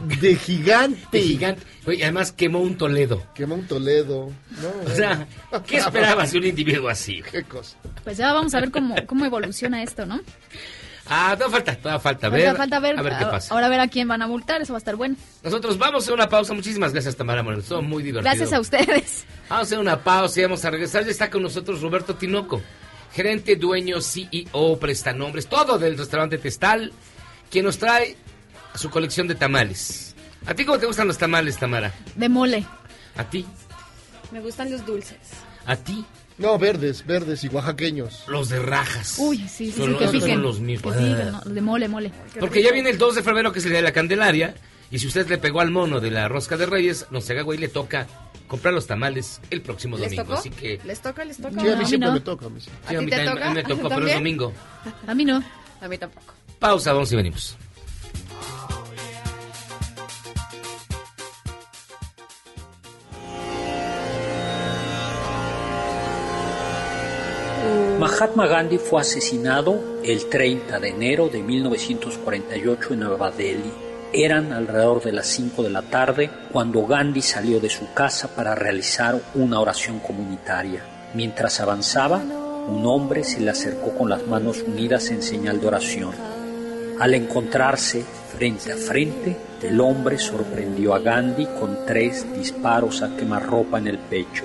de 0.00 0.36
gigante. 0.36 1.00
De 1.12 1.20
gigante. 1.20 1.62
Oye, 1.86 2.02
además 2.02 2.32
quemó 2.32 2.60
un 2.60 2.76
Toledo. 2.76 3.22
Quema 3.34 3.54
un 3.54 3.66
Toledo. 3.66 4.30
No, 4.60 4.92
O 4.92 4.94
sea, 4.94 5.26
¿qué 5.66 5.78
esperabas 5.78 6.32
de 6.32 6.38
un 6.38 6.44
individuo 6.46 6.88
así? 6.88 7.22
Qué 7.30 7.44
cosa. 7.44 7.76
Pues 8.04 8.16
ya 8.16 8.32
vamos 8.32 8.54
a 8.54 8.60
ver 8.60 8.70
cómo, 8.70 8.94
cómo 9.06 9.24
evoluciona 9.24 9.82
esto, 9.82 10.06
¿no? 10.06 10.20
Ah, 11.08 11.34
todavía 11.38 11.56
falta, 11.58 11.76
todavía 11.76 12.00
falta. 12.00 12.28
Ver, 12.28 12.56
falta 12.56 12.80
ver, 12.80 12.98
a 12.98 13.02
ver 13.02 13.16
qué 13.16 13.26
pasa. 13.26 13.54
ahora 13.54 13.66
a 13.66 13.68
ver 13.68 13.78
a 13.78 13.86
quién 13.86 14.08
van 14.08 14.22
a 14.22 14.26
multar, 14.26 14.60
eso 14.60 14.72
va 14.72 14.78
a 14.78 14.80
estar 14.80 14.96
bueno. 14.96 15.14
Nosotros 15.44 15.78
vamos 15.78 16.02
a 16.02 16.04
hacer 16.04 16.14
una 16.14 16.28
pausa. 16.28 16.52
Muchísimas 16.52 16.92
gracias, 16.92 17.14
Tamara 17.14 17.44
Moreno. 17.44 17.62
Estuvo 17.62 17.80
muy 17.80 18.02
divertido. 18.02 18.28
Gracias 18.28 18.52
a 18.52 18.60
ustedes. 18.60 19.24
Vamos 19.48 19.62
a 19.62 19.66
hacer 19.66 19.78
una 19.78 20.02
pausa 20.02 20.40
y 20.40 20.42
vamos 20.42 20.64
a 20.64 20.70
regresar. 20.70 21.04
Ya 21.04 21.12
está 21.12 21.30
con 21.30 21.42
nosotros 21.42 21.80
Roberto 21.80 22.16
Tinoco, 22.16 22.60
gerente, 23.12 23.54
dueño, 23.54 24.00
CEO, 24.00 24.78
prestanombres, 24.80 25.46
todo 25.46 25.78
del 25.78 25.96
restaurante 25.96 26.38
Testal, 26.38 26.92
quien 27.50 27.64
nos 27.66 27.78
trae 27.78 28.16
su 28.76 28.90
colección 28.90 29.26
de 29.28 29.34
tamales. 29.34 30.14
¿A 30.46 30.54
ti 30.54 30.64
cómo 30.64 30.78
te 30.78 30.86
gustan 30.86 31.08
los 31.08 31.18
tamales, 31.18 31.56
Tamara? 31.58 31.92
De 32.14 32.28
mole. 32.28 32.64
¿A 33.16 33.24
ti? 33.24 33.44
Me 34.32 34.40
gustan 34.40 34.70
los 34.70 34.84
dulces. 34.86 35.16
¿A 35.66 35.76
ti? 35.76 36.04
No, 36.38 36.58
verdes, 36.58 37.04
verdes 37.06 37.42
y 37.44 37.48
oaxaqueños. 37.48 38.24
Los 38.28 38.50
de 38.50 38.58
rajas. 38.60 39.16
Uy, 39.18 39.38
sí, 39.38 39.70
sí, 39.70 39.72
Son 39.72 39.86
sí, 39.86 39.90
los- 39.92 39.98
que 39.98 40.04
esos 40.04 40.14
piquen. 40.16 40.34
son 40.34 40.42
los 40.42 40.60
mismos. 40.60 40.94
Que 40.94 41.00
piquen, 41.02 41.32
¿no? 41.32 41.40
de 41.40 41.60
mole, 41.62 41.88
mole. 41.88 42.12
Porque 42.38 42.62
ya 42.62 42.70
viene 42.72 42.90
el 42.90 42.98
2 42.98 43.14
de 43.16 43.22
febrero, 43.22 43.52
que 43.52 43.58
es 43.60 43.64
el 43.64 43.70
día 43.72 43.78
de 43.78 43.84
la 43.84 43.92
Candelaria. 43.92 44.54
Y 44.90 44.98
si 45.00 45.06
usted 45.08 45.26
le 45.28 45.38
pegó 45.38 45.60
al 45.60 45.70
mono 45.70 45.98
de 45.98 46.10
la 46.10 46.28
rosca 46.28 46.56
de 46.56 46.66
Reyes, 46.66 47.06
no 47.10 47.20
se 47.20 47.32
haga 47.32 47.42
güey, 47.42 47.58
le 47.58 47.68
toca 47.68 48.06
comprar 48.46 48.72
los 48.74 48.86
tamales 48.86 49.40
el 49.50 49.62
próximo 49.62 49.96
¿Les 49.96 50.04
domingo. 50.10 50.24
tocó? 50.24 50.38
Así 50.38 50.50
que. 50.50 50.78
¿Les 50.84 51.00
toca? 51.00 51.24
¿Les 51.24 51.38
toca? 51.38 51.50
Sí, 51.50 51.56
a 51.58 51.62
No, 51.62 51.64
mí 51.64 51.72
a 51.72 51.76
mí 51.78 51.86
siempre 51.86 52.08
no. 52.08 52.14
me 52.14 52.20
toca. 52.20 52.46
A 52.46 52.50
mí 52.50 52.60
sí. 52.60 52.70
¿A 52.84 52.90
sí, 52.90 52.94
a 52.94 52.98
ti 53.00 53.04
mí 53.04 53.10
te 53.10 53.16
también- 53.16 53.34
toca? 53.34 53.46
a 53.46 53.48
mí 53.48 53.54
me 53.56 53.64
tocó, 53.64 53.88
pero 53.88 54.06
es 54.06 54.14
domingo. 54.14 54.52
A 55.08 55.14
mí 55.14 55.24
no. 55.24 55.42
A 55.80 55.88
mí 55.88 55.98
tampoco. 55.98 56.34
Pausa, 56.60 56.92
vamos 56.92 57.10
y 57.12 57.16
venimos. 57.16 57.56
Mahatma 67.98 68.46
Gandhi 68.46 68.76
fue 68.76 69.00
asesinado 69.00 70.02
el 70.04 70.28
30 70.28 70.78
de 70.80 70.90
enero 70.90 71.30
de 71.30 71.42
1948 71.42 72.92
en 72.92 73.00
Nueva 73.00 73.30
Delhi. 73.30 73.72
Eran 74.12 74.52
alrededor 74.52 75.02
de 75.02 75.12
las 75.12 75.26
5 75.28 75.62
de 75.62 75.70
la 75.70 75.80
tarde 75.80 76.30
cuando 76.52 76.86
Gandhi 76.86 77.22
salió 77.22 77.58
de 77.58 77.70
su 77.70 77.94
casa 77.94 78.28
para 78.28 78.54
realizar 78.54 79.18
una 79.34 79.60
oración 79.60 80.00
comunitaria. 80.00 80.82
Mientras 81.14 81.58
avanzaba, 81.60 82.18
un 82.18 82.84
hombre 82.84 83.24
se 83.24 83.40
le 83.40 83.50
acercó 83.50 83.96
con 83.96 84.10
las 84.10 84.26
manos 84.26 84.62
unidas 84.62 85.08
en 85.08 85.22
señal 85.22 85.58
de 85.58 85.66
oración. 85.66 86.12
Al 87.00 87.14
encontrarse 87.14 88.04
frente 88.36 88.72
a 88.72 88.76
frente, 88.76 89.34
el 89.62 89.80
hombre 89.80 90.18
sorprendió 90.18 90.94
a 90.94 90.98
Gandhi 90.98 91.46
con 91.58 91.86
tres 91.86 92.26
disparos 92.36 93.00
a 93.00 93.16
quemarropa 93.16 93.78
en 93.78 93.86
el 93.86 93.98
pecho. 93.98 94.44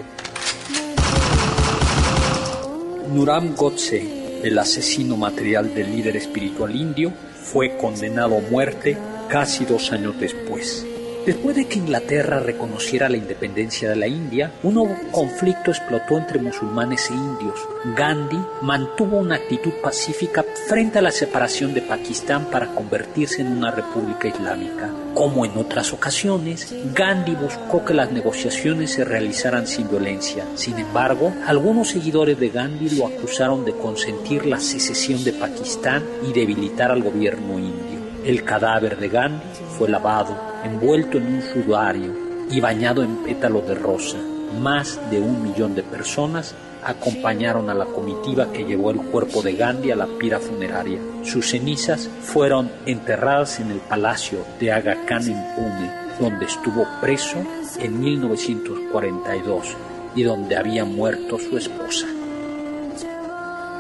Nuram 3.14 3.56
Godse, 3.58 4.42
el 4.42 4.58
asesino 4.58 5.18
material 5.18 5.76
del 5.76 5.92
líder 5.92 6.16
espiritual 6.16 6.74
indio, 6.74 7.12
fue 7.44 7.76
condenado 7.76 8.38
a 8.38 8.50
muerte 8.50 8.98
casi 9.28 9.66
dos 9.66 9.92
años 9.92 10.18
después. 10.18 10.86
Después 11.26 11.56
de 11.56 11.68
que 11.68 11.78
Inglaterra 11.78 12.40
reconociera 12.40 13.08
la 13.08 13.18
independencia 13.18 13.90
de 13.90 13.96
la 13.96 14.08
India, 14.08 14.54
un 14.64 14.74
nuevo 14.74 14.96
conflicto 15.12 15.70
explotó 15.70 16.18
entre 16.18 16.40
musulmanes 16.40 17.12
e 17.12 17.14
indios. 17.14 17.60
Gandhi 17.96 18.40
mantuvo 18.64 19.18
una 19.18 19.36
actitud 19.36 19.72
pacífica 19.84 20.44
frente 20.68 20.98
a 20.98 21.02
la 21.04 21.12
separación 21.12 21.76
de 21.76 21.84
Pakistán 21.84 22.46
para 22.46 22.74
convertirse 22.74 23.42
en 23.42 23.52
una 23.52 23.70
república 23.70 24.30
islámica. 24.30 24.90
Como 25.14 25.46
en 25.46 25.56
otras 25.58 25.94
ocasiones, 25.94 26.74
Gandhi 26.96 27.36
buscó 27.36 27.86
que 27.86 27.94
las 27.94 28.12
negociaciones 28.12 28.92
se 28.92 29.06
realizaran 29.06 29.68
sin 29.68 29.90
violencia. 29.90 30.44
Sin 30.56 30.80
embargo, 30.80 31.32
algunos 31.46 31.90
seguidores 31.90 32.40
de 32.40 32.50
Gandhi 32.50 32.98
lo 32.98 33.06
acusaron 33.06 33.64
de 33.64 33.74
consentir 33.74 34.48
la 34.48 34.60
secesión 34.60 35.24
de 35.24 35.34
Pakistán 35.34 36.04
y 36.28 36.34
debilitar 36.34 36.90
al 36.90 37.04
gobierno 37.04 37.60
indio. 37.60 38.02
El 38.26 38.44
cadáver 38.44 38.98
de 38.98 39.10
Gandhi 39.10 39.46
fue 39.78 39.90
lavado, 39.90 40.51
envuelto 40.64 41.18
en 41.18 41.36
un 41.36 41.42
sudario 41.42 42.14
y 42.50 42.60
bañado 42.60 43.04
en 43.04 43.18
pétalos 43.24 43.68
de 43.68 43.76
rosa. 43.76 44.18
Más 44.60 45.00
de 45.10 45.20
un 45.20 45.44
millón 45.44 45.76
de 45.76 45.84
personas 45.84 46.56
acompañaron 46.84 47.70
a 47.70 47.74
la 47.74 47.86
comitiva 47.86 48.52
que 48.52 48.66
llevó 48.66 48.92
el 48.92 48.98
cuerpo 48.98 49.42
de 49.42 49.56
Gandhi 49.56 49.92
a 49.92 49.96
la 49.96 50.08
pira 50.08 50.40
funeraria. 50.40 51.00
Sus 51.24 51.52
cenizas 51.52 52.10
fueron 52.22 52.72
enterradas 52.86 53.60
en 53.60 53.72
el 53.72 53.80
palacio 53.80 54.40
de 54.60 54.72
Aga 54.72 55.06
Khan 55.06 55.28
en 55.28 55.56
Pune, 55.56 55.92
donde 56.20 56.46
estuvo 56.46 56.86
preso 57.00 57.38
en 57.80 58.00
1942 58.00 59.76
y 60.16 60.24
donde 60.24 60.58
había 60.58 60.86
muerto 60.86 61.38
su 61.38 61.58
esposa. 61.58 62.08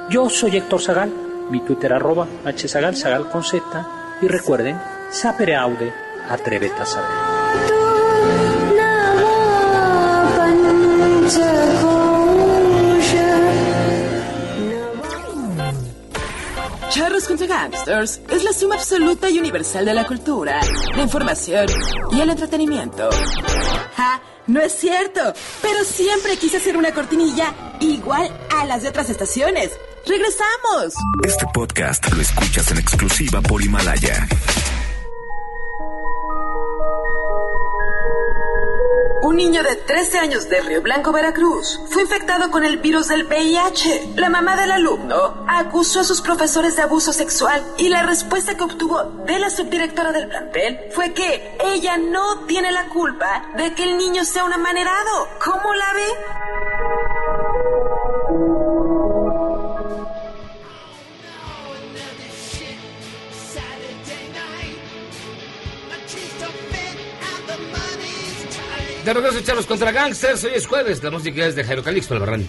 Yo 0.09 0.29
soy 0.29 0.57
Héctor 0.57 0.81
Zagal, 0.81 1.11
mi 1.49 1.61
Twitter 1.61 1.93
arroba 1.93 2.27
hzagal, 2.45 2.95
zagal 2.95 3.29
con 3.29 3.43
z, 3.43 3.61
y 4.21 4.27
recuerden, 4.27 4.79
sapere 5.09 5.55
aude, 5.55 5.93
atrévete 6.33 6.81
a 6.81 6.85
saber. 6.85 7.31
Charros 16.89 17.23
contra 17.25 17.47
Gangsters 17.47 18.21
es 18.29 18.43
la 18.43 18.51
suma 18.51 18.75
absoluta 18.75 19.29
y 19.29 19.39
universal 19.39 19.85
de 19.85 19.93
la 19.93 20.05
cultura, 20.05 20.59
la 20.95 21.01
información 21.01 21.65
y 22.11 22.19
el 22.19 22.29
entretenimiento. 22.29 23.09
¡Ja! 23.95 24.21
No 24.47 24.59
es 24.59 24.73
cierto, 24.73 25.33
pero 25.61 25.83
siempre 25.85 26.35
quise 26.35 26.57
hacer 26.57 26.75
una 26.75 26.91
cortinilla 26.91 27.53
igual 27.79 28.29
a 28.57 28.65
las 28.65 28.81
de 28.81 28.89
otras 28.89 29.09
estaciones. 29.09 29.71
¡Regresamos! 30.05 30.93
Este 31.23 31.45
podcast 31.53 32.11
lo 32.11 32.21
escuchas 32.21 32.71
en 32.71 32.79
exclusiva 32.79 33.39
por 33.41 33.61
Himalaya. 33.61 34.27
Un 39.31 39.37
niño 39.37 39.63
de 39.63 39.77
13 39.77 40.19
años 40.19 40.49
de 40.49 40.59
Río 40.59 40.81
Blanco, 40.81 41.13
Veracruz, 41.13 41.79
fue 41.87 42.01
infectado 42.01 42.51
con 42.51 42.65
el 42.65 42.79
virus 42.79 43.07
del 43.07 43.23
VIH. 43.23 44.15
La 44.17 44.27
mamá 44.27 44.57
del 44.57 44.73
alumno 44.73 45.45
acusó 45.47 46.01
a 46.01 46.03
sus 46.03 46.19
profesores 46.19 46.75
de 46.75 46.81
abuso 46.81 47.13
sexual 47.13 47.63
y 47.77 47.87
la 47.87 48.03
respuesta 48.03 48.57
que 48.57 48.63
obtuvo 48.65 49.01
de 49.25 49.39
la 49.39 49.49
subdirectora 49.49 50.11
del 50.11 50.27
plantel 50.27 50.81
fue 50.91 51.13
que 51.13 51.57
ella 51.63 51.95
no 51.95 52.39
tiene 52.45 52.73
la 52.73 52.89
culpa 52.89 53.45
de 53.55 53.73
que 53.73 53.83
el 53.83 53.97
niño 53.97 54.25
sea 54.25 54.43
un 54.43 54.51
amanerado. 54.51 55.29
¿Cómo 55.41 55.73
la 55.75 55.93
ve? 55.93 57.20
De 69.11 69.15
regreso 69.15 69.39
a 69.39 69.43
Charlos 69.43 69.65
contra 69.65 69.91
Gangsters, 69.91 70.45
hoy 70.45 70.51
es 70.55 70.65
jueves, 70.65 71.03
la 71.03 71.11
música 71.11 71.45
es 71.45 71.53
de 71.53 71.65
Jairo 71.65 71.83
Calixto 71.83 72.13
Albarrán. 72.13 72.47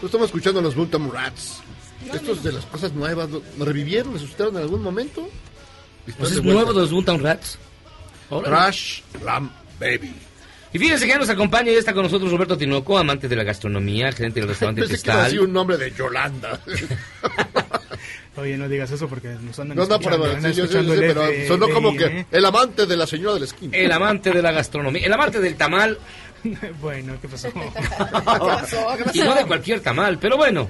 Estamos 0.00 0.26
escuchando 0.26 0.60
a 0.60 0.62
los 0.62 0.76
Buntam 0.76 1.10
Rats. 1.10 1.54
Estos 2.12 2.40
de 2.44 2.52
las 2.52 2.64
cosas 2.66 2.92
nuevas, 2.92 3.28
¿lo- 3.30 3.42
¿me 3.58 3.64
revivieron? 3.64 4.12
¿Me 4.12 4.18
asustaron 4.20 4.54
en 4.56 4.62
algún 4.62 4.80
momento? 4.80 5.28
Pues 6.16 6.30
es 6.30 6.40
nuevo 6.44 6.72
de 6.72 6.80
los 6.82 6.92
Buntam 6.92 7.20
Rats. 7.20 7.58
Crash 8.44 9.00
Ram 9.24 9.50
Baby. 9.80 10.14
Y 10.72 10.78
fíjense 10.78 11.04
que 11.06 11.10
ya 11.10 11.18
nos 11.18 11.30
acompaña 11.30 11.72
y 11.72 11.74
está 11.74 11.92
con 11.92 12.04
nosotros 12.04 12.30
Roberto 12.30 12.56
Tinoco, 12.56 12.96
amante 12.96 13.26
de 13.26 13.34
la 13.34 13.42
gastronomía, 13.42 14.12
gerente 14.12 14.38
del 14.38 14.48
restaurante 14.50 14.82
Pensé 14.82 14.94
que 14.94 15.02
Cristal. 15.02 15.24
decir 15.24 15.40
un 15.40 15.52
nombre 15.52 15.76
de 15.78 15.90
Yolanda. 15.90 16.60
Oye, 18.36 18.56
no 18.56 18.68
digas 18.68 18.90
eso 18.90 19.08
porque 19.08 19.28
nos 19.28 19.58
andan 19.60 19.76
No, 19.76 19.86
no, 19.86 19.94
escuchando, 19.94 20.22
pero, 20.24 20.36
andan 20.36 20.52
sí, 20.52 20.58
yo 20.58 20.64
escuchando 20.64 20.94
yo 20.94 21.00
pero 21.00 21.22
FBI, 21.24 21.46
sonó 21.46 21.68
como 21.70 21.96
que 21.96 22.04
¿eh? 22.06 22.26
el 22.32 22.44
amante 22.44 22.84
de 22.86 22.96
la 22.96 23.06
señora 23.06 23.34
de 23.34 23.40
la 23.40 23.46
esquina. 23.46 23.76
El 23.76 23.92
amante 23.92 24.30
de 24.32 24.42
la 24.42 24.50
gastronomía, 24.52 25.06
el 25.06 25.12
amante 25.12 25.40
del 25.40 25.54
tamal. 25.56 25.98
bueno, 26.80 27.14
¿qué 27.22 27.28
pasó? 27.28 27.48
Y 29.12 29.20
no 29.20 29.34
de 29.34 29.44
cualquier 29.46 29.80
tamal, 29.80 30.18
pero 30.18 30.36
bueno. 30.36 30.68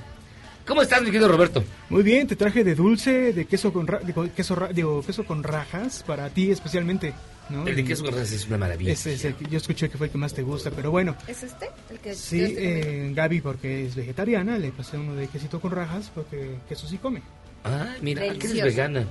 ¿Cómo 0.67 0.81
estás, 0.81 1.03
mi 1.03 1.09
querido 1.11 1.29
Roberto? 1.29 1.63
Muy 1.91 2.03
bien, 2.03 2.27
te 2.27 2.37
traje 2.37 2.65
de 2.65 2.75
dulce, 2.75 3.35
de 3.35 3.45
queso 3.45 3.71
con 3.71 3.87
ra- 3.87 3.99
digo, 3.99 4.27
queso, 4.35 4.55
ra- 4.55 4.69
digo, 4.69 5.03
queso 5.05 5.25
con 5.25 5.43
rajas 5.43 6.03
para 6.07 6.31
ti 6.31 6.51
especialmente, 6.51 7.13
¿no? 7.51 7.67
El 7.67 7.77
de 7.77 7.85
queso 7.85 8.03
con 8.03 8.15
rajas 8.15 8.33
es 8.33 8.47
una 8.47 8.57
maravilla. 8.57 8.91
Ese 8.93 9.13
es 9.13 9.27
el 9.27 9.35
que 9.35 9.45
yo 9.51 9.59
escuché 9.59 9.91
que 9.91 9.99
fue 9.99 10.07
el 10.07 10.13
que 10.13 10.17
más 10.17 10.33
te 10.33 10.41
gusta, 10.41 10.71
pero 10.71 10.91
bueno. 10.91 11.17
¿Es 11.29 11.43
este? 11.43 11.69
El 11.91 11.99
que 11.99 12.15
Sí, 12.15 12.41
eh, 12.57 13.11
Gaby 13.15 13.43
porque 13.43 13.85
es 13.85 13.95
vegetariana, 13.95 14.57
le 14.57 14.71
pasé 14.73 14.97
uno 14.97 15.15
de 15.15 15.27
quesito 15.29 15.61
con 15.61 15.71
rajas 15.71 16.11
porque 16.15 16.55
queso 16.67 16.87
sí 16.89 16.97
come. 16.97 17.21
Ah, 17.65 17.95
mira, 18.01 18.23
¿qué 18.23 18.47
eres 18.47 18.63
vegana? 18.63 19.05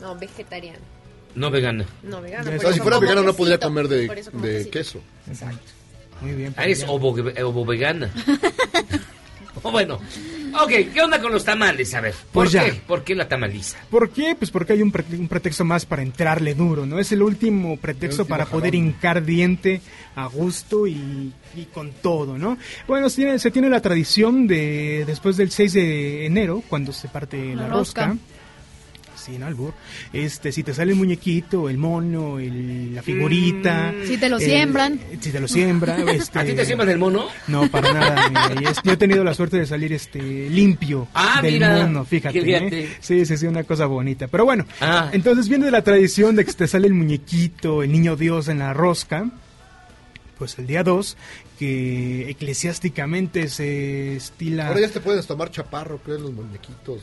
No, 0.00 0.14
vegetariano. 0.16 0.78
No 1.34 1.50
vegana. 1.50 1.84
No, 2.02 2.20
vegana. 2.20 2.56
O 2.56 2.60
sea, 2.60 2.72
si 2.72 2.80
fuera 2.80 2.96
como 2.96 3.08
vegano 3.08 3.22
no 3.22 3.34
podría 3.34 3.58
comer 3.58 3.88
de, 3.88 4.08
de 4.32 4.70
queso. 4.70 5.00
Exacto. 5.26 5.72
Muy 6.20 6.32
bien. 6.32 6.54
Ah, 6.56 6.66
es 6.66 6.84
ovo, 6.86 7.14
ovo 7.44 7.64
vegana. 7.64 8.10
Oh, 9.62 9.70
bueno, 9.72 9.94
ok, 10.62 10.70
¿qué 10.92 11.00
onda 11.02 11.20
con 11.20 11.32
los 11.32 11.44
tamales? 11.44 11.94
A 11.94 12.00
ver, 12.00 12.12
¿por 12.14 12.44
Pues 12.44 12.52
ya. 12.52 12.64
qué? 12.64 12.72
¿Por 12.86 13.04
qué 13.04 13.14
la 13.14 13.28
tamaliza? 13.28 13.78
¿Por 13.90 14.10
qué? 14.10 14.34
Pues 14.38 14.50
porque 14.50 14.72
hay 14.74 14.82
un, 14.82 14.90
pre- 14.92 15.04
un 15.18 15.28
pretexto 15.28 15.64
más 15.64 15.84
para 15.86 16.02
entrarle 16.02 16.54
duro, 16.54 16.86
¿no? 16.86 16.98
Es 16.98 17.12
el 17.12 17.22
último 17.22 17.76
pretexto 17.76 18.16
El 18.16 18.20
último 18.22 18.28
para 18.38 18.46
poder 18.46 18.74
hincar 18.74 19.24
diente 19.24 19.80
a 20.16 20.26
gusto 20.26 20.86
y, 20.86 21.32
y 21.56 21.64
con 21.72 21.92
todo, 21.92 22.36
¿no? 22.38 22.58
Bueno, 22.86 23.08
se 23.08 23.16
tiene, 23.22 23.38
se 23.38 23.50
tiene 23.50 23.68
la 23.70 23.80
tradición 23.80 24.46
de 24.46 25.04
después 25.06 25.36
del 25.36 25.50
6 25.50 25.72
de 25.72 26.26
enero, 26.26 26.62
cuando 26.68 26.92
se 26.92 27.08
parte 27.08 27.54
la, 27.54 27.62
La 27.62 27.68
rosca. 27.68 28.06
rosca. 28.08 28.22
Sin 29.28 29.42
albur. 29.42 29.74
Este, 30.12 30.52
si 30.52 30.62
te 30.62 30.72
sale 30.72 30.92
el 30.92 30.96
muñequito, 30.98 31.68
el 31.68 31.76
mono, 31.76 32.38
el- 32.38 32.94
la 32.94 33.02
figurita. 33.02 33.92
Si 34.06 34.16
te 34.16 34.28
lo 34.28 34.38
el- 34.38 34.42
siembran. 34.42 34.98
Si 35.20 35.30
te 35.30 35.38
lo 35.40 35.46
siembra. 35.46 35.98
este, 36.12 36.38
¿A 36.38 36.44
ti 36.44 36.52
te 36.54 36.64
siembran 36.64 36.88
el 36.88 36.98
mono? 36.98 37.26
no, 37.46 37.68
para 37.70 37.92
nada. 37.92 38.28
mira, 38.54 38.62
y 38.62 38.64
es- 38.64 38.78
yo 38.82 38.92
he 38.92 38.96
tenido 38.96 39.22
la 39.24 39.34
suerte 39.34 39.58
de 39.58 39.66
salir 39.66 39.92
este 39.92 40.18
limpio 40.48 41.08
Ah, 41.12 41.40
del 41.42 41.54
mira, 41.54 41.76
mundo, 41.84 42.04
fíjate. 42.06 42.40
fíjate. 42.40 42.84
¿eh? 42.84 42.88
Sí, 43.00 43.26
sí, 43.26 43.36
sí, 43.36 43.46
una 43.46 43.64
cosa 43.64 43.84
bonita. 43.86 44.28
Pero 44.28 44.44
bueno, 44.46 44.64
Ah. 44.80 45.10
entonces 45.12 45.48
viene 45.48 45.66
de 45.66 45.70
la 45.72 45.82
tradición 45.82 46.34
de 46.34 46.44
que 46.46 46.52
te 46.54 46.66
sale 46.66 46.86
el 46.86 46.94
muñequito, 46.94 47.82
el 47.82 47.92
niño 47.92 48.16
Dios 48.16 48.48
en 48.48 48.60
la 48.60 48.72
rosca. 48.72 49.26
Pues 50.38 50.56
el 50.58 50.66
día 50.68 50.84
2, 50.84 51.16
que 51.58 52.30
eclesiásticamente 52.30 53.48
se 53.48 54.16
estila... 54.16 54.68
Ahora 54.68 54.80
ya 54.80 54.88
te 54.88 55.00
puedes 55.00 55.26
tomar 55.26 55.50
chaparro, 55.50 55.98
creo, 55.98 56.18
los 56.18 56.32
muñequitos. 56.32 57.02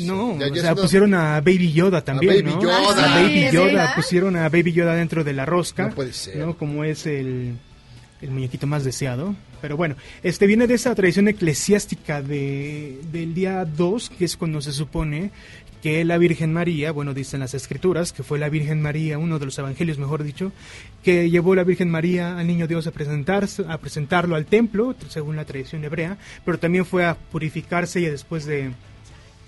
No. 0.00 0.34
No, 0.34 0.38
Ya- 0.40 0.46
ya 0.48 0.52
o 0.52 0.56
sea, 0.56 0.72
una- 0.72 0.82
pusieron 0.82 1.14
a 1.14 1.40
Baby 1.40 1.72
Yoda 1.72 2.02
también, 2.04 2.44
Baby 2.44 2.54
¿no? 2.56 2.62
Yoda. 2.62 2.78
A 3.14 3.22
Baby 3.22 3.44
Ah, 3.44 3.50
Yoda, 3.52 3.66
¿verdad? 3.66 3.94
pusieron 3.94 4.36
a 4.36 4.48
Baby 4.48 4.72
Yoda 4.72 4.94
dentro 4.94 5.22
de 5.24 5.32
la 5.32 5.46
rosca. 5.46 5.88
No 5.88 5.94
puede 5.94 6.12
ser. 6.12 6.36
¿no? 6.38 6.56
Como 6.58 6.82
es 6.84 7.06
el, 7.06 7.56
el 8.20 8.30
muñequito 8.30 8.66
más 8.66 8.84
deseado. 8.84 9.34
Pero 9.60 9.76
bueno, 9.78 9.96
este 10.22 10.46
viene 10.46 10.66
de 10.66 10.74
esa 10.74 10.94
tradición 10.94 11.26
eclesiástica 11.28 12.20
de, 12.20 12.98
del 13.12 13.32
día 13.32 13.64
2, 13.64 14.10
que 14.10 14.26
es 14.26 14.36
cuando 14.36 14.60
se 14.60 14.72
supone 14.72 15.30
que 15.84 16.02
la 16.02 16.16
Virgen 16.16 16.50
María, 16.50 16.92
bueno, 16.92 17.12
dicen 17.12 17.40
las 17.40 17.52
escrituras, 17.52 18.14
que 18.14 18.22
fue 18.22 18.38
la 18.38 18.48
Virgen 18.48 18.80
María, 18.80 19.18
uno 19.18 19.38
de 19.38 19.44
los 19.44 19.58
evangelios, 19.58 19.98
mejor 19.98 20.24
dicho, 20.24 20.50
que 21.02 21.28
llevó 21.28 21.54
la 21.54 21.62
Virgen 21.62 21.90
María 21.90 22.38
al 22.38 22.46
niño 22.46 22.66
Dios 22.66 22.86
a 22.86 22.90
presentarse, 22.90 23.66
a 23.68 23.76
presentarlo 23.76 24.34
al 24.34 24.46
templo, 24.46 24.94
según 25.10 25.36
la 25.36 25.44
tradición 25.44 25.84
hebrea, 25.84 26.16
pero 26.42 26.58
también 26.58 26.86
fue 26.86 27.04
a 27.04 27.14
purificarse 27.14 28.00
y 28.00 28.06
después 28.06 28.46
de 28.46 28.72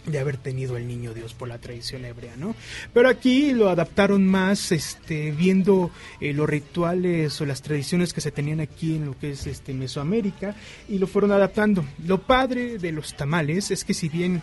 de 0.05 0.21
haber 0.21 0.37
tenido 0.37 0.77
el 0.77 0.87
niño 0.87 1.15
Dios 1.15 1.35
por 1.35 1.49
la 1.49 1.59
tradición 1.59 2.05
hebrea, 2.05 2.37
¿no? 2.37 2.55
Pero 2.93 3.09
aquí 3.09 3.53
lo 3.53 3.69
adaptaron 3.69 4.25
más, 4.25 4.71
este, 4.71 5.33
viendo 5.33 5.91
eh, 6.21 6.33
los 6.33 6.49
rituales 6.49 7.41
o 7.41 7.47
las 7.47 7.61
tradiciones 7.61 8.13
que 8.13 8.21
se 8.21 8.31
tenían 8.31 8.61
aquí 8.61 8.95
en 8.95 9.07
lo 9.07 9.19
que 9.19 9.31
es 9.31 9.49
este 9.49 9.75
Mesoamérica 9.75 10.55
y 10.89 10.99
lo 10.99 11.09
fueron 11.09 11.33
adaptando. 11.33 11.85
Lo 12.07 12.23
padre 12.23 12.79
de 12.79 12.93
los 12.93 13.17
tamales 13.17 13.73
es 13.73 13.85
que 13.85 13.95
si 13.95 14.09
bien 14.09 14.43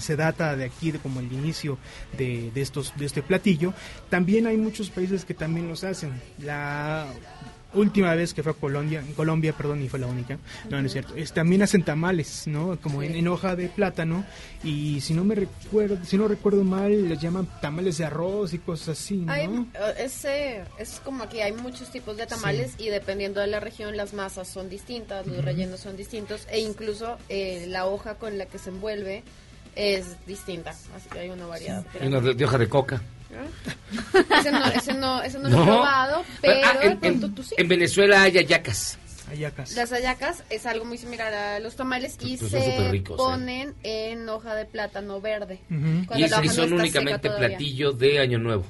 se 0.00 0.16
data 0.16 0.56
de 0.56 0.64
aquí 0.64 0.90
de 0.90 0.98
como 0.98 1.20
el 1.20 1.32
inicio 1.32 1.78
de, 2.16 2.50
de 2.52 2.60
estos 2.62 2.92
de 2.96 3.06
este 3.06 3.22
platillo 3.22 3.74
también 4.10 4.46
hay 4.46 4.56
muchos 4.56 4.90
países 4.90 5.24
que 5.24 5.34
también 5.34 5.68
los 5.68 5.84
hacen 5.84 6.20
la 6.38 7.06
última 7.76 8.14
vez 8.14 8.34
que 8.34 8.42
fue 8.42 8.52
a 8.52 8.54
Colombia, 8.54 9.00
en 9.00 9.12
Colombia, 9.14 9.52
perdón, 9.52 9.82
y 9.82 9.88
fue 9.88 9.98
la 9.98 10.06
única. 10.06 10.38
No, 10.70 10.80
no 10.80 10.86
es 10.86 10.92
cierto. 10.92 11.14
Es, 11.14 11.32
también 11.32 11.62
hacen 11.62 11.84
tamales, 11.84 12.46
¿no? 12.46 12.78
Como 12.80 13.02
en, 13.02 13.14
en 13.14 13.28
hoja 13.28 13.56
de 13.56 13.68
plátano 13.68 14.24
y 14.64 15.00
si 15.00 15.14
no 15.14 15.24
me 15.24 15.34
recuerdo, 15.34 15.98
si 16.04 16.16
no 16.16 16.28
recuerdo 16.28 16.64
mal, 16.64 17.08
les 17.08 17.20
llaman 17.20 17.46
tamales 17.60 17.98
de 17.98 18.04
arroz 18.04 18.54
y 18.54 18.58
cosas 18.58 19.00
así, 19.00 19.16
¿no? 19.16 19.32
Hay, 19.32 19.44
eh, 19.46 19.94
ese, 19.98 20.64
es 20.78 21.00
como 21.04 21.24
aquí 21.24 21.40
hay 21.40 21.52
muchos 21.52 21.90
tipos 21.90 22.16
de 22.16 22.26
tamales 22.26 22.74
y 22.78 22.88
dependiendo 22.88 23.40
de 23.40 23.46
la 23.46 23.60
región 23.60 23.96
las 23.96 24.14
masas 24.14 24.48
son 24.48 24.68
distintas, 24.68 25.26
los 25.26 25.44
rellenos 25.44 25.80
son 25.80 25.96
distintos 25.96 26.46
e 26.50 26.60
incluso 26.60 27.18
eh, 27.28 27.66
la 27.68 27.86
hoja 27.86 28.14
con 28.16 28.38
la 28.38 28.46
que 28.46 28.58
se 28.58 28.70
envuelve 28.70 29.22
es 29.76 30.16
distinta, 30.26 30.70
así 30.96 31.08
que 31.12 31.20
hay 31.20 31.30
una 31.30 31.46
variedad. 31.46 31.84
Y 32.02 32.06
una 32.08 32.20
de, 32.20 32.34
de 32.34 32.44
hoja 32.44 32.58
de 32.58 32.68
coca. 32.68 33.00
Ese 34.40 34.50
no, 34.50 34.64
ese 34.66 34.94
no, 34.94 35.22
ese 35.22 35.38
no 35.38 35.48
lo 35.48 35.60
he 35.62 35.64
probado, 35.66 36.24
pero 36.40 36.60
Ah, 36.64 36.78
de 36.78 36.86
en, 36.86 36.98
pronto 36.98 37.26
en- 37.26 37.34
tú 37.34 37.42
sí. 37.42 37.54
en 37.58 37.68
Venezuela 37.68 38.22
hay 38.22 38.38
ayacas. 38.38 38.98
Ayacas. 39.30 39.72
Las 39.74 39.90
hallacas 39.90 40.44
es 40.50 40.66
algo 40.66 40.84
muy 40.84 40.98
similar 40.98 41.34
a 41.34 41.58
los 41.58 41.74
tamales 41.74 42.16
y 42.20 42.36
Pues 42.36 42.50
se 42.52 42.58
¿eh? 42.58 43.02
ponen 43.16 43.74
en 43.82 44.28
hoja 44.28 44.54
de 44.54 44.64
plátano 44.66 45.20
verde. 45.20 45.60
Y, 46.16 46.22
es- 46.22 46.30
son 46.54 46.72
únicamente 46.72 47.28
platillo 47.30 47.92
de 47.92 48.20
Año 48.20 48.38
Nuevo. 48.38 48.64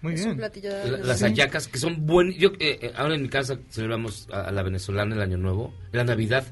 Muy 0.00 0.14
Es 0.14 0.24
un 0.24 0.36
platillo 0.36 0.70
de 0.72 0.90
La- 0.90 0.96
Año 0.96 1.04
las 1.06 1.20
hallacas 1.22 1.68
que 1.68 1.78
son 1.78 2.06
buenas. 2.06 2.36
Yo 2.36 2.50
eh, 2.58 2.78
eh, 2.82 2.92
ahora 2.96 3.14
en 3.16 3.22
mi 3.22 3.28
casa 3.28 3.58
celebramos 3.70 4.28
a, 4.32 4.42
a 4.48 4.52
la 4.52 4.62
venezolana 4.62 5.14
el 5.14 5.20
Año 5.20 5.36
Nuevo, 5.36 5.74
la 5.92 6.04
Navidad. 6.04 6.44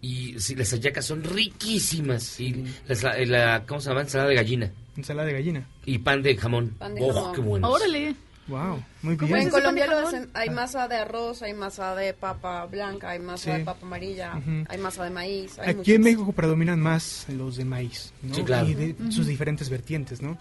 Y 0.00 0.38
sí, 0.38 0.54
las 0.54 0.70
hallacas 0.72 1.04
son 1.06 1.24
riquísimas. 1.24 2.38
Y 2.40 2.64
la, 2.86 3.18
la- 3.24 3.64
¿cómo 3.66 3.80
se 3.80 3.88
llama? 3.88 4.02
Ensalada 4.02 4.28
de 4.30 4.36
gallina. 4.36 4.70
Ensalada 4.96 5.26
de 5.26 5.32
gallina. 5.34 5.66
Y 5.84 5.98
pan 5.98 6.22
de 6.22 6.36
jamón. 6.36 6.70
Pan 6.78 6.94
de 6.94 7.02
¡Oh, 7.02 7.12
jamón. 7.12 7.34
qué 7.34 7.40
bueno! 7.40 7.68
Órale. 7.70 8.14
Wow, 8.48 8.82
muy 9.02 9.16
Como 9.18 9.34
bien. 9.34 9.42
en 9.46 9.50
Colombia 9.50 9.86
lo 9.86 9.98
hacen, 9.98 10.30
hay 10.32 10.48
masa 10.48 10.88
de 10.88 10.96
arroz, 10.96 11.42
hay 11.42 11.52
masa 11.52 11.94
de 11.94 12.14
papa 12.14 12.64
blanca, 12.64 13.10
hay 13.10 13.18
masa 13.18 13.52
Sí. 13.52 13.58
de 13.58 13.64
papa 13.66 13.84
amarilla, 13.84 14.40
hay 14.70 14.78
masa 14.78 15.04
de 15.04 15.10
maíz. 15.10 15.58
Hay 15.58 15.66
Aquí 15.68 15.76
muchas. 15.76 15.94
en 15.96 16.00
México 16.02 16.32
predominan 16.32 16.80
más 16.80 17.26
los 17.28 17.58
de 17.58 17.66
maíz, 17.66 18.10
¿no? 18.22 18.34
Sí, 18.34 18.42
claro. 18.44 18.66
Y 18.66 18.72
de 18.74 18.94
sus 19.12 19.26
diferentes 19.26 19.68
vertientes, 19.68 20.22
¿no? 20.22 20.38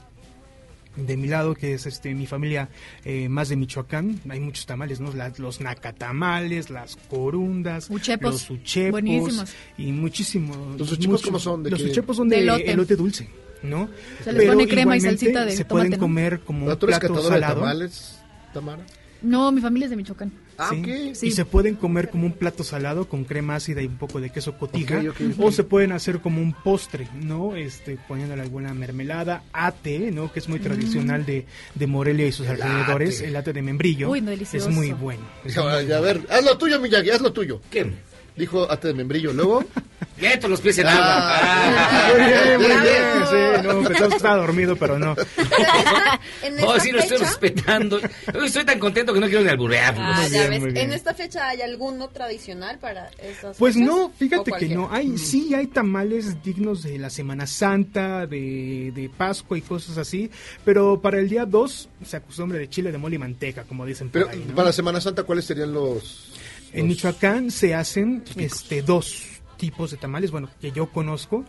De 0.98 1.15
mi 1.15 1.28
lado, 1.28 1.53
que 1.53 1.74
es 1.76 1.86
este 1.86 2.14
mi 2.15 2.26
familia 2.26 2.69
eh, 3.06 3.30
más 3.30 3.49
de 3.49 3.56
Michoacán, 3.56 4.19
hay 4.30 4.40
muchos 4.40 4.65
tamales, 4.65 4.99
¿no? 4.99 5.14
La- 5.14 5.32
los 5.38 5.61
nacatamales, 5.61 6.69
las 6.72 6.95
corundas, 7.07 7.88
Uchepos. 7.90 8.32
los 8.34 8.49
uchepos 8.49 8.91
Buenísimos. 8.91 9.53
y 9.78 9.91
muchísimos. 9.91 10.57
¿Los 10.80 10.91
uchepos 10.91 11.22
cómo 11.22 11.40
son? 11.40 11.61
¿De 11.64 11.69
los 11.69 11.82
qué? 11.84 11.90
uchepos 11.91 12.18
son 12.18 12.28
De 12.30 12.38
de, 12.38 12.41
elote. 12.41 12.72
elote. 12.72 12.95
dulce, 12.95 13.30
¿no? 13.64 13.90
Se 14.24 14.34
les 14.34 14.48
pone 14.48 14.68
crema 14.68 14.98
y 14.98 15.02
salsita 15.02 15.45
de 15.45 15.52
se 15.56 15.65
tomate, 15.65 15.88
pueden 15.90 15.99
comer 15.99 16.40
como 16.41 16.65
un 16.65 16.78
¿Tú 16.80 16.88
eres 16.88 16.98
plato 16.99 17.14
catadora 17.14 17.36
de 17.36 17.41
salado. 17.41 17.60
tamales, 17.61 18.19
Tamara? 18.53 18.84
No, 19.22 19.52
mi 19.52 19.61
familia 19.61 19.86
es 19.86 19.90
de 19.91 19.98
Michoacán. 19.98 20.32
Ah, 20.57 20.71
Sí. 20.71 21.27
Y 21.27 21.31
se 21.31 21.45
pueden 21.45 21.75
comer 21.75 22.09
como 22.09 22.25
un 22.25 22.34
plato 22.34 22.63
salado 22.63 23.07
con 23.07 23.23
crema 23.25 23.55
ácida 23.55 23.81
y 23.81 23.85
un 23.85 23.97
poco 23.97 24.19
de 24.19 24.29
queso 24.31 24.57
cotija. 24.57 25.01
O 25.39 25.51
se 25.51 25.63
pueden 25.63 25.91
hacer 25.91 26.19
como 26.19 26.41
un 26.41 26.53
postre, 26.53 27.07
¿no? 27.21 27.55
Este, 27.55 27.97
poniéndole 28.07 28.41
alguna 28.41 28.73
mermelada, 28.73 29.43
ate, 29.53 30.11
¿no? 30.11 30.31
Que 30.31 30.39
es 30.39 30.49
muy 30.49 30.59
tradicional 30.59 31.25
de, 31.25 31.45
de 31.75 31.88
Morelia 31.88 32.27
y 32.27 32.31
sus 32.31 32.47
El 32.47 32.61
alrededores. 32.61 33.19
ate. 33.19 33.27
El 33.27 33.35
ate 33.35 33.53
de 33.53 33.61
membrillo. 33.61 34.09
Uy, 34.09 34.21
delicioso. 34.21 34.69
Es 34.69 34.75
muy 34.75 34.91
bueno. 34.93 35.21
Es 35.45 35.55
muy 35.57 35.65
"Ay, 35.67 35.91
a 35.91 35.99
ver, 35.99 36.21
haz 36.29 36.43
lo 36.43 36.57
tuyo, 36.57 36.79
Miyagi, 36.79 37.09
haz 37.11 37.21
lo 37.21 37.31
tuyo. 37.34 37.61
¿Qué? 37.69 37.91
Dijo 38.38 38.72
ate 38.72 38.89
de 38.89 38.93
membrillo. 38.93 39.34
Luego. 39.34 39.64
Meto 40.22 40.47
los 40.47 40.61
pies 40.61 40.77
en 40.80 40.88
Ah. 40.88 40.93
agua. 40.93 41.39
Ah. 41.41 42.11
Muy 42.18 42.26
bien, 42.26 42.57
muy 42.57 42.81
bien. 42.81 43.03
Sí, 43.30 43.68
no, 43.68 43.84
pensamos 43.84 44.09
que 44.09 44.15
estaba 44.18 44.35
dormido, 44.38 44.76
pero 44.76 44.97
no. 44.97 45.15
En 46.41 46.55
Oh, 46.64 46.80
sí, 46.80 46.91
lo 46.91 46.99
estoy 46.99 47.18
fecha, 47.19 47.30
respetando. 47.30 47.97
Hoy 47.97 48.47
estoy 48.47 48.65
tan 48.65 48.80
contento 48.80 49.14
que 49.14 49.19
no 49.19 49.27
quiero 49.27 49.43
ni 49.43 49.49
alburearlo. 49.49 50.01
Ah, 50.03 50.22
Muy 50.22 50.30
ya 50.30 50.39
bien, 50.39 50.49
ves. 50.49 50.59
muy 50.61 50.72
bien. 50.72 50.85
En 50.88 50.93
esta 50.93 51.14
fecha 51.14 51.49
hay 51.49 51.61
alguno 51.61 52.07
tradicional 52.09 52.80
para 52.80 53.09
estas 53.22 53.57
Pues 53.57 53.76
fechas? 53.76 53.88
no, 53.88 54.05
¿O 54.05 54.09
fíjate 54.11 54.51
que 54.53 54.69
no. 54.69 54.89
Hay, 54.91 55.18
sí 55.18 55.53
hay 55.53 55.68
tamales 55.68 56.41
dignos 56.43 56.84
de 56.84 56.97
la 56.97 57.09
Semana 57.09 57.45
Santa, 57.45 58.26
de, 58.26 58.91
de 58.95 59.09
Pascua 59.15 59.57
y 59.57 59.61
cosas 59.61 59.97
así, 59.97 60.31
pero 60.65 60.99
para 61.01 61.19
el 61.19 61.30
día 61.30 61.45
2 61.45 61.89
se 62.05 62.18
acostumbra 62.18 62.57
de 62.57 62.69
chile 62.69 62.91
de 62.91 62.97
mole 62.97 63.15
y 63.15 63.19
manteca, 63.19 63.64
como 63.64 63.85
dicen 63.85 64.09
por 64.09 64.22
Pero 64.23 64.31
ahí, 64.34 64.45
¿no? 64.47 64.55
para 64.55 64.72
Semana 64.72 64.99
Santa, 65.01 65.23
¿cuáles 65.23 65.45
serían 65.45 65.73
los. 65.73 66.34
En 66.73 66.88
Michoacán 66.88 67.52
se 67.52 67.73
hacen 67.76 68.23
este 68.38 68.81
dos 68.81 69.23
tipos 69.57 69.91
de 69.91 69.98
tamales, 69.98 70.31
bueno, 70.31 70.49
que 70.61 70.72
yo 70.72 70.91
conozco. 70.91 71.45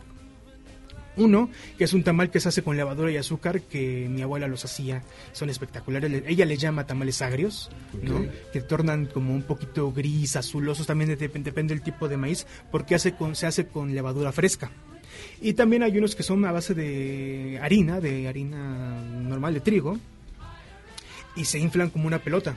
Uno, 1.17 1.49
que 1.77 1.83
es 1.83 1.91
un 1.91 2.03
tamal 2.03 2.31
que 2.31 2.39
se 2.39 2.47
hace 2.47 2.63
con 2.63 2.77
levadura 2.77 3.11
y 3.11 3.17
azúcar, 3.17 3.61
que 3.61 4.07
mi 4.09 4.21
abuela 4.21 4.47
los 4.47 4.63
hacía, 4.63 5.03
son 5.33 5.49
espectaculares. 5.49 6.23
Ella 6.25 6.45
les 6.45 6.59
llama 6.59 6.87
tamales 6.87 7.21
agrios, 7.21 7.69
¿no? 8.01 8.25
Que 8.53 8.61
tornan 8.61 9.05
como 9.05 9.33
un 9.33 9.41
poquito 9.43 9.91
gris, 9.91 10.37
azulosos, 10.37 10.87
también 10.87 11.09
dep- 11.09 11.43
depende 11.43 11.73
del 11.73 11.83
tipo 11.83 12.07
de 12.07 12.15
maíz, 12.15 12.47
porque 12.71 12.95
hace 12.95 13.15
con, 13.15 13.35
se 13.35 13.47
hace 13.47 13.67
con 13.67 13.93
levadura 13.93 14.31
fresca. 14.31 14.71
Y 15.41 15.53
también 15.53 15.83
hay 15.83 15.97
unos 15.97 16.15
que 16.15 16.23
son 16.23 16.45
a 16.45 16.53
base 16.53 16.73
de 16.73 17.59
harina, 17.61 17.99
de 17.99 18.29
harina 18.29 19.01
normal 19.03 19.53
de 19.55 19.59
trigo, 19.59 19.97
y 21.35 21.43
se 21.43 21.59
inflan 21.59 21.89
como 21.89 22.07
una 22.07 22.19
pelota. 22.19 22.55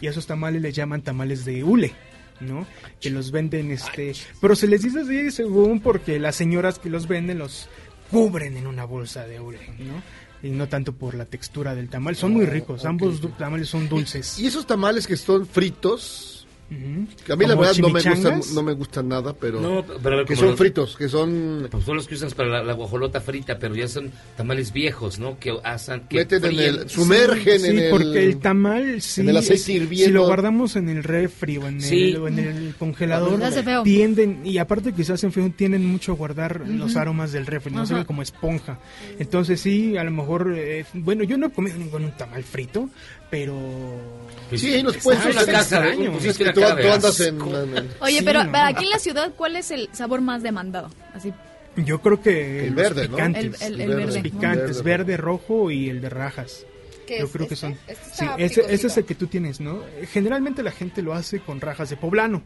Y 0.00 0.06
a 0.06 0.10
esos 0.10 0.26
tamales 0.26 0.62
les 0.62 0.74
llaman 0.74 1.02
tamales 1.02 1.44
de 1.44 1.64
hule, 1.64 1.92
¿no? 2.40 2.66
Que 3.00 3.10
los 3.10 3.30
venden, 3.30 3.70
este... 3.70 4.12
Pero 4.40 4.54
se 4.54 4.66
les 4.66 4.82
dice 4.82 5.00
así 5.00 5.30
según 5.30 5.80
porque 5.80 6.18
las 6.18 6.36
señoras 6.36 6.78
que 6.78 6.90
los 6.90 7.08
venden 7.08 7.38
los 7.38 7.68
cubren 8.10 8.56
en 8.56 8.66
una 8.66 8.84
bolsa 8.84 9.26
de 9.26 9.40
hule, 9.40 9.60
¿no? 9.78 10.02
Y 10.42 10.50
no 10.50 10.68
tanto 10.68 10.92
por 10.92 11.14
la 11.14 11.24
textura 11.24 11.74
del 11.74 11.88
tamal. 11.88 12.14
Son 12.14 12.32
muy 12.32 12.44
ricos, 12.46 12.84
ambos 12.84 13.20
tamales 13.38 13.68
son 13.68 13.88
dulces. 13.88 14.38
Y 14.38 14.46
esos 14.46 14.66
tamales 14.66 15.06
que 15.06 15.16
son 15.16 15.46
fritos. 15.46 16.35
A 16.68 17.36
mí 17.36 17.46
la 17.46 17.54
verdad 17.54 17.76
no 17.78 17.88
me, 17.90 18.02
gustan, 18.02 18.40
no 18.54 18.62
me 18.62 18.72
gustan 18.72 19.08
nada, 19.08 19.32
pero. 19.32 19.60
No, 19.60 19.84
pero 20.02 20.14
a 20.14 20.18
ver, 20.18 20.26
que 20.26 20.34
son 20.34 20.48
los- 20.48 20.58
fritos, 20.58 20.96
que 20.96 21.08
son. 21.08 21.68
Pues 21.70 21.84
son 21.84 21.96
los 21.96 22.08
que 22.08 22.16
usas 22.16 22.34
para 22.34 22.48
la, 22.48 22.62
la 22.64 22.72
guajolota 22.72 23.20
frita, 23.20 23.58
pero 23.58 23.74
ya 23.76 23.86
son 23.86 24.10
tamales 24.36 24.72
viejos, 24.72 25.18
¿no? 25.20 25.38
Que 25.38 25.54
hacen... 25.62 26.02
Que 26.08 26.16
Meten 26.16 26.44
en 26.44 26.58
el- 26.58 26.88
sumergen 26.90 27.60
Sí, 27.60 27.66
en 27.68 27.78
el. 27.78 27.90
porque 27.90 28.24
el 28.24 28.38
tamal, 28.38 29.00
sí, 29.00 29.20
en 29.20 29.28
el 29.28 29.36
aceite 29.36 29.54
es- 29.62 29.68
hirviendo. 29.68 30.06
si 30.06 30.12
lo 30.12 30.26
guardamos 30.26 30.74
en 30.76 30.88
el 30.88 31.04
refri 31.04 31.56
o 31.58 31.68
en, 31.68 31.80
Sí. 31.80 32.10
el, 32.10 32.16
o 32.16 32.28
en 32.28 32.38
el 32.40 32.74
congelador, 32.76 33.40
tienden, 33.84 34.40
y 34.44 34.58
aparte 34.58 34.92
que 34.92 35.04
se 35.04 35.12
hacen 35.12 35.30
feo, 35.32 35.50
tienden 35.56 35.84
mucho 35.86 36.12
a 36.12 36.14
guardar 36.16 36.68
los 36.68 36.96
aromas 36.96 37.30
del 37.32 37.46
refri, 37.46 37.72
no 37.72 37.86
se 37.86 37.92
Ajá. 37.92 38.00
ven 38.00 38.06
como 38.06 38.22
esponja. 38.22 38.78
Entonces 39.18 39.60
sí, 39.60 39.96
a 39.96 40.04
lo 40.04 40.10
mejor, 40.10 40.52
eh, 40.56 40.84
bueno, 40.94 41.22
yo 41.22 41.36
no 41.38 41.46
he 41.46 41.50
comido 41.50 41.76
ningún 41.78 42.10
tamal 42.16 42.42
frito, 42.42 42.88
pero... 43.30 43.54
Pues 44.48 44.60
Sí, 44.60 44.74
ahí 44.74 44.82
nos 44.82 44.96
puedes 44.98 45.24
en 45.26 45.34
la 45.34 45.40
hacer 45.40 45.54
casa, 45.54 45.86
extraño. 45.88 46.12
Pusiste 46.12 46.44
una 46.44 46.52
tú, 46.52 46.60
cara 46.60 46.74
de 46.76 46.82
tú 46.84 46.92
andas 46.92 47.20
en. 47.20 47.36
asco. 47.42 47.58
en- 47.58 47.90
Oye, 48.00 48.18
Sí, 48.20 48.24
pero 48.24 48.44
no. 48.44 48.56
aquí 48.64 48.84
en 48.84 48.90
la 48.90 48.98
ciudad, 49.00 49.32
¿cuál 49.36 49.56
es 49.56 49.70
el 49.72 49.88
sabor 49.92 50.20
más 50.20 50.42
demandado? 50.44 50.88
Así, 51.14 51.32
Yo 51.76 52.00
creo 52.00 52.22
que 52.22 52.60
El 52.60 52.66
los 52.68 52.76
verde, 52.76 53.08
¿no? 53.08 53.16
picantes, 53.16 53.60
El- 53.62 53.80
el- 53.80 53.90
el 53.92 54.06
los 54.06 54.18
picantes, 54.18 54.82
Verde. 54.82 55.04
verde, 55.04 55.16
rojo 55.16 55.70
y 55.72 55.90
el 55.90 56.00
de 56.00 56.08
rajas. 56.10 56.64
¿Qué 57.06 57.18
Yo 57.20 57.26
es 57.26 57.30
creo 57.32 57.46
que 57.48 57.54
este? 57.54 57.66
son. 57.66 57.78
Este 57.86 58.04
Sí, 58.16 58.24
ese, 58.38 58.64
ese 58.68 58.86
es 58.88 58.96
el 58.96 59.04
que 59.04 59.14
tú 59.14 59.26
tienes, 59.26 59.60
¿no? 59.60 59.82
Eh, 59.96 60.08
Generalmente 60.12 60.62
la 60.62 60.72
gente 60.72 61.02
lo 61.02 61.14
hace 61.14 61.40
con 61.40 61.60
rajas 61.60 61.88
de 61.90 61.96
poblano. 61.96 62.42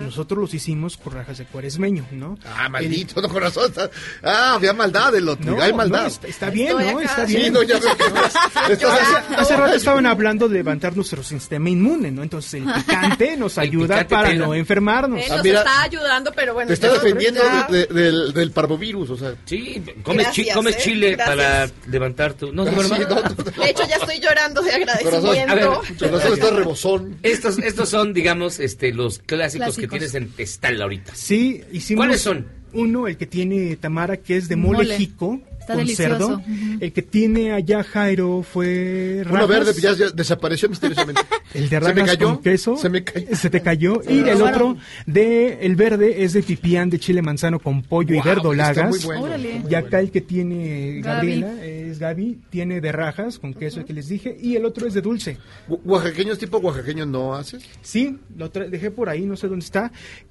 Nosotros 0.00 0.38
los 0.40 0.54
hicimos 0.54 0.96
con 0.96 1.12
rajas 1.14 1.38
de 1.38 1.44
cuaresmeño, 1.46 2.06
¿no? 2.12 2.38
Ah, 2.44 2.68
maldito, 2.68 3.20
no, 3.20 3.28
corazón. 3.28 3.66
está- 3.70 3.90
Ah, 4.22 4.54
había 4.54 4.72
maldad 4.72 5.14
en 5.14 5.24
lo 5.24 5.32
El- 5.32 5.38
tuyo. 5.38 5.56
no, 5.56 5.62
hay 5.62 5.72
maldad. 5.72 6.02
no, 6.02 6.06
está, 6.08 6.26
está 6.28 6.50
bien, 6.50 6.68
Estoy 6.70 6.84
¿no? 6.92 6.98
acá. 6.98 7.08
Está 7.08 7.26
Sí, 7.26 7.36
bien. 7.36 7.52
no, 7.52 7.62
ya 7.62 7.78
veo 7.78 7.96
que 7.96 8.02
estás 8.72 8.86
Hace, 8.92 9.34
hace 9.36 9.56
rato 9.56 9.74
estaban 9.74 10.06
hablando 10.06 10.48
de 10.48 10.54
levantar 10.56 10.94
nuestro 10.96 11.22
sistema 11.22 11.68
inmune, 11.70 12.10
¿no? 12.10 12.22
Entonces 12.22 12.54
el 12.54 12.64
picante 12.86 13.36
nos 13.36 13.58
ayuda 13.58 13.94
picante 14.04 14.14
para 14.14 14.34
no 14.34 14.54
enfermarnos. 14.54 15.20
Él 15.20 15.26
Ah, 15.30 15.34
nos 15.36 15.44
mira, 15.44 15.58
está 15.60 15.82
ayudando, 15.82 16.32
pero 16.34 16.54
bueno. 16.54 16.68
Te 16.68 16.74
está 16.74 16.92
defendiendo 16.92 17.40
ya- 17.42 17.66
de- 17.68 17.86
de- 17.86 17.94
del, 18.02 18.32
del 18.32 18.50
parvovirus, 18.52 19.10
o 19.10 19.16
sea. 19.16 19.34
Sí, 19.44 19.82
comes, 20.02 20.30
chi- 20.30 20.42
Gracias, 20.44 20.56
comes 20.56 20.76
¿eh? 20.76 20.80
chile 20.82 21.10
Gracias. 21.16 21.36
para 21.36 21.70
levantar 21.90 22.34
tu... 22.34 22.52
No, 22.52 22.62
Ah, 22.62 22.70
sí, 22.70 22.76
no, 22.76 23.08
no. 23.08 23.14
no, 23.22 23.62
De 23.64 23.70
hecho, 23.70 23.86
ya 23.88 23.95
estoy 23.96 24.20
llorando 24.20 24.62
de 24.62 24.72
agradecimiento. 24.72 25.52
a 25.52 25.54
ver, 25.54 25.66
corazón 26.10 26.32
está 26.32 26.50
rebosón. 26.50 27.18
Estos, 27.22 27.58
estos 27.58 27.88
son, 27.88 28.12
digamos, 28.12 28.60
este, 28.60 28.92
los 28.92 29.18
clásicos, 29.18 29.76
que 29.76 29.88
tienes 29.88 30.14
en 30.14 30.30
Testal 30.30 30.80
ahorita. 30.80 31.14
Sí, 31.14 31.62
hicimos. 31.72 32.04
¿Cuáles 32.04 32.20
son? 32.22 32.46
Uno, 32.72 33.08
el 33.08 33.16
que 33.16 33.26
tiene 33.26 33.76
Tamara, 33.76 34.18
que 34.18 34.36
es 34.36 34.48
de 34.48 34.56
mole, 34.56 34.78
Mole. 34.78 34.96
jico, 34.96 35.40
Está 35.66 35.74
con 35.74 35.82
delicioso. 35.84 36.10
cerdo. 36.38 36.42
El 36.80 36.92
que 36.92 37.02
tiene 37.02 37.52
allá 37.52 37.82
Jairo 37.82 38.42
fue. 38.44 39.22
Uno 39.26 39.32
rajas. 39.34 39.48
verde 39.48 39.80
ya, 39.80 39.92
ya 39.94 40.10
desapareció 40.10 40.68
misteriosamente. 40.68 41.22
El 41.54 41.64
de 41.64 41.68
Se 41.68 41.80
rajas 41.80 41.94
me 41.96 42.04
cayó. 42.04 42.26
con 42.34 42.42
queso. 42.42 42.76
Se 42.76 42.88
me 42.88 43.02
cayó. 43.02 43.26
Se 43.36 43.50
te 43.50 43.60
cayó. 43.62 44.00
Y 44.08 44.18
el 44.28 44.42
otro, 44.42 44.76
de 45.06 45.58
el 45.62 45.74
verde, 45.74 46.22
es 46.22 46.34
de 46.34 46.42
pipián 46.42 46.88
de 46.90 46.98
chile 47.00 47.22
manzano 47.22 47.58
con 47.58 47.82
pollo 47.82 48.14
y 48.14 48.20
verdolagas. 48.20 48.88
muy 48.90 48.98
bueno, 49.00 49.22
Órale. 49.22 49.48
está 49.48 49.60
muy 49.62 49.72
Y 49.72 49.74
acá 49.74 49.88
bueno. 49.90 49.98
el 50.04 50.10
que 50.12 50.20
tiene 50.20 51.00
Gaby. 51.00 51.40
Gabriela, 51.40 51.64
es 51.64 51.98
Gaby, 51.98 52.38
tiene 52.50 52.80
de 52.80 52.92
rajas 52.92 53.38
con 53.38 53.54
queso, 53.54 53.80
el 53.80 53.86
que 53.86 53.92
les 53.92 54.08
dije. 54.08 54.36
Y 54.40 54.54
el 54.56 54.64
otro 54.64 54.86
es 54.86 54.94
de 54.94 55.00
dulce. 55.00 55.38
¿Oaxaqueños 55.68 56.38
tipo 56.38 56.58
oaxaqueño 56.58 57.06
no 57.06 57.34
haces? 57.34 57.64
Sí, 57.82 58.18
lo 58.36 58.48
dejé 58.50 58.90
por 58.90 59.08
ahí, 59.08 59.24
no 59.24 59.36
sé 59.36 59.48
dónde 59.48 59.64
está. 59.64 59.90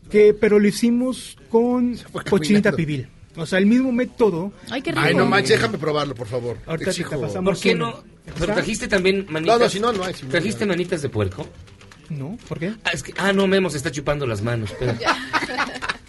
que 0.09 0.33
Pero 0.33 0.59
lo 0.59 0.67
hicimos 0.67 1.37
con 1.49 1.97
cochinita 2.29 2.71
pibil. 2.71 3.07
O 3.37 3.45
sea, 3.45 3.59
el 3.59 3.65
mismo 3.65 3.91
método. 3.91 4.51
Ay, 4.69 4.81
qué 4.81 4.91
rico. 4.91 5.03
Ay, 5.03 5.15
no 5.15 5.25
manches, 5.25 5.59
déjame 5.59 5.77
probarlo, 5.77 6.15
por 6.15 6.27
favor. 6.27 6.57
Ahorita 6.65 6.91
te 6.93 7.03
pasamos 7.03 7.53
¿Por 7.53 7.59
qué 7.59 7.75
no? 7.75 8.03
Pero 8.39 8.53
trajiste 8.53 8.87
también 8.87 9.25
manitas. 9.29 9.57
No, 9.57 9.63
no, 9.65 9.69
si 9.69 9.79
no, 9.79 9.93
no 9.93 10.03
hay, 10.03 10.13
si 10.13 10.25
¿Trajiste 10.25 10.65
no 10.65 10.73
manitas 10.73 11.01
de 11.01 11.09
puerco? 11.09 11.47
No, 12.09 12.37
¿por 12.47 12.59
qué? 12.59 12.73
Ah, 12.83 12.91
es 12.93 13.03
que, 13.03 13.13
ah, 13.17 13.33
no, 13.33 13.47
Memo 13.47 13.69
se 13.69 13.77
está 13.77 13.91
chupando 13.91 14.25
las 14.25 14.41
manos. 14.41 14.71
espera. 14.71 14.97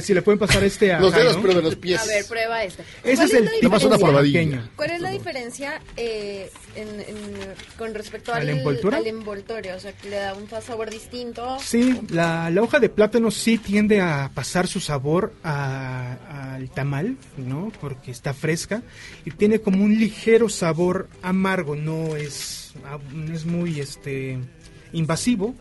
Si 0.00 0.14
le 0.14 0.22
pueden 0.22 0.38
pasar 0.38 0.64
este 0.64 0.92
a 0.92 1.00
Los 1.00 1.14
dedos, 1.14 1.36
pero 1.42 1.54
de 1.54 1.62
los 1.62 1.76
pies. 1.76 2.00
A 2.00 2.06
ver, 2.06 2.24
prueba 2.26 2.64
este. 2.64 2.82
Ese 3.04 3.16
¿Cuál 3.16 3.28
es 3.28 3.34
el 3.34 3.50
tipo 3.60 3.86
una 3.86 3.98
probadilla. 3.98 4.40
pequeño. 4.40 4.70
¿Cuál 4.76 4.90
es 4.92 5.00
la 5.00 5.10
diferencia 5.10 5.80
eh, 5.96 6.50
en, 6.76 6.88
en- 7.00 7.54
con 7.76 7.92
respecto 7.94 8.32
¿A 8.32 8.36
al, 8.36 8.46
la 8.46 8.52
envoltura? 8.52 8.96
al 8.98 9.06
envoltorio? 9.06 9.76
O 9.76 9.80
sea, 9.80 9.92
que 9.92 10.08
le 10.10 10.16
da 10.16 10.34
un 10.34 10.48
sabor 10.48 10.88
distinto. 10.90 11.58
Sí, 11.62 12.00
la, 12.10 12.48
la 12.50 12.62
hoja 12.62 12.78
de 12.78 12.88
plátano 12.88 13.30
sí 13.30 13.58
tiende 13.58 14.00
a 14.00 14.30
pasar 14.34 14.66
su 14.68 14.80
sabor 14.80 15.32
a- 15.44 16.54
al 16.54 16.70
tamal, 16.70 17.16
¿no? 17.36 17.72
Porque 17.80 18.10
está 18.10 18.32
fresca 18.34 18.82
y 19.24 19.30
tiene 19.32 19.60
como 19.60 19.84
un 19.84 19.98
ligero 19.98 20.48
sabor 20.48 21.08
amargo, 21.22 21.76
no 21.76 22.16
es, 22.16 22.72
no 23.12 23.34
es 23.34 23.44
muy 23.44 23.80
este 23.80 24.38
invasivo. 24.92 25.54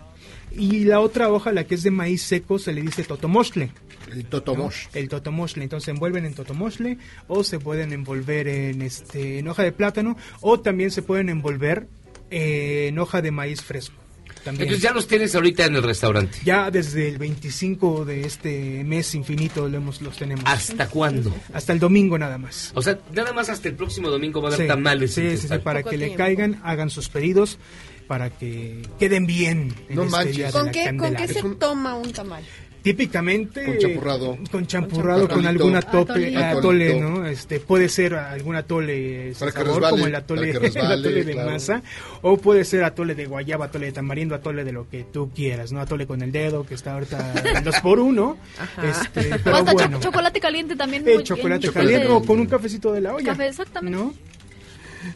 Y 0.53 0.83
la 0.83 0.99
otra 0.99 1.31
hoja, 1.31 1.51
la 1.53 1.63
que 1.63 1.75
es 1.75 1.83
de 1.83 1.91
maíz 1.91 2.23
seco, 2.23 2.59
se 2.59 2.73
le 2.73 2.81
dice 2.81 3.03
totomostle. 3.03 3.71
El 4.11 4.25
totomosh. 4.25 4.85
¿no? 4.93 4.99
El 4.99 5.09
totomostle. 5.09 5.63
Entonces 5.63 5.85
se 5.85 5.91
envuelven 5.91 6.25
en 6.25 6.33
totomostle 6.33 6.97
o 7.27 7.43
se 7.43 7.59
pueden 7.59 7.93
envolver 7.93 8.47
en, 8.47 8.81
este, 8.81 9.39
en 9.39 9.47
hoja 9.47 9.63
de 9.63 9.71
plátano 9.71 10.17
o 10.41 10.59
también 10.59 10.91
se 10.91 11.01
pueden 11.01 11.29
envolver 11.29 11.87
eh, 12.29 12.87
en 12.89 12.99
hoja 12.99 13.21
de 13.21 13.31
maíz 13.31 13.61
fresco. 13.61 13.95
También. 14.43 14.63
Entonces 14.63 14.81
ya 14.81 14.91
los 14.91 15.07
tienes 15.07 15.35
ahorita 15.35 15.65
en 15.65 15.75
el 15.75 15.83
restaurante. 15.83 16.39
Ya 16.43 16.71
desde 16.71 17.09
el 17.09 17.19
25 17.19 18.05
de 18.05 18.21
este 18.25 18.83
mes 18.83 19.13
infinito 19.13 19.69
lo 19.69 19.77
hemos, 19.77 20.01
los 20.01 20.17
tenemos. 20.17 20.43
¿Hasta 20.47 20.87
cuándo? 20.89 21.31
Hasta 21.53 21.73
el 21.73 21.79
domingo 21.79 22.17
nada 22.17 22.39
más. 22.39 22.71
O 22.73 22.81
sea, 22.81 22.97
nada 23.13 23.33
más 23.33 23.49
hasta 23.49 23.67
el 23.69 23.75
próximo 23.75 24.09
domingo 24.09 24.41
va 24.41 24.49
a 24.49 24.53
haber 24.55 24.65
Sí, 24.65 24.67
tamales. 24.67 25.13
sí, 25.13 25.37
sí, 25.37 25.47
sí, 25.47 25.57
para 25.59 25.83
que 25.83 25.95
le 25.95 26.15
caigan, 26.15 26.59
hagan 26.63 26.89
sus 26.89 27.07
pedidos 27.09 27.59
para 28.07 28.31
que 28.31 28.81
queden 28.97 29.27
bien. 29.27 29.75
en 29.89 29.95
No 29.95 30.03
este 30.03 30.11
manches. 30.17 30.35
día 30.35 30.45
de 30.47 30.51
¿Con 30.53 30.65
la 30.65 30.71
qué, 30.71 30.97
¿Con 30.97 31.15
qué 31.15 31.27
se 31.27 31.43
toma 31.59 31.95
un 31.95 32.11
tamal? 32.11 32.43
Típicamente 32.81 33.63
Con 33.65 33.77
champurrado. 33.77 34.37
con 34.51 34.65
champurrado, 34.65 35.27
con 35.27 35.45
Atolito. 35.45 35.49
algún 35.65 35.79
tope, 35.91 36.35
Atolito. 36.35 36.39
atole. 36.39 36.99
¿no? 36.99 37.25
Este 37.27 37.59
puede 37.59 37.87
ser 37.89 38.15
algún 38.15 38.55
atole 38.55 39.33
sabor, 39.35 39.53
resbale, 39.67 39.89
como 39.91 40.07
el 40.07 40.15
atole, 40.15 40.51
resbale, 40.59 40.79
el 40.93 40.99
atole 40.99 41.23
de 41.23 41.31
claro. 41.33 41.51
masa, 41.51 41.83
o 42.23 42.37
puede 42.37 42.65
ser 42.65 42.83
atole 42.83 43.13
de 43.13 43.25
guayaba, 43.27 43.65
atole 43.65 43.85
de 43.87 43.91
tamarindo, 43.91 44.33
atole 44.33 44.63
de 44.63 44.71
lo 44.71 44.89
que 44.89 45.03
tú 45.03 45.29
quieras, 45.35 45.71
¿no? 45.71 45.79
Atole 45.79 46.07
con 46.07 46.23
el 46.23 46.31
dedo 46.31 46.65
que 46.65 46.73
está 46.73 46.93
ahorita 46.95 47.33
en 47.55 47.63
dos 47.63 47.79
por 47.81 47.99
uno, 47.99 48.37
este, 48.83 49.31
O 49.33 49.37
pero 49.43 49.55
hasta 49.57 49.71
cho- 49.71 49.77
bueno, 49.77 49.99
chocolate 49.99 50.39
caliente 50.39 50.75
también. 50.75 51.07
el 51.07 51.15
muy- 51.15 51.23
chocolate 51.23 51.67
en- 51.67 51.73
caliente 51.73 52.07
o 52.07 52.23
con 52.23 52.39
un 52.39 52.47
cafecito 52.47 52.91
de 52.93 53.01
la 53.01 53.13
olla, 53.13 53.25
Café, 53.27 53.47
exactamente. 53.47 53.97
¿no? 53.97 54.13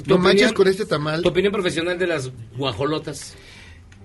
No 0.08 0.18
manches 0.18 0.52
con 0.54 0.68
este 0.68 0.86
tamal. 0.86 1.22
Tu 1.22 1.30
opinión 1.30 1.52
profesional 1.54 1.98
de 1.98 2.08
las 2.08 2.32
guajolotas. 2.58 3.36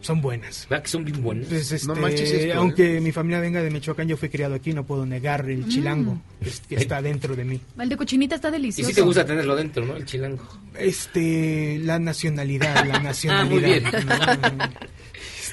Son 0.01 0.21
buenas. 0.23 0.67
¿Verdad 0.71 0.83
que 0.85 0.89
son 0.91 1.05
bien 1.05 1.23
buenas? 1.23 1.47
Pues, 1.49 1.73
este, 1.73 1.87
No 1.87 1.95
manches 1.95 2.31
esto, 2.33 2.47
¿eh? 2.47 2.53
aunque 2.55 3.01
mi 3.01 3.13
familia 3.13 3.39
venga 3.41 3.63
de 3.63 3.71
Michoacán, 3.71 4.09
yo 4.09 4.17
fui 4.17 4.29
criado 4.31 4.55
aquí, 4.55 4.73
no 4.73 4.85
puedo 4.87 5.05
negar 5.05 5.49
el 5.51 5.69
chilango 5.69 6.21
que, 6.43 6.49
es- 6.49 6.61
que 6.61 6.75
está 6.77 7.03
dentro 7.03 7.37
de 7.37 7.45
mí. 7.45 7.61
El 7.79 7.89
de 7.91 7.97
cochinita 7.97 8.35
está 8.37 8.49
y 8.49 8.53
delicioso. 8.53 8.89
si 8.89 8.95
te 8.95 9.03
gusta 9.03 9.27
tenerlo 9.27 9.55
dentro, 9.57 9.85
¿no? 9.85 9.97
El 9.97 10.07
chilango. 10.07 10.43
Este, 10.79 11.79
la 11.83 11.99
nacionalidad, 11.99 12.87
la 12.87 12.99
nacionalidad. 13.01 13.41
Ah, 13.41 13.45
muy 13.45 13.59
bien. 13.63 13.85
¿no? 14.59 14.65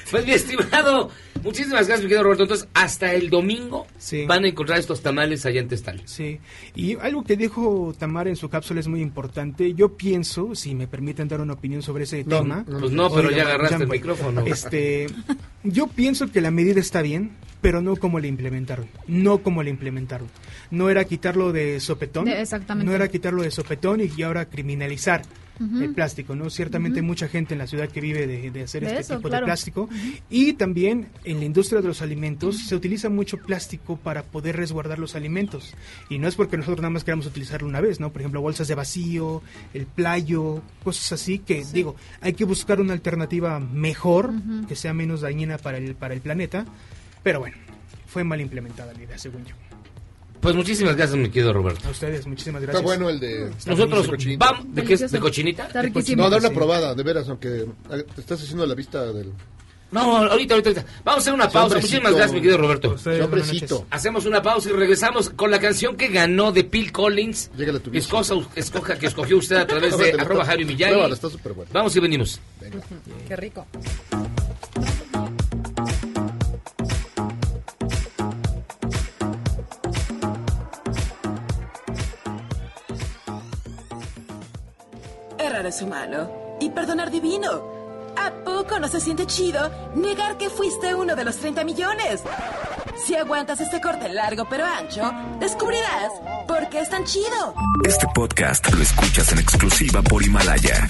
Pues 0.10 0.24
mi 0.26 0.32
estimado, 0.32 1.10
muchísimas 1.42 1.86
gracias, 1.86 2.00
mi 2.00 2.04
querido 2.04 2.22
Roberto. 2.22 2.44
Entonces, 2.44 2.68
hasta 2.74 3.12
el 3.14 3.28
domingo 3.30 3.86
Sí. 3.98 4.24
van 4.26 4.44
a 4.44 4.48
encontrar 4.48 4.78
estos 4.78 5.02
tamales 5.02 5.44
allá 5.46 5.60
en 5.60 5.68
Testal. 5.68 6.02
Sí, 6.06 6.40
y 6.74 6.96
algo 6.96 7.24
que 7.24 7.36
dijo 7.36 7.94
Tamara 7.98 8.30
en 8.30 8.36
su 8.36 8.48
cápsula 8.48 8.80
es 8.80 8.88
muy 8.88 9.00
importante. 9.02 9.74
Yo 9.74 9.96
pienso, 9.96 10.54
si 10.54 10.74
me 10.74 10.86
permiten 10.86 11.28
dar 11.28 11.40
una 11.40 11.52
opinión 11.54 11.82
sobre 11.82 12.04
ese 12.04 12.24
No, 12.24 12.38
tema. 12.40 12.64
Pues 12.64 12.92
no, 12.92 13.10
pero 13.12 13.30
ya 13.30 13.42
agarraste 13.42 13.82
el 13.82 13.88
micrófono. 13.88 14.44
Este, 14.46 15.06
yo 15.62 15.86
pienso 15.88 16.30
que 16.30 16.40
la 16.40 16.50
medida 16.50 16.80
está 16.80 17.02
bien, 17.02 17.32
pero 17.60 17.82
no 17.82 17.96
como 17.96 18.20
la 18.20 18.28
implementaron. 18.28 18.88
No 19.06 19.38
como 19.42 19.62
la 19.62 19.70
implementaron. 19.70 20.28
No 20.70 20.88
era 20.90 21.04
quitarlo 21.04 21.52
de 21.52 21.80
sopetón. 21.80 22.24
De- 22.26 22.40
exactamente. 22.40 22.88
No 22.88 22.94
era 22.96 23.08
quitarlo 23.08 23.42
de 23.42 23.50
sopetón 23.50 24.00
y 24.00 24.22
ahora 24.22 24.46
criminalizar. 24.46 25.22
El 25.60 25.92
plástico, 25.92 26.36
¿no? 26.36 26.50
Ciertamente 26.50 27.02
mucha 27.02 27.26
gente 27.26 27.54
en 27.54 27.58
la 27.58 27.66
ciudad 27.66 27.88
que 27.88 28.00
vive 28.00 28.26
de, 28.26 28.50
de 28.50 28.62
hacer 28.62 28.82
De 28.82 28.88
este 28.88 29.00
eso, 29.00 29.16
tipo 29.16 29.28
claro. 29.28 29.44
de 29.44 29.48
plástico. 29.48 29.88
Y 30.30 30.52
también 30.52 31.08
en 31.24 31.38
la 31.40 31.44
industria 31.44 31.80
de 31.80 31.88
los 31.88 32.00
alimentos 32.00 32.58
se 32.66 32.76
utiliza 32.76 33.08
mucho 33.08 33.38
plástico 33.38 33.96
para 33.96 34.22
poder 34.22 34.56
resguardar 34.56 34.98
los 34.98 35.16
alimentos. 35.16 35.74
Y 36.08 36.18
no 36.18 36.28
es 36.28 36.36
porque 36.36 36.56
nosotros 36.56 36.80
nada 36.80 36.90
más 36.90 37.04
queramos 37.04 37.26
utilizarlo 37.26 37.66
una 37.66 37.80
vez, 37.80 37.98
¿no? 37.98 38.12
Por 38.12 38.22
ejemplo, 38.22 38.40
bolsas 38.40 38.68
de 38.68 38.74
vacío, 38.74 39.42
el 39.74 39.86
playo, 39.86 40.62
cosas 40.84 41.12
así 41.12 41.40
que, 41.40 41.64
digo, 41.72 41.96
hay 42.20 42.34
que 42.34 42.44
buscar 42.44 42.80
una 42.80 42.92
alternativa 42.92 43.58
mejor, 43.58 44.32
que 44.68 44.76
sea 44.76 44.94
menos 44.94 45.22
dañina 45.22 45.58
para 45.58 45.78
el, 45.78 45.94
para 45.94 46.14
el 46.14 46.20
planeta. 46.20 46.64
Pero 47.22 47.40
bueno, 47.40 47.56
fue 48.06 48.24
mal 48.24 48.40
implementada 48.40 48.92
la 48.92 49.02
idea, 49.02 49.18
según 49.18 49.44
yo. 49.44 49.54
Pues 50.40 50.54
muchísimas 50.54 50.96
gracias, 50.96 51.18
mi 51.18 51.28
querido 51.30 51.52
Roberto. 51.52 51.86
A 51.88 51.90
ustedes, 51.90 52.26
muchísimas 52.26 52.62
Está 52.62 52.72
gracias. 52.72 52.84
bueno 52.84 53.10
el 53.10 53.18
de... 53.20 53.50
Nosotros 53.66 54.04
de 54.04 54.08
cochinita. 54.10 54.46
vamos... 54.46 54.74
¿De 54.74 54.84
qué 54.84 54.94
es? 54.94 55.00
¿De 55.00 55.06
Delicioso. 55.06 55.20
cochinita? 55.24 55.66
Está 55.66 55.78
De 55.82 55.88
riquísimo. 55.88 56.22
No, 56.22 56.30
da 56.30 56.36
una 56.38 56.48
Sí. 56.48 56.54
probada, 56.54 56.94
de 56.94 57.02
veras, 57.02 57.28
aunque 57.28 57.66
ah, 57.90 57.96
te 58.14 58.20
estás 58.20 58.40
haciendo 58.42 58.64
la 58.66 58.74
vista 58.74 59.12
del... 59.12 59.32
No, 59.90 60.00
ahorita, 60.18 60.54
ahorita, 60.54 60.68
ahorita. 60.70 60.84
Vamos 61.02 61.18
a 61.18 61.20
hacer 61.22 61.32
una 61.32 61.48
pausa. 61.48 61.76
Muchísimas 61.76 62.12
gracias, 62.12 62.32
mi 62.34 62.40
querido 62.40 62.58
Roberto. 62.58 62.94
Hombrecito. 63.24 63.86
Hacemos 63.90 64.26
una 64.26 64.42
pausa 64.42 64.68
y 64.68 64.72
regresamos 64.74 65.30
con 65.30 65.50
la 65.50 65.58
canción 65.58 65.96
que 65.96 66.08
ganó 66.08 66.52
de 66.52 66.64
Phil 66.64 66.92
Collins. 66.92 67.50
Llégale 67.56 67.78
a 67.78 67.82
tu. 67.82 67.90
Escoja, 67.94 68.34
escoja 68.54 68.98
que 68.98 69.06
escogió 69.06 69.38
usted 69.38 69.56
a 69.56 69.66
través 69.66 69.96
de 69.96 70.10
arroba 70.18 70.42
está- 70.42 70.52
Javi 70.52 70.64
está 70.74 71.28
bueno. 71.54 71.70
Vamos 71.72 71.96
y 71.96 72.00
venimos. 72.00 72.38
Qué 73.26 73.36
rico. 73.36 73.66
Errar 85.58 85.66
es 85.66 85.82
humano 85.82 86.30
y 86.60 86.70
perdonar 86.70 87.10
divino. 87.10 87.48
¿A 88.16 88.30
poco 88.44 88.78
no 88.78 88.86
se 88.86 89.00
siente 89.00 89.26
chido 89.26 89.68
negar 89.96 90.38
que 90.38 90.50
fuiste 90.50 90.94
uno 90.94 91.16
de 91.16 91.24
los 91.24 91.36
30 91.36 91.64
millones? 91.64 92.22
Si 93.04 93.16
aguantas 93.16 93.60
este 93.60 93.80
corte 93.80 94.08
largo 94.08 94.46
pero 94.48 94.64
ancho, 94.64 95.10
descubrirás 95.40 96.12
por 96.46 96.68
qué 96.68 96.82
es 96.82 96.88
tan 96.88 97.02
chido. 97.04 97.54
Este 97.84 98.06
podcast 98.14 98.72
lo 98.72 98.80
escuchas 98.80 99.32
en 99.32 99.40
exclusiva 99.40 100.00
por 100.00 100.22
Himalaya. 100.22 100.88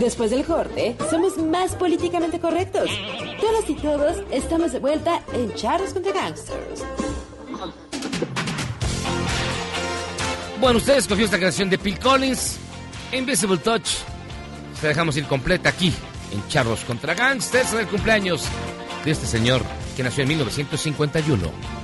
Después 0.00 0.32
del 0.32 0.44
corte, 0.44 0.96
somos 1.08 1.38
más 1.38 1.76
políticamente 1.76 2.40
correctos. 2.40 2.90
Todas 3.40 3.70
y 3.70 3.76
todos 3.76 4.16
estamos 4.32 4.72
de 4.72 4.80
vuelta 4.80 5.22
en 5.32 5.54
Charros 5.54 5.92
contra 5.92 6.12
Gangsters. 6.12 6.82
Bueno, 10.60 10.78
usted 10.78 10.96
escogió 10.96 11.26
esta 11.26 11.38
canción 11.38 11.68
de 11.68 11.78
Phil 11.78 11.98
Collins, 11.98 12.58
Invisible 13.14 13.58
Touch. 13.58 13.88
Se 14.80 14.88
dejamos 14.88 15.16
ir 15.16 15.24
completa 15.24 15.68
aquí, 15.68 15.92
en 16.32 16.46
Charros 16.48 16.80
contra 16.80 17.14
Gangsters, 17.14 17.72
en 17.72 17.80
el 17.80 17.86
cumpleaños 17.86 18.44
de 19.04 19.10
este 19.10 19.26
señor 19.26 19.62
que 19.96 20.02
nació 20.02 20.22
en 20.22 20.30
1951. 20.30 21.83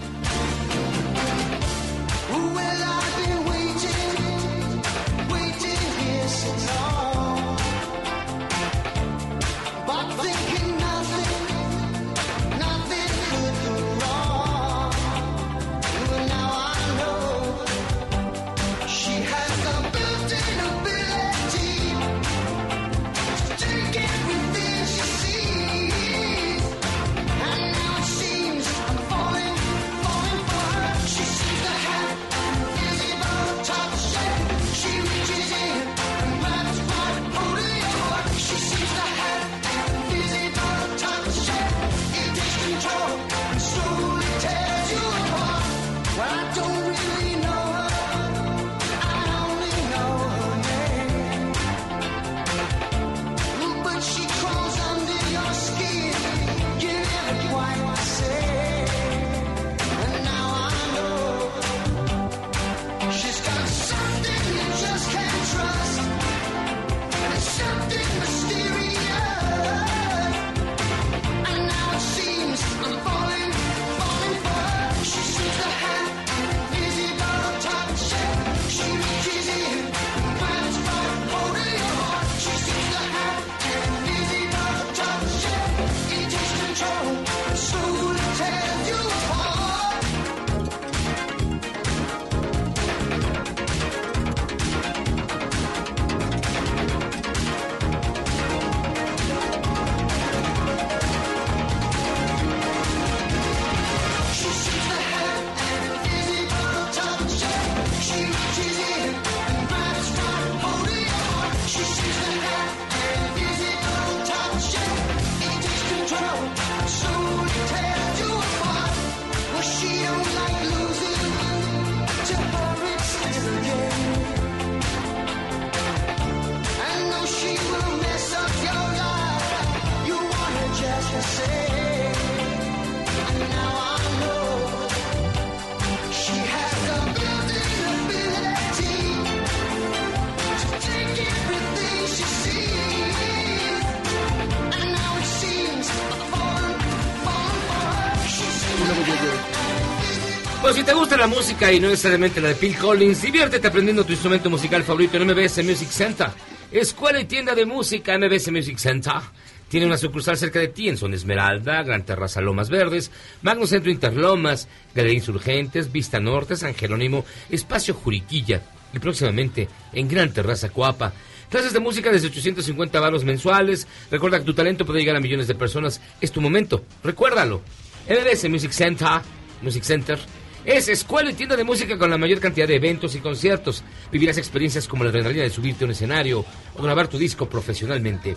La 151.21 151.27
música 151.27 151.71
y 151.71 151.79
no 151.79 151.91
necesariamente 151.91 152.41
la 152.41 152.49
de 152.49 152.55
Phil 152.55 152.75
Collins, 152.79 153.21
diviértete 153.21 153.69
aprendiendo 153.69 154.07
tu 154.07 154.13
instrumento 154.13 154.49
musical 154.49 154.83
favorito 154.83 155.19
en 155.19 155.27
MBS 155.27 155.63
Music 155.63 155.91
Center. 155.91 156.29
Escuela 156.73 157.21
y 157.21 157.27
tienda 157.27 157.55
de 157.55 157.67
música 157.67 158.17
MBS 158.17 158.51
Music 158.51 158.79
Center. 158.79 159.21
Tiene 159.69 159.85
una 159.85 159.99
sucursal 159.99 160.39
cerca 160.39 160.61
de 160.61 160.69
ti 160.69 160.89
en 160.89 160.97
Zona 160.97 161.17
Esmeralda, 161.17 161.83
Gran 161.83 162.07
Terraza 162.07 162.41
Lomas 162.41 162.71
Verdes, 162.71 163.11
Magno 163.43 163.67
Centro 163.67 163.91
Interlomas, 163.91 164.67
Galería 164.95 165.19
Insurgentes, 165.19 165.93
Vista 165.93 166.21
Norte, 166.21 166.57
San 166.57 166.75
Jerónimo, 166.75 167.27
Espacio 167.51 167.93
Juriquilla 167.93 168.63
y 168.95 168.99
próximamente 168.99 169.69
en 169.93 170.09
Gran 170.09 170.33
Terraza 170.33 170.71
Coapa. 170.71 171.13
Clases 171.51 171.75
de 171.75 171.81
música 171.81 172.11
desde 172.11 172.29
850 172.29 172.99
varos 172.99 173.25
mensuales. 173.25 173.87
Recuerda 174.11 174.39
que 174.39 174.47
tu 174.47 174.55
talento 174.55 174.87
puede 174.87 175.01
llegar 175.01 175.17
a 175.17 175.21
millones 175.21 175.49
de 175.49 175.55
personas. 175.55 176.01
Es 176.23 176.33
tu 176.33 176.41
momento. 176.41 176.83
Recuérdalo. 177.05 177.61
MBS 178.09 178.49
Music 178.49 178.71
Center. 178.71 179.21
Music 179.61 179.83
Center. 179.83 180.19
Es 180.65 180.89
escuela 180.89 181.31
y 181.31 181.35
tienda 181.35 181.57
de 181.57 181.65
música 181.65 181.97
con 181.97 182.11
la 182.11 182.19
mayor 182.19 182.39
cantidad 182.39 182.69
de 182.69 182.77
eventos 182.77 183.15
y 183.15 183.21
conciertos. 183.21 183.83
Vivirás 184.13 184.37
experiencias 184.39 184.87
como 184.87 185.05
la 185.05 185.11
adrenalina 185.11 185.45
de 185.45 185.51
subirte 185.51 185.85
a 185.85 185.87
un 185.87 185.93
escenario 185.93 186.45
o 186.77 186.83
grabar 186.83 187.09
tu 187.09 187.19
disco 187.19 187.49
profesionalmente. 187.49 188.37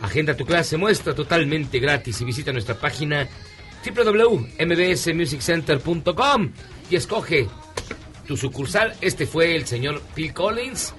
Agenda 0.00 0.36
tu 0.36 0.44
clase, 0.44 0.76
muestra 0.76 1.14
totalmente 1.14 1.78
gratis 1.78 2.20
y 2.20 2.24
visita 2.24 2.52
nuestra 2.52 2.74
página 2.74 3.28
www.mbsmusiccenter.com 3.84 6.50
y 6.90 6.96
escoge 6.96 7.48
tu 8.26 8.36
sucursal. 8.36 8.94
Este 9.00 9.26
fue 9.26 9.54
el 9.54 9.64
señor 9.66 10.02
Phil 10.14 10.34
Collins 10.34 10.92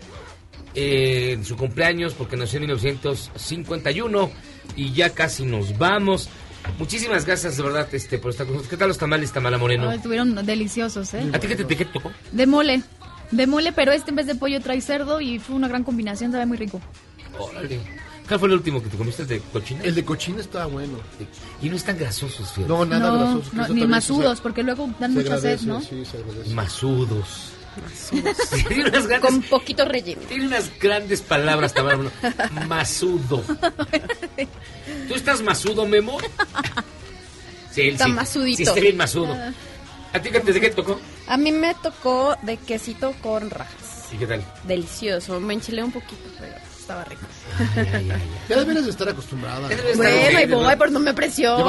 eh, 0.73 1.34
en 1.34 1.44
su 1.44 1.57
cumpleaños 1.57 2.14
porque 2.14 2.38
nació 2.38 2.56
en 2.57 2.64
1951 2.64 4.32
y 4.76 4.94
ya 4.94 5.11
casi 5.11 5.45
nos 5.45 5.77
vamos. 5.77 6.30
Muchísimas 6.78 7.26
gracias 7.26 7.58
de 7.58 7.64
verdad 7.64 7.88
este 7.94 8.18
por 8.18 8.32
estar 8.32 8.46
con 8.46 8.56
nosotros. 8.56 8.70
¿Qué 8.70 8.78
tal 8.78 8.88
los 8.90 8.98
tamales, 8.98 9.32
Tamala 9.32 9.58
Moreno? 9.58 9.90
Ay, 9.90 9.98
estuvieron 9.98 10.36
deliciosos, 10.46 11.14
¿eh? 11.14 11.30
¿A 11.34 11.40
ti 11.40 11.48
qué 11.48 11.56
te, 11.56 11.64
te- 11.66 11.86
tocó? 11.86 12.12
De 12.32 12.46
mole. 12.48 12.84
De 13.32 13.48
mole, 13.48 13.72
pero 13.72 13.92
este 13.92 14.12
en 14.12 14.16
vez 14.18 14.28
de 14.28 14.36
pollo 14.36 14.60
trae 14.62 14.80
cerdo 14.82 15.20
y 15.22 15.40
fue 15.40 15.56
una 15.56 15.68
gran 15.68 15.84
combinación, 15.84 16.32
sabe 16.32 16.46
muy 16.46 16.58
rico. 16.58 16.80
Órale. 17.40 17.80
¿Cuál 18.28 18.40
fue 18.40 18.50
el 18.50 18.56
último 18.56 18.82
que 18.82 18.90
te 18.90 18.98
comiste? 18.98 19.22
¿El 19.24 19.28
de 19.28 19.40
cochina? 19.40 19.84
El 19.84 19.96
de 19.96 20.04
cochina 20.06 20.40
estaba 20.42 20.66
bueno. 20.66 20.98
Y 21.62 21.70
no 21.70 21.76
están 21.76 21.98
grasosos, 21.98 22.52
fíjate. 22.54 22.68
No, 22.68 22.84
nada 22.86 23.10
no, 23.54 23.68
ni 23.70 23.86
masudos, 23.86 24.42
porque 24.42 24.64
luego 24.64 24.90
dan 25.00 25.14
mucha 25.14 25.38
sed, 25.38 25.62
¿no? 25.62 25.80
Sí, 25.82 26.04
se 26.06 26.18
agradece. 26.18 26.54
Masudos. 26.54 27.52
Tiene 28.68 28.85
unas 28.89 29.07
grandes, 29.07 29.19
Con 29.31 29.41
poquito 29.43 29.85
relleno. 29.85 30.22
tiene 30.27 30.47
unas 30.47 30.69
grandes 30.80 31.22
palabras, 31.22 31.73
Tamara. 31.73 31.99
Masudo. 32.68 33.43
¿Tú 35.07 35.15
estás 35.15 35.41
masudo, 35.41 35.85
Memo? 35.85 36.18
Sí, 37.72 37.89
Está 37.89 38.06
sí. 38.06 38.11
masudito. 38.11 38.57
Sí, 38.57 38.64
está 38.64 38.80
bien 38.80 38.97
masudo. 38.97 39.34
Ah. 39.34 39.52
¿A 40.14 40.22
ti 40.22 40.30
qué 40.31 40.39
te, 40.39 40.53
de 40.53 40.61
qué 40.61 40.69
te 40.69 40.76
tocó? 40.76 40.99
A 41.27 41.35
mí 41.38 41.52
me 41.52 41.73
tocó 41.76 42.38
de 42.43 42.56
quesito 42.57 43.14
con 43.22 43.49
rajas. 43.49 44.06
¿Y 44.14 44.18
qué 44.18 44.27
tal? 44.27 44.43
Delicioso. 44.64 45.39
Me 45.41 45.53
enchilé 45.56 45.84
un 45.84 45.91
poquito, 45.91 46.30
pero 46.39 46.53
estaba 46.86 47.03
rico. 47.03 47.22
Ya 48.48 48.57
deberías 48.60 48.86
de 48.86 48.91
estar 48.91 49.10
acostumbrada. 49.10 49.68
Bueno, 49.95 50.38
ahí 50.38 50.45
voy, 50.48 50.76
pero 50.78 50.91
no 50.91 50.99
me 50.99 51.14
presione, 51.16 51.64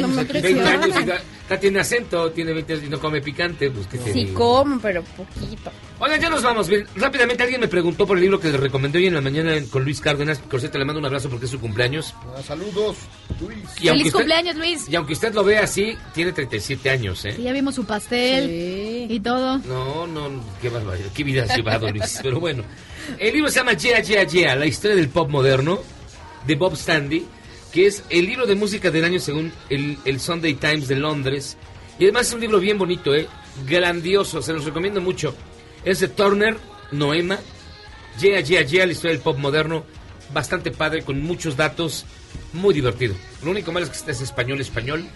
no 0.00 0.08
me 0.08 0.24
20 0.24 0.60
años 0.64 0.88
y 0.88 0.92
presione. 0.92 1.22
ya, 1.48 1.60
tiene 1.60 1.78
acento, 1.80 2.30
tiene 2.32 2.52
20 2.52 2.72
años 2.72 2.84
y 2.86 2.88
no 2.90 2.98
come 2.98 3.20
picante, 3.20 3.70
pues 3.70 3.86
qué 3.86 3.98
Sí 4.12 4.26
como, 4.34 4.80
pero 4.80 5.02
poquito. 5.04 5.70
Oigan, 6.00 6.20
ya 6.20 6.30
nos 6.30 6.42
vamos. 6.42 6.68
Bien, 6.68 6.86
rápidamente 6.96 7.42
alguien 7.44 7.60
me 7.60 7.68
preguntó 7.68 8.06
por 8.06 8.16
el 8.16 8.22
libro 8.22 8.40
que 8.40 8.48
le 8.48 8.56
recomendé 8.56 8.98
hoy 8.98 9.06
en 9.06 9.14
la 9.14 9.20
mañana 9.20 9.52
con 9.70 9.84
Luis 9.84 10.00
Cárdenas. 10.00 10.38
Por 10.38 10.58
cierto, 10.60 10.78
le 10.78 10.84
mando 10.84 10.98
un 10.98 11.06
abrazo 11.06 11.28
porque 11.28 11.44
es 11.46 11.50
su 11.52 11.60
cumpleaños. 11.60 12.14
Ah, 12.36 12.42
saludos, 12.44 12.96
Luis. 13.40 13.58
Y 13.80 13.88
aunque 13.88 13.90
Feliz 13.90 14.06
usted- 14.06 14.12
cumpleaños, 14.18 14.56
Luis. 14.56 14.88
Y 14.88 14.96
aunque 14.96 15.12
usted 15.12 15.34
lo 15.34 15.44
vea 15.44 15.62
así, 15.64 15.96
tiene 16.14 16.32
37 16.32 16.90
años, 16.90 17.24
¿eh? 17.24 17.34
Sí, 17.36 17.42
ya 17.42 17.52
vimos 17.52 17.74
su 17.76 17.84
pastel 17.84 19.06
y 19.08 19.20
todo. 19.20 19.58
No, 19.58 20.06
no, 20.06 20.30
qué 20.60 20.68
barbaridad, 20.68 21.10
qué 21.14 21.22
vida 21.24 21.44
ha 21.48 21.56
llevado 21.56 21.88
Luis. 21.90 22.18
Pero 22.22 22.40
bueno, 22.40 22.64
el 23.18 23.32
libro 23.32 23.50
se 23.50 23.60
llama 23.60 23.72
Yeah, 23.72 24.00
Yeah, 24.02 24.24
Yeah, 24.24 24.56
la 24.56 24.66
historia 24.66 24.96
del 24.96 25.08
pop 25.08 25.30
moderno, 25.30 25.80
de 26.46 26.54
Bob 26.54 26.76
Standy, 26.76 27.26
que 27.72 27.86
es 27.86 28.04
el 28.10 28.26
libro 28.26 28.46
de 28.46 28.54
música 28.54 28.90
del 28.90 29.04
año 29.04 29.20
según 29.20 29.52
el, 29.70 29.98
el 30.04 30.20
Sunday 30.20 30.54
Times 30.54 30.88
de 30.88 30.96
Londres. 30.96 31.56
Y 31.98 32.04
además 32.04 32.28
es 32.28 32.34
un 32.34 32.40
libro 32.40 32.60
bien 32.60 32.78
bonito, 32.78 33.14
¿eh? 33.14 33.28
Grandioso, 33.66 34.40
se 34.42 34.52
los 34.52 34.64
recomiendo 34.64 35.00
mucho. 35.00 35.34
Es 35.84 36.00
de 36.00 36.08
Turner, 36.08 36.56
Noema, 36.92 37.38
Yeah, 38.20 38.40
Yeah, 38.40 38.62
Yeah, 38.62 38.86
la 38.86 38.92
historia 38.92 39.12
del 39.12 39.22
pop 39.22 39.38
moderno, 39.38 39.84
bastante 40.32 40.70
padre, 40.70 41.02
con 41.02 41.20
muchos 41.22 41.56
datos, 41.56 42.04
muy 42.52 42.74
divertido. 42.74 43.14
Lo 43.42 43.50
único 43.50 43.72
malo 43.72 43.86
es 43.86 43.90
que 43.90 43.98
este 43.98 44.12
es 44.12 44.20
español, 44.20 44.60
español. 44.60 45.06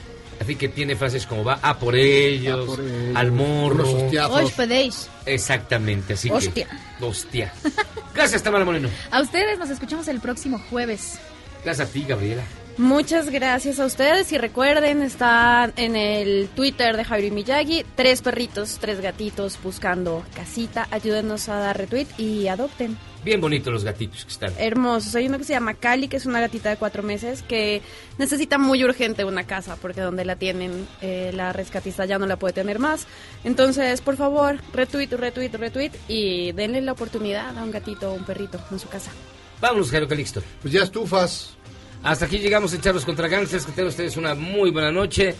Así 0.43 0.56
que 0.56 0.69
tiene 0.69 0.97
frases 0.97 1.24
como 1.24 1.44
va 1.44 1.60
a 1.62 1.78
por 1.78 1.94
ellos, 1.94 2.66
por 2.66 2.81
ellos, 2.81 3.16
al 3.16 3.31
morro. 3.31 4.09
Hoy 4.31 4.51
podéis. 4.56 5.09
Exactamente, 5.24 6.14
así 6.14 6.31
Hostia. 6.31 6.66
que. 6.66 7.05
Hostia. 7.05 7.52
Gracias, 8.14 8.43
Tamara 8.43 8.64
Moreno. 8.64 8.89
A 9.12 9.20
ustedes 9.20 9.56
nos 9.56 9.70
escuchamos 9.70 10.09
el 10.09 10.19
próximo 10.19 10.60
jueves. 10.69 11.20
Gracias 11.64 11.89
a 11.89 11.93
ti, 11.93 12.05
Gabriela. 12.09 12.43
Muchas 12.77 13.31
gracias 13.31 13.78
a 13.78 13.86
ustedes 13.86 14.32
y 14.32 14.39
recuerden, 14.39 15.02
está 15.02 15.70
en 15.77 15.94
el 15.94 16.48
Twitter 16.48 16.97
de 16.97 17.05
Javier 17.05 17.31
Miyagi, 17.31 17.85
tres 17.94 18.23
perritos, 18.23 18.78
tres 18.81 19.01
gatitos 19.01 19.59
buscando 19.62 20.24
casita, 20.35 20.89
ayúdenos 20.90 21.48
a 21.48 21.56
dar 21.56 21.78
retweet 21.78 22.09
y 22.19 22.48
adopten. 22.48 22.97
Bien 23.24 23.40
bonitos 23.40 23.73
los 23.73 23.85
gatitos 23.85 24.24
que 24.24 24.32
están. 24.32 24.53
Hermosos. 24.59 25.15
Hay 25.15 25.28
uno 25.28 25.39
que 25.39 25.44
se 25.44 25.53
llama 25.53 25.74
Cali, 25.74 26.09
que 26.09 26.16
es 26.16 26.27
una 26.27 26.40
gatita 26.40 26.70
de 26.70 26.77
cuatro 26.77 27.05
meses 27.05 27.43
que 27.43 27.81
necesita 28.19 28.59
muy 28.59 28.82
urgente 28.82 29.24
una 29.24 29.44
casa 29.44 29.77
porque 29.77 30.01
donde 30.01 30.24
la 30.24 30.36
tienen 30.36 30.89
eh, 31.01 31.31
la 31.32 31.53
rescatista 31.53 32.05
ya 32.05 32.19
no 32.19 32.27
la 32.27 32.36
puede 32.36 32.53
tener 32.53 32.81
más. 32.81 33.07
Entonces, 33.44 34.01
por 34.01 34.16
favor, 34.16 34.59
retweet, 34.73 35.11
retweet, 35.12 35.51
retweet 35.51 35.93
y 36.09 36.51
denle 36.53 36.81
la 36.81 36.93
oportunidad 36.93 37.57
a 37.57 37.62
un 37.62 37.70
gatito 37.70 38.11
o 38.11 38.15
un 38.15 38.24
perrito 38.24 38.59
en 38.73 38.81
su 38.81 38.89
casa. 38.89 39.12
Vámonos, 39.61 39.90
Jairo 39.93 40.09
Calixto. 40.09 40.43
Pues 40.61 40.74
ya 40.74 40.82
estufas. 40.82 41.57
Hasta 42.03 42.24
aquí 42.24 42.39
llegamos 42.39 42.73
a 42.73 42.77
echarlos 42.77 43.05
contra 43.05 43.28
gangsters. 43.28 43.65
Que 43.65 43.73
tengan 43.73 43.89
ustedes 43.90 44.16
una 44.16 44.35
muy 44.35 44.73
buena 44.73 44.90
noche. 44.90 45.36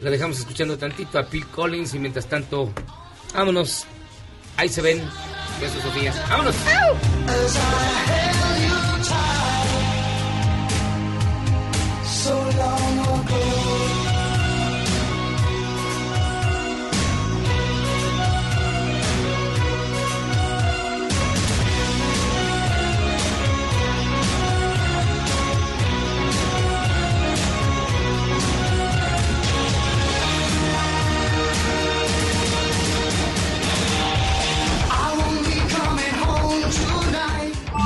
La 0.00 0.10
dejamos 0.10 0.40
escuchando 0.40 0.76
tantito 0.76 1.18
a 1.20 1.24
Phil 1.24 1.46
Collins 1.46 1.94
y 1.94 2.00
mientras 2.00 2.26
tanto, 2.26 2.72
vámonos. 3.32 3.86
Ahí 4.56 4.68
se 4.68 4.80
ven. 4.80 5.02
Besos, 5.60 5.82
Sofía. 5.82 6.12
Vámonos. 6.28 6.54
So 12.04 13.83